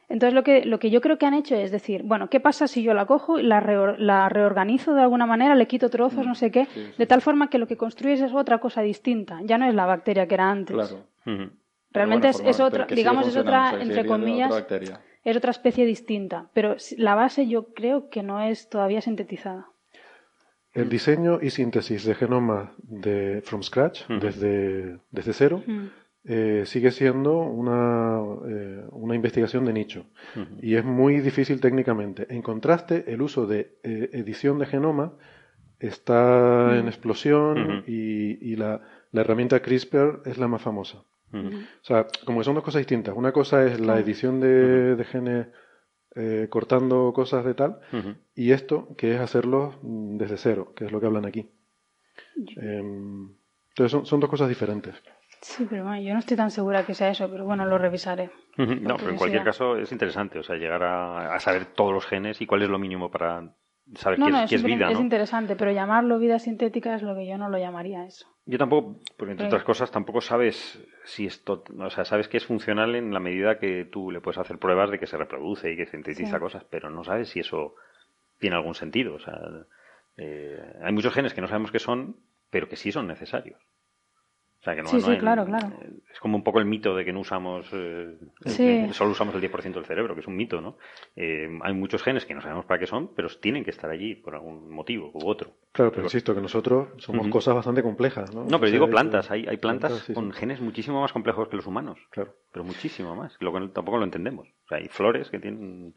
Entonces 0.09 0.35
lo 0.35 0.43
que, 0.43 0.65
lo 0.65 0.79
que 0.79 0.91
yo 0.91 1.01
creo 1.01 1.17
que 1.17 1.27
han 1.27 1.35
hecho 1.35 1.55
es 1.55 1.71
decir, 1.71 2.03
bueno, 2.05 2.29
¿qué 2.29 2.39
pasa 2.39 2.67
si 2.67 2.83
yo 2.83 2.93
la 2.93 3.07
cojo 3.07 3.39
y 3.39 3.43
la, 3.43 3.61
la 3.99 4.29
reorganizo 4.29 4.95
de 4.95 5.03
alguna 5.03 5.27
manera, 5.27 5.55
le 5.55 5.67
quito 5.67 5.89
trozos, 5.89 6.27
no 6.27 6.35
sé 6.35 6.51
qué, 6.51 6.67
de 6.99 7.07
tal 7.07 7.23
forma 7.23 7.49
que 7.49 7.59
lo 7.59 7.67
que 7.67 7.77
construyes 7.77 8.21
es 8.21 8.33
otra 8.33 8.59
cosa 8.59 8.83
distinta, 8.83 9.41
ya 9.43 9.59
no 9.59 9.67
es 9.67 9.75
la 9.75 9.87
bacteria 9.87 10.27
que 10.27 10.35
era 10.35 10.51
antes. 10.51 10.77
Claro. 10.77 11.05
Realmente 11.91 12.29
es, 12.29 12.61
otra, 12.61 12.87
digamos, 12.87 13.29
es 13.29 13.37
otra, 13.37 13.81
entre 13.81 14.05
comillas, 14.05 14.53
es 15.25 15.37
otra 15.37 15.51
especie 15.53 15.87
distinta, 15.87 16.49
pero 16.53 16.77
la 16.99 17.15
base 17.15 17.47
yo 17.47 17.73
creo 17.73 18.11
que 18.11 18.23
no 18.23 18.41
es 18.41 18.69
todavía 18.69 19.01
sintetizada. 19.01 19.69
El 20.75 20.89
diseño 20.89 21.39
y 21.41 21.51
síntesis 21.51 22.05
de 22.05 22.15
genoma 22.15 22.73
de 22.79 23.43
from 23.45 23.63
scratch, 23.63 24.07
desde, 24.09 24.99
desde 25.13 25.33
cero, 25.33 25.63
eh, 26.25 26.65
sigue 26.67 26.91
siendo 26.91 27.39
una, 27.39 28.21
eh, 28.49 28.85
una, 28.91 29.15
investigación 29.15 29.65
de 29.65 29.73
nicho. 29.73 30.07
Y 30.61 30.75
es 30.75 30.85
muy 30.85 31.21
difícil 31.21 31.61
técnicamente. 31.61 32.27
En 32.29 32.43
contraste, 32.43 33.05
el 33.07 33.23
uso 33.23 33.47
de 33.47 33.79
eh, 33.85 34.11
edición 34.13 34.59
de 34.59 34.67
genoma 34.67 35.13
está 35.79 36.77
en 36.77 36.89
explosión 36.89 37.85
y, 37.87 38.53
y 38.53 38.57
la, 38.57 38.81
la 39.13 39.21
herramienta 39.21 39.61
CRISPR 39.61 40.23
es 40.25 40.39
la 40.39 40.49
más 40.49 40.63
famosa. 40.63 41.05
O 41.35 41.85
sea, 41.85 42.07
como 42.25 42.39
que 42.39 42.45
son 42.45 42.55
dos 42.55 42.65
cosas 42.65 42.81
distintas. 42.81 43.15
Una 43.17 43.33
cosa 43.33 43.65
es 43.67 43.81
la 43.81 43.99
edición 43.99 44.41
de, 44.41 45.05
genes 45.11 45.49
eh, 46.17 46.47
cortando 46.49 47.13
cosas 47.13 47.45
de 47.45 47.55
tal, 47.55 47.81
y 48.35 48.53
esto, 48.53 48.89
que 48.97 49.15
es 49.15 49.21
hacerlo 49.21 49.75
desde 49.83 50.37
cero, 50.37 50.73
que 50.77 50.85
es 50.85 50.93
lo 50.93 51.01
que 51.01 51.07
hablan 51.07 51.27
aquí. 51.27 51.51
Em, 52.57 53.31
entonces 53.71 54.09
son, 54.09 54.21
dos 54.21 54.31
cosas 54.31 54.49
diferentes. 54.49 54.95
Sí, 55.41 55.67
pero 55.69 55.85
bueno, 55.85 56.01
yo 56.01 56.15
no 56.15 56.21
estoy 56.21 56.37
tan 56.37 56.51
segura 56.51 56.87
que 56.87 56.95
sea 56.95 57.11
eso, 57.11 57.29
pero 57.31 57.45
bueno, 57.45 57.67
lo 57.67 57.79
revisaré. 57.79 58.31
No, 58.57 58.97
pero 58.97 59.11
en 59.11 59.17
cualquier 59.17 59.45
caso 59.45 59.77
es 59.77 59.91
interesante, 59.93 60.39
o 60.39 60.43
sea, 60.43 60.57
llegar 60.57 60.83
a, 60.85 61.39
saber 61.41 61.67
todos 61.67 61.93
los 61.93 62.07
genes 62.07 62.41
y 62.41 62.47
cuál 62.47 62.63
es 62.63 62.69
lo 62.69 62.79
mínimo 62.79 63.11
para 63.11 63.53
saber 63.95 64.19
qué, 64.19 64.55
es, 64.55 64.63
vida. 64.63 64.91
Es 64.91 65.01
interesante, 65.01 65.57
pero 65.57 65.73
llamarlo 65.73 66.19
vida 66.19 66.39
sintética 66.39 66.95
es 66.95 67.03
lo 67.03 67.15
que 67.15 67.27
yo 67.27 67.39
no 67.39 67.49
lo 67.49 67.59
llamaría 67.59 68.05
eso. 68.05 68.27
Yo 68.47 68.59
tampoco, 68.59 69.01
porque 69.17 69.33
entre 69.33 69.47
otras 69.47 69.65
cosas, 69.65 69.91
tampoco 69.91 70.21
sabes 70.21 70.83
si 71.05 71.27
esto, 71.27 71.65
o 71.79 71.91
sea, 71.91 72.05
sabes 72.05 72.29
que 72.29 72.37
es 72.37 72.47
funcional 72.47 72.95
en 72.95 73.13
la 73.13 73.21
medida 73.21 73.59
que 73.59 73.85
tú 73.85 74.11
le 74.11 74.21
puedes 74.21 74.39
hacer 74.39 74.59
pruebas 74.59 74.91
de 74.91 74.99
que 74.99 75.07
se 75.07 75.17
reproduce 75.17 75.73
y 75.73 75.77
que 75.77 75.87
sintetiza 75.87 76.39
cosas, 76.41 76.65
pero 76.65 76.91
no 76.91 77.05
sabes 77.05 77.31
si 77.31 77.41
eso 77.41 77.75
tiene 78.39 78.57
algún 78.57 78.75
sentido. 78.75 79.15
O 79.15 79.21
sea, 79.21 79.39
eh, 80.17 80.61
hay 80.83 80.93
muchos 80.93 81.15
genes 81.15 81.33
que 81.33 81.41
no 81.41 81.49
sabemos 81.49 81.73
qué 81.73 81.79
son, 81.79 82.17
pero 82.51 82.69
que 82.69 82.77
sí 82.77 82.93
son 82.93 83.07
necesarios. 83.07 83.61
O 84.65 84.67
sea, 84.67 84.75
que 84.75 84.83
no, 84.83 84.89
Sí, 84.89 84.97
no 84.97 85.03
sí, 85.03 85.11
hay- 85.11 85.19
claro, 85.19 85.45
claro. 85.45 85.69
Es 86.11 86.19
como 86.21 86.39
un 86.39 86.43
poco 86.43 86.59
el 86.59 86.65
mito 86.65 86.97
de 86.97 87.05
que 87.05 87.13
no 87.13 87.21
usamos, 87.21 87.69
eh, 87.75 88.17
Sí. 88.47 88.89
solo 88.93 89.11
usamos 89.11 89.35
el 89.35 89.43
10% 89.43 89.75
del 89.75 89.85
cerebro, 89.85 90.15
que 90.15 90.23
es 90.23 90.27
un 90.27 90.37
mito, 90.37 90.63
¿no? 90.63 90.79
Eh, 91.17 91.47
hay 91.61 91.75
muchos 91.75 92.03
genes 92.03 92.25
que 92.25 92.33
no 92.33 92.41
sabemos 92.41 92.65
para 92.65 92.81
qué 92.81 92.87
son, 92.87 93.15
pero 93.15 93.29
tienen 93.29 93.63
que 93.63 93.69
estar 93.69 93.91
allí 93.91 94.15
por 94.15 94.35
algún 94.35 94.71
motivo 94.71 95.11
u 95.13 95.29
otro. 95.29 95.51
Claro, 95.73 95.91
pero 95.91 96.05
insisto 96.05 96.35
que 96.35 96.41
nosotros 96.41 96.89
somos 96.97 97.29
cosas 97.29 97.55
bastante 97.55 97.83
complejas, 97.83 98.35
¿no? 98.35 98.41
No, 98.45 98.47
pero 98.53 98.57
O 98.57 98.61
sea, 98.61 98.71
digo 98.71 98.89
plantas, 98.89 99.31
hay, 99.31 99.41
hay 99.47 99.59
plantas 99.59 99.91
plantas, 99.91 100.07
sí, 100.07 100.13
sí. 100.13 100.15
con 100.15 100.33
genes 100.33 100.63
muchísimo 100.63 100.99
más 101.03 101.13
complejos 101.13 101.47
que 101.51 101.57
los 101.57 101.67
humanos, 101.67 101.99
Claro. 102.09 102.35
pero 102.51 102.65
muchísimo 102.65 103.15
más, 103.15 103.37
lo 103.41 103.53
que 103.53 103.69
tampoco 103.69 103.99
lo 103.99 104.05
entendemos. 104.05 104.49
O 104.49 104.69
sea, 104.69 104.79
hay 104.79 104.89
flores 104.89 105.29
que 105.29 105.41
tienen 105.41 105.95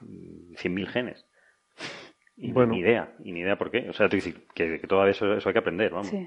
mm, 0.00 0.54
100.000 0.56 0.88
genes. 0.88 1.26
Y 2.38 2.52
Bueno. 2.52 2.72
ni 2.72 2.80
idea, 2.80 3.14
y 3.24 3.32
ni 3.32 3.40
idea 3.40 3.56
por 3.58 3.70
qué. 3.70 3.88
O 3.90 3.92
sea, 3.92 4.08
te 4.08 4.16
decir 4.16 4.46
que, 4.54 4.80
que 4.80 4.86
todavía 4.86 5.10
eso, 5.12 5.34
eso 5.34 5.48
hay 5.48 5.52
que 5.54 5.58
aprender, 5.58 5.90
vamos. 5.90 6.08
Sí. 6.08 6.26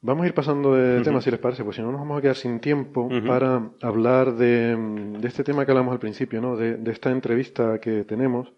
Vamos 0.00 0.24
a 0.24 0.26
ir 0.26 0.34
pasando 0.34 0.74
de 0.74 1.00
tema, 1.02 1.22
si 1.22 1.30
les 1.30 1.40
parece, 1.40 1.64
pues 1.64 1.76
si 1.76 1.82
no 1.82 1.90
nos 1.90 2.00
vamos 2.00 2.18
a 2.18 2.20
quedar 2.20 2.36
sin 2.36 2.60
tiempo 2.60 3.08
para 3.26 3.70
hablar 3.80 4.34
de, 4.34 4.76
de 4.76 5.28
este 5.28 5.44
tema 5.44 5.64
que 5.64 5.72
hablamos 5.72 5.92
al 5.92 5.98
principio, 5.98 6.42
¿no? 6.42 6.56
De, 6.56 6.76
de 6.76 6.92
esta 6.92 7.10
entrevista 7.10 7.78
que 7.78 8.04
tenemos 8.04 8.52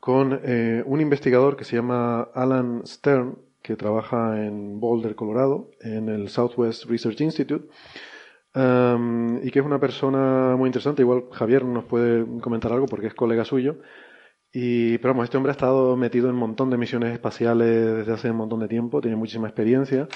con 0.00 0.40
eh, 0.42 0.82
un 0.86 1.00
investigador 1.02 1.56
que 1.56 1.64
se 1.64 1.76
llama 1.76 2.22
Alan 2.34 2.82
Stern, 2.86 3.36
que 3.62 3.76
trabaja 3.76 4.42
en 4.44 4.80
Boulder, 4.80 5.14
Colorado, 5.14 5.70
en 5.80 6.08
el 6.08 6.30
Southwest 6.30 6.86
Research 6.86 7.20
Institute, 7.20 7.66
um, 8.54 9.36
y 9.44 9.50
que 9.50 9.58
es 9.58 9.64
una 9.64 9.78
persona 9.78 10.56
muy 10.56 10.68
interesante. 10.68 11.02
Igual 11.02 11.24
Javier 11.30 11.64
nos 11.66 11.84
puede 11.84 12.24
comentar 12.40 12.72
algo 12.72 12.86
porque 12.86 13.08
es 13.08 13.14
colega 13.14 13.44
suyo. 13.44 13.76
Y, 14.52 14.98
pero 14.98 15.14
vamos, 15.14 15.24
este 15.24 15.36
hombre 15.36 15.50
ha 15.50 15.52
estado 15.52 15.96
metido 15.96 16.28
en 16.28 16.34
un 16.34 16.40
montón 16.40 16.70
de 16.70 16.76
misiones 16.76 17.12
espaciales 17.12 17.96
desde 17.98 18.12
hace 18.12 18.30
un 18.30 18.38
montón 18.38 18.60
de 18.60 18.68
tiempo, 18.68 19.00
tiene 19.00 19.16
muchísima 19.16 19.46
experiencia. 19.46 20.08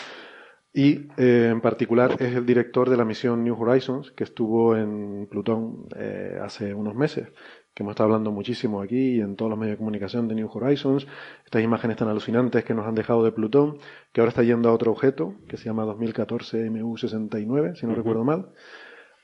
Y 0.76 1.06
eh, 1.16 1.50
en 1.52 1.60
particular 1.60 2.16
es 2.18 2.34
el 2.34 2.44
director 2.44 2.90
de 2.90 2.96
la 2.96 3.04
misión 3.04 3.44
New 3.44 3.54
Horizons, 3.54 4.10
que 4.10 4.24
estuvo 4.24 4.76
en 4.76 5.28
Plutón 5.30 5.86
eh, 5.96 6.36
hace 6.42 6.74
unos 6.74 6.96
meses, 6.96 7.28
que 7.72 7.84
hemos 7.84 7.92
estado 7.92 8.08
hablando 8.08 8.32
muchísimo 8.32 8.82
aquí 8.82 9.16
y 9.16 9.20
en 9.20 9.36
todos 9.36 9.50
los 9.50 9.58
medios 9.58 9.74
de 9.74 9.78
comunicación 9.78 10.26
de 10.26 10.34
New 10.34 10.50
Horizons. 10.52 11.06
Estas 11.44 11.62
imágenes 11.62 11.96
tan 11.96 12.08
alucinantes 12.08 12.64
que 12.64 12.74
nos 12.74 12.88
han 12.88 12.96
dejado 12.96 13.22
de 13.22 13.30
Plutón, 13.30 13.78
que 14.12 14.20
ahora 14.20 14.30
está 14.30 14.42
yendo 14.42 14.68
a 14.68 14.72
otro 14.72 14.90
objeto, 14.90 15.36
que 15.48 15.56
se 15.56 15.66
llama 15.66 15.84
2014 15.84 16.68
MU69, 16.70 17.76
si 17.76 17.86
no 17.86 17.94
recuerdo 17.94 18.24
mal. 18.24 18.48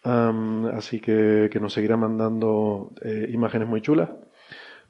Am, 0.05 0.67
así 0.67 1.01
que, 1.01 1.51
que 1.53 1.59
nos 1.59 1.73
seguirá 1.73 1.97
mandando 1.97 2.93
eh, 3.03 3.29
imágenes 3.33 3.67
muy 3.67 3.83
chulas 3.83 4.11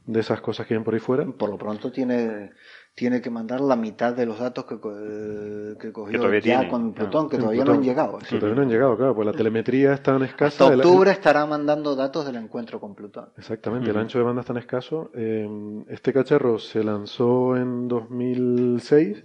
de 0.07 0.21
esas 0.21 0.41
cosas 0.41 0.67
que 0.67 0.75
ven 0.75 0.85
por 0.85 0.95
ahí 0.95 1.01
fuera. 1.01 1.25
Por 1.27 1.51
lo 1.51 1.57
pronto 1.59 1.93
tiene, 1.93 2.51
tiene 2.95 3.21
que 3.21 3.31
mandar 3.31 3.61
la 3.61 3.77
mitad 3.77 4.13
de 4.15 4.27
los 4.27 4.39
datos 4.41 4.65
que, 4.65 4.81
co- 4.81 4.93
eh, 4.99 5.77
que 5.79 5.93
cogió 5.93 6.33
ya 6.33 6.41
tiene. 6.41 6.69
con 6.69 6.93
Plutón, 6.93 7.29
que 7.29 7.37
todavía 7.37 7.61
Plutón. 7.63 7.75
no 7.77 7.81
han 7.81 7.87
llegado. 7.87 8.19
Que 8.19 8.37
todavía 8.39 8.57
no 8.57 8.63
han 8.63 8.69
llegado, 8.71 8.97
claro, 8.97 9.15
pues 9.15 9.27
la 9.27 9.33
telemetría 9.33 9.93
es 9.93 10.03
tan 10.03 10.23
escasa. 10.23 10.65
Hasta 10.65 10.75
el- 10.75 10.81
octubre 10.81 11.11
estará 11.13 11.47
mandando 11.47 11.95
datos 11.95 12.27
del 12.27 12.37
encuentro 12.37 12.81
con 12.81 12.95
Plutón. 12.95 13.29
Exactamente, 13.37 13.91
el 13.91 13.97
ancho 13.99 14.19
de 14.19 14.25
banda 14.25 14.41
es 14.41 14.47
tan 14.47 14.57
escaso. 14.57 15.11
Eh, 15.15 15.49
este 15.89 16.13
cacharro 16.13 16.59
se 16.59 16.83
lanzó 16.83 17.57
en 17.57 17.87
2006, 17.87 19.25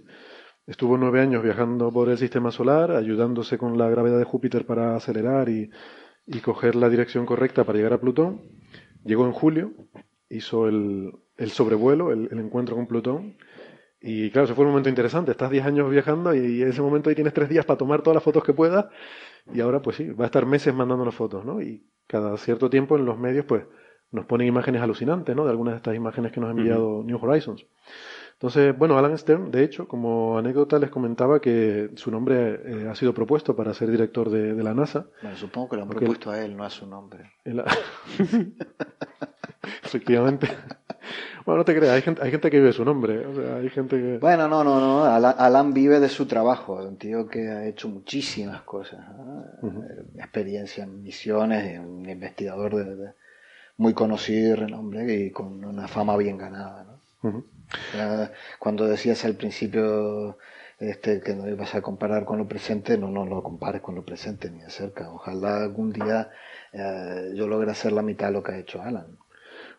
estuvo 0.66 0.96
nueve 0.98 1.20
años 1.20 1.42
viajando 1.42 1.90
por 1.90 2.08
el 2.10 2.18
sistema 2.18 2.50
solar, 2.50 2.92
ayudándose 2.92 3.58
con 3.58 3.76
la 3.78 3.88
gravedad 3.88 4.18
de 4.18 4.24
Júpiter 4.24 4.66
para 4.66 4.94
acelerar 4.94 5.48
y, 5.48 5.70
y 6.26 6.38
coger 6.40 6.76
la 6.76 6.88
dirección 6.88 7.26
correcta 7.26 7.64
para 7.64 7.76
llegar 7.78 7.94
a 7.94 8.00
Plutón. 8.00 8.42
Llegó 9.04 9.24
en 9.26 9.32
julio, 9.32 9.72
hizo 10.28 10.68
el, 10.68 11.12
el 11.36 11.50
sobrevuelo, 11.50 12.12
el, 12.12 12.28
el 12.30 12.38
encuentro 12.38 12.76
con 12.76 12.86
Plutón. 12.86 13.36
Y 14.00 14.30
claro, 14.30 14.44
ese 14.44 14.54
fue 14.54 14.64
un 14.64 14.70
momento 14.70 14.88
interesante. 14.88 15.30
Estás 15.30 15.50
10 15.50 15.64
años 15.66 15.90
viajando 15.90 16.34
y 16.34 16.62
en 16.62 16.68
ese 16.68 16.82
momento 16.82 17.08
ahí 17.08 17.14
tienes 17.14 17.34
tres 17.34 17.48
días 17.48 17.64
para 17.64 17.78
tomar 17.78 18.02
todas 18.02 18.16
las 18.16 18.22
fotos 18.22 18.44
que 18.44 18.52
puedas. 18.52 18.86
Y 19.52 19.60
ahora, 19.60 19.80
pues 19.80 19.96
sí, 19.96 20.10
va 20.10 20.24
a 20.24 20.26
estar 20.26 20.46
meses 20.46 20.74
mandándonos 20.74 21.14
fotos, 21.14 21.44
¿no? 21.44 21.60
Y 21.60 21.86
cada 22.06 22.36
cierto 22.36 22.70
tiempo 22.70 22.96
en 22.96 23.04
los 23.04 23.18
medios, 23.18 23.44
pues 23.46 23.64
nos 24.10 24.26
ponen 24.26 24.46
imágenes 24.46 24.82
alucinantes, 24.82 25.34
¿no? 25.34 25.44
De 25.44 25.50
algunas 25.50 25.74
de 25.74 25.76
estas 25.78 25.96
imágenes 25.96 26.32
que 26.32 26.40
nos 26.40 26.48
ha 26.48 26.52
enviado 26.52 27.02
New 27.04 27.18
Horizons. 27.20 27.66
Entonces, 28.34 28.76
bueno, 28.76 28.98
Alan 28.98 29.16
Stern, 29.16 29.50
de 29.50 29.64
hecho, 29.64 29.88
como 29.88 30.36
anécdota, 30.36 30.78
les 30.78 30.90
comentaba 30.90 31.40
que 31.40 31.90
su 31.94 32.10
nombre 32.10 32.60
eh, 32.66 32.88
ha 32.88 32.94
sido 32.94 33.14
propuesto 33.14 33.56
para 33.56 33.72
ser 33.72 33.90
director 33.90 34.28
de, 34.28 34.54
de 34.54 34.62
la 34.62 34.74
NASA. 34.74 35.06
Bueno, 35.22 35.36
supongo 35.36 35.70
que 35.70 35.76
lo 35.76 35.82
han 35.82 35.88
propuesto 35.88 36.30
a 36.30 36.44
él, 36.44 36.54
no 36.54 36.62
a 36.62 36.70
su 36.70 36.86
nombre. 36.86 37.32
Él 37.44 37.62
Efectivamente. 39.84 40.48
Bueno, 41.44 41.58
no 41.58 41.64
te 41.64 41.76
creas, 41.76 41.94
hay 41.94 42.02
gente, 42.02 42.20
hay 42.22 42.30
gente 42.32 42.50
que 42.50 42.58
vive 42.58 42.72
su 42.72 42.84
nombre. 42.84 43.24
O 43.24 43.34
sea, 43.34 43.56
hay 43.56 43.68
gente 43.70 43.96
que. 43.96 44.18
Bueno, 44.18 44.48
no, 44.48 44.64
no, 44.64 44.80
no. 44.80 45.04
Alan, 45.04 45.34
Alan 45.38 45.72
vive 45.72 46.00
de 46.00 46.08
su 46.08 46.26
trabajo. 46.26 46.74
Un 46.74 46.96
tío 46.96 47.28
que 47.28 47.48
ha 47.48 47.66
hecho 47.66 47.88
muchísimas 47.88 48.62
cosas. 48.62 48.98
¿no? 49.16 49.44
Experiencia 50.16 50.82
en 50.84 51.02
misiones, 51.02 51.78
un 51.78 52.08
investigador 52.08 52.74
de- 52.74 52.96
de- 52.96 53.12
muy 53.76 53.92
conocido 53.94 54.52
y 54.52 54.54
renombre 54.54 55.14
y 55.14 55.30
con 55.30 55.64
una 55.64 55.86
fama 55.86 56.16
bien 56.16 56.36
ganada. 56.38 56.84
Cuando 58.58 58.86
decías 58.86 59.24
al 59.24 59.34
principio 59.34 60.38
este, 60.78 61.20
que 61.20 61.34
no 61.34 61.48
ibas 61.48 61.74
a 61.74 61.82
comparar 61.82 62.24
con 62.24 62.38
lo 62.38 62.46
presente, 62.48 62.96
no, 62.98 63.08
no 63.08 63.24
lo 63.24 63.42
compares 63.42 63.80
con 63.82 63.94
lo 63.94 64.04
presente 64.04 64.50
ni 64.50 64.60
de 64.62 64.70
cerca. 64.70 65.10
Ojalá 65.12 65.58
algún 65.62 65.92
día 65.92 66.30
eh, 66.72 67.32
yo 67.34 67.46
logre 67.46 67.70
hacer 67.70 67.92
la 67.92 68.02
mitad 68.02 68.28
de 68.28 68.32
lo 68.32 68.42
que 68.42 68.52
ha 68.52 68.58
hecho 68.58 68.82
Alan. 68.82 69.06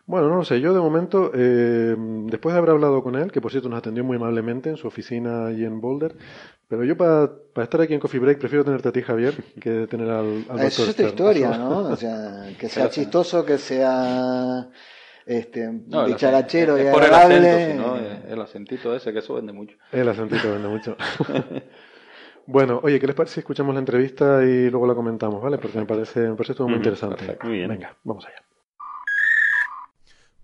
Bueno, 0.08 0.30
no 0.30 0.36
lo 0.36 0.44
sé. 0.44 0.58
Yo 0.62 0.72
de 0.72 0.80
momento, 0.80 1.30
eh, 1.34 1.94
después 1.98 2.54
de 2.54 2.58
haber 2.58 2.70
hablado 2.70 3.02
con 3.02 3.14
él, 3.14 3.30
que 3.30 3.42
por 3.42 3.50
cierto 3.50 3.68
nos 3.68 3.78
atendió 3.78 4.02
muy 4.02 4.16
amablemente 4.16 4.70
en 4.70 4.78
su 4.78 4.88
oficina 4.88 5.48
allí 5.48 5.66
en 5.66 5.82
Boulder, 5.82 6.14
pero 6.66 6.82
yo 6.82 6.96
para 6.96 7.30
estar 7.58 7.82
aquí 7.82 7.92
en 7.92 8.00
Coffee 8.00 8.18
Break 8.18 8.38
prefiero 8.38 8.64
tenerte 8.64 8.88
a 8.88 8.92
ti, 8.92 9.02
Javier, 9.02 9.34
que 9.60 9.86
tener 9.86 10.08
al, 10.08 10.46
al 10.48 10.60
Ah, 10.60 10.64
Eso 10.64 10.84
es 10.84 10.88
otra 10.88 11.08
historia, 11.08 11.58
¿no? 11.58 11.90
O 11.90 11.96
sea, 11.96 12.46
que 12.58 12.68
sea 12.70 12.88
chistoso, 12.88 13.44
que 13.44 13.58
sea 13.58 14.70
este, 15.26 15.70
No, 15.88 16.06
el 16.06 16.12
dicharachero 16.12 16.78
y 16.78 16.82
es 16.82 16.86
por 16.88 17.04
el 17.04 17.12
acento, 17.12 17.58
si 17.58 17.74
no, 17.74 17.98
eh, 17.98 18.32
el 18.32 18.40
acentito 18.40 18.96
ese, 18.96 19.12
que 19.12 19.18
eso 19.18 19.34
vende 19.34 19.52
mucho. 19.52 19.76
El 19.92 20.08
acentito 20.08 20.50
vende 20.50 20.68
mucho. 20.68 20.96
bueno, 22.46 22.80
oye, 22.82 22.98
¿qué 22.98 23.06
les 23.08 23.14
parece 23.14 23.34
si 23.34 23.40
escuchamos 23.40 23.74
la 23.74 23.80
entrevista 23.80 24.42
y 24.42 24.70
luego 24.70 24.86
la 24.86 24.94
comentamos, 24.94 25.42
¿vale? 25.42 25.58
Porque 25.58 25.76
me 25.76 25.84
parece, 25.84 26.20
me 26.20 26.34
parece 26.34 26.54
todo 26.54 26.66
muy 26.66 26.78
interesante. 26.78 27.16
perfecto, 27.16 27.46
muy 27.46 27.58
bien. 27.58 27.68
Venga, 27.68 27.94
vamos 28.04 28.24
allá. 28.24 28.47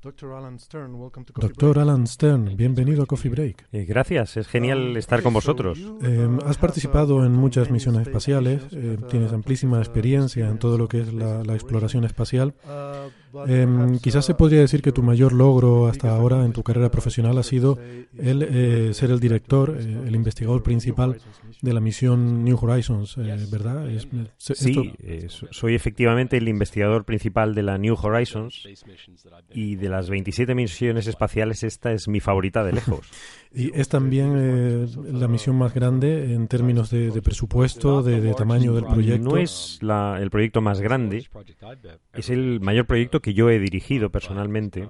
Dr. 0.04 0.32
Alan 0.34 0.58
Stern, 0.58 0.92
Doctor 1.40 1.78
Alan 1.78 2.06
Stern, 2.06 2.56
bienvenido 2.58 3.02
a 3.02 3.06
Coffee 3.06 3.30
Break. 3.30 3.66
Eh, 3.72 3.86
gracias, 3.86 4.36
es 4.36 4.46
genial 4.46 4.94
estar 4.98 5.22
con 5.22 5.32
vosotros. 5.32 5.78
Eh, 6.02 6.28
has 6.44 6.58
participado 6.58 7.24
en 7.24 7.32
muchas 7.32 7.70
misiones 7.70 8.02
espaciales, 8.06 8.62
eh, 8.72 8.98
tienes 9.08 9.32
amplísima 9.32 9.78
experiencia 9.78 10.48
en 10.48 10.58
todo 10.58 10.76
lo 10.76 10.88
que 10.88 11.00
es 11.00 11.12
la, 11.14 11.42
la 11.42 11.54
exploración 11.54 12.04
espacial. 12.04 12.52
Eh, 13.48 13.66
quizás 14.02 14.24
se 14.26 14.34
podría 14.34 14.60
decir 14.60 14.82
que 14.82 14.92
tu 14.92 15.02
mayor 15.02 15.32
logro 15.32 15.86
hasta 15.88 16.14
ahora 16.14 16.44
en 16.44 16.52
tu 16.52 16.62
carrera 16.62 16.90
profesional 16.90 17.36
ha 17.38 17.42
sido 17.42 17.78
el 18.16 18.42
eh, 18.42 18.94
ser 18.94 19.10
el 19.10 19.18
director, 19.18 19.76
eh, 19.80 20.02
el 20.06 20.14
investigador 20.14 20.62
principal 20.62 21.18
de 21.62 21.72
la 21.72 21.80
misión 21.80 22.44
New 22.44 22.56
Horizons, 22.60 23.16
eh, 23.18 23.36
¿verdad? 23.50 23.90
Es- 23.90 24.06
se- 24.36 24.54
Sí, 24.54 24.70
esto- 24.70 24.82
eh, 25.00 25.26
soy 25.50 25.74
efectivamente 25.74 26.36
el 26.36 26.46
investigador 26.46 27.04
principal 27.04 27.54
de 27.56 27.62
la 27.64 27.78
New 27.78 27.96
Horizons 28.00 28.68
y 29.52 29.76
de 29.76 29.88
las 29.94 30.10
27 30.10 30.54
misiones 30.54 31.06
espaciales 31.06 31.62
esta 31.62 31.92
es 31.92 32.08
mi 32.08 32.20
favorita 32.20 32.62
de 32.64 32.72
lejos. 32.72 33.00
Y 33.56 33.70
es 33.78 33.88
también 33.88 34.32
eh, 34.36 34.86
la 35.12 35.28
misión 35.28 35.54
más 35.56 35.72
grande 35.72 36.34
en 36.34 36.48
términos 36.48 36.90
de, 36.90 37.12
de 37.12 37.22
presupuesto, 37.22 38.02
de, 38.02 38.20
de 38.20 38.34
tamaño 38.34 38.74
del 38.74 38.84
proyecto. 38.84 39.30
No 39.30 39.36
es 39.36 39.78
la- 39.80 40.18
el 40.20 40.28
proyecto 40.30 40.60
más 40.60 40.80
grande, 40.80 41.24
es 42.12 42.30
el 42.30 42.58
mayor 42.60 42.86
proyecto 42.86 43.20
que 43.20 43.32
yo 43.32 43.50
he 43.50 43.60
dirigido 43.60 44.10
personalmente, 44.10 44.88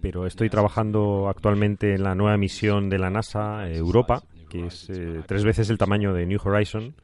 pero 0.00 0.26
estoy 0.26 0.48
trabajando 0.48 1.28
actualmente 1.28 1.94
en 1.94 2.04
la 2.04 2.14
nueva 2.14 2.36
misión 2.36 2.88
de 2.88 2.98
la 2.98 3.10
NASA 3.10 3.68
Europa, 3.68 4.22
que 4.48 4.66
es 4.66 4.88
eh, 4.88 5.20
tres 5.26 5.42
veces 5.44 5.70
el 5.70 5.78
tamaño 5.78 6.14
de 6.14 6.26
New 6.26 6.38
Horizon, 6.44 6.94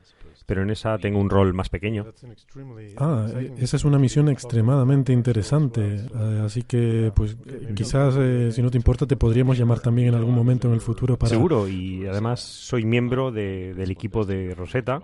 pero 0.47 0.63
en 0.63 0.71
esa 0.71 0.97
tengo 0.99 1.19
un 1.21 1.29
rol 1.29 1.53
más 1.55 1.69
pequeño. 1.69 2.07
Ah, 2.99 3.27
eh, 3.35 3.53
esa 3.59 3.77
es 3.77 3.85
una 3.85 3.99
misión 3.99 4.29
extremadamente 4.29 5.13
interesante, 5.13 5.97
eh, 5.97 6.43
así 6.45 6.63
que 6.63 7.13
pues 7.15 7.37
quizás 7.75 8.15
eh, 8.19 8.51
si 8.53 8.63
no 8.63 8.71
te 8.71 8.77
importa 8.77 9.07
te 9.07 9.17
podríamos 9.17 9.59
llamar 9.59 9.81
también 9.81 10.09
en 10.09 10.15
algún 10.15 10.35
momento 10.35 10.69
en 10.69 10.75
el 10.75 10.81
futuro 10.81 11.17
para 11.19 11.31
Seguro, 11.31 11.69
y 11.69 12.07
además 12.07 12.41
soy 12.41 12.85
miembro 12.85 13.31
de- 13.33 13.75
del 13.75 13.91
equipo 13.91 14.25
de 14.25 14.55
Rosetta 14.55 15.01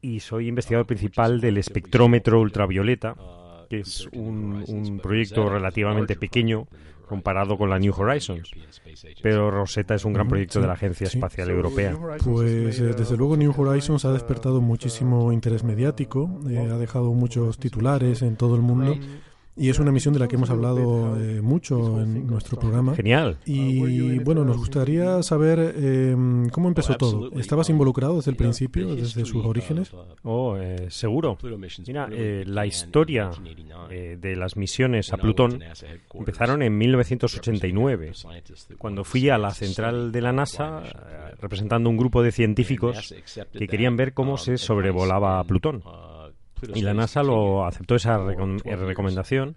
y 0.00 0.20
soy 0.20 0.48
investigador 0.48 0.86
principal 0.86 1.40
del 1.40 1.56
espectrómetro 1.58 2.40
ultravioleta, 2.40 3.14
que 3.74 3.80
es 3.80 4.08
un, 4.12 4.64
un 4.68 4.98
proyecto 5.00 5.48
relativamente 5.48 6.16
pequeño 6.16 6.66
comparado 7.08 7.58
con 7.58 7.70
la 7.70 7.78
New 7.78 7.92
Horizons. 7.96 8.50
Pero 9.22 9.50
Rosetta 9.50 9.94
es 9.94 10.04
un 10.04 10.12
gran 10.12 10.28
proyecto 10.28 10.54
sí, 10.54 10.60
de 10.60 10.66
la 10.66 10.72
Agencia 10.74 11.06
sí. 11.06 11.18
Espacial 11.18 11.50
Europea. 11.50 11.96
Pues 12.24 12.80
eh, 12.80 12.94
desde 12.96 13.16
luego 13.16 13.36
New 13.36 13.52
Horizons 13.56 14.04
ha 14.04 14.12
despertado 14.12 14.60
muchísimo 14.60 15.32
interés 15.32 15.64
mediático, 15.64 16.40
eh, 16.48 16.58
ha 16.58 16.78
dejado 16.78 17.12
muchos 17.12 17.58
titulares 17.58 18.22
en 18.22 18.36
todo 18.36 18.56
el 18.56 18.62
mundo 18.62 18.96
y 19.56 19.68
es 19.68 19.78
una 19.78 19.92
misión 19.92 20.14
de 20.14 20.20
la 20.20 20.28
que 20.28 20.36
hemos 20.36 20.50
hablado 20.50 21.16
eh, 21.20 21.40
mucho 21.40 22.00
en 22.00 22.26
nuestro 22.26 22.58
programa. 22.58 22.94
Genial. 22.94 23.38
Y 23.44 24.18
bueno, 24.18 24.44
nos 24.44 24.56
gustaría 24.56 25.22
saber 25.22 25.74
eh, 25.76 26.16
cómo 26.50 26.68
empezó 26.68 26.96
todo. 26.96 27.30
¿Estabas 27.38 27.70
involucrado 27.70 28.16
desde 28.16 28.32
el 28.32 28.36
principio, 28.36 28.94
desde 28.94 29.24
sus 29.24 29.44
orígenes? 29.44 29.92
Oh, 30.22 30.56
eh, 30.56 30.90
seguro. 30.90 31.38
Mira, 31.86 32.08
la 32.08 32.66
historia 32.66 33.30
de 33.88 34.36
las 34.36 34.56
misiones 34.56 35.12
a 35.12 35.16
Plutón 35.16 35.62
empezaron 36.14 36.62
en 36.62 36.76
1989, 36.76 38.12
cuando 38.78 39.04
fui 39.04 39.28
a 39.28 39.38
la 39.38 39.52
central 39.52 40.10
de 40.10 40.20
la 40.20 40.32
NASA 40.32 40.82
representando 41.40 41.90
un 41.90 41.96
grupo 41.96 42.22
de 42.22 42.32
científicos 42.32 43.14
que 43.52 43.68
querían 43.68 43.96
ver 43.96 44.14
cómo 44.14 44.36
se 44.36 44.58
sobrevolaba 44.58 45.38
a 45.38 45.44
Plutón. 45.44 45.82
Y 46.74 46.82
la 46.82 46.94
NASA 46.94 47.22
lo 47.22 47.66
aceptó 47.66 47.94
esa 47.96 48.18
recomendación 48.18 49.56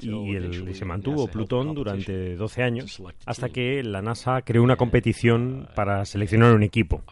y, 0.00 0.74
se 0.74 0.84
mantuvo 0.84 1.28
Plutón 1.28 1.74
durante 1.74 2.36
12 2.36 2.62
años 2.62 3.02
hasta 3.26 3.48
que 3.50 3.82
la 3.82 4.02
NASA 4.02 4.42
creó 4.42 4.62
una 4.62 4.76
competición 4.76 5.68
para 5.74 6.04
seleccionar 6.04 6.54
un 6.54 6.62
equipo 6.62 7.02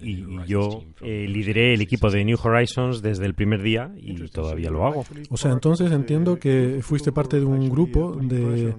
y 0.00 0.24
yo 0.46 0.84
eh, 1.00 1.26
lideré 1.28 1.74
el 1.74 1.80
equipo 1.80 2.10
de 2.10 2.24
New 2.24 2.38
Horizons 2.42 3.02
desde 3.02 3.26
el 3.26 3.34
primer 3.34 3.62
día 3.62 3.92
y 3.96 4.14
todavía 4.28 4.70
lo 4.70 4.86
hago. 4.86 5.04
O 5.30 5.36
sea, 5.36 5.52
entonces 5.52 5.92
entiendo 5.92 6.38
que 6.38 6.80
fuiste 6.82 7.12
parte 7.12 7.38
de 7.38 7.46
un 7.46 7.68
grupo 7.68 8.16
de, 8.20 8.74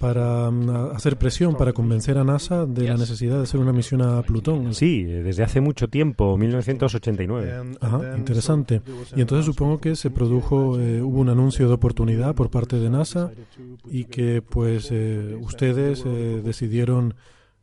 para 0.00 0.50
mm, 0.50 0.94
hacer 0.94 1.16
presión, 1.16 1.56
para 1.56 1.72
convencer 1.72 2.18
a 2.18 2.24
NASA 2.24 2.66
de 2.66 2.88
la 2.88 2.96
necesidad 2.96 3.36
de 3.36 3.42
hacer 3.42 3.60
una 3.60 3.72
misión 3.72 4.02
a 4.02 4.22
Plutón. 4.22 4.74
Sí, 4.74 5.04
desde 5.04 5.42
hace 5.42 5.60
mucho 5.60 5.88
tiempo, 5.88 6.36
1989. 6.36 7.76
Ajá, 7.80 8.16
interesante. 8.16 8.82
Y 9.16 9.20
entonces 9.20 9.46
supongo 9.46 9.80
que 9.80 9.96
se 9.96 10.10
produjo, 10.10 10.78
eh, 10.80 11.02
hubo 11.02 11.20
un 11.20 11.28
anuncio 11.28 11.68
de 11.68 11.74
oportunidad 11.74 12.34
por 12.34 12.50
parte 12.50 12.78
de 12.78 12.90
NASA 12.90 13.30
y 13.90 14.04
que 14.04 14.42
pues 14.42 14.88
eh, 14.90 15.36
ustedes 15.40 16.04
decidieron 16.04 17.14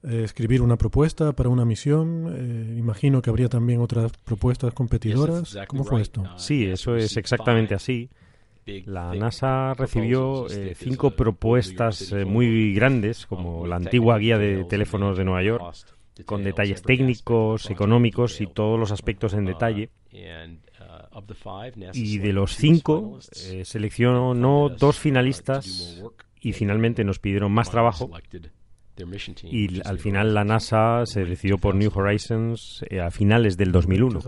eh, 0.04 0.24
escribir 0.24 0.64
una 0.64 0.78
propuesta 0.78 1.32
para 1.34 1.50
una 1.50 1.64
misión. 1.64 2.34
Eh, 2.36 2.76
imagino 2.78 3.22
que 3.22 3.30
habría 3.30 3.50
también 3.50 3.82
otras 3.82 4.12
propuestas 4.24 4.74
competidoras. 4.74 5.56
¿Cómo 5.68 5.84
fue 5.84 6.02
esto? 6.02 6.24
Sí, 6.38 6.66
eso 6.66 6.96
es 6.96 7.18
exactamente 7.18 7.76
así. 7.76 8.10
La 8.86 9.14
NASA 9.14 9.74
recibió 9.74 10.48
eh, 10.50 10.76
cinco 10.76 11.12
propuestas 11.12 12.14
muy 12.26 12.74
grandes, 12.74 13.26
como 13.26 13.68
la 13.68 13.76
antigua 13.76 14.18
guía 14.18 14.38
de 14.38 14.64
teléfonos 14.66 15.18
de 15.18 15.26
Nueva 15.26 15.44
York, 15.44 15.76
con 16.26 16.44
detalles 16.44 16.82
técnicos, 16.82 17.70
económicos 17.70 18.40
y 18.40 18.48
todos 18.48 18.80
los 18.80 18.92
aspectos 18.92 19.34
en 19.34 19.46
detalle. 19.46 19.90
Y 21.94 22.18
de 22.20 22.34
los 22.34 22.56
cinco, 22.56 23.20
seleccionó 23.64 24.70
dos 24.70 24.98
finalistas 24.98 26.02
y 26.40 26.54
finalmente 26.54 27.04
nos 27.04 27.20
pidieron 27.20 27.52
más 27.52 27.70
trabajo 27.70 28.10
y 29.44 29.82
al 29.86 30.00
final 30.00 30.34
la 30.34 30.44
NASA 30.44 31.06
se 31.06 31.26
decidió 31.26 31.58
por 31.58 31.76
New 31.76 31.92
Horizons 31.94 32.84
eh, 32.90 33.00
a 33.00 33.12
finales 33.12 33.58
del 33.58 33.72
2001. 33.72 34.20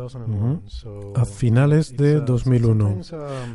A 1.15 1.25
finales 1.25 1.95
de 1.95 2.19
2001. 2.21 3.01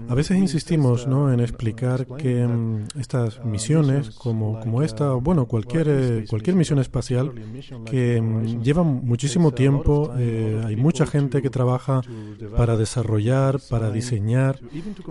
A 0.09 0.15
veces 0.15 0.37
insistimos 0.39 1.07
¿no? 1.07 1.33
en 1.33 1.41
explicar 1.41 2.07
que 2.07 2.47
mm, 2.47 2.89
estas 2.99 3.45
misiones, 3.45 4.11
como, 4.11 4.61
como 4.61 4.83
esta, 4.83 5.13
bueno, 5.13 5.47
cualquier, 5.47 5.89
eh, 5.89 6.25
cualquier 6.29 6.57
misión 6.57 6.79
espacial, 6.79 7.33
que 7.85 8.21
mm, 8.21 8.63
llevan 8.63 9.05
muchísimo 9.05 9.53
tiempo, 9.53 10.13
eh, 10.19 10.63
hay 10.65 10.77
mucha 10.77 11.07
gente 11.07 11.43
que 11.43 11.51
trabaja 11.51 12.01
para 12.57 12.77
desarrollar, 12.77 13.59
para 13.69 13.91
diseñar, 13.91 14.61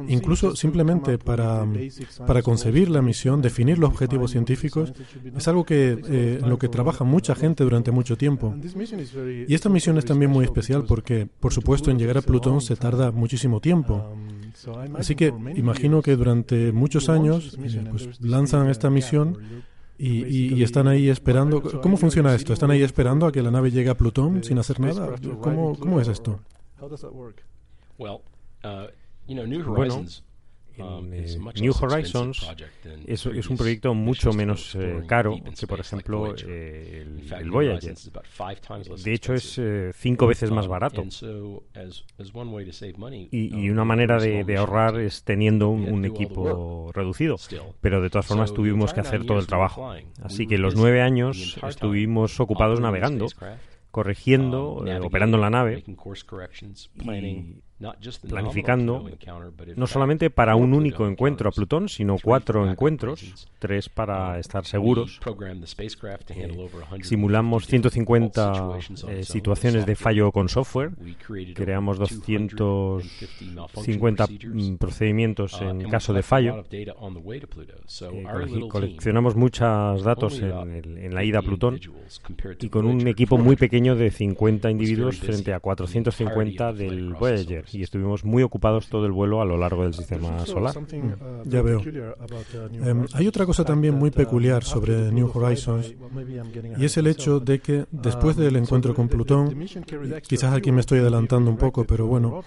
incluso 0.07 0.55
simplemente 0.55 1.17
para, 1.17 1.65
mm, 1.65 1.89
para 2.25 2.41
concebir 2.41 2.89
la 2.89 3.01
misión, 3.01 3.41
definir 3.41 3.77
los 3.77 3.89
objetivos 3.89 4.31
científicos, 4.31 4.93
es 5.35 5.47
algo 5.47 5.65
que 5.65 5.96
eh, 6.09 6.39
en 6.41 6.49
lo 6.49 6.57
que 6.57 6.67
trabaja 6.67 7.03
mucha 7.03 7.35
gente 7.35 7.63
durante 7.63 7.91
mucho 7.91 8.17
tiempo. 8.17 8.55
Y 9.47 9.53
esta 9.53 9.69
misión 9.69 9.97
es 9.97 10.05
también 10.05 10.31
muy 10.31 10.45
especial 10.45 10.85
porque, 10.85 11.27
por 11.39 11.53
supuesto, 11.53 11.91
en 11.91 11.97
llegar 11.97 12.17
a 12.17 12.21
Plutón 12.21 12.61
se 12.61 12.75
tarda 12.75 13.11
muchísimo 13.11 13.59
tiempo. 13.59 14.15
Así 14.97 15.15
que 15.15 15.33
imagino 15.55 16.01
que 16.01 16.15
durante 16.15 16.71
muchos 16.71 17.09
años 17.09 17.57
eh, 17.61 17.83
pues, 17.89 18.21
lanzan 18.21 18.69
esta 18.69 18.89
misión 18.89 19.37
y, 19.97 20.63
están 20.63 20.87
ahí 20.87 21.09
esperando. 21.09 21.61
¿Cómo 21.81 21.97
funciona 21.97 22.33
esto? 22.33 22.53
¿Están 22.53 22.71
ahí 22.71 22.83
esperando 22.83 23.25
a 23.25 23.31
que 23.31 23.41
la 23.41 23.51
nave 23.51 23.71
llegue 23.71 23.89
a 23.89 23.97
Plutón 23.97 24.43
sin 24.43 24.59
hacer 24.59 24.79
nada? 24.79 25.15
¿Cómo, 25.41 25.77
cómo 25.77 25.99
es 25.99 26.07
esto? 26.07 26.39
Bueno, 29.75 30.05
Um, 30.79 31.11
eh, 31.11 31.37
New 31.59 31.73
Horizons 31.79 32.47
es, 33.05 33.25
es, 33.25 33.49
un 33.49 33.57
proyecto 33.57 33.93
mucho 33.93 34.31
menos 34.31 34.75
eh, 34.75 35.01
caro 35.07 35.35
que, 35.57 35.65
por 35.65 35.79
ejemplo, 35.79 36.35
eh, 36.45 37.05
el, 37.39 37.49
Voyager. 37.49 37.95
De 39.03 39.13
hecho, 39.13 39.33
es 39.33 39.59
cinco 39.95 40.27
veces 40.27 40.51
más 40.51 40.65
um, 40.65 40.71
barato. 40.71 41.03
Y, 43.31 43.69
una 43.69 43.81
um, 43.81 43.87
manera 43.87 44.19
de, 44.19 44.57
ahorrar 44.57 44.99
es 44.99 45.23
teniendo 45.23 45.69
un, 45.69 46.05
equipo 46.05 46.91
reducido. 46.93 47.37
Pero 47.81 48.01
de 48.01 48.09
todas 48.09 48.27
formas 48.27 48.53
tuvimos 48.53 48.93
que 48.93 48.99
hacer 48.99 49.25
todo 49.25 49.39
el 49.39 49.47
trabajo. 49.47 49.93
Así 50.21 50.47
que 50.47 50.57
los 50.57 50.75
nueve 50.75 51.01
años 51.01 51.57
estuvimos 51.67 52.39
ocupados 52.39 52.79
navegando 52.79 53.27
corrigiendo, 53.89 54.83
operando 55.01 55.37
la 55.37 55.49
nave 55.49 55.83
y 55.87 57.55
planificando 58.27 59.07
no 59.75 59.85
solamente 59.87 60.31
para 60.31 60.55
un 60.55 60.73
único 60.73 61.07
encuentro 61.07 61.49
a 61.49 61.51
Plutón, 61.51 61.89
sino 61.89 62.15
cuatro 62.21 62.69
encuentros, 62.69 63.49
tres 63.59 63.89
para 63.89 64.31
um, 64.31 64.35
estar 64.39 64.65
seguros. 64.65 65.19
Eh, 66.29 66.69
simulamos 67.03 67.67
150 67.67 68.79
eh, 69.09 69.23
situaciones 69.23 69.85
de 69.85 69.95
fallo 69.95 70.31
con 70.31 70.49
software, 70.49 70.89
creamos 71.53 71.99
250 71.99 74.27
mm, 74.27 74.77
procedimientos 74.77 75.61
uh, 75.61 75.65
en 75.65 75.87
caso 75.89 76.13
de 76.13 76.23
fallo, 76.23 76.65
eh, 76.71 76.91
coleccionamos 78.69 79.35
muchos 79.35 80.03
datos 80.03 80.39
en, 80.39 80.97
en 80.97 81.13
la 81.13 81.23
ida 81.23 81.37
a 81.39 81.43
Plutón 81.43 81.79
y 82.59 82.69
con 82.69 82.87
un 82.87 83.07
equipo 83.07 83.37
muy 83.37 83.55
pequeño 83.55 83.95
de 83.95 84.09
50 84.09 84.71
individuos 84.71 85.19
frente 85.19 85.53
a 85.53 85.59
450 85.59 86.73
del 86.73 87.13
Voyager 87.13 87.66
y 87.73 87.83
estuvimos 87.83 88.23
muy 88.23 88.43
ocupados 88.43 88.87
todo 88.87 89.05
el 89.05 89.11
vuelo 89.11 89.41
a 89.41 89.45
lo 89.45 89.57
largo 89.57 89.83
del 89.83 89.93
sistema 89.93 90.45
solar. 90.45 90.75
Mm, 90.77 91.49
ya 91.49 91.61
veo. 91.61 91.81
Em, 91.81 93.05
hay 93.13 93.27
otra 93.27 93.45
cosa 93.45 93.63
también 93.63 93.95
muy 93.95 94.11
peculiar 94.11 94.63
sobre 94.63 95.11
New 95.11 95.31
Horizons 95.33 95.93
y 96.77 96.85
es 96.85 96.97
el 96.97 97.07
hecho 97.07 97.39
de 97.39 97.59
que 97.59 97.85
después 97.91 98.35
del 98.35 98.55
encuentro 98.55 98.93
con 98.93 99.07
Plutón, 99.07 99.65
quizás 100.27 100.53
aquí 100.53 100.71
me 100.71 100.81
estoy 100.81 100.99
adelantando 100.99 101.49
un 101.49 101.57
poco, 101.57 101.85
pero 101.85 102.07
bueno, 102.07 102.43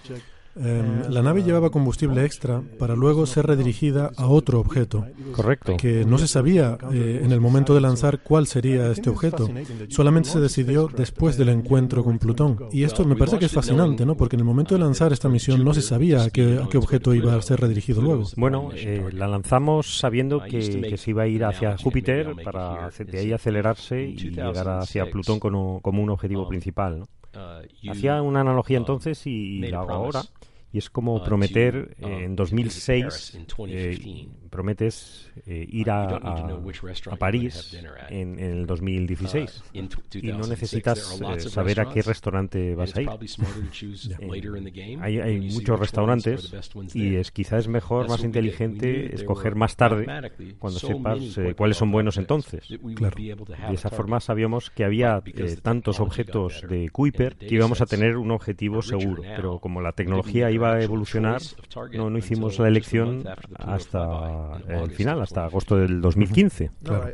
Em, 0.55 1.09
la 1.09 1.21
nave 1.21 1.43
llevaba 1.43 1.69
combustible 1.69 2.25
extra 2.25 2.61
para 2.77 2.95
luego 2.95 3.25
ser 3.25 3.47
redirigida 3.47 4.11
a 4.17 4.27
otro 4.27 4.59
objeto. 4.59 5.05
Correcto. 5.31 5.77
Que 5.77 6.05
no 6.05 6.17
se 6.17 6.27
sabía 6.27 6.77
eh, 6.91 7.21
en 7.23 7.31
el 7.31 7.39
momento 7.39 7.73
de 7.73 7.81
lanzar 7.81 8.19
cuál 8.21 8.47
sería 8.47 8.91
este 8.91 9.09
objeto. 9.09 9.49
Solamente 9.89 10.29
se 10.29 10.39
decidió 10.39 10.87
después 10.87 11.37
del 11.37 11.49
encuentro 11.49 12.03
con 12.03 12.19
Plutón. 12.19 12.57
Y 12.71 12.83
esto 12.83 13.05
me 13.05 13.15
parece 13.15 13.39
que 13.39 13.45
es 13.45 13.51
fascinante, 13.51 14.05
¿no? 14.05 14.15
Porque 14.15 14.35
en 14.35 14.41
el 14.41 14.45
momento 14.45 14.75
de 14.75 14.81
lanzar 14.81 15.13
esta 15.13 15.29
misión 15.29 15.63
no 15.63 15.73
se 15.73 15.81
sabía 15.81 16.23
a 16.23 16.29
qué, 16.29 16.59
a 16.63 16.67
qué 16.67 16.77
objeto 16.77 17.13
iba 17.13 17.35
a 17.35 17.41
ser 17.41 17.61
redirigido 17.61 18.01
luego. 18.01 18.23
Bueno, 18.35 18.69
eh, 18.75 19.09
la 19.13 19.27
lanzamos 19.27 19.99
sabiendo 19.99 20.41
que, 20.43 20.81
que, 20.81 20.97
se 20.97 21.11
iba 21.11 21.23
a 21.23 21.27
ir 21.27 21.45
hacia 21.45 21.77
Júpiter 21.77 22.33
para 22.43 22.89
de 22.89 23.19
ahí 23.19 23.31
acelerarse 23.31 24.03
y 24.03 24.15
llegar 24.15 24.67
hacia 24.69 25.09
Plutón 25.09 25.39
como, 25.39 25.79
como 25.81 26.03
un 26.03 26.09
objetivo 26.09 26.47
principal, 26.47 26.99
¿no? 26.99 27.07
Hacía 27.89 28.21
una 28.21 28.41
analogía 28.41 28.77
entonces 28.77 29.25
y 29.25 29.59
la 29.59 29.79
hago 29.79 29.91
ahora 29.91 30.21
y 30.73 30.77
es 30.77 30.89
como 30.89 31.15
uh, 31.15 31.23
prometer 31.23 31.95
uh, 32.01 32.07
en 32.07 32.35
2006 32.35 33.37
eh, 33.67 34.29
prometes 34.51 35.31
eh, 35.47 35.65
ir 35.67 35.89
a, 35.89 36.17
a, 36.17 37.15
París 37.17 37.75
en, 38.09 38.37
en, 38.37 38.57
el 38.59 38.67
2016 38.67 39.63
uh, 39.73 39.77
y 40.17 40.31
no 40.33 40.45
necesitas 40.45 41.19
eh, 41.21 41.39
saber 41.39 41.79
a 41.79 41.89
qué 41.89 42.01
restaurante 42.01 42.75
vas 42.75 42.95
a 42.95 43.01
ir. 43.01 43.09
hay, 45.01 45.19
hay 45.19 45.39
muchos 45.39 45.79
restaurantes 45.79 46.53
y 46.93 47.15
es 47.15 47.31
quizás 47.31 47.61
es 47.61 47.67
mejor, 47.67 48.09
más 48.09 48.23
inteligente 48.23 49.15
escoger 49.15 49.55
más 49.55 49.75
tarde 49.75 50.05
cuando 50.59 50.79
sepas 50.79 51.19
cuáles 51.55 51.77
son 51.77 51.91
buenos 51.91 52.17
entonces. 52.17 52.67
Claro. 52.95 53.15
De 53.15 53.73
esa 53.73 53.89
forma 53.89 54.19
sabíamos 54.19 54.69
que 54.69 54.83
había 54.83 55.23
tantos 55.61 55.99
objetos 55.99 56.63
de 56.67 56.89
Kuiper 56.89 57.37
que 57.37 57.55
íbamos 57.55 57.81
a 57.81 57.85
tener 57.85 58.17
un 58.17 58.31
objetivo 58.31 58.81
seguro, 58.81 59.23
pero 59.23 59.59
como 59.59 59.81
la 59.81 59.93
tecnología 59.93 60.51
iba 60.51 60.73
a 60.73 60.81
evolucionar, 60.83 61.41
no, 61.93 62.09
no 62.09 62.17
hicimos 62.17 62.59
la 62.59 62.67
elección 62.67 63.23
hasta 63.57 64.40
el 64.67 64.91
final, 64.91 65.21
hasta 65.21 65.45
agosto 65.45 65.75
del 65.75 66.01
2015. 66.01 66.71
Claro. 66.83 67.11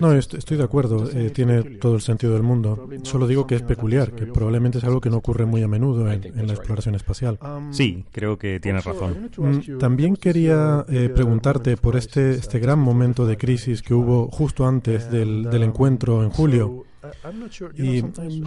No, 0.00 0.12
estoy 0.12 0.56
de 0.56 0.64
acuerdo, 0.64 1.08
eh, 1.10 1.30
tiene 1.30 1.62
todo 1.78 1.94
el 1.94 2.00
sentido 2.00 2.34
del 2.34 2.42
mundo. 2.42 2.88
Solo 3.02 3.26
digo 3.26 3.46
que 3.46 3.56
es 3.56 3.62
peculiar, 3.62 4.12
que 4.12 4.26
probablemente 4.26 4.78
es 4.78 4.84
algo 4.84 5.00
que 5.00 5.10
no 5.10 5.16
ocurre 5.18 5.46
muy 5.46 5.62
a 5.62 5.68
menudo 5.68 6.10
en, 6.10 6.46
la 6.46 6.52
exploración 6.52 6.94
espacial. 6.94 7.38
Sí, 7.70 8.04
creo 8.12 8.38
que 8.38 8.60
tienes 8.60 8.84
razón. 8.84 9.30
Mm, 9.36 9.78
también 9.78 10.16
quería 10.16 10.84
eh, 10.88 11.10
preguntarte 11.14 11.76
por 11.76 11.96
este, 11.96 12.32
este 12.32 12.58
gran 12.58 12.78
momento 12.78 13.26
de 13.26 13.36
crisis 13.36 13.82
que 13.82 13.94
hubo 13.94 14.28
justo 14.30 14.66
antes 14.66 15.10
del, 15.10 15.44
del 15.44 15.62
encuentro 15.62 16.22
en 16.22 16.30
julio. 16.30 16.84
Y 17.76 18.02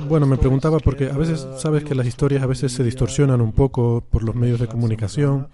bueno, 0.07 0.27
me 0.27 0.37
preguntaba 0.37 0.79
porque 0.79 1.09
a 1.09 1.17
veces 1.17 1.45
sabes 1.57 1.83
que 1.83 1.95
las 1.95 2.05
historias 2.05 2.43
a 2.43 2.47
veces 2.47 2.71
se 2.71 2.83
distorsionan 2.83 3.41
un 3.41 3.51
poco 3.51 4.03
por 4.09 4.23
los 4.23 4.35
medios 4.35 4.59
de 4.59 4.67
comunicación, 4.67 5.47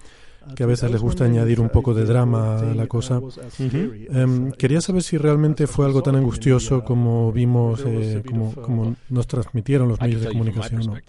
que 0.55 0.63
a 0.63 0.65
veces 0.65 0.91
les 0.91 1.01
gusta 1.01 1.25
añadir 1.25 1.59
un 1.59 1.69
poco 1.69 1.93
de 1.93 2.05
drama 2.05 2.59
a 2.59 2.75
la 2.75 2.87
cosa. 2.87 3.21
Em, 3.59 4.51
quería 4.51 4.81
saber 4.81 5.03
si 5.03 5.17
realmente 5.17 5.67
fue 5.67 5.85
algo 5.85 6.01
tan 6.01 6.15
angustioso 6.15 6.83
como 6.83 7.31
vimos, 7.31 7.83
eh, 7.85 8.23
como, 8.27 8.53
como, 8.53 8.95
nos 9.09 9.27
transmitieron 9.27 9.89
los 9.89 9.99
medios 10.01 10.21
de 10.21 10.27
comunicación. 10.27 11.01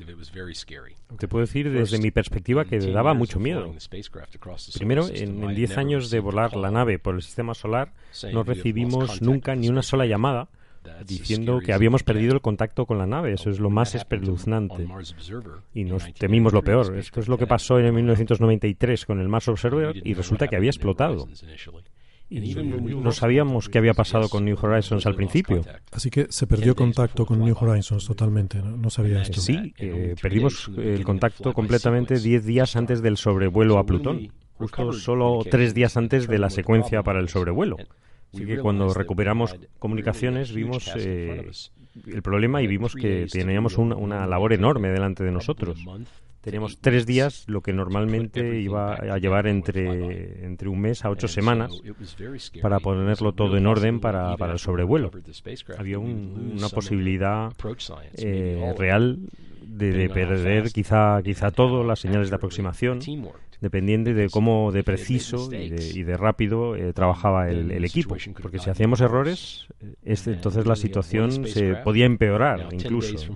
Te 1.18 1.28
puedo 1.28 1.44
decir 1.44 1.70
desde 1.70 1.98
mi 1.98 2.10
perspectiva 2.10 2.64
que 2.64 2.78
daba 2.78 3.14
mucho 3.14 3.40
miedo. 3.40 3.74
Primero, 4.78 5.06
en 5.12 5.54
10 5.54 5.78
años 5.78 6.10
de 6.10 6.20
volar 6.20 6.56
la 6.56 6.70
nave 6.70 6.98
por 6.98 7.14
el 7.14 7.22
sistema 7.22 7.54
solar, 7.54 7.92
no 8.32 8.42
recibimos 8.42 9.20
nunca 9.22 9.54
ni 9.54 9.68
una 9.68 9.82
sola 9.82 10.06
llamada 10.06 10.48
diciendo 11.06 11.60
que 11.64 11.72
habíamos 11.72 12.02
perdido 12.02 12.34
el 12.34 12.40
contacto 12.40 12.86
con 12.86 12.98
la 12.98 13.06
nave. 13.06 13.32
Eso 13.32 13.50
es 13.50 13.58
lo 13.60 13.70
más 13.70 13.94
espeluznante. 13.94 14.86
Y 15.74 15.84
nos 15.84 16.12
temimos 16.14 16.52
lo 16.52 16.62
peor. 16.62 16.96
Esto 16.96 17.20
es 17.20 17.28
lo 17.28 17.38
que 17.38 17.46
pasó 17.46 17.78
en 17.78 17.94
1993 17.94 19.06
con 19.06 19.20
el 19.20 19.28
Mars 19.28 19.48
Observer 19.48 19.96
y 20.04 20.14
resulta 20.14 20.48
que 20.48 20.56
había 20.56 20.70
explotado. 20.70 21.28
Y 22.30 22.54
no 22.54 23.10
sabíamos 23.10 23.68
qué 23.68 23.78
había 23.78 23.92
pasado 23.92 24.28
con 24.28 24.44
New 24.44 24.56
Horizons 24.60 25.04
al 25.04 25.16
principio. 25.16 25.62
Así 25.90 26.10
que 26.10 26.28
se 26.30 26.46
perdió 26.46 26.76
contacto 26.76 27.26
con 27.26 27.40
New 27.40 27.56
Horizons 27.58 28.06
totalmente, 28.06 28.62
¿no? 28.62 28.88
sabía 28.88 29.22
esto. 29.22 29.40
Sí, 29.40 29.74
eh, 29.78 30.14
perdimos 30.20 30.70
el 30.76 31.02
contacto 31.04 31.52
completamente 31.52 32.20
10 32.20 32.46
días 32.46 32.76
antes 32.76 33.02
del 33.02 33.16
sobrevuelo 33.16 33.78
a 33.78 33.84
Plutón, 33.84 34.32
justo 34.54 34.92
solo 34.92 35.40
tres 35.50 35.74
días 35.74 35.96
antes 35.96 36.28
de 36.28 36.38
la 36.38 36.50
secuencia 36.50 37.02
para 37.02 37.18
el 37.18 37.28
sobrevuelo. 37.28 37.76
Así 38.32 38.46
que 38.46 38.58
cuando 38.58 38.92
recuperamos 38.94 39.56
comunicaciones 39.78 40.52
vimos 40.52 40.92
eh, 40.96 41.50
el 42.06 42.22
problema 42.22 42.62
y 42.62 42.66
vimos 42.66 42.94
que 42.94 43.26
teníamos 43.30 43.78
una 43.78 44.26
labor 44.26 44.52
enorme 44.52 44.88
delante 44.88 45.24
de 45.24 45.32
nosotros. 45.32 45.78
Teníamos 46.40 46.78
tres 46.80 47.04
días, 47.04 47.44
lo 47.48 47.60
que 47.60 47.74
normalmente 47.74 48.60
iba 48.60 48.94
a 48.94 49.18
llevar 49.18 49.46
entre, 49.46 50.46
entre 50.46 50.70
un 50.70 50.80
mes 50.80 51.04
a 51.04 51.10
ocho 51.10 51.28
semanas 51.28 51.70
para 52.62 52.80
ponerlo 52.80 53.32
todo 53.32 53.58
en 53.58 53.66
orden 53.66 54.00
para, 54.00 54.38
para 54.38 54.54
el 54.54 54.58
sobrevuelo. 54.58 55.10
Había 55.76 55.98
una 55.98 56.68
posibilidad 56.70 57.52
eh, 58.14 58.74
real 58.78 59.18
de, 59.62 60.08
perder 60.08 60.72
quizá, 60.72 61.20
quizá 61.22 61.50
todo, 61.50 61.84
las 61.84 62.00
señales 62.00 62.30
de 62.30 62.36
aproximación, 62.36 63.00
dependiendo 63.60 64.12
de 64.12 64.28
cómo 64.30 64.72
de 64.72 64.82
preciso 64.82 65.50
y 65.52 66.02
de, 66.02 66.16
rápido 66.16 66.76
eh, 66.76 66.92
trabajaba 66.92 67.48
el, 67.50 67.84
equipo. 67.84 68.16
Porque 68.40 68.58
si 68.58 68.70
hacíamos 68.70 69.00
errores, 69.00 69.66
entonces 70.04 70.66
la 70.66 70.76
situación 70.76 71.46
se 71.46 71.74
podía 71.76 72.06
empeorar 72.06 72.68
incluso. 72.72 73.34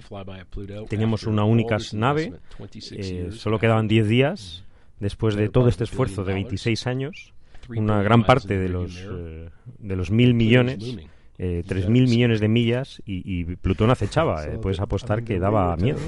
Teníamos 0.88 1.24
una 1.24 1.44
única 1.44 1.76
nave, 1.92 2.32
eh, 2.92 3.28
solo 3.32 3.58
quedaban 3.58 3.88
10 3.88 4.08
días 4.08 4.64
después 5.00 5.36
de 5.36 5.48
todo 5.48 5.68
este 5.68 5.84
esfuerzo 5.84 6.24
de 6.24 6.34
26 6.34 6.86
años. 6.86 7.34
Una 7.68 8.02
gran 8.02 8.24
parte 8.24 8.58
de 8.58 8.68
los, 8.68 9.06
eh, 9.10 9.48
de 9.78 9.96
los 9.96 10.10
mil 10.10 10.34
millones 10.34 10.98
eh, 11.38 11.64
3.000 11.66 11.88
millones 12.08 12.40
de 12.40 12.48
millas 12.48 13.02
y, 13.06 13.44
Plutón 13.56 13.90
acechaba. 13.90 14.44
Eh, 14.46 14.58
puedes 14.60 14.80
apostar 14.80 15.24
que 15.24 15.38
daba 15.38 15.76
miedo. 15.76 15.98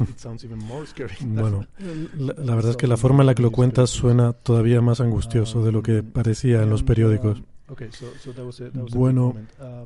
Bueno, 1.20 1.66
la, 2.16 2.54
verdad 2.54 2.72
es 2.72 2.76
que 2.76 2.86
la 2.86 2.96
forma 2.96 3.22
en 3.22 3.26
la 3.26 3.34
que 3.34 3.42
lo 3.42 3.50
cuentas 3.50 3.90
suena 3.90 4.32
todavía 4.32 4.80
más 4.80 5.00
angustioso 5.00 5.64
de 5.64 5.72
lo 5.72 5.82
que 5.82 6.02
parecía 6.02 6.62
en 6.62 6.70
los 6.70 6.82
periódicos. 6.82 7.42
Bueno, 8.92 9.34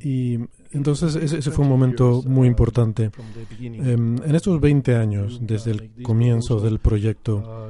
y 0.01 0.37
entonces 0.73 1.15
ese, 1.15 1.51
fue 1.51 1.65
un 1.65 1.69
momento 1.69 2.23
muy 2.25 2.47
importante. 2.47 3.11
Em, 3.59 4.17
en 4.23 4.35
estos 4.35 4.59
20 4.59 4.95
años, 4.95 5.39
desde 5.41 5.71
el 5.71 5.91
comienzo 6.03 6.59
del 6.59 6.79
proyecto, 6.79 7.69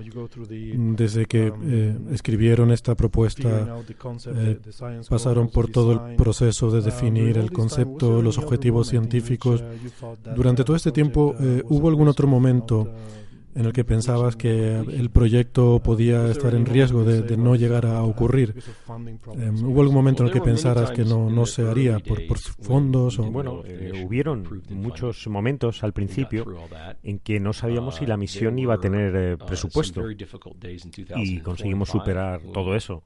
desde 0.95 1.25
que 1.25 1.53
eh, 1.63 1.97
escribieron 2.11 2.71
esta 2.71 2.95
propuesta, 2.95 3.83
eh, 4.35 4.59
pasaron 5.09 5.49
por 5.49 5.69
todo 5.69 6.07
el 6.07 6.15
proceso 6.15 6.71
de 6.71 6.81
definir 6.81 7.37
el 7.37 7.51
concepto, 7.51 8.21
los 8.21 8.37
objetivos 8.37 8.87
científicos. 8.87 9.63
Durante 10.35 10.63
todo 10.63 10.75
este 10.75 10.91
tiempo, 10.91 11.35
eh, 11.39 11.63
¿hubo 11.69 11.89
algún 11.89 12.07
otro 12.07 12.27
momento? 12.27 12.87
En 13.55 13.65
el 13.65 13.73
que 13.73 13.83
pensabas 13.83 14.35
que 14.35 14.77
el 14.77 15.09
proyecto 15.09 15.81
podía 15.83 16.29
estar 16.29 16.53
en 16.55 16.65
riesgo 16.65 17.03
de, 17.03 17.37
no 17.37 17.55
llegar 17.55 17.85
a 17.85 18.03
ocurrir. 18.03 18.55
Em, 19.37 19.63
¿Hubo 19.63 19.81
algún 19.81 19.95
momento 19.95 20.23
en 20.23 20.27
el 20.27 20.33
que 20.33 20.41
pensaras 20.41 20.91
que 20.91 21.03
no, 21.03 21.29
no 21.29 21.45
se 21.45 21.67
haría 21.67 21.99
por, 21.99 22.25
por 22.27 22.37
fondos? 22.39 23.19
O... 23.19 23.23
Bueno, 23.31 23.63
eh, 23.65 24.03
hubieron 24.05 24.47
muchos 24.69 25.27
momentos 25.27 25.83
al 25.83 25.93
principio 25.93 26.45
en 27.03 27.19
que 27.19 27.39
no 27.39 27.53
sabíamos 27.53 27.95
si 27.95 28.05
la 28.05 28.17
misión 28.17 28.59
iba 28.59 28.75
a 28.75 28.79
tener 28.79 29.15
eh, 29.15 29.37
presupuesto 29.37 30.03
y 31.15 31.39
conseguimos 31.39 31.89
superar 31.89 32.41
todo 32.53 32.75
eso. 32.75 33.03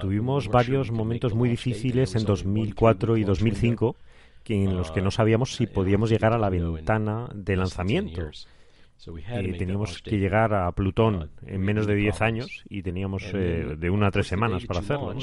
Tuvimos 0.00 0.48
varios 0.48 0.90
momentos 0.90 1.34
muy 1.34 1.48
difíciles 1.48 2.14
en 2.14 2.24
2004 2.24 3.16
y 3.16 3.24
2005 3.24 3.96
en 4.52 4.76
los 4.76 4.90
que 4.90 5.00
no 5.00 5.10
sabíamos 5.10 5.54
si 5.54 5.66
podíamos 5.66 6.10
llegar 6.10 6.32
a 6.32 6.38
la 6.38 6.50
ventana 6.50 7.28
de 7.34 7.56
lanzamiento. 7.56 8.30
Eh, 9.06 9.54
teníamos 9.58 10.00
que 10.02 10.18
llegar 10.18 10.54
a 10.54 10.70
Plutón 10.72 11.30
en 11.46 11.60
menos 11.60 11.86
de 11.86 11.94
10 11.94 12.20
años 12.22 12.64
y 12.68 12.82
teníamos 12.82 13.22
eh, 13.34 13.76
de 13.78 13.90
una 13.90 14.08
a 14.08 14.10
tres 14.10 14.26
semanas 14.26 14.64
para 14.64 14.80
hacerlo. 14.80 15.14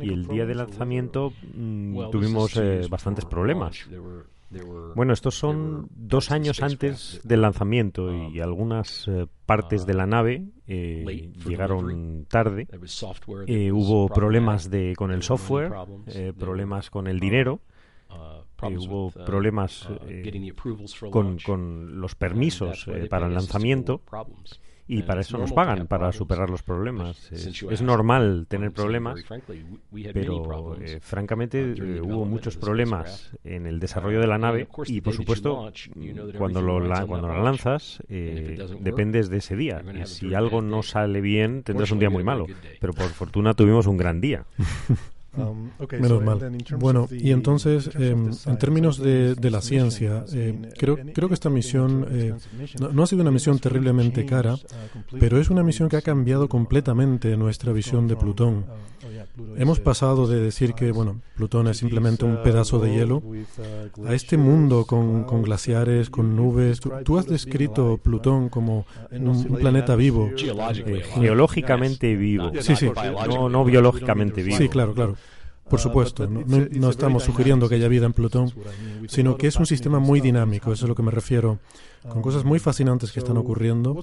Y 0.00 0.12
el 0.12 0.26
día 0.26 0.46
de 0.46 0.54
lanzamiento 0.54 1.32
mm, 1.54 2.10
tuvimos 2.10 2.56
eh, 2.56 2.86
bastantes 2.88 3.24
problemas. 3.24 3.88
Bueno, 4.94 5.12
estos 5.12 5.34
son 5.34 5.88
dos 5.94 6.30
años 6.30 6.62
antes 6.62 7.20
del 7.22 7.42
lanzamiento 7.42 8.10
y 8.14 8.40
um, 8.40 8.42
algunas 8.42 9.06
partes 9.44 9.84
de 9.84 9.92
la 9.92 10.04
uh, 10.04 10.08
nave 10.08 10.44
llegaron 10.66 12.24
tarde. 12.30 12.66
hubo 13.72 14.08
problemas 14.08 14.70
de, 14.70 14.94
con 14.96 15.10
el 15.10 15.22
software, 15.22 15.72
problemas 16.38 16.88
con 16.88 17.08
el 17.08 17.20
dinero 17.20 17.60
hubo 18.66 19.10
problemas 19.10 19.88
uh, 19.88 19.98
eh, 20.08 20.54
con, 21.10 21.38
con, 21.38 22.00
los 22.00 22.14
permisos 22.14 22.86
eh, 22.88 23.06
para 23.08 23.26
el 23.26 23.34
lanzamiento 23.34 24.02
y 24.90 25.02
para 25.02 25.20
eso 25.20 25.36
nos 25.36 25.52
pagan, 25.52 25.86
para 25.86 26.12
superar 26.12 26.48
los 26.48 26.62
problemas. 26.62 27.30
Es, 27.30 27.82
normal 27.82 28.46
tener 28.48 28.72
problemas, 28.72 29.22
pero 30.14 30.76
eh, 30.80 30.98
francamente 31.00 31.74
hubo 32.00 32.24
muchos 32.24 32.56
problemas 32.56 33.36
en 33.44 33.66
el 33.66 33.80
desarrollo 33.80 34.18
de 34.18 34.26
la 34.26 34.38
nave 34.38 34.66
y, 34.86 35.02
por 35.02 35.12
supuesto, 35.12 35.70
cuando, 36.38 36.62
lo 36.62 37.06
cuando 37.06 37.28
la 37.28 37.38
lanzas, 37.38 38.02
dependes 38.08 39.28
de 39.28 39.36
ese 39.36 39.56
día. 39.56 39.82
Y 39.94 40.06
si 40.06 40.34
algo 40.34 40.62
no 40.62 40.82
sale 40.82 41.20
bien, 41.20 41.62
tendrás 41.64 41.90
un 41.90 41.98
día 41.98 42.08
muy 42.08 42.24
malo. 42.24 42.46
Pero 42.80 42.94
por 42.94 43.08
fortuna 43.08 43.52
tuvimos 43.52 43.86
un 43.86 43.98
gran 43.98 44.22
día. 44.22 44.46
Um, 45.38 45.70
Menos 46.00 46.22
mal. 46.22 46.58
Bueno, 46.78 47.08
y 47.10 47.30
entonces, 47.30 47.90
em, 47.94 48.30
en 48.46 48.58
términos 48.58 48.98
de, 48.98 49.36
la 49.50 49.60
ciencia, 49.62 50.24
eh, 50.32 50.70
creo, 50.76 50.98
creo 51.14 51.28
que 51.28 51.34
esta 51.34 51.48
misión 51.48 52.06
eh, 52.10 52.34
no, 52.92 53.02
ha 53.02 53.06
sido 53.06 53.22
una 53.22 53.30
misión 53.30 53.58
terriblemente 53.58 54.26
cara, 54.26 54.54
uh, 54.54 55.16
pero 55.18 55.40
es 55.40 55.48
una 55.50 55.62
misión 55.62 55.88
que 55.88 55.96
ha 55.96 56.02
cambiado 56.02 56.48
completamente 56.48 57.36
nuestra 57.36 57.72
visión 57.72 58.08
de 58.08 58.16
Plutón. 58.16 58.58
Uh, 58.58 58.62
oh, 58.62 58.88
Hemos 59.56 59.80
pasado 59.80 60.26
de 60.26 60.40
decir 60.40 60.74
que, 60.74 60.90
bueno, 60.92 61.20
Plutón 61.36 61.68
es 61.68 61.78
simplemente 61.78 62.24
un 62.24 62.42
pedazo 62.42 62.78
de 62.80 62.92
hielo 62.92 63.22
a 64.06 64.14
este 64.14 64.36
mundo 64.36 64.84
con, 64.84 65.24
con 65.24 65.42
glaciares, 65.42 66.10
con 66.10 66.34
nubes. 66.34 66.80
Tú, 67.04 67.18
has 67.18 67.26
descrito 67.26 67.98
Plutón 67.98 68.48
como 68.48 68.86
un, 69.12 69.44
planeta 69.44 69.94
vivo. 69.94 70.30
Eh, 70.36 71.02
geológicamente 71.14 72.16
vivo. 72.16 72.50
Sí, 72.60 72.74
sí. 72.76 72.90
No, 73.28 73.48
no 73.48 73.64
biológicamente 73.64 74.42
vivo. 74.42 74.56
Sí, 74.56 74.68
claro, 74.68 74.94
claro. 74.94 75.16
Por 75.68 75.80
supuesto, 75.80 76.26
no, 76.28 76.90
estamos 76.90 77.24
sugiriendo 77.24 77.68
que 77.68 77.76
haya 77.76 77.88
vida 77.88 78.06
en 78.06 78.12
Plutón, 78.12 78.52
sino 79.08 79.36
que 79.36 79.48
es 79.48 79.56
un 79.56 79.66
sistema 79.66 79.98
muy 79.98 80.20
dinámico, 80.20 80.72
eso 80.72 80.84
es 80.84 80.84
a 80.84 80.88
lo 80.88 80.94
que 80.94 81.02
me 81.02 81.10
refiero, 81.10 81.58
con 82.08 82.22
cosas 82.22 82.44
muy 82.44 82.58
fascinantes 82.58 83.12
que 83.12 83.20
están 83.20 83.36
ocurriendo. 83.36 83.96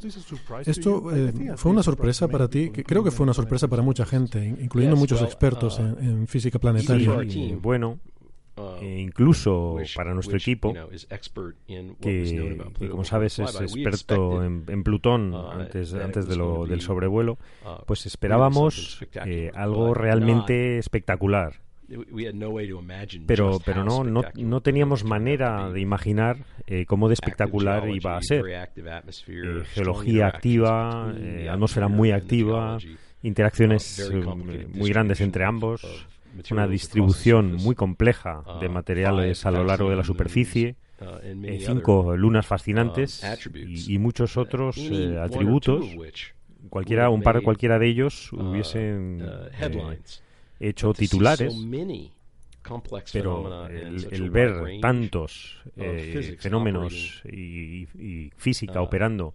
Esto 0.65 1.15
eh, 1.15 1.53
fue 1.55 1.71
una 1.71 1.83
sorpresa 1.83 2.27
para 2.27 2.47
ti, 2.47 2.69
que 2.69 2.83
creo 2.83 3.03
que 3.03 3.11
fue 3.11 3.23
una 3.23 3.33
sorpresa 3.33 3.67
para 3.67 3.81
mucha 3.81 4.05
gente, 4.05 4.45
incluyendo 4.45 4.95
muchos 4.95 5.21
expertos 5.21 5.79
en, 5.79 6.27
física 6.27 6.59
planetaria. 6.59 7.19
bueno, 7.61 7.99
e 8.81 8.99
incluso 8.99 9.77
para 9.95 10.13
nuestro 10.13 10.37
equipo, 10.37 10.73
que, 12.01 12.57
como 12.89 13.03
sabes 13.03 13.39
es 13.39 13.61
experto 13.61 14.43
en, 14.43 14.83
Plutón 14.83 15.33
antes, 15.35 15.93
antes 15.93 16.27
de 16.27 16.35
lo, 16.35 16.65
del 16.65 16.81
sobrevuelo, 16.81 17.37
pues 17.85 18.05
esperábamos 18.05 19.05
algo 19.53 19.93
realmente 19.93 20.77
espectacular. 20.77 21.65
Pero, 23.27 23.59
pero 23.63 23.83
no, 23.83 24.03
no, 24.03 24.23
no 24.35 24.61
teníamos 24.61 25.03
manera 25.03 25.69
de 25.69 25.81
imaginar 25.81 26.37
eh, 26.65 26.85
cómo 26.85 27.07
de 27.07 27.13
espectacular 27.13 27.87
iba 27.89 28.17
a 28.17 28.21
ser. 28.21 28.43
Eh, 28.47 29.63
geología 29.65 30.27
activa, 30.27 31.13
eh, 31.15 31.47
atmósfera 31.49 31.87
muy 31.87 32.11
activa, 32.11 32.77
interacciones 33.21 34.11
muy 34.73 34.89
grandes 34.89 35.21
entre 35.21 35.45
ambos, 35.45 36.07
una 36.51 36.67
distribución 36.67 37.55
muy 37.55 37.75
compleja 37.75 38.43
de 38.59 38.69
materiales 38.69 39.45
a 39.45 39.51
lo 39.51 39.63
largo 39.63 39.89
de 39.89 39.95
la 39.95 40.03
superficie, 40.03 40.75
cinco 41.59 42.15
lunas 42.15 42.45
fascinantes 42.45 43.23
y, 43.53 43.97
muchos 43.97 44.37
otros 44.37 44.77
atributos. 45.21 45.85
Cualquiera, 46.69 47.09
un 47.09 47.21
par 47.21 47.37
de 47.37 47.43
cualquiera 47.43 47.77
de 47.79 47.87
ellos 47.87 48.31
hubiesen 48.33 49.23
hecho 50.59 50.93
titulares, 50.93 51.55
pero 53.11 53.67
el, 53.67 54.29
ver 54.29 54.79
tantos 54.81 55.57
eh, 55.75 56.35
fenómenos 56.39 57.21
y, 57.25 57.87
física 58.37 58.81
uh, 58.81 58.85
operando 58.85 59.33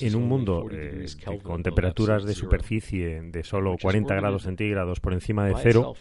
en 0.00 0.16
un 0.16 0.28
mundo 0.28 0.66
eh, 0.70 1.06
con 1.42 1.62
temperaturas 1.62 2.24
de 2.24 2.34
superficie 2.34 3.22
de 3.22 3.42
solo 3.42 3.76
40 3.80 4.14
grados 4.14 4.42
centígrados 4.42 5.00
por 5.00 5.12
encima 5.12 5.44
de 5.46 5.54
cero 5.62 5.94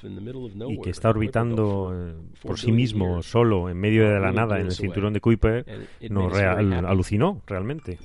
y 0.69 0.79
que 0.81 0.89
está 0.89 1.09
orbitando 1.09 1.93
eh, 1.93 2.13
por 2.41 2.59
sí 2.59 2.71
mismo 2.71 3.21
solo 3.23 3.69
en 3.69 3.77
medio 3.77 4.09
de 4.09 4.19
la 4.19 4.31
nada 4.31 4.59
en 4.59 4.67
el 4.67 4.71
cinturón 4.73 5.13
de 5.13 5.21
Kuiper, 5.21 5.65
nos 6.09 6.33
alucinó 6.33 7.41
realmente 7.47 7.97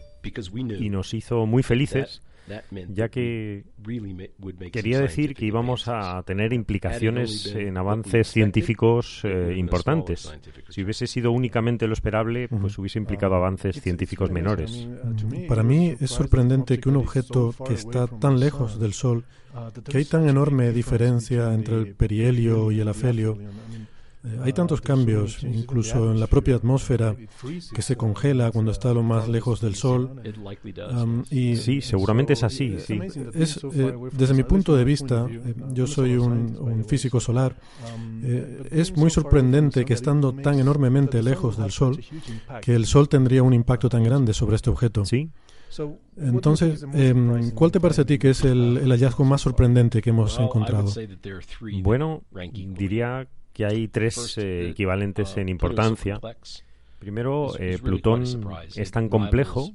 y 0.79 0.89
nos 0.89 1.15
hizo 1.15 1.47
muy 1.47 1.63
felices 1.63 2.23
ya 2.89 3.09
que 3.09 3.65
quería 4.73 5.01
decir 5.01 5.35
que 5.35 5.47
íbamos 5.47 5.89
a 5.89 6.23
tener 6.25 6.53
implicaciones 6.53 7.47
en 7.55 7.77
avances 7.77 8.29
científicos 8.29 9.23
eh, 9.25 9.55
importantes. 9.57 10.33
Si 10.69 10.83
hubiese 10.83 11.07
sido 11.07 11.33
únicamente 11.33 11.87
lo 11.87 11.95
esperable, 11.95 12.49
pues 12.49 12.79
hubiese 12.79 12.99
implicado 12.99 13.35
avances 13.35 13.81
científicos 13.81 14.31
menores. 14.31 14.89
Para 15.49 15.63
mí 15.63 15.95
es 15.99 16.11
sorprendente 16.11 16.79
que 16.79 16.89
un 16.89 16.97
objeto 16.97 17.55
que 17.67 17.75
está 17.75 18.07
tan 18.07 18.39
lejos 18.39 18.79
del 18.79 18.93
Sol, 18.93 19.25
que 19.89 19.99
hay 19.99 20.05
tan 20.05 20.29
enorme 20.29 20.73
diferencia 20.73 21.53
entre 21.55 21.77
el 21.77 21.95
perihelio 21.95 22.73
y 22.73 22.81
el 22.81 22.89
afelio, 22.89 23.39
eh, 24.25 24.41
hay 24.43 24.53
tantos 24.55 24.81
cambios, 24.81 25.45
incluso 25.45 26.11
en 26.11 26.19
la 26.19 26.27
propia 26.27 26.57
atmósfera, 26.57 27.15
que 27.75 27.83
se 27.83 27.95
congela 27.95 28.51
cuando 28.53 28.71
está 28.71 28.95
lo 28.95 29.03
más 29.03 29.29
lejos 29.29 29.61
del 29.61 29.75
Sol. 29.75 30.23
y 31.31 31.57
sí, 31.57 31.83
seguramente 31.83 32.33
es 32.33 32.43
así. 32.43 32.77
Sí. 32.79 32.99
Es, 33.35 33.61
eh, 33.63 33.95
desde 34.13 34.33
mi 34.35 34.45
punto 34.45 34.75
de 34.75 34.85
vista, 34.85 35.27
eh, 35.31 35.55
yo 35.73 35.87
soy 35.87 36.17
un, 36.17 36.85
físico 36.87 37.21
solar, 37.21 37.57
es 38.71 38.97
muy 38.97 39.11
sorprendente 39.11 39.85
que 39.85 39.95
estando 39.95 40.33
tan 40.33 40.59
enormemente 40.59 41.23
lejos 41.23 41.59
del 41.59 41.71
Sol, 41.71 42.01
que 42.63 42.75
el 42.75 42.87
Sol 42.87 43.09
tendría 43.09 43.43
un 43.43 43.53
impacto 43.53 43.89
tan 43.91 44.05
grande 44.05 44.33
sobre 44.33 44.57
este 44.57 44.71
objeto. 44.71 45.05
Sí. 45.05 45.31
Entonces, 46.17 46.87
em, 46.95 47.51
¿cuál 47.51 47.73
te 47.73 47.81
parece 47.81 48.03
a 48.03 48.07
ti 48.07 48.19
que 48.19 48.31
es 48.31 48.45
el, 48.45 48.79
el 48.79 48.89
hallazgo 48.91 49.25
más 49.25 49.41
sorprendente 49.41 50.01
que 50.01 50.11
hemos 50.11 50.39
encontrado? 50.39 50.91
Bueno, 51.83 52.23
diría 52.77 53.27
que 53.55 53.65
hay 53.65 53.89
tres 53.89 54.37
eh, 54.37 54.69
equivalentes 54.69 55.37
uh, 55.37 55.41
en 55.41 55.49
importancia. 55.49 56.21
Primero, 56.99 57.53
eh, 57.59 57.79
Plutón 57.83 58.25
es 58.75 58.91
tan 58.91 59.09
complejo 59.09 59.71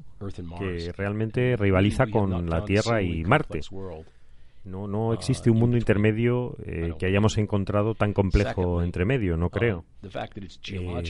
que 0.57 0.91
realmente 0.97 1.55
rivaliza 1.55 2.07
con 2.07 2.49
la 2.49 2.65
Tierra 2.65 3.01
y 3.01 3.23
Marte. 3.23 3.61
No, 4.65 4.87
no 4.87 5.09
uh, 5.09 5.13
existe 5.13 5.49
un 5.49 5.57
mundo 5.57 5.77
intermedio 5.77 6.55
eh, 6.65 6.93
que 6.99 7.05
hayamos 7.05 7.37
encontrado 7.37 7.95
tan 7.95 8.13
complejo 8.13 8.83
entre 8.83 9.05
medio, 9.05 9.37
no 9.37 9.47
uh, 9.47 9.49
creo. 9.49 9.85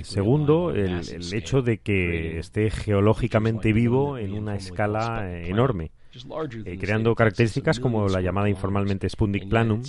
segundo, 0.04 0.72
el, 0.72 1.34
hecho 1.34 1.62
de 1.62 1.78
que 1.80 2.38
esté 2.38 2.70
geológicamente 2.70 3.74
vivo 3.74 4.18
en 4.18 4.34
una 4.34 4.56
escala 4.56 5.40
enorme, 5.42 5.92
creando 6.80 7.16
características 7.16 7.80
como 7.80 8.08
la 8.08 8.22
llamada 8.22 8.50
informalmente 8.50 9.10
Sputnik 9.10 9.50
Planum, 9.50 9.82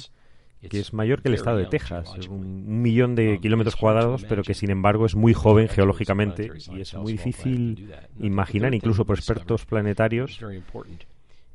que 0.68 0.80
es 0.80 0.92
mayor 0.92 1.22
que 1.22 1.28
el 1.28 1.34
estado 1.34 1.56
de 1.56 1.66
Texas, 1.66 2.10
un, 2.28 2.82
millón 2.82 3.14
de 3.14 3.38
kilómetros 3.40 3.76
cuadrados, 3.76 4.24
pero 4.28 4.42
que 4.42 4.54
sin 4.54 4.70
embargo 4.70 5.06
es 5.06 5.14
muy 5.14 5.32
joven 5.32 5.68
geológicamente 5.68 6.50
y 6.72 6.80
es 6.80 6.94
muy 6.94 7.12
difícil 7.12 7.92
imaginar, 8.18 8.74
incluso 8.74 9.04
por 9.06 9.18
expertos 9.18 9.64
planetarios, 9.64 10.38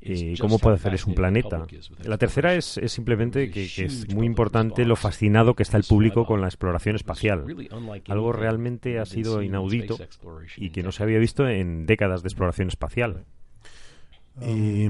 eh, 0.01 0.35
cómo 0.39 0.59
puede 0.59 0.75
hacer 0.75 0.93
es 0.93 1.05
un 1.05 1.15
planeta. 1.15 1.65
La 2.03 2.17
tercera 2.17 2.53
es, 2.53 2.79
simplemente 2.87 3.49
que, 3.49 3.63
es 3.63 4.13
muy 4.13 4.25
importante 4.25 4.85
lo 4.85 4.95
fascinado 4.95 5.55
que 5.55 5.63
está 5.63 5.77
el 5.77 5.83
público 5.83 6.25
con 6.25 6.41
la 6.41 6.47
exploración 6.47 6.95
espacial. 6.95 7.45
Algo 8.07 8.31
realmente 8.31 8.99
ha 8.99 9.05
sido 9.05 9.41
inaudito 9.41 9.97
y 10.57 10.69
que 10.69 10.83
no 10.83 10.91
se 10.91 11.03
había 11.03 11.19
visto 11.19 11.47
en 11.47 11.85
décadas 11.85 12.21
de 12.21 12.27
exploración 12.27 12.67
espacial. 12.67 13.25
Y 14.41 14.87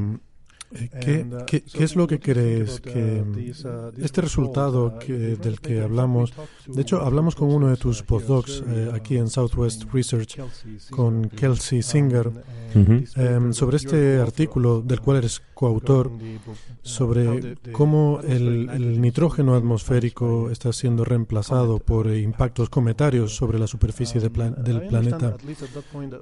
¿Qué, 1.00 1.26
uh, 1.26 1.46
qué, 1.46 1.62
qué 1.62 1.84
es 1.84 1.96
lo 1.96 2.08
que 2.08 2.20
crees 2.20 2.82
que 2.82 3.22
uh, 3.22 3.92
este 4.02 4.22
resultado 4.22 4.98
que, 5.00 5.14
del 5.14 5.62
que 5.62 5.82
hablamos? 5.82 6.34
De 6.68 6.82
hecho, 6.82 7.02
hablamos 7.02 7.36
con 7.36 7.54
uno 7.54 7.70
de 7.70 7.78
tus 7.78 8.04
postdocs 8.04 8.64
eh, 8.68 8.92
aquí 8.94 9.18
en 9.18 9.30
Southwest 9.30 9.84
Research, 9.94 10.40
con 10.90 11.30
Kelsey 11.30 11.82
Singer, 11.82 12.32
em, 12.74 13.54
sobre 13.54 13.78
este 13.78 14.20
artículo 14.20 14.82
del 14.82 15.00
cual 15.00 15.18
eres 15.18 15.42
coautor, 15.54 16.12
sobre 16.82 17.56
cómo 17.72 18.20
el, 18.28 18.70
el 18.70 19.00
nitrógeno 19.02 19.56
atmosférico 19.56 20.50
está 20.50 20.74
siendo 20.74 21.06
reemplazado 21.06 21.80
por 21.80 22.08
impactos 22.08 22.70
cometarios 22.70 23.36
sobre 23.36 23.60
la 23.60 23.68
superficie 23.68 24.20
de 24.20 24.30
del 24.30 24.88
planeta. 24.88 25.38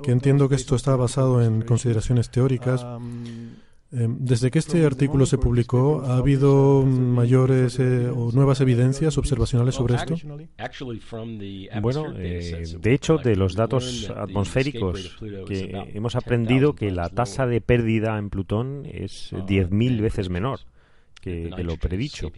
Que 0.04 0.12
entiendo 0.12 0.50
que 0.50 0.56
esto 0.56 0.76
está 0.76 0.96
basado 0.96 1.42
en 1.42 1.62
consideraciones 1.62 2.30
teóricas. 2.30 2.86
Em, 3.96 4.18
desde 4.20 4.50
que 4.50 4.58
este 4.58 4.84
artículo 4.88 5.28
se 5.28 5.38
publicó, 5.38 6.02
¿ha 6.02 6.18
habido 6.18 6.84
mayores 6.84 7.80
eh, 7.80 8.10
o 8.10 8.32
nuevas 8.32 8.60
evidencias 8.60 9.20
observacionales 9.20 9.76
sobre 9.76 9.96
esto? 9.96 10.16
Bueno, 11.80 12.12
eh, 12.18 12.64
de 12.80 12.94
hecho, 12.94 13.20
de 13.20 13.36
los 13.36 13.56
datos 13.56 14.12
atmosféricos 14.16 15.20
hemos 15.94 16.16
aprendido 16.16 16.74
que 16.74 16.90
la 16.90 17.10
tasa 17.10 17.46
de 17.46 17.62
pérdida 17.62 18.18
en 18.18 18.32
Plutón 18.32 18.88
es 18.92 19.32
10.000 19.32 20.02
veces 20.02 20.30
menor. 20.30 20.62
Que, 21.22 21.50
lo 21.64 21.78
predicho. 21.78 22.30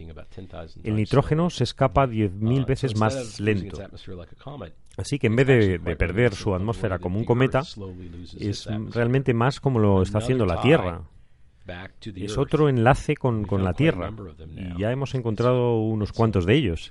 El 0.84 0.94
nitrógeno 0.94 1.50
se 1.50 1.64
escapa 1.64 2.06
10.000 2.06 2.66
veces 2.66 2.96
más 2.96 3.40
lento. 3.40 3.78
Así 4.96 5.18
que 5.18 5.26
en 5.26 5.34
vez 5.34 5.46
de, 5.46 5.96
perder 5.96 6.34
su 6.34 6.54
atmósfera 6.54 7.00
como 7.00 7.18
un 7.18 7.24
cometa, 7.24 7.62
es 8.38 8.68
realmente 8.90 9.34
más 9.34 9.58
como 9.58 9.80
lo 9.80 10.02
está 10.02 10.18
haciendo 10.18 10.46
la 10.46 10.60
Tierra, 10.60 11.02
es 12.14 12.38
otro 12.38 12.68
enlace 12.68 13.16
con, 13.16 13.44
con 13.44 13.64
la 13.64 13.74
Tierra 13.74 14.12
y 14.54 14.80
ya 14.80 14.92
hemos 14.92 15.14
encontrado 15.14 15.80
unos 15.80 16.12
cuantos 16.12 16.46
de 16.46 16.54
ellos. 16.54 16.90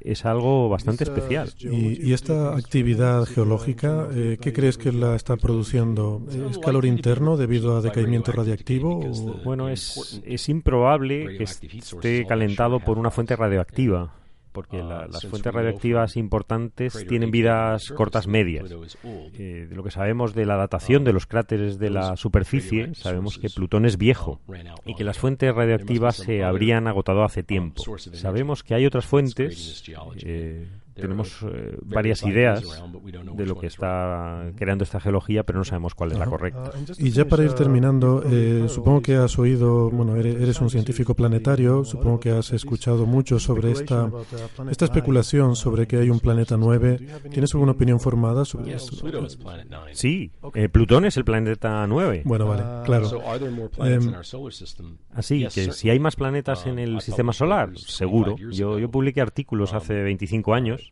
Es, 0.00 0.24
algo 0.24 0.68
bastante 0.68 1.04
especial. 1.04 1.52
¿Y, 1.60 2.12
esta 2.12 2.56
actividad 2.56 3.24
geológica, 3.24 4.08
eh, 4.12 4.38
qué 4.40 4.52
crees 4.52 4.78
que 4.78 4.92
la 4.92 5.16
está 5.16 5.36
produciendo? 5.36 6.22
¿Es 6.50 6.58
calor 6.58 6.84
interno 6.84 7.36
debido 7.36 7.76
a 7.76 7.80
decaimiento 7.80 8.32
radiactivo? 8.32 9.00
Bueno, 9.44 9.68
es, 9.68 10.20
es 10.24 10.48
improbable 10.48 11.38
que 11.38 11.44
esté 11.44 12.26
calentado 12.26 12.80
por 12.80 12.98
una 12.98 13.10
fuente 13.10 13.36
radioactiva 13.36 14.19
porque 14.52 14.80
ah, 14.80 15.06
las 15.10 15.26
fuentes 15.26 15.52
radioactivas 15.52 16.16
importantes 16.16 17.06
tienen 17.08 17.30
vidas 17.30 17.90
cortas 17.90 18.26
medias. 18.26 18.70
Eh, 19.04 19.66
de 19.68 19.74
lo 19.74 19.82
que 19.82 19.90
sabemos 19.90 20.34
de 20.34 20.46
la 20.46 20.56
datación 20.56 21.04
de 21.04 21.12
los 21.12 21.26
cráteres 21.26 21.78
de 21.78 21.90
la 21.90 22.16
superficie, 22.16 22.94
sabemos 22.94 23.38
que 23.38 23.48
Plutón 23.48 23.86
es 23.86 23.96
viejo 23.96 24.40
y 24.84 24.94
que 24.94 25.04
las 25.04 25.18
fuentes 25.18 25.54
radioactivas 25.54 26.16
se 26.16 26.44
habrían 26.44 26.86
agotado 26.86 27.24
hace 27.24 27.42
tiempo. 27.42 27.82
Sabemos 27.98 28.62
que 28.62 28.74
hay 28.74 28.86
otras 28.86 29.06
fuentes, 29.06 29.84
eh, 30.22 30.68
tenemos 30.94 31.38
eh, 31.42 31.76
varias 31.82 32.22
ideas 32.24 32.64
de 33.36 33.46
lo 33.46 33.58
que 33.58 33.66
está 33.66 34.50
creando 34.56 34.84
esta 34.84 35.00
geología, 35.00 35.44
pero 35.44 35.58
no 35.58 35.64
sabemos 35.64 35.94
cuál 35.94 36.12
es 36.12 36.18
la 36.18 36.26
correcta. 36.26 36.72
Y 36.98 37.10
ya 37.10 37.26
para 37.26 37.44
ir 37.44 37.52
terminando, 37.52 38.22
eh, 38.24 38.66
supongo 38.68 39.02
que 39.02 39.16
has 39.16 39.38
oído, 39.38 39.90
bueno, 39.90 40.16
eres, 40.16 40.60
un 40.60 40.70
científico 40.70 41.14
planetario, 41.14 41.84
supongo 41.84 42.20
que 42.20 42.30
has 42.30 42.52
escuchado 42.52 43.06
mucho 43.06 43.38
sobre 43.38 43.70
esta, 43.70 44.10
esta 44.70 44.84
especulación 44.84 45.56
sobre 45.56 45.86
que 45.86 45.96
hay 45.96 46.10
un 46.10 46.20
planeta 46.20 46.56
9. 46.56 46.98
¿Tienes 47.30 47.54
alguna 47.54 47.72
opinión 47.72 48.00
formada 48.00 48.44
sobre 48.44 48.74
esto? 48.74 48.96
Sí, 49.92 50.32
eh, 50.54 50.68
Plutón 50.68 51.04
es 51.04 51.16
el 51.16 51.24
planeta 51.24 51.86
9. 51.86 52.22
Bueno, 52.24 52.46
vale, 52.46 52.62
claro. 52.84 53.10
Em, 53.78 54.12
así 55.14 55.46
que 55.48 55.72
si 55.72 55.90
hay 55.90 55.98
más 55.98 56.16
planetas 56.16 56.66
en 56.66 56.78
el 56.78 57.00
sistema 57.00 57.32
solar, 57.32 57.76
seguro. 57.78 58.36
Yo, 58.36 58.78
yo 58.78 58.90
publiqué 58.90 59.20
artículos 59.20 59.72
hace 59.72 60.02
25 60.02 60.54
años 60.54 60.89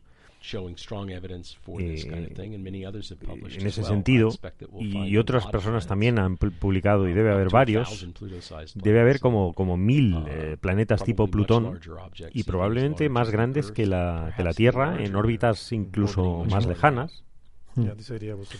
en 3.57 3.67
ese 3.67 3.83
sentido, 3.83 4.29
y, 4.79 5.17
otras 5.17 5.47
personas 5.47 5.87
también 5.87 6.19
han 6.19 6.37
publicado, 6.37 7.07
y 7.07 7.13
debe 7.13 7.31
haber 7.31 7.49
varios, 7.49 8.07
debe 8.75 9.01
haber 9.01 9.19
como, 9.19 9.53
como 9.53 9.77
mil 9.77 10.15
uh, 10.15 10.25
eh, 10.27 10.57
planetas 10.59 11.03
tipo 11.03 11.27
Plutón 11.27 11.79
y 12.33 12.43
probablemente 12.43 13.09
más 13.09 13.29
grandes 13.29 13.71
que 13.71 13.85
la, 13.85 14.33
que 14.35 14.43
la 14.43 14.53
Tierra 14.53 15.03
en 15.03 15.15
órbitas 15.15 15.71
incluso 15.71 16.45
más 16.49 16.65
lejanas. 16.65 17.23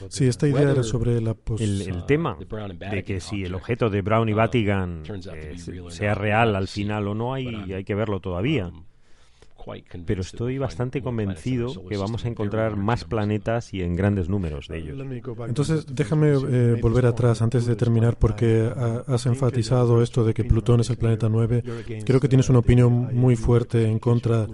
Sí, 0.09 0.27
esta 0.27 0.47
idea 0.47 0.71
era 0.71 0.83
sobre 0.83 1.19
la 1.19 1.35
el, 1.59 1.81
el, 1.81 2.05
tema 2.05 2.37
de 2.37 3.03
que 3.03 3.19
si 3.19 3.43
el 3.43 3.55
objeto 3.55 3.89
de 3.89 4.01
Brown 4.01 4.29
y 4.29 4.33
uh, 4.33 4.37
Vatigan 4.37 5.03
eh, 5.33 5.55
sea 5.89 6.15
real 6.15 6.55
al 6.55 6.67
final 6.67 7.07
o 7.07 7.15
no, 7.15 7.33
hay, 7.33 7.47
hay 7.73 7.83
que 7.83 7.95
verlo 7.95 8.19
todavía. 8.19 8.71
Um, 9.69 10.03
pero 10.05 10.21
estoy 10.21 10.57
bastante 10.57 11.01
convencido 11.01 11.87
que 11.87 11.97
vamos 11.97 12.25
a 12.25 12.27
encontrar 12.27 12.75
más 12.75 13.03
planetas 13.03 13.73
y 13.73 13.81
en 13.81 13.95
grandes 13.95 14.29
números 14.29 14.67
de 14.67 14.79
ellos. 14.79 14.99
Entonces, 15.47 15.85
déjame 15.93 16.29
eh, 16.29 16.79
volver 16.81 17.05
atrás 17.05 17.41
antes 17.41 17.65
de 17.65 17.75
terminar 17.75 18.17
porque 18.17 18.69
has 19.07 19.25
enfatizado 19.25 20.01
esto 20.01 20.23
de 20.23 20.33
que 20.33 20.43
Plutón 20.43 20.79
es 20.81 20.89
el 20.89 20.97
planeta 20.97 21.29
9. 21.29 21.63
Creo 22.05 22.19
que 22.19 22.27
tienes 22.27 22.49
una 22.49 22.59
opinión 22.59 23.15
muy 23.15 23.35
fuerte 23.35 23.85
en 23.85 23.99
contra 23.99 24.47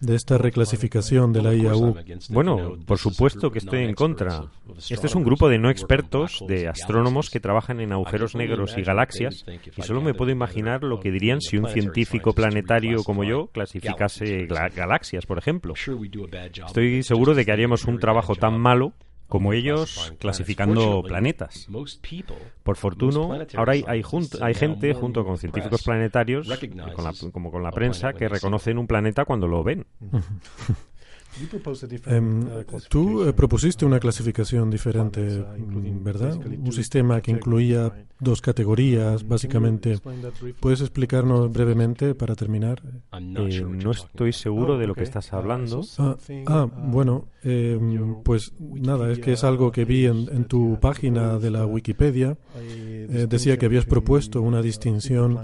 de 0.00 0.14
esta 0.14 0.38
reclasificación 0.38 1.32
de 1.32 1.42
la 1.42 1.54
IAU. 1.54 1.96
Bueno, 2.30 2.76
por 2.86 2.98
supuesto 2.98 3.50
que 3.50 3.58
estoy 3.58 3.84
en 3.84 3.94
contra. 3.94 4.44
Este 4.88 5.06
es 5.06 5.14
un 5.14 5.24
grupo 5.24 5.48
de 5.48 5.58
no 5.58 5.70
expertos, 5.70 6.42
de 6.46 6.68
astrónomos 6.68 7.30
que 7.30 7.40
trabajan 7.40 7.80
en 7.80 7.92
agujeros 7.92 8.34
negros 8.34 8.76
y 8.76 8.82
galaxias, 8.82 9.44
y 9.76 9.82
solo 9.82 10.00
me 10.00 10.14
puedo 10.14 10.30
imaginar 10.30 10.82
lo 10.82 11.00
que 11.00 11.10
dirían 11.10 11.40
si 11.40 11.58
un 11.58 11.68
científico 11.68 12.32
planetario 12.32 13.02
como 13.04 13.24
yo 13.24 13.48
clasificase 13.48 14.46
galaxias, 14.46 14.61
por 15.26 15.38
ejemplo. 15.38 15.74
Estoy 16.66 17.02
seguro 17.02 17.34
de 17.34 17.44
que 17.44 17.52
haríamos 17.52 17.84
un 17.84 17.98
trabajo 17.98 18.34
tan 18.36 18.58
malo 18.58 18.92
como 19.32 19.54
ellos 19.54 20.12
clasificando 20.18 21.02
planetas. 21.02 21.66
Por 22.62 22.76
fortuna, 22.76 23.46
ahora 23.56 23.72
hay, 23.72 23.84
hay, 23.88 24.54
gente 24.54 24.92
junto 24.92 25.24
con 25.24 25.38
científicos 25.38 25.82
planetarios, 25.84 26.46
como 27.32 27.50
con 27.50 27.62
la 27.62 27.70
prensa, 27.70 28.12
que 28.12 28.28
reconocen 28.28 28.76
un 28.76 28.86
planeta 28.86 29.24
cuando 29.24 29.48
lo 29.48 29.64
ven. 29.64 29.86
Em, 32.06 32.46
tú 32.88 33.24
eh, 33.24 33.32
propusiste 33.32 33.86
una 33.86 33.98
clasificación 33.98 34.70
diferente, 34.70 35.44
¿verdad? 36.02 36.36
Un 36.36 36.72
sistema 36.72 37.20
que 37.20 37.30
incluía 37.30 37.92
dos 38.20 38.40
categorías, 38.40 39.26
básicamente. 39.26 39.98
¿Puedes 40.60 40.80
explicarnos 40.80 41.52
brevemente 41.52 42.14
para 42.14 42.34
terminar? 42.34 42.82
Eh, 43.12 43.64
no 43.66 43.90
estoy 43.90 44.32
seguro 44.32 44.78
de 44.78 44.86
lo 44.86 44.94
que 44.94 45.04
estás 45.04 45.32
hablando. 45.32 45.82
Ah, 45.98 46.16
ah 46.46 46.66
bueno, 46.66 47.26
em, 47.44 48.22
pues 48.22 48.52
nada, 48.58 49.10
es 49.10 49.18
que 49.18 49.32
es 49.32 49.44
algo 49.44 49.72
que 49.72 49.84
vi 49.84 50.06
en, 50.06 50.44
tu 50.44 50.78
página 50.80 51.38
de 51.38 51.50
la 51.50 51.66
Wikipedia. 51.66 52.36
Eh, 52.56 53.26
decía 53.28 53.56
que 53.56 53.66
habías 53.66 53.86
propuesto 53.86 54.40
una 54.42 54.62
distinción 54.62 55.38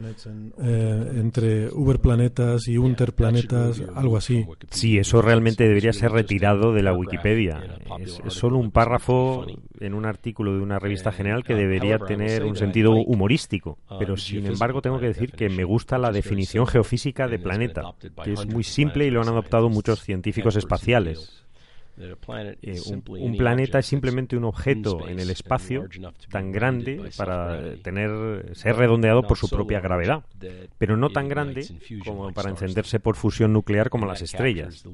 entre 0.58 1.68
uberplanetas 1.70 2.68
y 2.68 2.78
unterplanetas, 2.78 3.82
algo 3.94 4.16
así. 4.16 4.46
Sí, 4.70 4.98
eso 4.98 5.22
realmente 5.22 5.64
debería 5.64 5.92
ser 5.92 6.12
retirado 6.12 6.72
de 6.72 6.82
la 6.82 6.92
Wikipedia. 6.92 7.62
Es, 8.00 8.20
solo 8.28 8.58
un 8.58 8.70
párrafo 8.70 9.46
en 9.80 9.94
un 9.94 10.04
artículo 10.04 10.54
de 10.54 10.60
una 10.60 10.78
revista 10.78 11.12
general 11.12 11.44
que 11.44 11.54
debería 11.54 11.98
tener 11.98 12.44
un 12.44 12.56
sentido 12.56 12.92
humorístico. 12.92 13.78
Pero 13.98 14.16
sin 14.16 14.46
embargo 14.46 14.82
tengo 14.82 14.98
que 14.98 15.06
decir 15.06 15.32
que 15.32 15.48
me 15.48 15.64
gusta 15.64 15.98
la 15.98 16.12
definición 16.12 16.66
geofísica 16.66 17.28
de 17.28 17.38
planeta, 17.38 17.82
que 18.24 18.32
es 18.32 18.46
muy 18.46 18.64
simple 18.64 19.06
y 19.06 19.10
lo 19.10 19.22
han 19.22 19.28
adoptado 19.28 19.68
muchos 19.68 20.02
científicos 20.02 20.56
espaciales. 20.56 21.44
Eh, 22.62 22.80
un, 22.86 23.36
planeta 23.36 23.78
es 23.80 23.86
simplemente 23.86 24.36
un 24.36 24.44
objeto 24.44 25.08
en 25.08 25.18
el 25.18 25.30
espacio 25.30 25.88
tan 26.30 26.52
grande 26.52 27.10
para 27.16 27.74
tener 27.82 28.54
ser 28.54 28.76
redondeado 28.76 29.22
por 29.22 29.36
su 29.36 29.48
propia 29.48 29.80
gravedad, 29.80 30.24
pero 30.78 30.96
no 30.96 31.10
tan 31.10 31.28
grande 31.28 31.66
como 32.04 32.32
para 32.32 32.50
encenderse 32.50 33.00
por 33.00 33.16
fusión 33.16 33.52
nuclear 33.52 33.90
como 33.90 34.06
las 34.06 34.22
estrellas. 34.22 34.84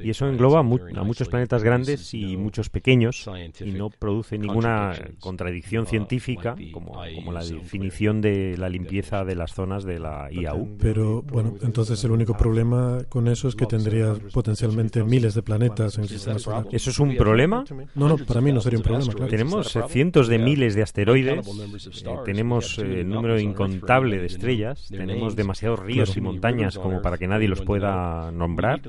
Y 0.00 0.10
eso 0.10 0.28
engloba 0.28 0.60
a 0.60 0.62
muchos 0.62 1.28
planetas 1.28 1.62
grandes 1.62 2.12
y 2.12 2.36
muchos 2.36 2.68
pequeños 2.68 3.28
y 3.60 3.72
no 3.72 3.90
produce 3.90 4.38
ninguna 4.38 4.92
contradicción 5.20 5.86
científica 5.86 6.54
como, 6.72 7.00
como 7.14 7.32
la 7.32 7.44
definición 7.44 8.20
de 8.20 8.56
la 8.58 8.68
limpieza 8.68 9.24
de 9.24 9.36
las 9.36 9.52
zonas 9.52 9.84
de 9.84 9.98
la 9.98 10.28
IAU. 10.30 10.76
Pero 10.78 11.22
bueno, 11.22 11.54
entonces 11.62 12.02
el 12.04 12.10
único 12.10 12.36
problema 12.36 12.98
con 13.08 13.28
eso 13.28 13.48
es 13.48 13.56
que 13.56 13.66
tendrías 13.66 14.18
potencialmente 14.32 15.02
miles 15.04 15.34
de 15.34 15.42
planetas 15.42 15.98
en 15.98 16.09
¿Eso 16.10 16.90
es 16.90 16.98
un 16.98 17.16
problema? 17.16 17.64
No, 17.94 18.08
no, 18.08 18.16
para 18.18 18.40
mí 18.40 18.52
no 18.52 18.60
sería 18.60 18.78
un 18.78 18.84
problema, 18.84 19.12
claro. 19.12 19.30
Tenemos 19.30 19.78
cientos 19.88 20.28
de 20.28 20.38
miles 20.38 20.74
de 20.74 20.82
asteroides, 20.82 21.46
eh, 21.46 22.16
tenemos 22.24 22.78
eh, 22.78 23.04
número 23.04 23.38
incontable 23.38 24.18
de 24.18 24.26
estrellas, 24.26 24.88
tenemos 24.88 25.36
demasiados 25.36 25.80
ríos 25.80 26.16
y 26.16 26.20
montañas 26.20 26.78
como 26.78 27.02
para 27.02 27.18
que 27.18 27.26
nadie 27.26 27.48
los 27.48 27.62
pueda 27.62 28.30
nombrar. 28.30 28.80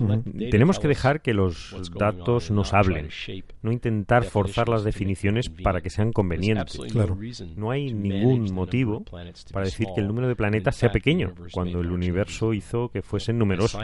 Tenemos 0.51 0.79
que 0.79 0.87
dejar 0.87 1.21
que 1.21 1.33
los 1.33 1.75
datos 1.97 2.51
nos 2.51 2.73
hablen, 2.73 3.09
no 3.61 3.71
intentar 3.71 4.23
forzar 4.23 4.69
las 4.69 4.83
definiciones 4.83 5.49
para 5.49 5.81
que 5.81 5.89
sean 5.89 6.11
convenientes. 6.11 6.79
Claro. 6.91 7.17
No 7.55 7.71
hay 7.71 7.93
ningún 7.93 8.53
motivo 8.53 9.03
para 9.51 9.65
decir 9.65 9.87
que 9.93 10.01
el 10.01 10.07
número 10.07 10.27
de 10.27 10.35
planetas 10.35 10.75
sea 10.75 10.91
pequeño, 10.91 11.33
cuando 11.51 11.81
el 11.81 11.91
universo 11.91 12.53
hizo 12.53 12.89
que 12.89 13.01
fuesen 13.01 13.37
numerosos. 13.37 13.81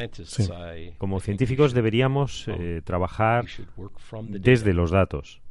Como 0.98 1.20
científicos 1.20 1.74
deberíamos 1.74 2.48
eh, 2.48 2.82
trabajar 3.28 3.46
desde 4.30 4.74
los 4.74 4.92
datos, 4.92 5.42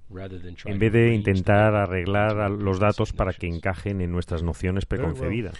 en 0.64 0.78
vez 0.78 0.92
de 0.92 1.14
intentar 1.14 1.74
arreglar 1.74 2.50
los 2.50 2.78
datos 2.78 3.12
para 3.12 3.32
que 3.32 3.46
encajen 3.46 4.00
en 4.00 4.12
nuestras 4.12 4.42
nociones 4.42 4.86
preconcebidas. 4.86 5.54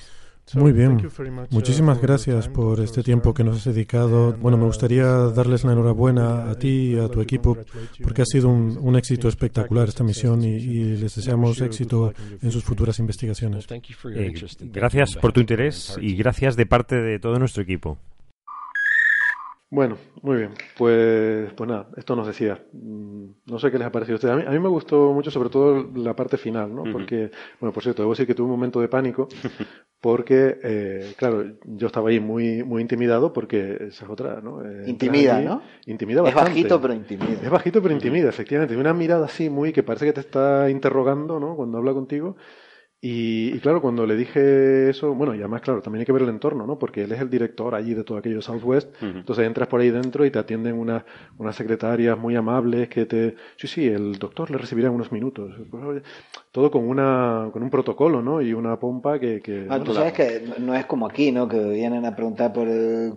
Muy 0.55 0.71
bien. 0.71 1.03
Muchísimas 1.51 2.01
gracias 2.01 2.49
por 2.49 2.79
este 2.79 3.03
tiempo 3.03 3.35
que 3.35 3.43
nos 3.43 3.57
has 3.57 3.75
dedicado. 3.75 4.33
Bueno, 4.35 4.57
me 4.57 4.65
gustaría 4.65 5.05
darles 5.05 5.65
la 5.65 5.73
enhorabuena 5.73 6.49
a 6.49 6.55
ti 6.55 6.93
y 6.95 6.99
a 6.99 7.09
tu 7.09 7.21
equipo 7.21 7.59
porque 8.01 8.23
ha 8.23 8.25
sido 8.25 8.49
un, 8.49 8.97
éxito 8.97 9.29
espectacular 9.29 9.89
esta 9.89 10.05
misión 10.05 10.45
y, 10.45 10.97
les 10.97 11.17
deseamos 11.17 11.61
éxito 11.61 12.13
en 12.41 12.53
sus 12.53 12.63
futuras 12.63 13.01
investigaciones. 13.01 13.67
Eh, 14.15 14.35
gracias 14.73 15.17
por 15.17 15.33
tu 15.33 15.41
interés 15.41 15.99
y 16.01 16.15
gracias 16.15 16.55
de 16.55 16.67
parte 16.67 16.95
de 16.95 17.19
todo 17.19 17.41
nuestro 17.41 17.65
equipo. 17.65 17.99
Bueno, 19.77 19.99
muy 20.23 20.39
bien. 20.39 20.53
Pues, 20.79 21.53
pues 21.53 21.69
nada, 21.69 21.89
esto 21.99 22.17
nos 22.17 22.27
decía. 22.27 22.59
Mm, 22.73 23.27
no 23.45 23.59
sé 23.59 23.71
qué 23.71 23.77
les 23.77 23.87
ha 23.87 23.93
parecido 23.93 24.15
a 24.15 24.17
ustedes. 24.17 24.47
A 24.47 24.51
mí, 24.51 24.59
me 24.59 24.71
gustó 24.71 25.13
mucho, 25.13 25.31
sobre 25.31 25.51
todo 25.51 25.87
la 25.97 26.17
parte 26.17 26.39
final, 26.39 26.75
¿no? 26.75 26.85
Porque, 26.91 27.31
bueno, 27.61 27.75
por 27.75 27.83
cierto, 27.83 28.01
debo 28.01 28.13
decir 28.13 28.27
que 28.27 28.35
tuve 28.35 28.47
un 28.47 28.53
momento 28.53 28.81
de 28.81 28.89
pánico, 28.89 29.29
porque, 30.01 30.59
eh, 30.63 31.13
claro, 31.19 31.45
yo 31.67 31.89
estaba 31.89 32.09
ahí 32.09 32.21
muy, 32.21 32.65
muy 32.65 32.81
intimidado, 32.81 33.35
porque 33.35 33.77
esa 33.89 34.07
es 34.07 34.11
otra, 34.11 34.41
¿no? 34.41 34.65
Eh, 34.65 34.85
intimida, 34.87 35.43
¿no? 35.43 35.61
Intimida 35.85 36.23
bastante. 36.23 36.53
Es 36.53 36.55
bajito, 36.55 36.81
pero 36.81 36.95
intimida. 36.95 37.39
Es 37.43 37.51
bajito, 37.51 37.83
pero 37.83 37.93
intimida, 37.93 38.31
efectivamente. 38.31 38.79
Una 38.79 38.95
mirada 38.95 39.27
así 39.27 39.51
muy 39.51 39.75
que 39.75 39.83
parece 39.83 40.07
que 40.07 40.15
te 40.15 40.21
está 40.21 40.71
interrogando, 40.71 41.39
¿no? 41.39 41.55
Cuando 41.55 41.77
habla 41.77 41.93
contigo. 41.93 42.39
Y, 43.09 43.61
claro, 43.61 43.81
cuando 43.81 44.05
le 44.05 44.17
dije 44.17 44.91
eso, 44.91 45.15
bueno, 45.15 45.33
y 45.33 45.39
además, 45.39 45.61
claro, 45.61 45.81
también 45.81 46.01
hay 46.01 46.07
que 46.07 46.11
ver 46.11 46.23
el 46.23 46.29
entorno, 46.29 46.67
¿no? 46.67 46.77
Porque 46.77 47.05
él 47.05 47.13
es 47.13 47.21
el 47.21 47.31
director 47.31 47.73
allí 47.77 47.95
de 47.95 48.03
todo 48.03 48.19
aquello 48.19 48.43
Southwest. 48.43 48.89
Entonces 49.01 49.47
entras 49.47 49.69
por 49.69 49.81
ahí 49.81 49.91
dentro 49.91 50.27
y 50.27 50.33
te 50.33 50.41
atienden 50.41 50.77
unas, 50.77 51.05
unas 51.39 51.55
secretarias 51.55 52.19
muy 52.19 52.35
amables 52.35 52.89
que 52.89 53.07
te. 53.07 53.37
Sí, 53.59 53.69
sí, 53.69 53.87
el 53.87 54.19
doctor 54.19 54.51
le 54.51 54.59
recibirá 54.59 54.89
en 54.89 54.95
unos 54.95 55.13
minutos. 55.13 55.55
Todo 56.51 56.69
con 56.73 56.89
una 56.89 57.49
con 57.53 57.63
un 57.63 57.71
protocolo, 57.71 58.23
¿no? 58.23 58.43
Y 58.43 58.53
una 58.53 58.77
pompa 58.81 59.21
que. 59.21 59.41
que 59.41 59.69
ah, 59.71 59.79
tú 59.79 59.95
sabes 59.95 60.13
que 60.13 60.43
no 60.59 60.75
es 60.75 60.87
como 60.87 61.07
aquí, 61.07 61.31
¿no? 61.31 61.47
Que 61.47 61.61
vienen 61.61 62.05
a 62.07 62.17
preguntar 62.17 62.53
por, 62.53 62.67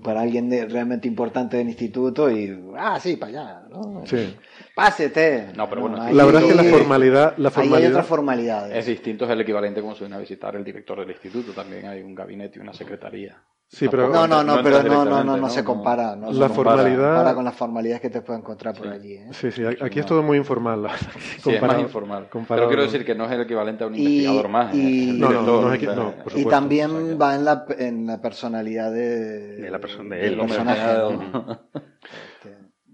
por 0.03 0.17
alguien 0.17 0.51
realmente 0.69 1.07
importante 1.07 1.57
del 1.57 1.67
instituto 1.67 2.29
y. 2.29 2.63
Ah, 2.77 2.99
sí, 2.99 3.17
para 3.17 3.31
allá, 3.31 3.63
¿no? 3.71 4.03
Sí. 4.05 4.35
Pásete. 4.75 5.47
No, 5.57 5.67
pero 5.67 5.81
bueno. 5.81 5.97
la 5.97 6.25
verdad 6.25 6.43
es 6.43 6.47
que 6.47 6.55
la 6.55 6.63
formalidad. 6.63 7.33
La 7.37 7.49
formalidad 7.49 7.81
hay 7.81 7.91
otras 7.91 8.05
formalidades. 8.05 8.77
Es 8.77 8.85
distinto, 8.85 9.25
es 9.25 9.31
el 9.31 9.41
equivalente 9.41 9.78
como 9.81 9.93
si 9.95 10.01
viene 10.01 10.15
a 10.15 10.19
visitar 10.19 10.55
el 10.55 10.63
director 10.63 10.99
del 10.99 11.09
instituto. 11.11 11.51
También 11.53 11.85
hay 11.87 12.01
un 12.01 12.13
gabinete 12.15 12.59
y 12.59 12.61
una 12.61 12.73
secretaría. 12.73 13.41
Sí, 13.71 13.87
pero 13.87 14.07
no, 14.09 14.27
no, 14.27 14.43
no, 14.43 14.63
pero 14.63 14.81
no, 14.81 15.05
no, 15.05 15.05
no, 15.05 15.23
no, 15.23 15.37
¿no? 15.37 15.49
se 15.49 15.63
compara. 15.63 16.15
No, 16.15 16.31
La 16.31 16.47
se 16.47 16.53
formalidad- 16.55 17.09
compara 17.13 17.35
con 17.35 17.45
las 17.45 17.53
formalidades 17.55 18.01
que 18.01 18.09
te 18.09 18.21
puedes 18.21 18.41
encontrar 18.41 18.75
por 18.75 18.87
allí. 18.87 19.13
¿eh? 19.13 19.27
Sí, 19.31 19.51
sí, 19.51 19.63
aquí 19.63 19.99
es 19.99 20.07
todo 20.07 20.23
muy 20.23 20.37
informal. 20.39 20.81
la 20.81 20.89
verdad, 20.93 21.07
Sí, 21.43 21.51
es 21.51 21.61
más 21.61 21.79
informal. 21.79 22.27
comparado 22.31 22.67
Pero 22.67 22.69
quiero 22.69 22.91
decir 22.91 23.05
que 23.05 23.13
no 23.13 23.25
es 23.25 23.31
el 23.31 23.41
equivalente 23.41 23.83
a 23.83 23.87
un 23.87 23.93
Y- 23.93 23.99
investigador 23.99 24.47
más. 24.49 24.73
y- 24.73 25.11
No, 25.19 25.29
no, 25.29 25.71
director, 25.71 26.13
no 26.33 26.39
Y 26.39 26.45
también 26.45 27.19
va 27.21 27.35
en 27.35 27.45
la, 27.45 27.65
en 27.77 28.07
la 28.07 28.19
personalidad 28.19 28.91
de, 28.91 29.57
De 29.57 29.69
la 29.69 29.77
persona- 29.79 30.15
de 30.15 30.21
del 30.23 30.33
él, 30.33 30.39
hombre 30.39 30.57
personaje. 30.57 31.59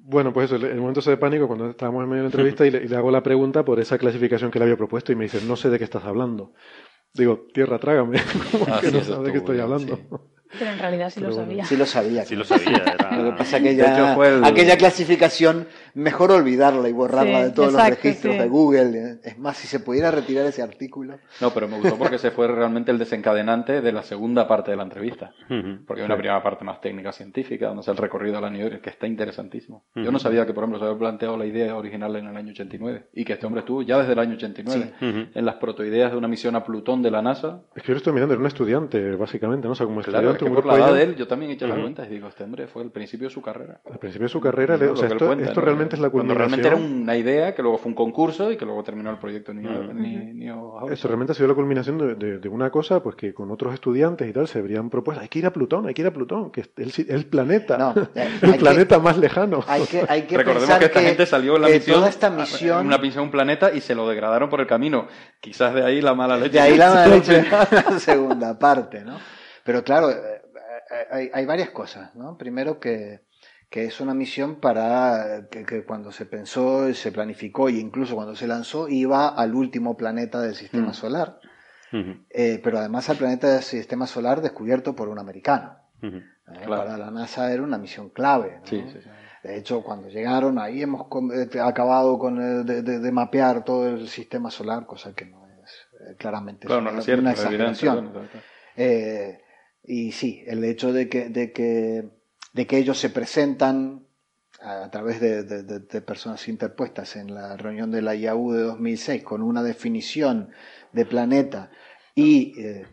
Bueno, 0.08 0.32
pues 0.32 0.46
eso, 0.46 0.56
el, 0.58 0.66
el 0.66 0.80
momento 0.80 1.02
de 1.02 1.18
pánico, 1.18 1.48
cuando 1.48 1.70
estábamos 1.70 2.04
en 2.04 2.10
medio 2.10 2.24
de 2.24 2.30
la 2.30 2.32
entrevista 2.34 2.66
y 2.66 2.72
le, 2.72 2.84
y 2.84 2.88
le 2.88 2.96
hago 2.96 3.10
la 3.10 3.24
pregunta 3.24 3.66
por 3.66 3.80
esa 3.80 3.98
clasificación 3.98 4.52
que 4.52 4.60
le 4.60 4.66
había 4.66 4.78
propuesto 4.78 5.12
y 5.12 5.16
me 5.16 5.24
dice, 5.24 5.42
no 5.48 5.56
sé 5.56 5.70
de 5.70 5.78
qué 5.80 5.84
estás 5.84 6.04
hablando. 6.06 6.54
Digo, 7.14 7.48
tierra, 7.54 7.80
trágame. 7.80 8.20
¿Cómo 8.52 8.66
Ah, 8.72 8.80
que 8.82 8.88
sí, 8.88 8.94
no 8.98 9.02
sabes 9.04 9.26
de 9.26 9.32
qué 9.32 9.38
estoy 9.40 9.60
hablando? 9.60 9.96
sí. 9.96 10.04
Pero 10.58 10.72
en 10.72 10.80
realidad 10.80 11.10
sí 11.10 11.20
lo 11.20 11.32
sabía. 11.32 11.66
Sí 11.66 11.76
lo 11.78 11.86
sabía. 11.86 12.26
Sí 12.26 12.36
lo 12.36 12.44
sabía. 12.44 12.84
Era... 13.00 13.18
Lo 13.18 13.32
que 13.32 13.38
pasa 13.38 13.58
es 13.58 13.64
que 13.64 13.70
De 13.70 13.76
ya, 13.76 14.14
el- 14.16 14.44
aquella 14.44 14.78
clasificación, 14.78 15.68
mejor 15.94 16.32
olvidarla 16.32 16.90
y 16.90 16.92
borrarla 16.94 17.40
Sí, 17.40 17.44
de 17.46 17.50
todos 17.52 17.70
exacto, 17.74 17.90
los 17.96 18.04
registros 18.04 18.34
sí. 18.36 18.40
de 18.42 18.48
Google. 18.48 19.20
Es 19.24 19.38
más, 19.38 19.58
si 19.58 19.68
se 19.68 19.80
pudiera 19.80 20.12
retirar 20.12 20.46
ese 20.46 20.62
artículo. 20.62 21.18
No, 21.42 21.52
pero 21.52 21.68
me 21.68 21.78
gustó 21.80 21.98
porque 21.98 22.18
se 22.18 22.32
fue 22.32 22.48
realmente 22.48 22.92
el 22.92 22.98
desencadenante 22.98 23.82
de 23.82 23.92
la 23.92 24.04
segunda 24.04 24.48
parte 24.48 24.72
de 24.72 24.78
la 24.78 24.84
entrevista. 24.84 25.32
Porque 25.86 26.02
hay 26.02 26.06
una 26.06 26.16
primera 26.18 26.42
parte 26.44 26.64
más 26.66 26.82
técnica 26.82 27.12
científica, 27.12 27.68
donde 27.68 27.82
es 27.82 27.88
el 27.88 27.98
recorrido 27.98 28.38
a 28.38 28.42
la 28.42 28.50
New 28.50 28.62
York, 28.62 28.82
que 28.82 28.90
está 28.90 29.08
interesantísimo. 29.08 29.84
Yo 29.96 30.12
no 30.12 30.20
sabía 30.20 30.46
que, 30.46 30.54
por 30.54 30.64
ejemplo, 30.64 30.80
se 30.80 30.86
había 30.86 30.98
planteado 30.98 31.38
la 31.38 31.46
idea 31.46 31.76
original 31.76 32.16
en 32.16 32.28
el 32.28 32.36
año 32.38 32.52
89 32.52 33.08
y 33.14 33.24
que 33.26 33.34
este 33.34 33.46
hombre 33.46 33.60
estuvo 33.62 33.82
ya 33.82 33.98
desde 34.00 34.14
el 34.14 34.20
año 34.20 34.36
89 34.36 34.94
Ujú. 35.02 35.20
en 35.34 35.46
las 35.46 35.56
protoideas 35.56 36.12
de 36.12 36.18
una 36.18 36.28
misión 36.28 36.56
a 36.56 36.64
Plutón 36.64 37.02
de 37.02 37.12
la 37.12 37.22
NASA. 37.22 37.62
Es 37.76 37.84
que 37.84 37.90
yo 37.90 37.94
lo 37.94 37.98
estoy 37.98 38.14
mirando, 38.14 38.34
era 38.34 38.42
un 38.42 38.48
estudiante, 38.48 39.12
básicamente, 39.16 39.68
¿no? 39.68 39.74
O 39.74 39.76
sea, 39.76 39.86
como 39.86 40.02
Claro, 40.02 40.32
estudiante, 40.32 40.45
que 40.46 40.56
por 40.56 40.66
la 40.66 40.76
edad 40.78 40.94
de 40.94 41.04
él 41.04 41.16
yo 41.16 41.28
también 41.28 41.52
he 41.52 41.54
hecho 41.56 41.68
las 41.68 41.76
Ujú. 41.78 41.84
cuentas 41.84 42.08
y 42.10 42.14
digo, 42.14 42.28
este 42.28 42.44
hombre 42.44 42.68
fue 42.68 42.84
el 42.84 42.92
principio 42.92 43.28
de 43.28 43.34
su 43.34 43.42
carrera. 43.42 43.80
al 43.92 44.00
principio 44.00 44.26
de 44.26 44.30
su 44.30 44.40
carrera, 44.42 44.78
No, 44.78 44.92
o 44.92 44.96
sea, 44.96 45.08
que 45.08 45.14
esto, 45.16 45.26
cuenta, 45.28 45.46
esto 45.46 45.60
¿no? 45.60 45.66
realmente 45.66 45.96
es 45.96 46.02
la 46.02 46.10
Cuando 46.10 46.34
culminación. 46.34 46.64
realmente 46.64 46.90
era 46.92 47.02
una 47.04 47.16
idea 47.18 47.54
que 47.56 47.62
luego 47.62 47.78
fue 47.78 47.90
un 47.90 47.96
concurso 47.96 48.52
y 48.52 48.58
que 48.58 48.66
luego 48.66 48.84
terminó 48.84 49.10
el 49.12 49.18
proyecto 49.18 49.54
Neo, 49.54 49.94
Ni- 49.94 50.34
Neo 50.34 50.72
House. 50.80 50.92
Esto 50.92 51.08
realmente 51.08 51.32
ha 51.32 51.36
sido 51.36 51.48
la 51.48 51.56
culminación 51.56 51.98
de, 51.98 52.16
de- 52.16 52.40
de 52.40 52.50
una 52.50 52.70
cosa 52.70 53.02
pues 53.04 53.16
que 53.16 53.34
con 53.34 53.52
otros 53.52 53.74
estudiantes 53.74 54.28
y 54.30 54.34
tal 54.34 54.48
se 54.48 54.60
habrían 54.60 54.90
propuesto, 54.90 55.22
hay 55.22 55.28
que 55.30 55.40
ir 55.40 55.46
a 55.46 55.52
Plutón, 55.54 55.88
hay 55.88 55.94
que 55.94 56.02
ir 56.02 56.08
a 56.08 56.12
Plutón, 56.14 56.52
que 56.52 56.62
es 56.62 56.70
el, 56.78 56.94
el 57.10 57.26
planeta, 57.26 57.78
No, 57.78 57.94
eh, 58.16 58.28
el 58.42 58.56
planeta 58.58 59.00
más 59.00 59.18
lejano. 59.18 59.64
Hay 59.68 59.84
que, 59.84 60.06
hay 60.08 60.24
que 60.24 60.38
Recordemos 60.38 60.64
pensar 60.68 60.80
que 60.80 60.86
esta 60.86 61.02
gente 61.02 61.26
salió 61.26 61.56
en 61.56 61.62
la 61.64 61.68
que 61.68 61.74
misión, 61.76 61.96
toda 61.98 62.10
esta 62.10 62.30
misión, 62.30 62.86
una 62.88 62.98
misión 62.98 63.22
a 63.22 63.24
un 63.24 63.32
planeta 63.32 63.74
y 63.74 63.82
se 63.82 63.96
lo 63.96 64.08
degradaron 64.08 64.50
por 64.50 64.60
el 64.62 64.68
camino. 64.68 65.08
Quizás 65.40 65.74
de 65.74 65.84
ahí 65.84 66.02
la 66.02 66.14
mala 66.14 66.38
leche. 66.38 66.50
de 66.52 66.60
ahí 66.60 66.76
la 66.78 66.90
mala 66.90 67.08
leche 67.16 67.46
segunda 68.00 68.58
parte, 68.58 69.04
¿no? 69.04 69.18
Pero 69.64 69.84
claro, 69.84 70.10
hay, 71.12 71.30
hay 71.34 71.46
varias 71.46 71.70
cosas, 71.72 72.14
¿no? 72.16 72.38
Primero 72.38 72.80
que, 72.80 73.22
que 73.70 73.86
es 73.86 74.00
una 74.00 74.14
misión 74.14 74.60
para 74.60 75.48
que, 75.50 75.66
que 75.66 75.84
cuando 75.84 76.12
se 76.12 76.26
pensó, 76.26 76.94
se 76.94 77.12
planificó 77.12 77.70
e 77.70 77.74
incluso 77.74 78.16
cuando 78.16 78.36
se 78.36 78.48
lanzó 78.48 78.88
iba 78.90 79.28
al 79.30 79.54
último 79.56 79.96
planeta 79.98 80.42
del 80.42 80.56
sistema 80.56 80.90
Mm. 80.90 80.94
solar, 80.94 81.40
eh, 82.30 82.60
pero 82.64 82.78
además 82.80 83.10
al 83.10 83.18
planeta 83.18 83.54
del 83.54 83.64
sistema 83.64 84.06
solar 84.08 84.42
descubierto 84.42 84.96
por 84.96 85.08
un 85.10 85.20
americano. 85.20 85.78
¿eh? 86.02 86.22
Claro. 86.66 86.84
Para 86.84 86.98
la 86.98 87.10
NASA 87.12 87.52
era 87.52 87.64
una 87.64 87.78
misión 87.78 88.10
clave. 88.10 88.58
¿no? 88.62 88.68
Sí, 88.68 88.84
sí, 88.92 89.00
sí. 89.02 89.10
De 89.44 89.58
hecho, 89.58 89.82
cuando 89.84 90.10
llegaron 90.10 90.58
ahí 90.60 90.82
hemos 90.82 91.08
eh, 91.34 91.60
acabado 91.62 92.18
con 92.20 92.42
el 92.42 92.66
de, 92.66 92.82
de- 92.82 93.00
de 93.00 93.12
mapear 93.12 93.64
todo 93.64 93.88
el 93.88 94.08
sistema 94.10 94.50
solar, 94.52 94.86
cosa 94.86 95.14
que 95.14 95.26
no 95.26 95.46
es 95.64 95.88
claramente 96.18 96.68
Claro, 96.68 96.82
no 96.82 96.90
una, 96.90 97.00
es 97.00 97.06
cierto, 97.06 97.22
una 97.22 97.32
evidente, 97.32 97.56
exageración. 97.72 98.06
está. 98.26 98.40
Eh, 98.76 99.42
y 99.88 100.12
sí, 100.12 100.44
el 100.48 100.64
hecho 100.64 100.92
de 100.94 101.08
que, 101.10 101.30
de 101.30 101.52
que, 101.52 102.06
de 102.54 102.68
que 102.68 102.78
ellos 102.78 102.98
se 103.00 103.10
presentan 103.10 104.06
a, 104.62 104.90
través 104.90 105.20
de, 105.20 105.44
de- 105.44 105.64
de- 105.64 105.80
de 105.80 106.02
personas 106.02 106.48
interpuestas 106.48 107.16
en 107.18 107.34
la 107.36 107.56
reunión 107.58 107.92
de 107.92 108.02
la 108.02 108.16
IAU 108.16 108.52
de 108.54 108.62
2006 108.64 109.24
con 109.24 109.42
una 109.44 109.62
definición 109.64 110.50
de 110.94 111.06
planeta 111.06 111.70
y 112.16 112.60
eh, 112.60 112.86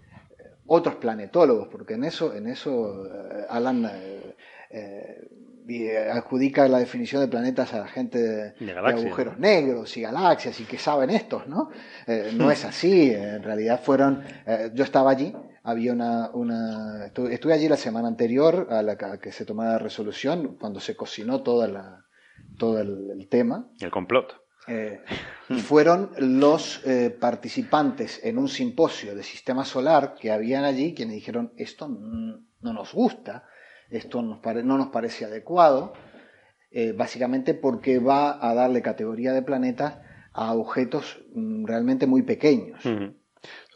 otros 0.66 0.96
planetólogos, 0.96 1.68
porque 1.68 1.94
en 1.94 2.04
eso, 2.04 2.34
en 2.34 2.46
eso 2.48 3.06
eh, 3.06 3.46
Alan 3.48 3.88
eh, 3.90 4.36
eh, 4.70 6.08
adjudica 6.12 6.66
la 6.68 6.78
definición 6.80 7.22
de 7.22 7.28
planetas 7.28 7.72
a 7.72 7.78
la 7.78 7.86
gente 7.88 8.18
de, 8.18 8.52
agujeros 9.06 9.38
negros 9.38 9.96
y 9.96 10.02
galaxias 10.02 10.58
y 10.60 10.64
que 10.64 10.76
saben 10.78 11.10
estos, 11.10 11.46
¿no? 11.46 11.70
No 12.34 12.50
es 12.50 12.64
así, 12.64 13.10
en 13.12 13.42
realidad 13.44 13.80
fueron, 13.82 14.22
yo 14.74 14.82
estaba 14.82 15.12
allí, 15.12 15.32
había 15.64 15.92
una, 15.92 16.30
una 16.32 17.06
estuve, 17.06 17.34
estuve 17.34 17.52
allí 17.54 17.68
la 17.68 17.76
semana 17.76 18.08
anterior 18.08 18.66
a 18.70 18.82
la 18.82 18.96
que, 18.96 19.04
a 19.04 19.18
que 19.18 19.32
se 19.32 19.44
tomara 19.44 19.72
la 19.72 19.78
resolución, 19.78 20.56
cuando 20.58 20.80
se 20.80 20.96
cocinó 20.96 21.42
toda 21.42 21.68
la, 21.68 22.04
todo 22.58 22.80
el, 22.80 23.10
el 23.10 23.28
tema, 23.28 23.68
El 23.80 23.90
complot. 23.90 24.34
eh, 24.68 25.00
fueron 25.58 26.10
los 26.18 26.80
eh, 26.86 27.10
participantes 27.10 28.20
en 28.24 28.38
un 28.38 28.48
simposio 28.48 29.14
de 29.14 29.22
sistema 29.22 29.64
solar 29.64 30.14
que 30.20 30.30
habían 30.32 30.64
allí 30.64 30.94
quienes 30.94 31.14
dijeron 31.16 31.52
esto 31.56 31.88
no 31.88 32.72
nos 32.72 32.92
gusta, 32.92 33.44
esto 33.90 34.22
nos 34.22 34.38
pare- 34.40 34.62
no 34.62 34.78
nos 34.78 34.88
parece 34.88 35.24
adecuado, 35.24 35.92
eh, 36.70 36.92
básicamente 36.92 37.52
porque 37.54 37.98
va 37.98 38.38
a 38.48 38.54
darle 38.54 38.80
categoría 38.82 39.32
de 39.32 39.42
planeta 39.42 40.02
a 40.32 40.54
objetos 40.54 41.20
mm, 41.34 41.66
realmente 41.66 42.06
muy 42.06 42.22
pequeños. 42.22 42.80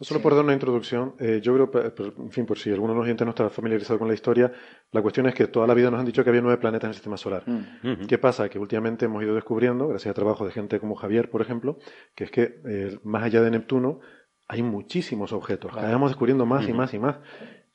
Solo 0.01 0.19
Sí. 0.19 0.23
por 0.23 0.35
dar 0.35 0.45
una 0.45 0.53
introducción, 0.53 1.15
eh, 1.19 1.41
yo 1.43 1.55
creo, 1.55 1.71
pero, 1.71 2.13
en 2.19 2.31
fin, 2.31 2.47
por 2.47 2.59
si 2.59 2.71
alguno 2.71 2.93
de 2.93 2.99
los 2.99 3.05
oyentes 3.05 3.25
no 3.25 3.31
está 3.31 3.51
familiarizado 3.51 3.99
con 3.99 4.09
la 4.09 4.15
historia, 4.15 4.53
la 4.93 5.03
cuestión 5.03 5.27
es 5.27 5.35
que 5.35 5.47
toda 5.49 5.67
la 5.67 5.75
vida 5.75 5.91
nos 5.91 6.01
han 6.01 6.07
dicho 6.07 6.23
que 6.23 6.31
había 6.31 6.43
nueve 6.43 6.59
planetas 6.59 6.85
en 6.85 6.91
el 6.91 6.95
sistema 6.95 7.17
solar. 7.17 7.43
Mm. 7.47 8.07
¿Qué 8.07 8.19
pasa? 8.19 8.49
Que 8.49 8.59
últimamente 8.59 9.07
hemos 9.07 9.23
ido 9.23 9.35
descubriendo, 9.35 9.89
gracias 9.89 10.11
a 10.11 10.15
trabajo 10.15 10.45
de 10.45 10.53
gente 10.53 10.79
como 10.81 10.95
Javier, 10.95 11.31
por 11.31 11.43
ejemplo, 11.43 11.79
que 12.15 12.25
es 12.25 12.31
que 12.31 12.61
eh, 12.67 12.99
más 13.03 13.23
allá 13.25 13.43
de 13.43 13.51
Neptuno 13.51 14.01
hay 14.49 14.63
muchísimos 14.63 15.33
objetos. 15.33 15.73
Cada 15.73 15.87
vez 15.87 15.93
vamos 15.93 16.11
descubriendo 16.11 16.47
más 16.47 16.69
y 16.69 16.73
más 16.73 16.95
y 16.95 16.99
más. 17.01 17.17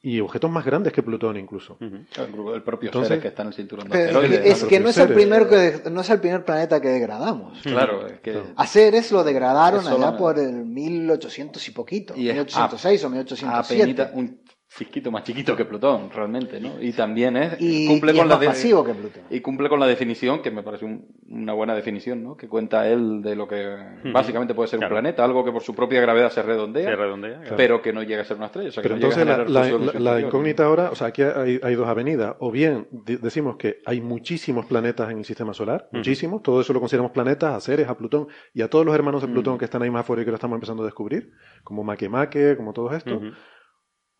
Y 0.03 0.19
objetos 0.19 0.49
más 0.49 0.65
grandes 0.65 0.91
que 0.93 1.03
Plutón 1.03 1.37
incluso. 1.37 1.77
El, 1.79 2.63
propio 2.63 2.87
Entonces- 2.89 3.07
Ceres 3.09 3.21
que 3.21 3.27
está 3.27 3.43
en 3.43 3.49
el 3.49 3.53
cinturón 3.53 3.87
de 3.87 3.91
Pero 3.91 4.03
es 4.03 4.15
asteroides. 4.15 4.39
que, 4.41 4.49
es 4.49 4.63
¿no? 4.63 4.67
que 4.69 4.79
no 4.79 4.89
es 4.89 4.97
el 4.97 5.07
que 5.49 5.89
no 5.91 6.01
es 6.01 6.09
el 6.09 6.19
primer 6.19 6.43
planeta 6.43 6.81
que 6.81 6.87
degradamos. 6.87 7.59
Claro, 7.61 8.07
es 8.07 8.19
que... 8.19 8.41
A 8.55 8.65
Ceres 8.65 9.11
lo 9.11 9.23
degradaron 9.23 9.87
allá 9.87 10.17
por 10.17 10.39
el 10.39 10.65
1800 10.65 11.67
y 11.67 11.71
poquito, 11.71 12.15
Y 12.15 12.29
es 12.29 12.33
1806 12.35 13.03
o 13.03 13.07
a 13.07 13.09
1807. 13.11 13.83
penita- 13.83 14.11
un 14.15 14.41
fisquito 14.73 15.11
más 15.11 15.23
chiquito 15.25 15.53
que 15.57 15.65
Plutón, 15.65 16.09
realmente, 16.15 16.57
¿no? 16.61 16.81
Y 16.81 16.93
también 16.93 17.35
es... 17.35 17.57
y, 17.59 17.85
cumple 17.87 18.13
y 18.13 18.15
con 18.15 18.23
es 18.25 18.29
la 18.29 18.37
más 18.37 18.45
masivo 18.47 18.85
que 18.85 18.93
Plutón. 18.93 19.23
Y 19.29 19.41
cumple 19.41 19.67
con 19.67 19.81
la 19.81 19.85
definición, 19.85 20.41
que 20.41 20.49
me 20.49 20.63
parece 20.63 20.85
un- 20.85 21.07
una 21.29 21.51
buena 21.51 21.75
definición, 21.75 22.23
¿no? 22.23 22.37
Que 22.37 22.47
cuenta 22.47 22.87
él 22.87 23.21
de 23.21 23.35
lo 23.35 23.49
que 23.49 23.75
básicamente 24.13 24.53
puede 24.53 24.69
ser 24.69 24.79
Claro. 24.79 24.95
un 24.95 25.01
planeta, 25.01 25.25
algo 25.25 25.43
que 25.43 25.51
por 25.51 25.61
su 25.61 25.75
propia 25.75 25.99
gravedad 25.99 26.31
se 26.31 26.41
redondea, 26.41 26.89
Se 26.89 26.95
redondea. 26.95 27.41
claro. 27.41 27.55
pero 27.57 27.81
que 27.81 27.91
no 27.91 28.01
llega 28.01 28.21
a 28.21 28.23
ser 28.23 28.37
una 28.37 28.45
estrella. 28.45 28.69
o 28.69 28.71
sea, 28.71 28.81
que 28.81 28.87
Pero 28.87 28.95
no 29.01 29.09
llega 29.09 29.21
a 29.35 29.35
entonces 29.41 30.01
la, 30.01 30.21
incógnita 30.21 30.63
ahora, 30.63 30.89
o 30.89 30.95
sea, 30.95 31.07
aquí 31.07 31.21
hay, 31.21 31.59
hay 31.61 31.75
dos 31.75 31.87
avenidas. 31.89 32.35
O 32.39 32.49
bien 32.49 32.87
de- 32.91 33.17
decimos 33.17 33.57
que 33.57 33.79
hay 33.85 33.99
muchísimos 33.99 34.65
planetas 34.67 35.11
en 35.11 35.17
el 35.17 35.25
sistema 35.25 35.53
solar, 35.53 35.89
muchísimos, 35.91 36.41
todo 36.43 36.61
eso 36.61 36.71
lo 36.71 36.79
consideramos 36.79 37.11
planetas, 37.11 37.53
a 37.55 37.59
Ceres, 37.59 37.89
a 37.89 37.97
Plutón 37.97 38.27
y 38.53 38.61
a 38.61 38.69
todos 38.69 38.85
los 38.85 38.95
hermanos 38.95 39.21
de 39.21 39.27
Plutón 39.27 39.57
que 39.57 39.65
están 39.65 39.81
ahí 39.81 39.91
más 39.91 40.01
afuera 40.01 40.21
y 40.21 40.25
que 40.25 40.31
lo 40.31 40.35
estamos 40.35 40.55
empezando 40.55 40.83
a 40.83 40.85
descubrir, 40.85 41.33
como 41.65 41.83
Makemake, 41.83 42.55
como 42.55 42.71
todo 42.71 42.95
esto. 42.95 43.17
Ujú. 43.17 43.31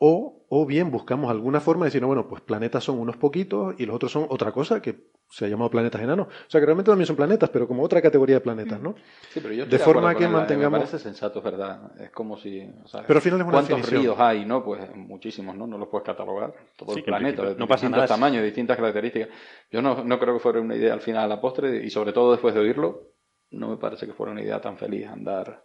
O, 0.04 0.48
o 0.50 0.66
bien 0.66 0.90
buscamos 0.90 1.30
alguna 1.30 1.60
forma 1.60 1.86
de 1.86 1.90
decir, 1.90 2.02
no, 2.02 2.08
bueno, 2.08 2.28
pues 2.28 2.42
planetas 2.42 2.84
son 2.84 2.98
unos 2.98 3.18
poquitos 3.18 3.76
y 3.80 3.86
los 3.86 3.96
otros 3.96 4.12
son 4.12 4.26
otra 4.30 4.52
cosa 4.52 4.82
que 4.82 5.12
se 5.30 5.46
ha 5.46 5.48
llamado 5.48 5.70
planetas 5.70 6.02
enanos. 6.02 6.26
O 6.28 6.50
sea, 6.50 6.60
que 6.60 6.66
realmente 6.66 6.90
también 6.90 7.06
son 7.06 7.16
planetas, 7.16 7.52
pero 7.52 7.68
como 7.68 7.84
otra 7.84 8.02
categoría 8.02 8.38
de 8.38 8.42
planetas, 8.42 8.82
¿no? 8.82 8.96
Sí, 9.30 9.40
pero 9.42 9.54
yo 9.54 9.66
de 9.68 9.76
estoy 9.76 9.78
forma 9.78 10.10
acuerdo 10.10 10.18
que 10.18 10.34
mantengamos- 10.34 10.80
Me 10.80 10.86
parece 10.86 10.98
sensato, 10.98 11.38
es 11.38 11.46
verdad. 11.46 11.92
Es 12.02 12.10
como 12.10 12.36
si... 12.36 12.68
o 12.84 12.88
sea, 12.88 13.04
Pero 13.06 13.18
al 13.20 13.22
final 13.22 13.40
es 13.42 13.44
una 13.46 13.52
¿Cuántos 13.54 13.78
definición. 13.78 14.02
ríos 14.02 14.20
hay, 14.20 14.44
no? 14.44 14.64
Pues 14.66 14.96
muchísimos, 14.96 15.56
¿no? 15.56 15.68
No 15.68 15.78
los 15.78 15.88
puedes 15.88 16.04
catalogar. 16.04 16.56
Todo 16.76 16.94
Sí, 16.94 17.00
el 17.02 17.06
planeta, 17.06 17.44
de 17.44 17.50
no 17.56 17.68
pasa 17.68 17.86
distintos 17.86 17.98
nada. 17.98 18.08
tamaños, 18.08 18.44
distintas 18.44 18.78
características. 18.78 19.30
Yo 19.72 19.84
no, 19.84 20.04
no 20.04 20.18
creo 20.20 20.34
que 20.34 20.40
fuera 20.40 20.60
una 20.60 20.76
idea 20.76 20.94
al 20.94 21.02
final, 21.02 21.26
a 21.26 21.28
la 21.28 21.40
postre, 21.40 21.86
y 21.86 21.92
sobre 21.92 22.12
todo 22.12 22.32
después 22.32 22.56
de 22.56 22.60
oírlo, 22.62 23.12
no 23.52 23.70
me 23.70 23.78
parece 23.78 24.08
que 24.08 24.14
fuera 24.14 24.32
una 24.32 24.42
idea 24.42 24.60
tan 24.60 24.78
feliz 24.78 25.06
andar 25.08 25.64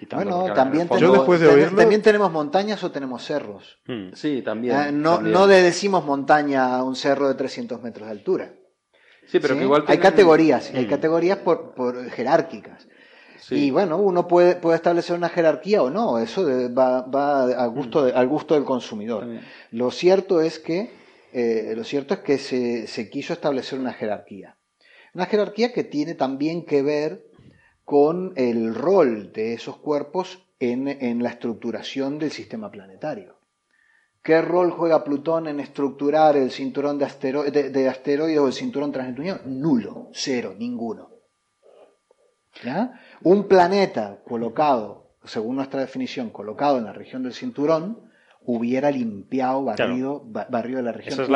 quitando... 0.00 0.38
Bueno, 0.38 0.54
también, 0.54 0.88
tenemos, 0.88 1.18
después 1.18 1.40
de 1.40 1.46
ten- 1.48 1.56
oírlo- 1.58 1.76
también 1.76 2.02
tenemos 2.02 2.32
montañas 2.32 2.82
o 2.82 2.90
tenemos 2.90 3.22
cerros. 3.24 3.78
Mm. 3.86 4.12
Sí, 4.14 4.42
también. 4.42 4.74
Ah, 4.74 4.90
no, 4.90 5.16
también. 5.16 5.32
no 5.34 5.46
le 5.46 5.62
decimos 5.62 6.04
montaña 6.04 6.74
a 6.76 6.82
un 6.82 6.96
cerro 6.96 7.28
de 7.28 7.34
300 7.34 7.80
metros 7.82 8.06
de 8.06 8.12
altura. 8.12 8.54
Sí, 9.26 9.38
pero 9.38 9.54
¿sí? 9.54 9.58
que 9.60 9.64
igual 9.64 9.84
Hay 9.86 9.98
categorías, 9.98 10.72
hay 10.74 10.86
Mm. 10.86 10.88
categorías 10.88 11.38
por, 11.38 11.74
por 11.74 12.10
jerárquicas. 12.10 12.88
Sí. 13.38 13.66
Y 13.66 13.70
bueno, 13.70 13.96
uno 13.98 14.26
puede, 14.26 14.56
puede 14.56 14.76
establecer 14.76 15.16
una 15.16 15.28
jerarquía 15.28 15.82
o 15.82 15.90
no, 15.90 16.18
eso 16.18 16.44
de- 16.44 16.68
va, 16.68 17.02
va 17.02 17.44
a 17.44 17.66
gusto 17.66 18.04
de- 18.04 18.12
al 18.12 18.26
gusto 18.28 18.54
del 18.54 18.64
consumidor. 18.64 19.20
También. 19.20 19.42
Lo 19.70 19.90
cierto 19.90 20.40
es 20.40 20.58
que, 20.58 20.90
eh, 21.32 21.74
lo 21.76 21.84
cierto 21.84 22.14
es 22.14 22.20
que 22.20 22.38
se, 22.38 22.86
se 22.86 23.08
quiso 23.10 23.32
establecer 23.32 23.78
una 23.78 23.92
jerarquía. 23.92 24.56
Una 25.14 25.26
jerarquía 25.26 25.72
que 25.72 25.84
tiene 25.84 26.14
también 26.14 26.64
que 26.64 26.82
ver 26.82 27.24
con 27.90 28.34
el 28.36 28.72
rol 28.72 29.32
de 29.32 29.52
esos 29.52 29.78
cuerpos 29.78 30.46
en, 30.60 30.86
en 30.86 31.20
la 31.24 31.30
estructuración 31.30 32.20
del 32.20 32.30
sistema 32.30 32.70
planetario. 32.70 33.40
¿Qué 34.22 34.40
rol 34.40 34.70
juega 34.70 35.02
Plutón 35.02 35.48
en 35.48 35.58
estructurar 35.58 36.36
el 36.36 36.52
cinturón 36.52 37.00
de, 37.00 37.50
de, 37.72 37.88
asteroides 37.88 38.38
o 38.38 38.46
el 38.46 38.52
cinturón 38.52 38.92
transneptuniano? 38.92 39.40
Nulo, 39.46 40.08
cero, 40.12 40.54
ninguno. 40.56 41.10
¿Ya? 42.62 42.92
Un 43.24 43.48
planeta 43.48 44.20
colocado, 44.24 45.16
según 45.24 45.56
nuestra 45.56 45.80
definición, 45.80 46.30
colocado 46.30 46.78
en 46.78 46.84
la 46.84 46.92
región 46.92 47.24
del 47.24 47.34
cinturón, 47.34 48.08
hubiera 48.42 48.92
limpiado, 48.92 49.64
barrido, 49.64 50.22
barrido 50.26 50.80
la 50.80 50.92
región. 50.92 51.26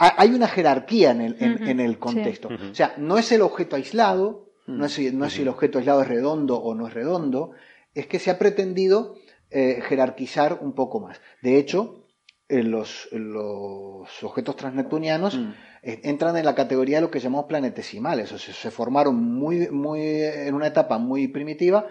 Hay 0.00 0.30
una 0.30 0.48
jerarquía 0.48 1.12
en 1.12 1.20
el, 1.20 1.36
en, 1.38 1.78
el 1.78 1.96
contexto. 2.00 2.48
O 2.48 2.74
sea, 2.74 2.94
no 2.96 3.18
es 3.18 3.30
el 3.30 3.42
objeto 3.42 3.76
aislado, 3.76 4.45
no, 4.66 4.84
es, 4.84 5.14
no 5.14 5.24
es 5.24 5.32
si 5.32 5.42
el 5.42 5.48
objeto 5.48 5.78
aislado 5.78 6.02
es 6.02 6.08
redondo 6.08 6.56
o 6.56 6.74
no 6.74 6.88
es 6.88 6.94
redondo, 6.94 7.52
es 7.94 8.06
que 8.06 8.18
se 8.18 8.30
ha 8.30 8.38
pretendido 8.38 9.16
eh, 9.50 9.80
jerarquizar 9.82 10.58
un 10.60 10.74
poco 10.74 11.00
más. 11.00 11.20
De 11.42 11.58
hecho, 11.58 12.06
los, 12.48 13.08
los 13.12 14.22
objetos 14.22 14.56
transneptunianos 14.56 15.36
mm. 15.36 15.52
eh, 15.82 16.00
entran 16.04 16.36
en 16.36 16.44
la 16.44 16.54
categoría 16.54 16.98
de 16.98 17.02
lo 17.02 17.10
que 17.10 17.20
llamamos 17.20 17.46
planetesimales, 17.46 18.32
o 18.32 18.38
sea, 18.38 18.54
se 18.54 18.70
formaron 18.70 19.16
muy, 19.16 19.68
muy, 19.70 20.00
en 20.00 20.54
una 20.54 20.68
etapa 20.68 20.98
muy 20.98 21.28
primitiva 21.28 21.86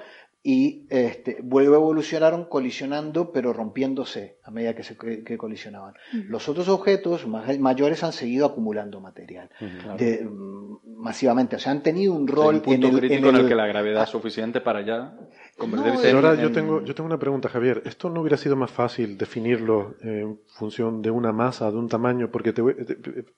y 0.47 0.85
este, 0.91 1.43
luego 1.43 1.73
evolucionaron 1.73 2.45
colisionando 2.45 3.31
pero 3.31 3.51
rompiéndose 3.51 4.37
a 4.43 4.51
medida 4.51 4.75
que 4.75 4.83
se 4.83 4.95
que 4.95 5.37
colisionaban. 5.39 5.95
Los 6.13 6.47
otros 6.47 6.69
objetos 6.69 7.25
mayores 7.25 8.03
han 8.03 8.13
seguido 8.13 8.45
acumulando 8.45 9.01
material. 9.01 9.49
Mm, 9.59 11.01
masivamente, 11.01 11.55
o 11.55 11.59
sea, 11.59 11.71
han 11.71 11.81
tenido 11.81 12.13
un 12.13 12.27
rol 12.27 12.61
en, 12.63 12.83
el, 12.83 12.95
crítico 12.99 13.29
en, 13.29 13.35
el, 13.37 13.47
que 13.47 13.55
la 13.55 13.65
gravedad 13.65 14.03
es 14.03 14.09
suficiente 14.09 14.61
para 14.61 14.85
ya 14.85 15.17
convertirse 15.57 16.11
no, 16.11 16.17
ahora 16.17 16.35
yo 16.35 16.51
tengo 16.51 16.83
yo 16.83 16.95
tengo 16.95 17.07
una 17.07 17.19
pregunta, 17.19 17.49
Javier. 17.49 17.81
¿Esto 17.85 18.09
no 18.09 18.21
hubiera 18.21 18.37
sido 18.37 18.55
más 18.55 18.71
fácil 18.71 19.17
definirlo 19.17 19.95
en 20.01 20.39
función 20.47 21.01
de 21.01 21.11
una 21.11 21.31
masa, 21.31 21.71
de 21.71 21.77
un 21.77 21.87
tamaño? 21.87 22.29
Porque 22.31 22.53
te, 22.53 22.61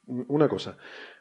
una 0.05 0.47
cosa, 0.47 0.77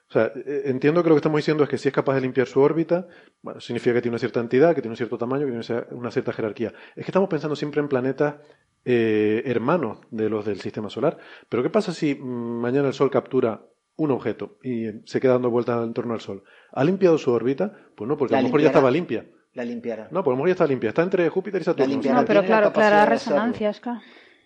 o 0.08 0.12
sea, 0.12 0.32
e, 0.34 0.62
entiendo 0.66 1.02
que 1.02 1.08
lo 1.08 1.14
que 1.14 1.18
estamos 1.20 1.38
diciendo 1.38 1.64
es 1.64 1.70
que 1.70 1.78
si 1.78 1.88
es 1.88 1.94
capaz 1.94 2.14
de 2.14 2.20
limpiar 2.20 2.46
su 2.46 2.60
órbita, 2.60 3.08
bueno, 3.42 3.60
significa 3.60 3.94
que 3.94 4.02
tiene 4.02 4.14
una 4.14 4.18
cierta 4.20 4.40
entidad, 4.40 4.74
que 4.74 4.82
tiene 4.82 4.92
un 4.92 4.96
cierto 4.96 5.18
tamaño, 5.18 5.46
que 5.46 5.52
tiene 5.52 5.86
una 5.90 6.10
cierta 6.10 6.32
jerarquía. 6.32 6.72
Es 6.94 7.04
que 7.04 7.10
estamos 7.10 7.28
pensando 7.28 7.56
siempre 7.56 7.80
en 7.80 7.88
planetas 7.88 8.36
eh, 8.84 9.42
hermanos 9.46 9.98
de 10.10 10.30
los 10.30 10.44
del 10.44 10.60
sistema 10.60 10.88
solar. 10.88 11.18
Pero 11.48 11.62
¿qué 11.62 11.70
pasa 11.70 11.92
si 11.92 12.14
mm, 12.14 12.60
mañana 12.60 12.88
el 12.88 12.94
Sol 12.94 13.10
captura 13.10 13.66
un 13.96 14.12
objeto 14.12 14.58
y 14.62 14.86
se 15.06 15.20
queda 15.20 15.32
dando 15.32 15.50
vueltas 15.50 15.84
en 15.84 15.92
torno 15.92 16.14
al 16.14 16.20
Sol? 16.20 16.44
¿Ha 16.70 16.84
limpiado 16.84 17.18
su 17.18 17.32
órbita? 17.32 17.72
Pues 17.96 18.06
no, 18.06 18.16
porque 18.16 18.36
a 18.36 18.38
lo 18.38 18.44
mejor 18.44 18.60
ya 18.60 18.68
estaba 18.68 18.90
limpia. 18.90 19.26
La 19.56 19.64
limpiará. 19.64 20.08
No, 20.12 20.22
pues 20.22 20.28
a 20.28 20.30
lo 20.30 20.36
mejor 20.36 20.48
ya 20.48 20.52
está 20.52 20.66
limpia. 20.68 20.90
Está 20.90 21.02
entre 21.02 21.28
Júpiter 21.28 21.60
y 21.60 21.64
Saturno. 21.64 22.00
No, 22.12 22.24
pero 22.24 22.44
claro, 22.44 22.72
clara 22.72 23.06
resonancias, 23.06 23.80
claro 23.80 24.00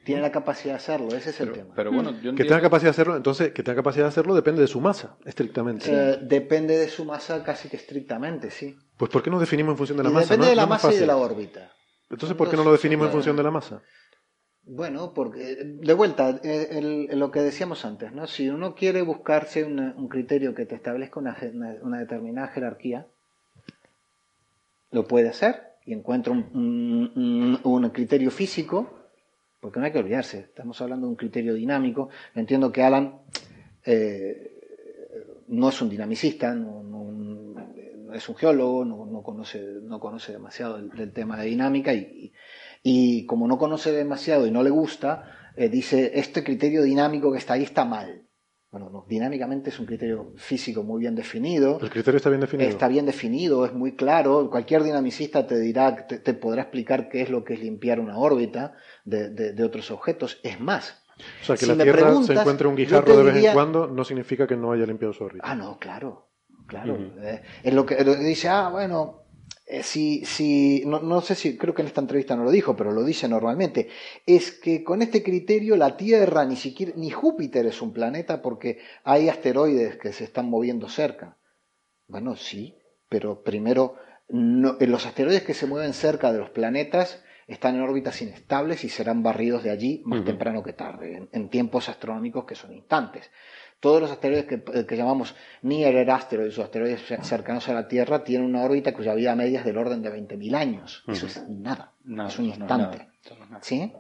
tiene 0.04 0.22
la 0.22 0.32
capacidad 0.32 0.74
de 0.74 0.78
hacerlo, 0.78 1.08
ese 1.14 1.30
es 1.30 1.40
el 1.40 1.52
tema. 1.52 1.74
Pero 1.74 1.92
bueno, 1.92 2.12
que 2.20 2.44
tenga 2.44 2.60
capacidad 2.60 2.88
de 2.88 2.90
hacerlo, 2.90 3.16
entonces, 3.16 3.52
que 3.52 3.62
tenga 3.62 3.76
capacidad 3.76 4.04
de 4.04 4.08
hacerlo 4.08 4.34
depende 4.34 4.62
de 4.62 4.66
su 4.66 4.80
masa, 4.80 5.16
estrictamente. 5.24 5.86
Eh, 5.88 6.18
depende 6.22 6.78
de 6.78 6.88
su 6.88 7.04
masa 7.04 7.42
casi 7.44 7.68
que 7.68 7.76
estrictamente, 7.76 8.50
sí. 8.50 8.76
Pues 8.96 9.10
¿por 9.10 9.22
qué 9.22 9.30
no 9.30 9.38
definimos 9.38 9.72
en 9.72 9.76
función 9.76 9.98
de 9.98 10.04
la 10.04 10.10
masa? 10.10 10.34
Depende 10.34 10.48
de 10.48 10.56
la 10.56 10.66
masa 10.66 10.92
y 10.92 10.96
de 10.96 11.06
la 11.06 11.16
órbita. 11.16 11.72
Entonces, 12.08 12.36
¿por 12.36 12.50
qué 12.50 12.56
no 12.56 12.64
lo 12.64 12.72
definimos 12.72 13.06
en 13.06 13.12
función 13.12 13.36
de 13.36 13.42
la 13.42 13.50
masa? 13.50 13.82
Bueno, 14.62 15.12
porque, 15.14 15.58
de 15.64 15.94
vuelta, 15.94 16.40
eh, 16.42 17.08
lo 17.12 17.30
que 17.30 17.40
decíamos 17.40 17.84
antes, 17.84 18.12
¿no? 18.12 18.26
Si 18.26 18.48
uno 18.48 18.74
quiere 18.74 19.02
buscarse 19.02 19.64
un 19.64 20.08
criterio 20.08 20.54
que 20.54 20.66
te 20.66 20.74
establezca 20.74 21.20
una, 21.20 21.98
determinada 21.98 22.48
jerarquía, 22.48 23.06
lo 24.90 25.06
puede 25.06 25.28
hacer 25.28 25.74
y 25.84 25.92
encuentra 25.92 26.32
un 26.32 27.90
criterio 27.92 28.30
físico 28.30 29.00
porque 29.60 29.78
no 29.78 29.86
hay 29.86 29.92
que 29.92 29.98
olvidarse, 29.98 30.38
estamos 30.38 30.80
hablando 30.80 31.06
de 31.06 31.10
un 31.10 31.16
criterio 31.16 31.54
dinámico. 31.54 32.08
Entiendo 32.34 32.72
que 32.72 32.82
Alan 32.82 33.20
eh, 33.84 34.58
no 35.48 35.68
es 35.68 35.82
un 35.82 35.90
dinamicista, 35.90 36.54
no, 36.54 37.54
es 38.14 38.28
un 38.28 38.36
geólogo, 38.36 38.84
no, 38.84 39.22
conoce, 39.22 39.60
no 39.82 40.00
conoce 40.00 40.32
demasiado 40.32 40.78
del, 40.78 41.12
tema 41.12 41.36
de 41.36 41.46
dinámica 41.46 41.92
y, 41.92 43.26
como 43.26 43.46
no 43.46 43.58
conoce 43.58 43.92
demasiado 43.92 44.46
y 44.46 44.50
no 44.50 44.62
le 44.62 44.70
gusta, 44.70 45.52
eh, 45.56 45.68
dice, 45.68 46.12
este 46.14 46.42
criterio 46.42 46.82
dinámico 46.82 47.30
que 47.30 47.38
está 47.38 47.54
ahí 47.54 47.62
está 47.62 47.84
mal. 47.84 48.22
Bueno, 48.70 48.88
no, 48.88 49.05
dinámicamente 49.09 49.70
es 49.70 49.80
un 49.80 49.86
criterio 49.86 50.32
físico 50.36 50.84
muy 50.84 51.01
bien 51.01 51.16
definido. 51.16 51.80
El 51.82 51.90
criterio 51.90 52.18
está 52.18 52.30
bien 52.30 52.40
definido. 52.40 52.70
Está 52.70 52.86
bien 52.86 53.05
definido, 53.05 53.64
es 53.64 53.72
muy 53.72 53.97
claro. 53.97 54.48
Cualquier 54.48 54.84
dinamicista 54.84 55.44
te 55.44 55.59
dirá, 55.59 56.06
te, 56.06 56.34
podrá 56.34 56.62
explicar 56.62 57.09
qué 57.09 57.22
es 57.22 57.30
lo 57.30 57.42
que 57.42 57.55
es 57.55 57.60
limpiar 57.60 57.98
una 57.98 58.16
órbita 58.16 58.74
de, 59.05 59.60
otros 59.64 59.90
objetos. 59.90 60.38
Es 60.44 60.60
más. 60.60 61.02
O 61.42 61.44
sea, 61.44 61.56
que 61.56 61.66
la 61.66 61.82
Tierra 61.82 62.22
se 62.22 62.32
encuentre 62.32 62.68
un 62.68 62.76
guijarro 62.76 63.16
de 63.16 63.24
vez 63.24 63.44
en 63.44 63.52
cuando 63.52 63.88
no 63.88 64.05
significa 64.05 64.47
que 64.47 64.56
no 64.56 64.70
haya 64.70 64.86
limpiado 64.86 65.12
su 65.12 65.24
órbita. 65.24 65.44
Ah, 65.47 65.56
no, 65.56 65.76
claro. 65.78 66.28
Claro. 66.68 66.97
Eh, 67.20 67.42
es 67.64 67.74
lo 67.74 67.84
que 67.84 67.97
dice, 68.05 68.48
ah, 68.48 68.68
bueno, 68.68 69.19
eh, 69.66 69.82
si, 69.82 70.24
si 70.24 70.82
no, 70.85 71.01
no, 71.01 71.20
sé 71.20 71.35
si, 71.35 71.56
creo 71.56 71.74
que 71.74 71.82
en 71.82 71.89
esta 71.89 72.01
entrevista 72.01 72.35
no 72.35 72.44
lo 72.44 72.51
dijo, 72.51 72.74
pero 72.77 72.90
lo 72.90 73.05
dice 73.05 73.28
normalmente, 73.28 73.89
es 74.27 74.51
que 74.51 74.82
con 74.82 75.01
este 75.01 75.22
criterio 75.22 75.77
la 75.77 75.97
Tierra, 75.97 76.44
ni 76.44 76.56
siquiera, 76.56 76.93
ni 76.97 77.10
Júpiter 77.10 77.66
es 77.66 77.81
un 77.81 77.93
planeta 77.93 78.43
porque 78.43 78.81
hay 79.05 79.28
asteroides 79.28 79.97
que 79.97 80.12
se 80.12 80.24
están 80.24 80.51
moviendo 80.51 80.89
cerca. 80.89 81.36
Bueno, 82.09 82.35
sí, 82.35 82.77
pero 83.09 83.43
primero, 83.43 83.94
no, 84.28 84.77
eh, 84.81 84.86
los 84.86 85.06
asteroides 85.06 85.43
que 85.43 85.55
se 85.55 85.66
mueven 85.66 85.94
cerca 85.94 86.32
de 86.32 86.39
los 86.39 86.51
planetas 86.51 87.22
están 87.47 87.74
en 87.74 87.82
órbitas 87.82 88.22
inestables 88.22 88.85
y 88.85 88.89
serán 88.89 89.22
barridos 89.24 89.64
de 89.64 89.70
allí 89.70 90.02
más 90.05 90.24
temprano 90.24 90.62
que 90.62 90.72
tarde, 90.72 91.28
en, 91.32 91.48
tiempos 91.48 91.89
astronómicos 91.89 92.44
que 92.44 92.55
son 92.55 92.72
instantes. 92.72 93.28
Todos 93.81 94.02
los 94.02 94.11
asteroides 94.11 94.44
que, 94.44 94.62
eh, 94.74 94.97
llamamos 94.97 95.35
Near 95.62 96.11
asteroides 96.11 96.59
o 96.59 96.62
asteroides 96.62 97.01
cercanos 97.23 97.69
a 97.69 97.74
la 97.74 97.89
Tierra 97.89 98.23
tienen 98.23 98.47
una 98.47 98.62
órbita 98.62 98.93
cuya 98.93 99.15
vida 99.15 99.35
media 99.35 99.61
es 99.61 99.65
del 99.65 99.78
orden 99.78 100.02
de 100.02 100.11
20.000 100.11 100.55
años. 100.55 101.02
Eso 101.09 101.27
es 101.27 101.48
nada, 101.48 101.93
es 102.28 102.39
un 102.39 102.47
instante. 102.47 103.09
¿Sí? 103.62 103.93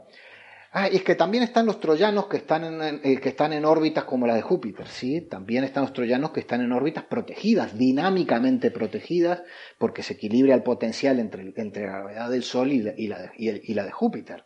Ah, 0.72 0.88
y 0.88 0.96
es 0.96 1.02
que 1.02 1.16
también 1.16 1.42
están 1.42 1.66
los 1.66 1.80
troyanos 1.80 2.26
que 2.26 2.36
están 2.36 2.62
en, 2.62 3.00
eh, 3.02 3.18
que 3.20 3.30
están 3.30 3.52
en 3.52 3.64
órbitas 3.64 4.04
como 4.04 4.26
la 4.28 4.36
de 4.36 4.42
Júpiter, 4.42 4.86
¿sí? 4.86 5.22
También 5.22 5.64
están 5.64 5.82
los 5.82 5.92
troyanos 5.92 6.30
que 6.30 6.40
están 6.40 6.60
en 6.60 6.70
órbitas 6.70 7.02
protegidas, 7.04 7.76
dinámicamente 7.76 8.70
protegidas, 8.70 9.42
porque 9.78 10.04
se 10.04 10.12
equilibra 10.12 10.54
el 10.54 10.62
potencial 10.62 11.18
entre, 11.18 11.52
entre 11.56 11.86
la 11.86 11.92
gravedad 11.92 12.30
del 12.30 12.44
Sol 12.44 12.70
y 12.70 12.88
y 12.96 13.08
la, 13.08 13.32
y 13.36 13.74
la 13.74 13.84
de 13.84 13.90
Júpiter. 13.90 14.44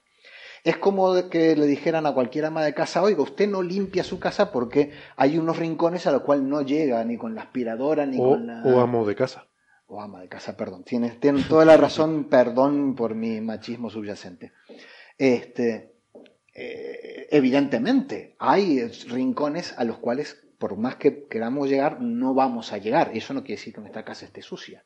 Es 0.65 0.79
como 0.79 1.29
que 1.29 1.55
le 1.55 1.67
dijeran 1.67 2.07
a 2.07 2.15
cualquier 2.15 2.47
ama 2.47 2.65
de 2.65 2.73
casa, 2.73 3.03
oiga, 3.03 3.23
usted 3.23 3.47
no 3.47 3.63
limpia 3.63 4.03
su 4.03 4.19
casa 4.19 4.51
porque 4.51 4.93
hay 5.15 5.37
unos 5.37 5.59
rincones 5.59 6.07
a 6.07 6.13
los 6.13 6.23
cuales 6.23 6.47
no 6.47 6.63
llega 6.63 7.05
ni 7.05 7.19
con 7.19 7.35
la 7.35 7.43
aspiradora 7.43 8.07
ni 8.07 8.17
con 8.17 8.47
la... 8.47 8.63
O 8.65 8.81
amo 8.81 9.07
de 9.07 9.15
casa. 9.15 9.47
O 9.87 10.01
ama 10.01 10.23
de 10.23 10.29
casa, 10.29 10.57
perdón. 10.57 10.83
Tienen, 10.83 11.21
tienen 11.21 11.47
toda 11.47 11.67
la 11.67 11.77
razón, 11.77 12.25
perdón 12.31 12.95
por 12.95 13.15
mi 13.15 13.43
machismo 13.43 13.91
subyacente. 13.91 14.53
Este, 15.19 15.97
eh, 16.55 17.29
evidentemente, 17.31 18.35
hay 18.39 18.89
rincones 19.11 19.75
a 19.77 19.85
los 19.85 19.99
cuales, 19.99 20.47
por 20.59 20.79
más 20.79 20.97
que 20.97 21.27
queramos 21.29 21.69
llegar, 21.69 22.01
no 22.01 22.33
vamos 22.33 22.73
a 22.73 22.79
llegar. 22.79 23.11
Y 23.13 23.19
eso 23.19 23.35
no 23.35 23.43
quiere 23.43 23.61
decir 23.61 23.75
que 23.75 23.83
nuestra 23.83 24.07
casa 24.07 24.25
esté 24.25 24.41
sucia. 24.41 24.83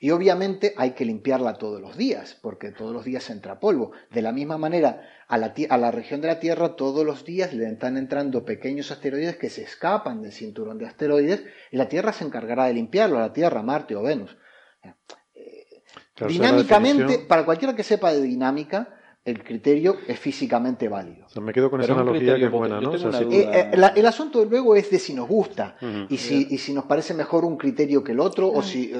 Y 0.00 0.10
obviamente 0.10 0.74
hay 0.76 0.90
que 0.92 1.04
limpiarla 1.04 1.54
todos 1.54 1.80
los 1.80 1.96
días, 1.96 2.38
porque 2.40 2.70
todos 2.70 2.92
los 2.92 3.04
días 3.04 3.28
entra 3.30 3.60
polvo. 3.60 3.92
De 4.10 4.22
la 4.22 4.32
misma 4.32 4.58
manera, 4.58 5.02
a 5.28 5.38
la, 5.38 5.54
a 5.70 5.78
la 5.78 5.90
región 5.90 6.20
de 6.20 6.28
la 6.28 6.40
Tierra 6.40 6.76
todos 6.76 7.04
los 7.04 7.24
días 7.24 7.52
le 7.52 7.66
están 7.66 7.96
entrando 7.96 8.44
pequeños 8.44 8.90
asteroides 8.90 9.36
que 9.36 9.50
se 9.50 9.62
escapan 9.62 10.22
del 10.22 10.32
cinturón 10.32 10.78
de 10.78 10.86
asteroides 10.86 11.44
y 11.70 11.76
la 11.76 11.88
Tierra 11.88 12.12
se 12.12 12.24
encargará 12.24 12.66
de 12.66 12.74
limpiarlo, 12.74 13.18
la 13.18 13.32
Tierra, 13.32 13.62
Marte 13.62 13.96
o 13.96 14.02
Venus. 14.02 14.36
Eh, 15.34 15.82
dinámicamente, 16.28 17.18
para 17.20 17.44
cualquiera 17.44 17.74
que 17.74 17.82
sepa 17.82 18.12
de 18.12 18.22
dinámica, 18.22 18.92
el 19.24 19.42
criterio 19.42 19.96
es 20.06 20.20
físicamente 20.20 20.88
válido. 20.88 21.26
me 21.40 21.52
quedo 21.52 21.68
con 21.68 21.80
esa 21.80 21.94
analogía 21.94 22.36
que 22.36 22.44
es 22.44 22.50
buena, 22.50 22.80
¿no? 22.80 22.94
Eh, 22.94 23.28
eh, 23.32 23.70
el 23.72 24.06
asunto 24.06 24.44
luego 24.44 24.76
es 24.76 24.88
de 24.88 25.00
si 25.00 25.14
nos 25.14 25.26
gusta 25.26 25.76
y, 26.08 26.16
si, 26.18 26.46
y 26.48 26.58
si 26.58 26.72
nos 26.72 26.84
parece 26.84 27.12
mejor 27.12 27.44
un 27.44 27.56
criterio 27.56 28.04
que 28.04 28.12
el 28.12 28.20
otro 28.20 28.48
o 28.48 28.62
si 28.62 28.92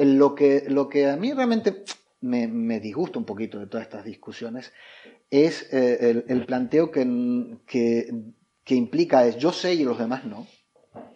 lo 0.00 0.34
que, 0.34 0.64
lo 0.68 0.88
que 0.88 1.06
a 1.06 1.16
mí 1.16 1.32
realmente 1.32 1.84
me, 2.20 2.80
disgusta 2.80 3.18
un 3.18 3.24
poquito 3.24 3.58
de 3.58 3.66
todas 3.66 3.86
estas 3.86 4.04
discusiones 4.04 4.72
es 5.30 5.72
eh, 5.72 6.24
el, 6.26 6.46
planteo 6.46 6.90
que, 6.90 7.58
que, 7.66 8.12
que, 8.64 8.74
implica 8.74 9.26
es 9.26 9.36
yo 9.36 9.52
sé 9.52 9.74
y 9.74 9.84
los 9.84 9.98
demás 9.98 10.24
no. 10.24 10.46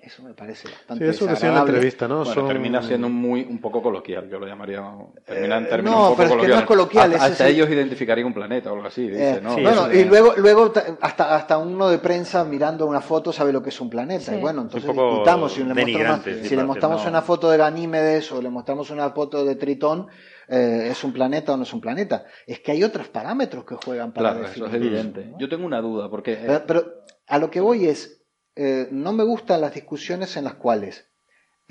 Eso 0.03 0.23
me 0.23 0.33
parece 0.33 0.69
bastante 0.69 1.05
sí, 1.05 1.11
eso 1.11 1.27
decía 1.27 1.49
en 1.51 1.55
la 1.55 1.61
entrevista, 1.61 2.09
¿no? 2.09 2.25
termina 2.25 2.83
siendo 2.83 3.09
muy, 3.09 3.43
un 3.43 3.61
poco 3.61 3.83
coloquial, 3.83 4.29
yo 4.29 4.39
lo 4.39 4.47
llamaría. 4.47 4.83
Termina 5.25 5.59
en 5.59 5.65
eh, 5.65 5.69
términos 5.69 5.95
no, 5.95 6.03
un 6.03 6.09
poco 6.11 6.17
pero 6.17 6.35
es 6.35 6.41
que 6.41 6.49
no 6.49 6.59
es 6.59 6.65
coloquial. 6.65 7.15
Hasta, 7.15 7.49
ellos 7.49 7.69
identificarían 7.69 8.27
un 8.27 8.35
planeta 8.35 8.71
o 8.73 8.75
algo 8.75 8.87
así. 8.87 9.09
Dice, 9.09 9.37
eh, 9.37 9.41
bueno, 9.41 9.93
y 9.93 10.05
luego, 10.05 10.35
luego 10.37 10.73
hasta, 11.01 11.37
hasta 11.37 11.59
uno 11.59 11.89
de 11.89 11.99
prensa 11.99 12.45
mirando 12.45 12.87
una 12.87 13.01
foto 13.01 13.33
sabe 13.33 13.53
lo 13.53 13.63
que 13.63 13.69
es 13.69 13.81
un 13.81 13.91
planeta. 13.91 14.35
Y 14.35 14.41
bueno, 14.41 14.63
entonces 14.63 14.91
discutamos 14.91 15.53
si 15.53 15.65
le 15.65 15.75
mostramos, 15.75 16.21
si 16.43 16.57
le 16.57 16.65
mostramos 16.65 17.07
una 17.07 17.23
foto 17.23 17.51
de 17.51 17.59
Ganímedes 17.59 18.33
o 18.33 18.41
le 18.41 18.51
mostramos 18.51 18.91
una 18.91 19.11
foto 19.11 19.45
de 19.45 19.55
Tritón, 19.57 20.09
eh, 20.49 20.89
es 20.91 21.05
un 21.05 21.13
planeta 21.13 21.53
o 21.53 21.57
no 21.57 21.63
es 21.63 21.73
un 21.73 21.81
planeta. 21.81 22.25
Es 22.47 22.61
que 22.61 22.73
hay 22.73 22.83
otros 22.83 23.09
parámetros 23.09 23.65
que 23.65 23.77
juegan 23.77 24.13
para 24.13 24.33
Claro, 24.33 24.47
eso 24.47 24.65
definir. 24.65 24.95
es 24.95 24.99
evidente. 24.99 25.33
Yo 25.39 25.49
tengo 25.49 25.65
una 25.67 25.81
duda, 25.81 26.11
porque... 26.11 26.33
eh, 26.33 26.45
Pero, 26.47 26.67
pero 26.67 26.85
a 27.29 27.39
lo 27.39 27.51
que 27.51 27.61
voy 27.61 27.87
es, 27.87 28.20
eh, 28.57 28.89
no 28.91 29.13
me 29.13 29.25
gustan 29.25 29.61
las 29.61 29.75
discusiones 29.75 30.37
en 30.37 30.45
las 30.45 30.55
cuales 30.55 31.07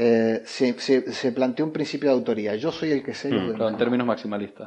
eh, 0.01 0.41
se, 0.45 0.79
se- 0.79 1.11
se 1.11 1.31
plantea 1.33 1.65
un 1.65 1.73
principio 1.73 2.09
de 2.09 2.15
autoría. 2.15 2.55
Yo 2.55 2.71
soy 2.71 2.91
el 2.91 3.03
que 3.03 3.13
sé 3.13 3.29
claro, 3.29 3.51
demás. 3.51 3.71
en 3.73 3.77
términos 3.77 4.07
maximalistas. 4.07 4.65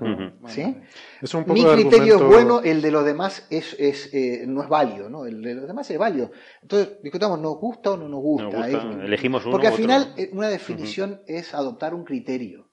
¿Sí? 0.48 0.76
Es 1.22 1.32
un 1.32 1.44
poco 1.44 1.55
Mi 1.55 1.64
de 1.64 1.72
criterio 1.72 2.16
argumento- 2.18 2.24
es 2.24 2.30
bueno, 2.34 2.60
el 2.62 2.82
de 2.82 2.90
los 2.90 3.05
demás 3.06 3.47
es, 3.48 3.74
es, 3.78 4.12
eh, 4.12 4.44
no 4.47 4.62
es 4.62 4.68
válido, 4.68 5.09
¿no? 5.09 5.24
El 5.24 5.40
de 5.40 5.55
los 5.55 5.66
demás 5.66 5.90
es 5.90 5.97
válido. 5.97 6.32
Entonces, 6.60 7.01
discutamos, 7.02 7.40
¿nos 7.40 7.56
gusta 7.56 7.93
o 7.93 7.97
no 7.97 8.09
nos 8.10 8.20
gusta? 8.20 8.44
Nos 8.44 8.55
gusta, 8.56 8.78
Es- 8.78 9.05
elegimos 9.06 9.43
uno 9.44 9.52
Porque 9.52 9.68
al 9.68 9.72
otro. 9.72 9.82
final, 9.82 10.14
una 10.32 10.48
definición 10.48 11.22
es 11.26 11.55
adoptar 11.55 11.94
un 11.94 12.05
criterio. 12.05 12.68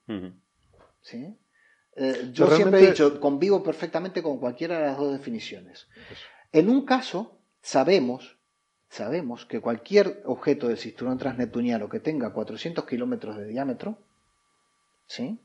¿sí? 1.00 1.34
Eh, 1.96 2.28
yo 2.32 2.44
Pero 2.44 2.56
siempre 2.56 2.80
he 2.84 2.86
dicho, 2.88 3.18
convivo 3.20 3.62
perfectamente 3.62 4.22
con 4.22 4.38
cualquiera 4.38 4.78
de 4.80 4.86
las 4.86 4.98
dos 4.98 5.12
definiciones. 5.12 5.88
En 6.52 6.68
un 6.68 6.84
caso, 6.84 7.40
sabemos, 7.62 8.38
sabemos 8.90 9.46
que 9.46 9.60
cualquier 9.60 10.20
objeto 10.26 10.68
del 10.68 10.76
cinturón 10.76 11.16
transneptuniano 11.16 11.88
que 11.88 12.00
tenga 12.00 12.32
400 12.32 12.84
kilómetros 12.84 13.36
de 13.36 13.46
diámetro, 13.46 13.96
¿sí? 15.06 15.38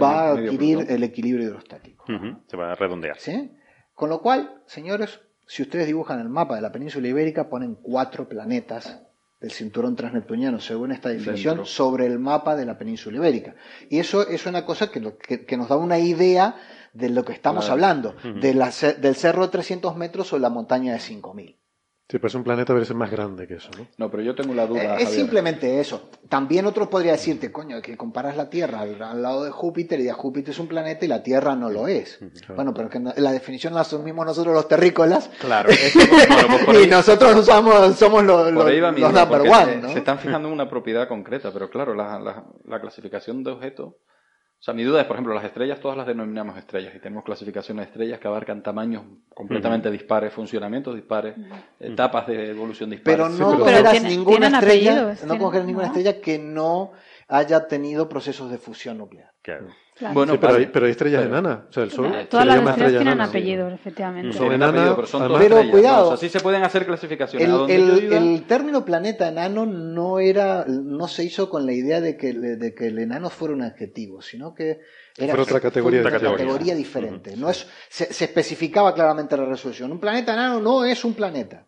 va 0.00 0.28
a 0.28 0.32
adquirir 0.32 0.86
el 0.88 1.02
equilibrio 1.04 1.46
hidrostático. 1.46 2.04
Se 2.46 2.56
va 2.56 2.72
a 2.72 2.74
redondear. 2.74 3.18
¿sí? 3.18 3.50
Con 3.94 4.08
lo 4.10 4.20
cual, 4.22 4.62
señores, 4.66 5.20
si 5.46 5.62
ustedes 5.62 5.86
dibujan 5.86 6.20
el 6.20 6.28
mapa 6.28 6.54
de 6.56 6.62
la 6.62 6.72
península 6.72 7.08
ibérica, 7.08 7.48
ponen 7.48 7.74
cuatro 7.74 8.28
planetas 8.28 9.02
del 9.40 9.50
cinturón 9.52 9.94
transneptuniano, 9.94 10.60
según 10.60 10.90
esta 10.92 11.10
definición, 11.10 11.56
Dentro. 11.58 11.64
sobre 11.66 12.06
el 12.06 12.18
mapa 12.18 12.56
de 12.56 12.66
la 12.66 12.76
península 12.78 13.18
ibérica. 13.18 13.54
Y 13.88 13.98
eso 13.98 14.26
es 14.26 14.46
una 14.46 14.64
cosa 14.64 14.90
que- 14.90 15.44
que 15.46 15.56
nos 15.56 15.68
da 15.68 15.76
una 15.76 15.98
idea 15.98 16.56
de 16.98 17.08
lo 17.10 17.24
que 17.24 17.32
estamos 17.32 17.64
Claro. 17.66 17.74
hablando, 17.74 18.14
de 18.40 18.54
la 18.54 18.70
del 18.98 19.14
cerro 19.16 19.42
de 19.46 19.52
300 19.52 19.96
metros 19.96 20.32
o 20.32 20.38
la 20.38 20.50
montaña 20.50 20.92
de 20.92 21.00
5000. 21.00 21.56
Sí, 22.10 22.18
pues 22.18 22.34
un 22.34 22.42
planeta 22.42 22.72
debe 22.72 22.86
ser 22.86 22.96
más 22.96 23.10
grande 23.10 23.46
que 23.46 23.56
eso, 23.56 23.68
¿no? 23.76 23.86
No, 23.98 24.10
pero 24.10 24.22
yo 24.22 24.34
tengo 24.34 24.54
la 24.54 24.66
duda. 24.66 24.80
Eh, 24.80 24.86
es 24.86 24.90
Javier. 25.04 25.08
simplemente 25.10 25.78
eso. 25.78 26.08
También 26.30 26.64
otro 26.64 26.88
podría 26.88 27.12
decirte, 27.12 27.52
coño, 27.52 27.82
que 27.82 27.98
comparas 27.98 28.34
la 28.34 28.48
Tierra 28.48 28.80
al, 28.80 29.02
al 29.02 29.20
lado 29.20 29.44
de 29.44 29.50
Júpiter 29.50 30.00
y 30.00 30.04
ya 30.04 30.14
Júpiter 30.14 30.52
es 30.52 30.58
un 30.58 30.68
planeta 30.68 31.04
y 31.04 31.08
la 31.08 31.22
Tierra 31.22 31.54
no 31.54 31.68
lo 31.68 31.86
es. 31.86 32.18
Bueno, 32.56 32.72
pero 32.72 32.88
que 32.88 32.98
no- 32.98 33.12
la 33.14 33.30
definición 33.30 33.74
la 33.74 33.82
asumimos 33.82 34.24
nosotros 34.24 34.54
los 34.54 34.66
terrícolas 34.68 35.28
Claro, 35.38 35.68
es 35.68 35.92
que- 35.92 35.98
bueno, 36.64 36.80
y 36.80 36.86
nosotros 36.86 37.36
usamos, 37.36 37.94
somos 37.98 38.24
los, 38.24 38.52
los, 38.52 38.62
Por 38.62 38.72
ahí 38.72 38.80
va 38.80 38.90
mi 38.90 39.02
los 39.02 39.12
number 39.12 39.42
one, 39.42 39.64
se, 39.74 39.76
¿no? 39.76 39.88
se 39.92 39.98
están 39.98 40.18
fijando 40.18 40.48
en 40.48 40.54
una 40.54 40.70
propiedad 40.70 41.08
concreta, 41.08 41.52
pero 41.52 41.68
claro, 41.68 41.92
la, 41.94 42.18
la- 42.18 42.46
la 42.64 42.80
clasificación 42.80 43.44
de 43.44 43.50
objetos. 43.50 43.92
O 44.60 44.62
sea, 44.62 44.74
mi 44.74 44.82
duda 44.82 45.00
es, 45.02 45.06
por 45.06 45.14
ejemplo, 45.14 45.34
las 45.34 45.44
estrellas, 45.44 45.78
todas 45.78 45.96
las 45.96 46.04
denominamos 46.06 46.58
estrellas 46.58 46.92
y 46.96 46.98
tenemos 46.98 47.22
clasificaciones 47.24 47.86
de 47.86 47.90
estrellas 47.92 48.18
que 48.18 48.26
abarcan 48.26 48.60
tamaños 48.60 49.04
completamente 49.32 49.88
dispares, 49.88 50.32
funcionamientos 50.32 50.96
dispares, 50.96 51.36
etapas 51.78 52.26
de 52.26 52.50
evolución 52.50 52.90
dispares. 52.90 53.16
Pero 53.18 53.28
no 53.28 53.36
Sí, 53.36 53.42
pero- 53.56 53.58
cogerás 53.64 53.92
tiene- 53.92 54.08
ninguna 54.08 54.48
estrella, 54.48 55.14
no 55.26 55.34
ninguna 55.64 55.64
¿no? 55.64 55.82
estrella 55.84 56.20
que 56.20 56.38
no 56.40 56.90
haya 57.28 57.68
tenido 57.68 58.08
procesos 58.08 58.50
de 58.50 58.58
fusión 58.58 58.98
nuclear. 58.98 59.30
Claro. 59.48 59.66
Claro. 59.96 60.14
Bueno, 60.14 60.32
Sí, 60.34 60.38
pero, 60.40 60.54
hay, 60.54 60.66
pero 60.66 60.84
hay 60.86 60.92
estrellas 60.92 61.22
Pero- 61.24 61.38
enanas. 61.38 61.58
O 61.70 61.72
sea, 61.72 61.82
el 61.82 61.90
Sol. 61.90 62.26
Todas 62.30 62.46
las 62.46 62.56
estrellas 62.56 62.68
estrella 62.76 62.88
tienen 62.98 63.06
enana. 63.14 63.24
apellidos, 63.24 63.72
efectivamente. 63.72 64.36
Son 64.36 64.52
enana, 64.52 64.66
apellidos, 64.68 64.94
pero 64.94 65.06
son 65.08 65.22
Pero 65.22 65.38
estrellas, 65.40 65.70
cuidado. 65.72 65.96
¿no? 66.02 66.06
O 66.06 66.16
sea, 66.16 66.28
sí 66.28 66.28
se 66.28 66.40
pueden 66.40 66.62
hacer 66.62 66.86
clasificaciones. 66.86 67.48
El, 67.68 68.44
término 68.46 68.84
planeta 68.84 69.26
enano 69.26 69.66
no 69.66 70.20
era, 70.20 70.64
no 70.68 71.08
se 71.08 71.24
hizo 71.24 71.50
con 71.50 71.66
la 71.66 71.72
idea 71.72 72.00
de 72.00 72.16
que, 72.16 72.32
de 72.32 72.74
que 72.76 72.86
el 72.86 72.98
enano 73.00 73.28
fuera 73.28 73.54
un 73.54 73.62
adjetivo, 73.62 74.22
sino 74.22 74.54
que 74.54 74.78
era 75.16 75.34
otra 75.34 75.58
categoría 75.58 76.02
fue 76.02 76.12
categoría. 76.12 76.46
categoría 76.46 76.74
diferente. 76.76 77.36
No 77.36 77.50
es, 77.50 77.66
se, 77.88 78.12
se 78.12 78.24
especificaba 78.26 78.94
claramente 78.94 79.36
la 79.36 79.46
resolución. 79.46 79.90
Un 79.90 79.98
planeta 79.98 80.32
enano 80.34 80.60
no 80.60 80.84
es 80.84 81.04
un 81.04 81.14
planeta. 81.14 81.66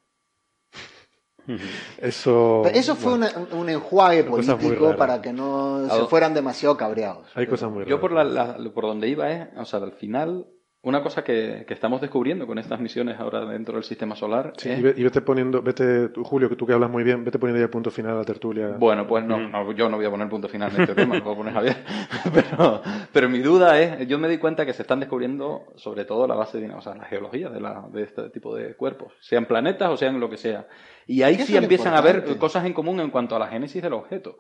Eso. 1.99 2.61
Pero 2.65 2.77
eso 2.79 2.95
fue 2.97 3.17
bueno, 3.19 3.27
una- 3.37 3.61
un 3.61 3.69
enjuague 3.69 4.25
político 4.25 4.97
para 4.97 5.21
que 5.23 5.33
no 5.33 5.89
se 5.89 6.05
fueran 6.07 6.35
demasiado 6.35 6.77
cabreados. 6.77 7.27
Hay 7.35 7.47
cosas 7.47 7.71
muy 7.71 7.85
raras. 7.85 7.91
Yo 7.91 8.01
por, 8.01 8.13
la, 8.13 8.25
la- 8.25 8.57
por 8.73 8.85
donde 8.85 9.09
iba 9.09 9.31
es, 9.31 9.49
o 9.57 9.65
sea, 9.65 9.81
al 9.81 9.93
final, 9.93 10.47
una 10.83 11.03
cosa 11.03 11.23
que, 11.23 11.65
que 11.69 11.75
estamos 11.75 12.01
descubriendo 12.01 12.47
con 12.47 12.59
estas 12.59 12.81
misiones 12.81 13.21
ahora 13.21 13.45
dentro 13.45 13.75
del 13.75 13.85
sistema 13.85 14.17
solar 14.17 14.55
Sí, 14.57 14.71
es 14.71 14.79
y, 14.79 14.83
ve- 14.83 14.95
y 14.97 15.03
vete 15.05 15.21
poniendo, 15.21 15.61
vete, 15.61 16.09
Julio, 16.25 16.49
que 16.49 16.57
tú 16.57 16.67
que 16.67 16.73
hablas 16.73 16.89
muy 16.91 17.03
bien, 17.05 17.23
vete 17.23 17.39
poniendo 17.39 17.59
ya 17.59 17.65
el 17.65 17.71
punto 17.71 17.91
final 17.91 18.13
a 18.13 18.19
la 18.21 18.25
tertulia. 18.25 18.69
Bueno, 18.79 19.07
pues 19.07 19.25
no, 19.25 19.39
no, 19.39 19.73
yo 19.73 19.91
no 19.91 19.99
voy 19.99 20.07
a 20.07 20.11
poner 20.11 20.29
punto 20.31 20.49
final 20.49 20.73
en 20.75 20.81
este 20.83 20.95
tema, 20.95 21.17
lo 21.17 21.23
voy 21.25 21.35
a 21.35 21.37
poner 21.37 21.53
Javier. 21.53 21.77
Pero, 22.35 22.83
pero 23.13 23.29
mi 23.29 23.39
duda 23.41 23.81
es, 23.81 24.07
yo 24.07 24.19
me 24.19 24.29
di 24.29 24.39
cuenta 24.39 24.65
que 24.65 24.73
se 24.73 24.83
están 24.83 25.01
descubriendo 25.01 25.65
sobre 25.77 26.05
todo 26.05 26.27
la 26.27 26.35
base, 26.35 26.59
de, 26.61 26.71
o 26.73 26.81
sea, 26.81 26.95
la 26.95 27.05
geología 27.05 27.49
de, 27.51 27.61
la, 27.61 27.87
de 27.93 28.03
este 28.03 28.31
tipo 28.31 28.55
de 28.55 28.75
cuerpos, 28.75 29.13
sean 29.21 29.47
planetas 29.47 29.91
o 29.91 29.97
sean 29.97 30.21
lo 30.21 30.29
que 30.31 30.37
sea. 30.37 30.67
Y 31.07 31.23
ahí 31.23 31.37
sí 31.37 31.57
empiezan 31.57 31.95
a 31.95 31.99
haber 31.99 32.37
cosas 32.39 32.65
en 32.67 32.73
común 32.73 33.01
en 33.01 33.11
cuanto 33.11 33.35
a 33.37 33.39
la 33.39 33.49
génesis 33.49 33.83
del 33.83 33.95
objeto. 33.95 34.39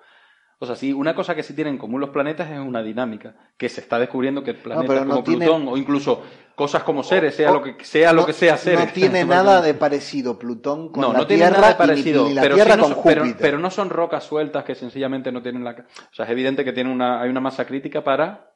O 0.62 0.66
sea, 0.66 0.76
sí, 0.76 0.92
una 0.92 1.14
cosa 1.14 1.34
que 1.34 1.42
sí 1.42 1.54
tienen 1.54 1.74
en 1.74 1.78
común 1.78 2.02
los 2.02 2.10
planetas 2.10 2.50
es 2.50 2.58
una 2.58 2.82
dinámica, 2.82 3.34
que 3.56 3.68
se 3.70 3.80
está 3.80 3.98
descubriendo 3.98 4.44
que 4.44 4.52
planetas 4.52 5.06
no 5.06 5.10
como 5.12 5.24
tiene- 5.24 5.46
Plutón 5.46 5.68
o 5.68 5.76
incluso 5.78 6.22
cosas 6.54 6.82
como 6.82 7.02
seres, 7.02 7.34
sea 7.34 7.50
O- 7.50 7.54
lo 7.54 7.62
que 7.62 7.82
sea 7.82 8.12
lo 8.12 8.20
no- 8.20 8.26
que 8.26 8.34
sea 8.34 8.58
seres. 8.58 8.84
No 8.86 8.92
tiene 8.92 9.24
nada 9.24 9.62
de 9.62 9.72
parecido 9.72 10.38
Plutón 10.38 10.90
con 10.90 11.00
no, 11.00 11.12
la 11.14 11.20
no 11.20 11.26
tiene 11.26 11.44
Tierra 11.44 11.56
nada 11.60 11.68
de 11.72 11.74
parecido, 11.78 12.28
la 12.28 12.42
pero, 12.42 12.54
Tierra 12.56 12.74
sí 12.74 12.80
con 12.80 12.90
son- 12.94 13.02
pero- 13.02 13.22
Júpiter. 13.22 13.40
pero 13.40 13.58
no 13.58 13.70
son 13.70 13.88
rocas 13.88 14.22
sueltas 14.24 14.64
que 14.64 14.74
sencillamente 14.74 15.32
no 15.32 15.40
tienen 15.40 15.64
la... 15.64 15.70
O 15.70 16.14
sea, 16.14 16.26
es 16.26 16.30
evidente 16.30 16.62
que 16.62 16.74
tiene 16.74 16.92
una, 16.92 17.22
hay 17.22 17.30
una 17.30 17.40
masa 17.40 17.64
crítica 17.64 18.04
para 18.04 18.49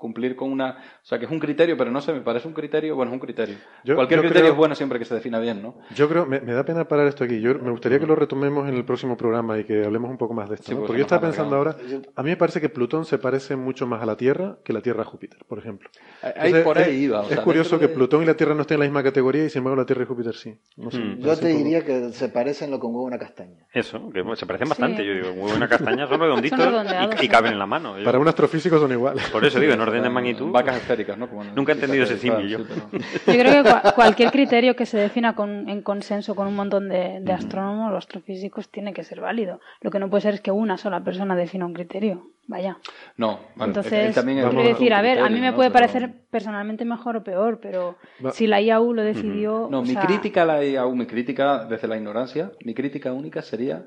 cumplir 0.00 0.34
con 0.34 0.50
una... 0.50 0.70
O 0.70 1.06
sea, 1.06 1.18
que 1.18 1.26
es 1.26 1.30
un 1.30 1.38
criterio, 1.38 1.76
pero 1.76 1.90
no 1.90 2.00
sé, 2.00 2.12
me 2.12 2.22
parece 2.22 2.48
un 2.48 2.54
criterio, 2.54 2.96
bueno, 2.96 3.12
es 3.12 3.14
un 3.14 3.20
criterio. 3.20 3.56
Yo- 3.84 3.94
Cualquier 3.94 4.18
yo 4.18 4.22
criterio 4.22 4.42
creo- 4.46 4.52
es 4.54 4.56
bueno 4.58 4.74
siempre 4.74 4.98
que 4.98 5.04
se 5.04 5.14
defina 5.14 5.38
bien, 5.38 5.62
¿no? 5.62 5.76
Yo 5.94 6.08
creo, 6.08 6.24
me, 6.26 6.40
me 6.40 6.52
da 6.54 6.64
pena 6.64 6.88
parar 6.88 7.06
esto 7.06 7.22
aquí. 7.24 7.40
Yo 7.40 7.54
me 7.58 7.70
gustaría 7.70 8.00
que 8.00 8.06
lo 8.06 8.16
retomemos 8.16 8.66
en 8.68 8.74
el 8.74 8.84
próximo 8.84 9.16
programa 9.16 9.58
y 9.58 9.64
que 9.64 9.84
hablemos 9.84 10.10
un 10.10 10.16
poco 10.18 10.32
más 10.34 10.48
de 10.48 10.54
esto. 10.56 10.66
Sí, 10.66 10.72
¿no? 10.72 10.78
porque 10.78 10.86
Porque 10.88 10.98
yo 11.00 11.04
estaba 11.04 11.20
pensando 11.22 11.54
ahora, 11.56 11.76
a 12.16 12.22
mí 12.22 12.30
me 12.30 12.36
parece 12.36 12.60
que 12.60 12.68
Plutón 12.70 13.04
se 13.04 13.18
parece 13.18 13.56
mucho 13.56 13.86
más 13.86 14.02
a 14.02 14.06
la 14.06 14.16
Tierra 14.16 14.56
que 14.64 14.72
la 14.72 14.80
Tierra 14.80 15.02
a 15.02 15.04
Júpiter, 15.04 15.38
por 15.46 15.58
ejemplo. 15.58 15.90
Ahí 16.22 16.32
Entonces, 16.36 16.64
por 16.64 16.78
ahí 16.78 16.94
es, 16.96 17.00
iba. 17.02 17.20
o 17.20 17.22
es 17.24 17.28
sea, 17.28 17.42
curioso 17.44 17.70
dentro 17.70 17.78
que 17.80 17.86
de- 17.88 17.94
Plutón 17.94 18.22
y 18.22 18.26
la 18.26 18.34
Tierra 18.34 18.54
no 18.54 18.62
estén 18.62 18.76
en 18.76 18.80
la 18.80 18.86
misma 18.86 19.02
categoría 19.02 19.44
y 19.44 19.50
sin 19.50 19.58
embargo 19.60 19.76
la 19.76 19.86
Tierra 19.86 20.02
y 20.04 20.06
Júpiter 20.06 20.34
sí. 20.34 20.58
No 20.76 20.90
sé, 20.90 20.98
Mm. 20.98 21.20
Yo 21.20 21.36
te 21.36 21.48
diría 21.48 21.84
que 21.84 22.10
se 22.12 22.28
parecen 22.30 22.70
lo 22.70 22.78
con 22.80 22.90
huevo 22.94 23.04
a 23.04 23.08
una 23.08 23.18
castaña. 23.18 23.66
Eso, 23.72 24.10
que 24.10 24.22
se 24.36 24.46
parecen 24.46 24.66
Sí. 24.66 24.70
bastante. 24.70 25.04
Yo 25.04 25.12
digo, 25.12 25.34
muy 25.34 25.50
buena 25.50 25.68
castaña, 25.68 26.06
son 26.08 26.18
redonditos 26.20 26.58
Son 26.58 26.86
y, 27.20 27.24
y 27.24 27.28
caben 27.28 27.52
en 27.52 27.58
la 27.58 27.66
mano. 27.66 27.98
Yo- 27.98 28.04
Para 28.04 28.18
un 28.18 28.26
astrofísico 28.28 28.78
son 28.78 28.92
iguales. 28.92 29.28
Por 29.30 29.44
eso 29.44 29.58
digo, 29.60 29.72
en 29.72 29.80
orden 29.90 30.02
de 30.02 30.10
magnitud. 30.10 30.50
Vacas 30.50 30.76
esféricas, 30.76 31.16
¿no? 31.18 31.28
Como 31.28 31.44
Nunca 31.44 31.72
he 31.72 31.74
entendido 31.74 32.04
ese 32.04 32.16
símil 32.18 32.48
yo. 32.48 32.58
sí, 32.58 32.64
pero- 32.68 33.36
Yo 33.38 33.42
creo 33.44 33.62
que 33.64 33.70
cua- 33.70 33.94
cualquier 33.94 34.30
criterio 34.30 34.74
que 34.76 34.86
se 34.86 34.98
defina 34.98 35.34
con- 35.34 35.68
en 35.68 35.82
consenso 35.82 36.34
con 36.34 36.46
un 36.46 36.56
montón 36.56 36.88
de, 36.88 37.20
de 37.20 37.32
astrónomos 37.32 37.92
o 37.92 37.96
astrofísicos 37.96 38.68
tiene 38.70 38.92
que 38.92 39.04
ser 39.04 39.20
válido. 39.20 39.60
Lo 39.80 39.90
que 39.90 39.98
no 39.98 40.08
puede 40.10 40.22
ser 40.22 40.34
es 40.34 40.40
que 40.40 40.50
una 40.50 40.76
sola 40.78 41.00
persona 41.04 41.36
defina 41.36 41.66
un 41.66 41.74
criterio. 41.74 42.26
Vaya. 42.46 42.78
No, 43.16 43.38
bueno, 43.54 43.70
Entonces, 43.70 44.08
él 44.08 44.14
también 44.14 44.38
es 44.38 44.46
quiero 44.46 44.64
decir, 44.68 44.92
a 44.92 45.00
ver, 45.02 45.20
a 45.20 45.28
mí 45.28 45.38
me 45.40 45.50
¿no? 45.50 45.54
puede 45.56 45.70
Pero- 45.70 45.86
parecer 45.86 46.10
personalmente 46.30 46.84
mejor 46.84 47.16
o 47.18 47.22
peor, 47.22 47.60
pero 47.62 47.96
Va- 48.24 48.32
si 48.32 48.48
la 48.48 48.60
IAU 48.60 48.92
lo 48.92 49.02
decidió. 49.04 49.68
No, 49.70 49.78
o 49.78 49.82
mi 49.82 49.92
sea, 49.92 50.02
crítica 50.02 50.42
a 50.42 50.46
la 50.46 50.64
IAU, 50.64 50.96
mi 50.96 51.06
crítica 51.06 51.64
desde 51.66 51.86
la 51.86 51.96
ignorancia, 51.96 52.50
mi 52.64 52.74
crítica 52.74 53.12
única 53.12 53.40
sería 53.42 53.84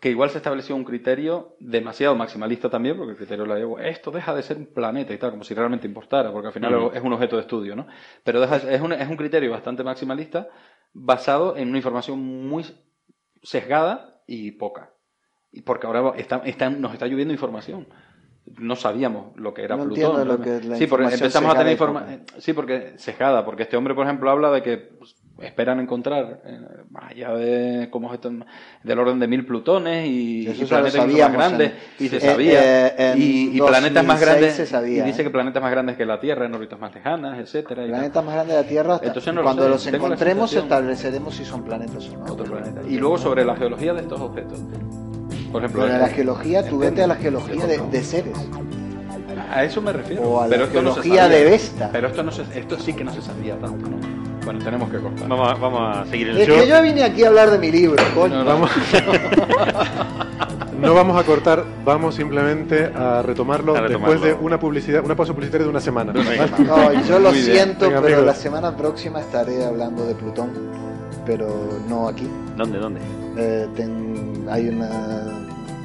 que 0.00 0.10
igual 0.10 0.30
se 0.30 0.38
estableció 0.38 0.76
un 0.76 0.84
criterio 0.84 1.56
demasiado 1.58 2.14
maximalista 2.14 2.70
también, 2.70 2.96
porque 2.96 3.12
el 3.12 3.16
criterio 3.16 3.44
de 3.44 3.48
la 3.50 3.58
IAU, 3.58 3.78
esto 3.78 4.10
deja 4.10 4.34
de 4.34 4.42
ser 4.42 4.56
un 4.58 4.66
planeta 4.66 5.12
y 5.12 5.18
tal, 5.18 5.30
como 5.32 5.42
si 5.44 5.52
realmente 5.54 5.86
importara, 5.86 6.30
porque 6.32 6.48
al 6.48 6.52
final 6.52 6.90
es 6.94 7.02
un 7.02 7.12
objeto 7.12 7.36
de 7.36 7.42
estudio, 7.42 7.74
¿no? 7.74 7.86
Pero 8.22 8.40
deja- 8.40 8.56
es, 8.56 8.80
un, 8.80 8.92
es 8.92 9.08
un 9.08 9.16
criterio 9.16 9.50
bastante 9.50 9.82
maximalista 9.82 10.48
basado 10.92 11.56
en 11.56 11.68
una 11.68 11.78
información 11.78 12.18
muy 12.20 12.64
sesgada 13.42 14.22
y 14.26 14.52
poca. 14.52 14.90
Y 15.52 15.62
porque 15.62 15.86
ahora 15.86 16.12
está, 16.16 16.42
está- 16.44 16.70
nos 16.70 16.92
está 16.92 17.06
lloviendo 17.06 17.32
información. 17.34 17.88
No 18.58 18.74
sabíamos 18.76 19.36
lo 19.36 19.52
que 19.54 19.62
era 19.62 19.76
No 19.76 19.84
Plutón. 19.84 20.02
entiendo 20.16 20.24
lo 20.36 20.42
que 20.42 20.56
es 20.56 20.64
la 20.64 20.76
sí, 20.76 20.86
porque 20.86 21.12
empezamos 21.12 21.54
a 21.54 21.58
tener 21.58 21.72
información. 21.72 22.24
Sí, 22.38 22.52
porque 22.52 22.94
sesgada, 22.96 23.44
porque 23.44 23.64
este 23.64 23.76
hombre, 23.76 23.94
por 23.94 24.06
ejemplo, 24.06 24.30
habla 24.30 24.50
de 24.50 24.62
que 24.62 24.76
pues, 24.78 25.14
esperan 25.40 25.80
encontrar, 25.80 26.40
eh, 26.44 26.60
más 26.90 27.10
allá 27.10 27.32
de 27.34 27.88
como 27.90 28.08
objetos 28.08 28.32
del 28.82 28.98
orden 28.98 29.18
de 29.18 29.26
mil 29.26 29.46
plutones 29.46 30.06
y, 30.06 30.48
y 30.48 30.64
planetas 30.66 31.06
más 31.06 31.32
grandes, 31.32 31.72
en- 31.98 32.04
y 32.04 32.08
se 32.08 32.16
eh, 32.18 32.20
sabía, 32.20 32.86
eh, 32.88 33.14
y, 33.16 33.56
y 33.56 33.60
planetas 33.60 34.04
más 34.04 34.20
2006 34.20 34.20
grandes, 34.26 34.54
se 34.54 34.66
sabía, 34.66 35.02
y 35.04 35.06
dice 35.06 35.22
¿eh? 35.22 35.24
que 35.24 35.30
planetas 35.30 35.62
más 35.62 35.70
grandes 35.70 35.96
que 35.96 36.04
la 36.04 36.20
Tierra 36.20 36.46
en 36.46 36.54
órbitas 36.54 36.78
más 36.78 36.94
lejanas, 36.94 37.38
etcétera. 37.38 37.86
Planetas 37.86 38.24
más 38.24 38.34
grandes 38.34 38.56
de 38.56 38.62
la 38.62 38.68
Tierra, 38.68 38.94
hasta- 38.96 39.06
Entonces 39.06 39.34
no 39.34 39.40
lo 39.40 39.44
cuando 39.44 39.62
sé, 39.64 39.68
los 39.70 39.86
encontremos 39.86 40.52
estableceremos 40.52 41.34
si 41.34 41.44
son 41.44 41.62
planetas 41.64 42.08
o 42.10 42.16
no. 42.18 42.32
otro 42.32 42.44
planeta. 42.44 42.82
Y 42.88 42.98
luego 42.98 43.16
sobre 43.18 43.44
la 43.44 43.56
geología 43.56 43.94
de 43.94 44.00
estos 44.02 44.20
objetos. 44.20 44.58
Por 45.50 45.62
ejemplo, 45.64 45.84
Pero 45.86 45.98
la 45.98 46.08
geología, 46.08 46.68
tú 46.68 46.78
vete 46.78 47.02
a 47.02 47.06
la 47.06 47.16
geología 47.16 47.66
de, 47.66 47.78
de 47.90 48.02
seres. 48.04 48.36
A 49.52 49.64
eso 49.64 49.80
me 49.82 49.92
refiero. 49.92 50.22
O 50.22 50.40
a 50.40 50.44
la 50.46 50.50
pero 50.50 50.64
esto 50.64 50.82
no 50.82 50.94
se 50.94 51.02
geología 51.02 51.22
sabía. 51.24 51.38
de 51.38 51.44
Vesta. 51.50 51.88
Pero 51.92 52.08
esto, 52.08 52.22
no 52.22 52.30
se, 52.30 52.42
esto 52.56 52.78
sí 52.78 52.92
que 52.92 53.02
no 53.04 53.12
se 53.12 53.20
sabía 53.22 53.56
tanto, 53.58 53.88
¿no? 53.88 54.19
Bueno, 54.50 54.64
tenemos 54.64 54.90
que 54.90 54.98
cortar. 54.98 55.28
Vamos 55.28 55.48
a, 55.48 55.54
vamos 55.54 55.96
a 55.96 56.04
seguir 56.06 56.30
el 56.30 56.38
Es 56.38 56.48
que 56.48 56.66
yo 56.66 56.82
vine 56.82 57.04
aquí 57.04 57.22
a 57.22 57.28
hablar 57.28 57.52
de 57.52 57.58
mi 57.58 57.70
libro, 57.70 58.02
coño. 58.16 58.42
No, 58.42 58.58
no. 58.58 58.66
no 60.80 60.94
vamos 60.94 61.16
a 61.20 61.24
cortar, 61.24 61.62
vamos 61.84 62.16
simplemente 62.16 62.86
a 62.86 63.22
retomarlo, 63.22 63.76
A 63.76 63.82
después 63.82 64.20
de 64.20 64.34
una 64.34 64.58
publicidad, 64.58 65.04
una 65.04 65.14
pausa 65.14 65.34
publicitaria 65.34 65.66
de 65.66 65.70
una 65.70 65.80
semana. 65.80 66.12
No, 66.12 66.92
yo 67.04 67.20
lo 67.20 67.30
Muy 67.30 67.40
siento, 67.42 67.86
Venga, 67.86 68.00
pero 68.00 68.16
amigos. 68.16 68.24
la 68.26 68.34
semana 68.34 68.76
próxima 68.76 69.20
estaré 69.20 69.64
hablando 69.64 70.04
de 70.04 70.16
Plutón, 70.16 70.50
pero 71.24 71.46
no 71.88 72.08
aquí. 72.08 72.28
¿Dónde, 72.56 72.78
dónde? 72.80 73.00
Eh, 73.36 73.68
ten- 73.76 74.48
hay 74.50 74.68
una, 74.68 74.88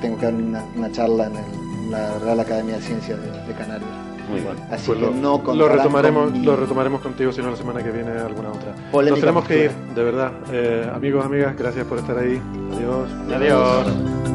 tengo 0.01 0.17
que 0.17 0.25
dar 0.25 0.33
una, 0.33 0.63
una 0.75 0.91
charla 0.91 1.27
en, 1.27 1.35
el- 1.35 1.83
en 1.83 1.91
la 1.91 2.17
Real 2.17 2.39
Academia 2.39 2.77
de 2.77 2.81
Ciencias 2.81 3.19
de, 3.21 3.29
de 3.29 3.53
Canarias. 3.53 3.91
Muy 4.29 4.41
bien. 4.41 4.55
Así 4.71 4.87
Pues 4.87 4.99
que 4.99 5.05
lo, 5.05 5.11
no 5.11 5.53
lo 5.53 5.67
retomaremos, 5.69 6.23
con 6.31 6.33
mi- 6.39 6.45
lo 6.45 6.55
retomaremos 6.55 7.01
contigo, 7.01 7.31
si 7.31 7.41
no 7.41 7.51
la 7.51 7.55
semana 7.57 7.83
que 7.83 7.91
viene 7.91 8.11
alguna 8.11 8.49
otra. 8.49 8.73
Nos 9.11 9.19
tenemos 9.19 9.45
que 9.45 9.65
ir, 9.65 9.71
de 9.95 10.03
verdad. 10.03 10.31
Eh, 10.51 10.89
amigos, 10.93 11.25
amigas, 11.25 11.55
gracias 11.57 11.85
por 11.85 11.99
estar 11.99 12.17
ahí. 12.17 12.41
Adiós. 12.75 13.09
Adiós. 13.35 14.34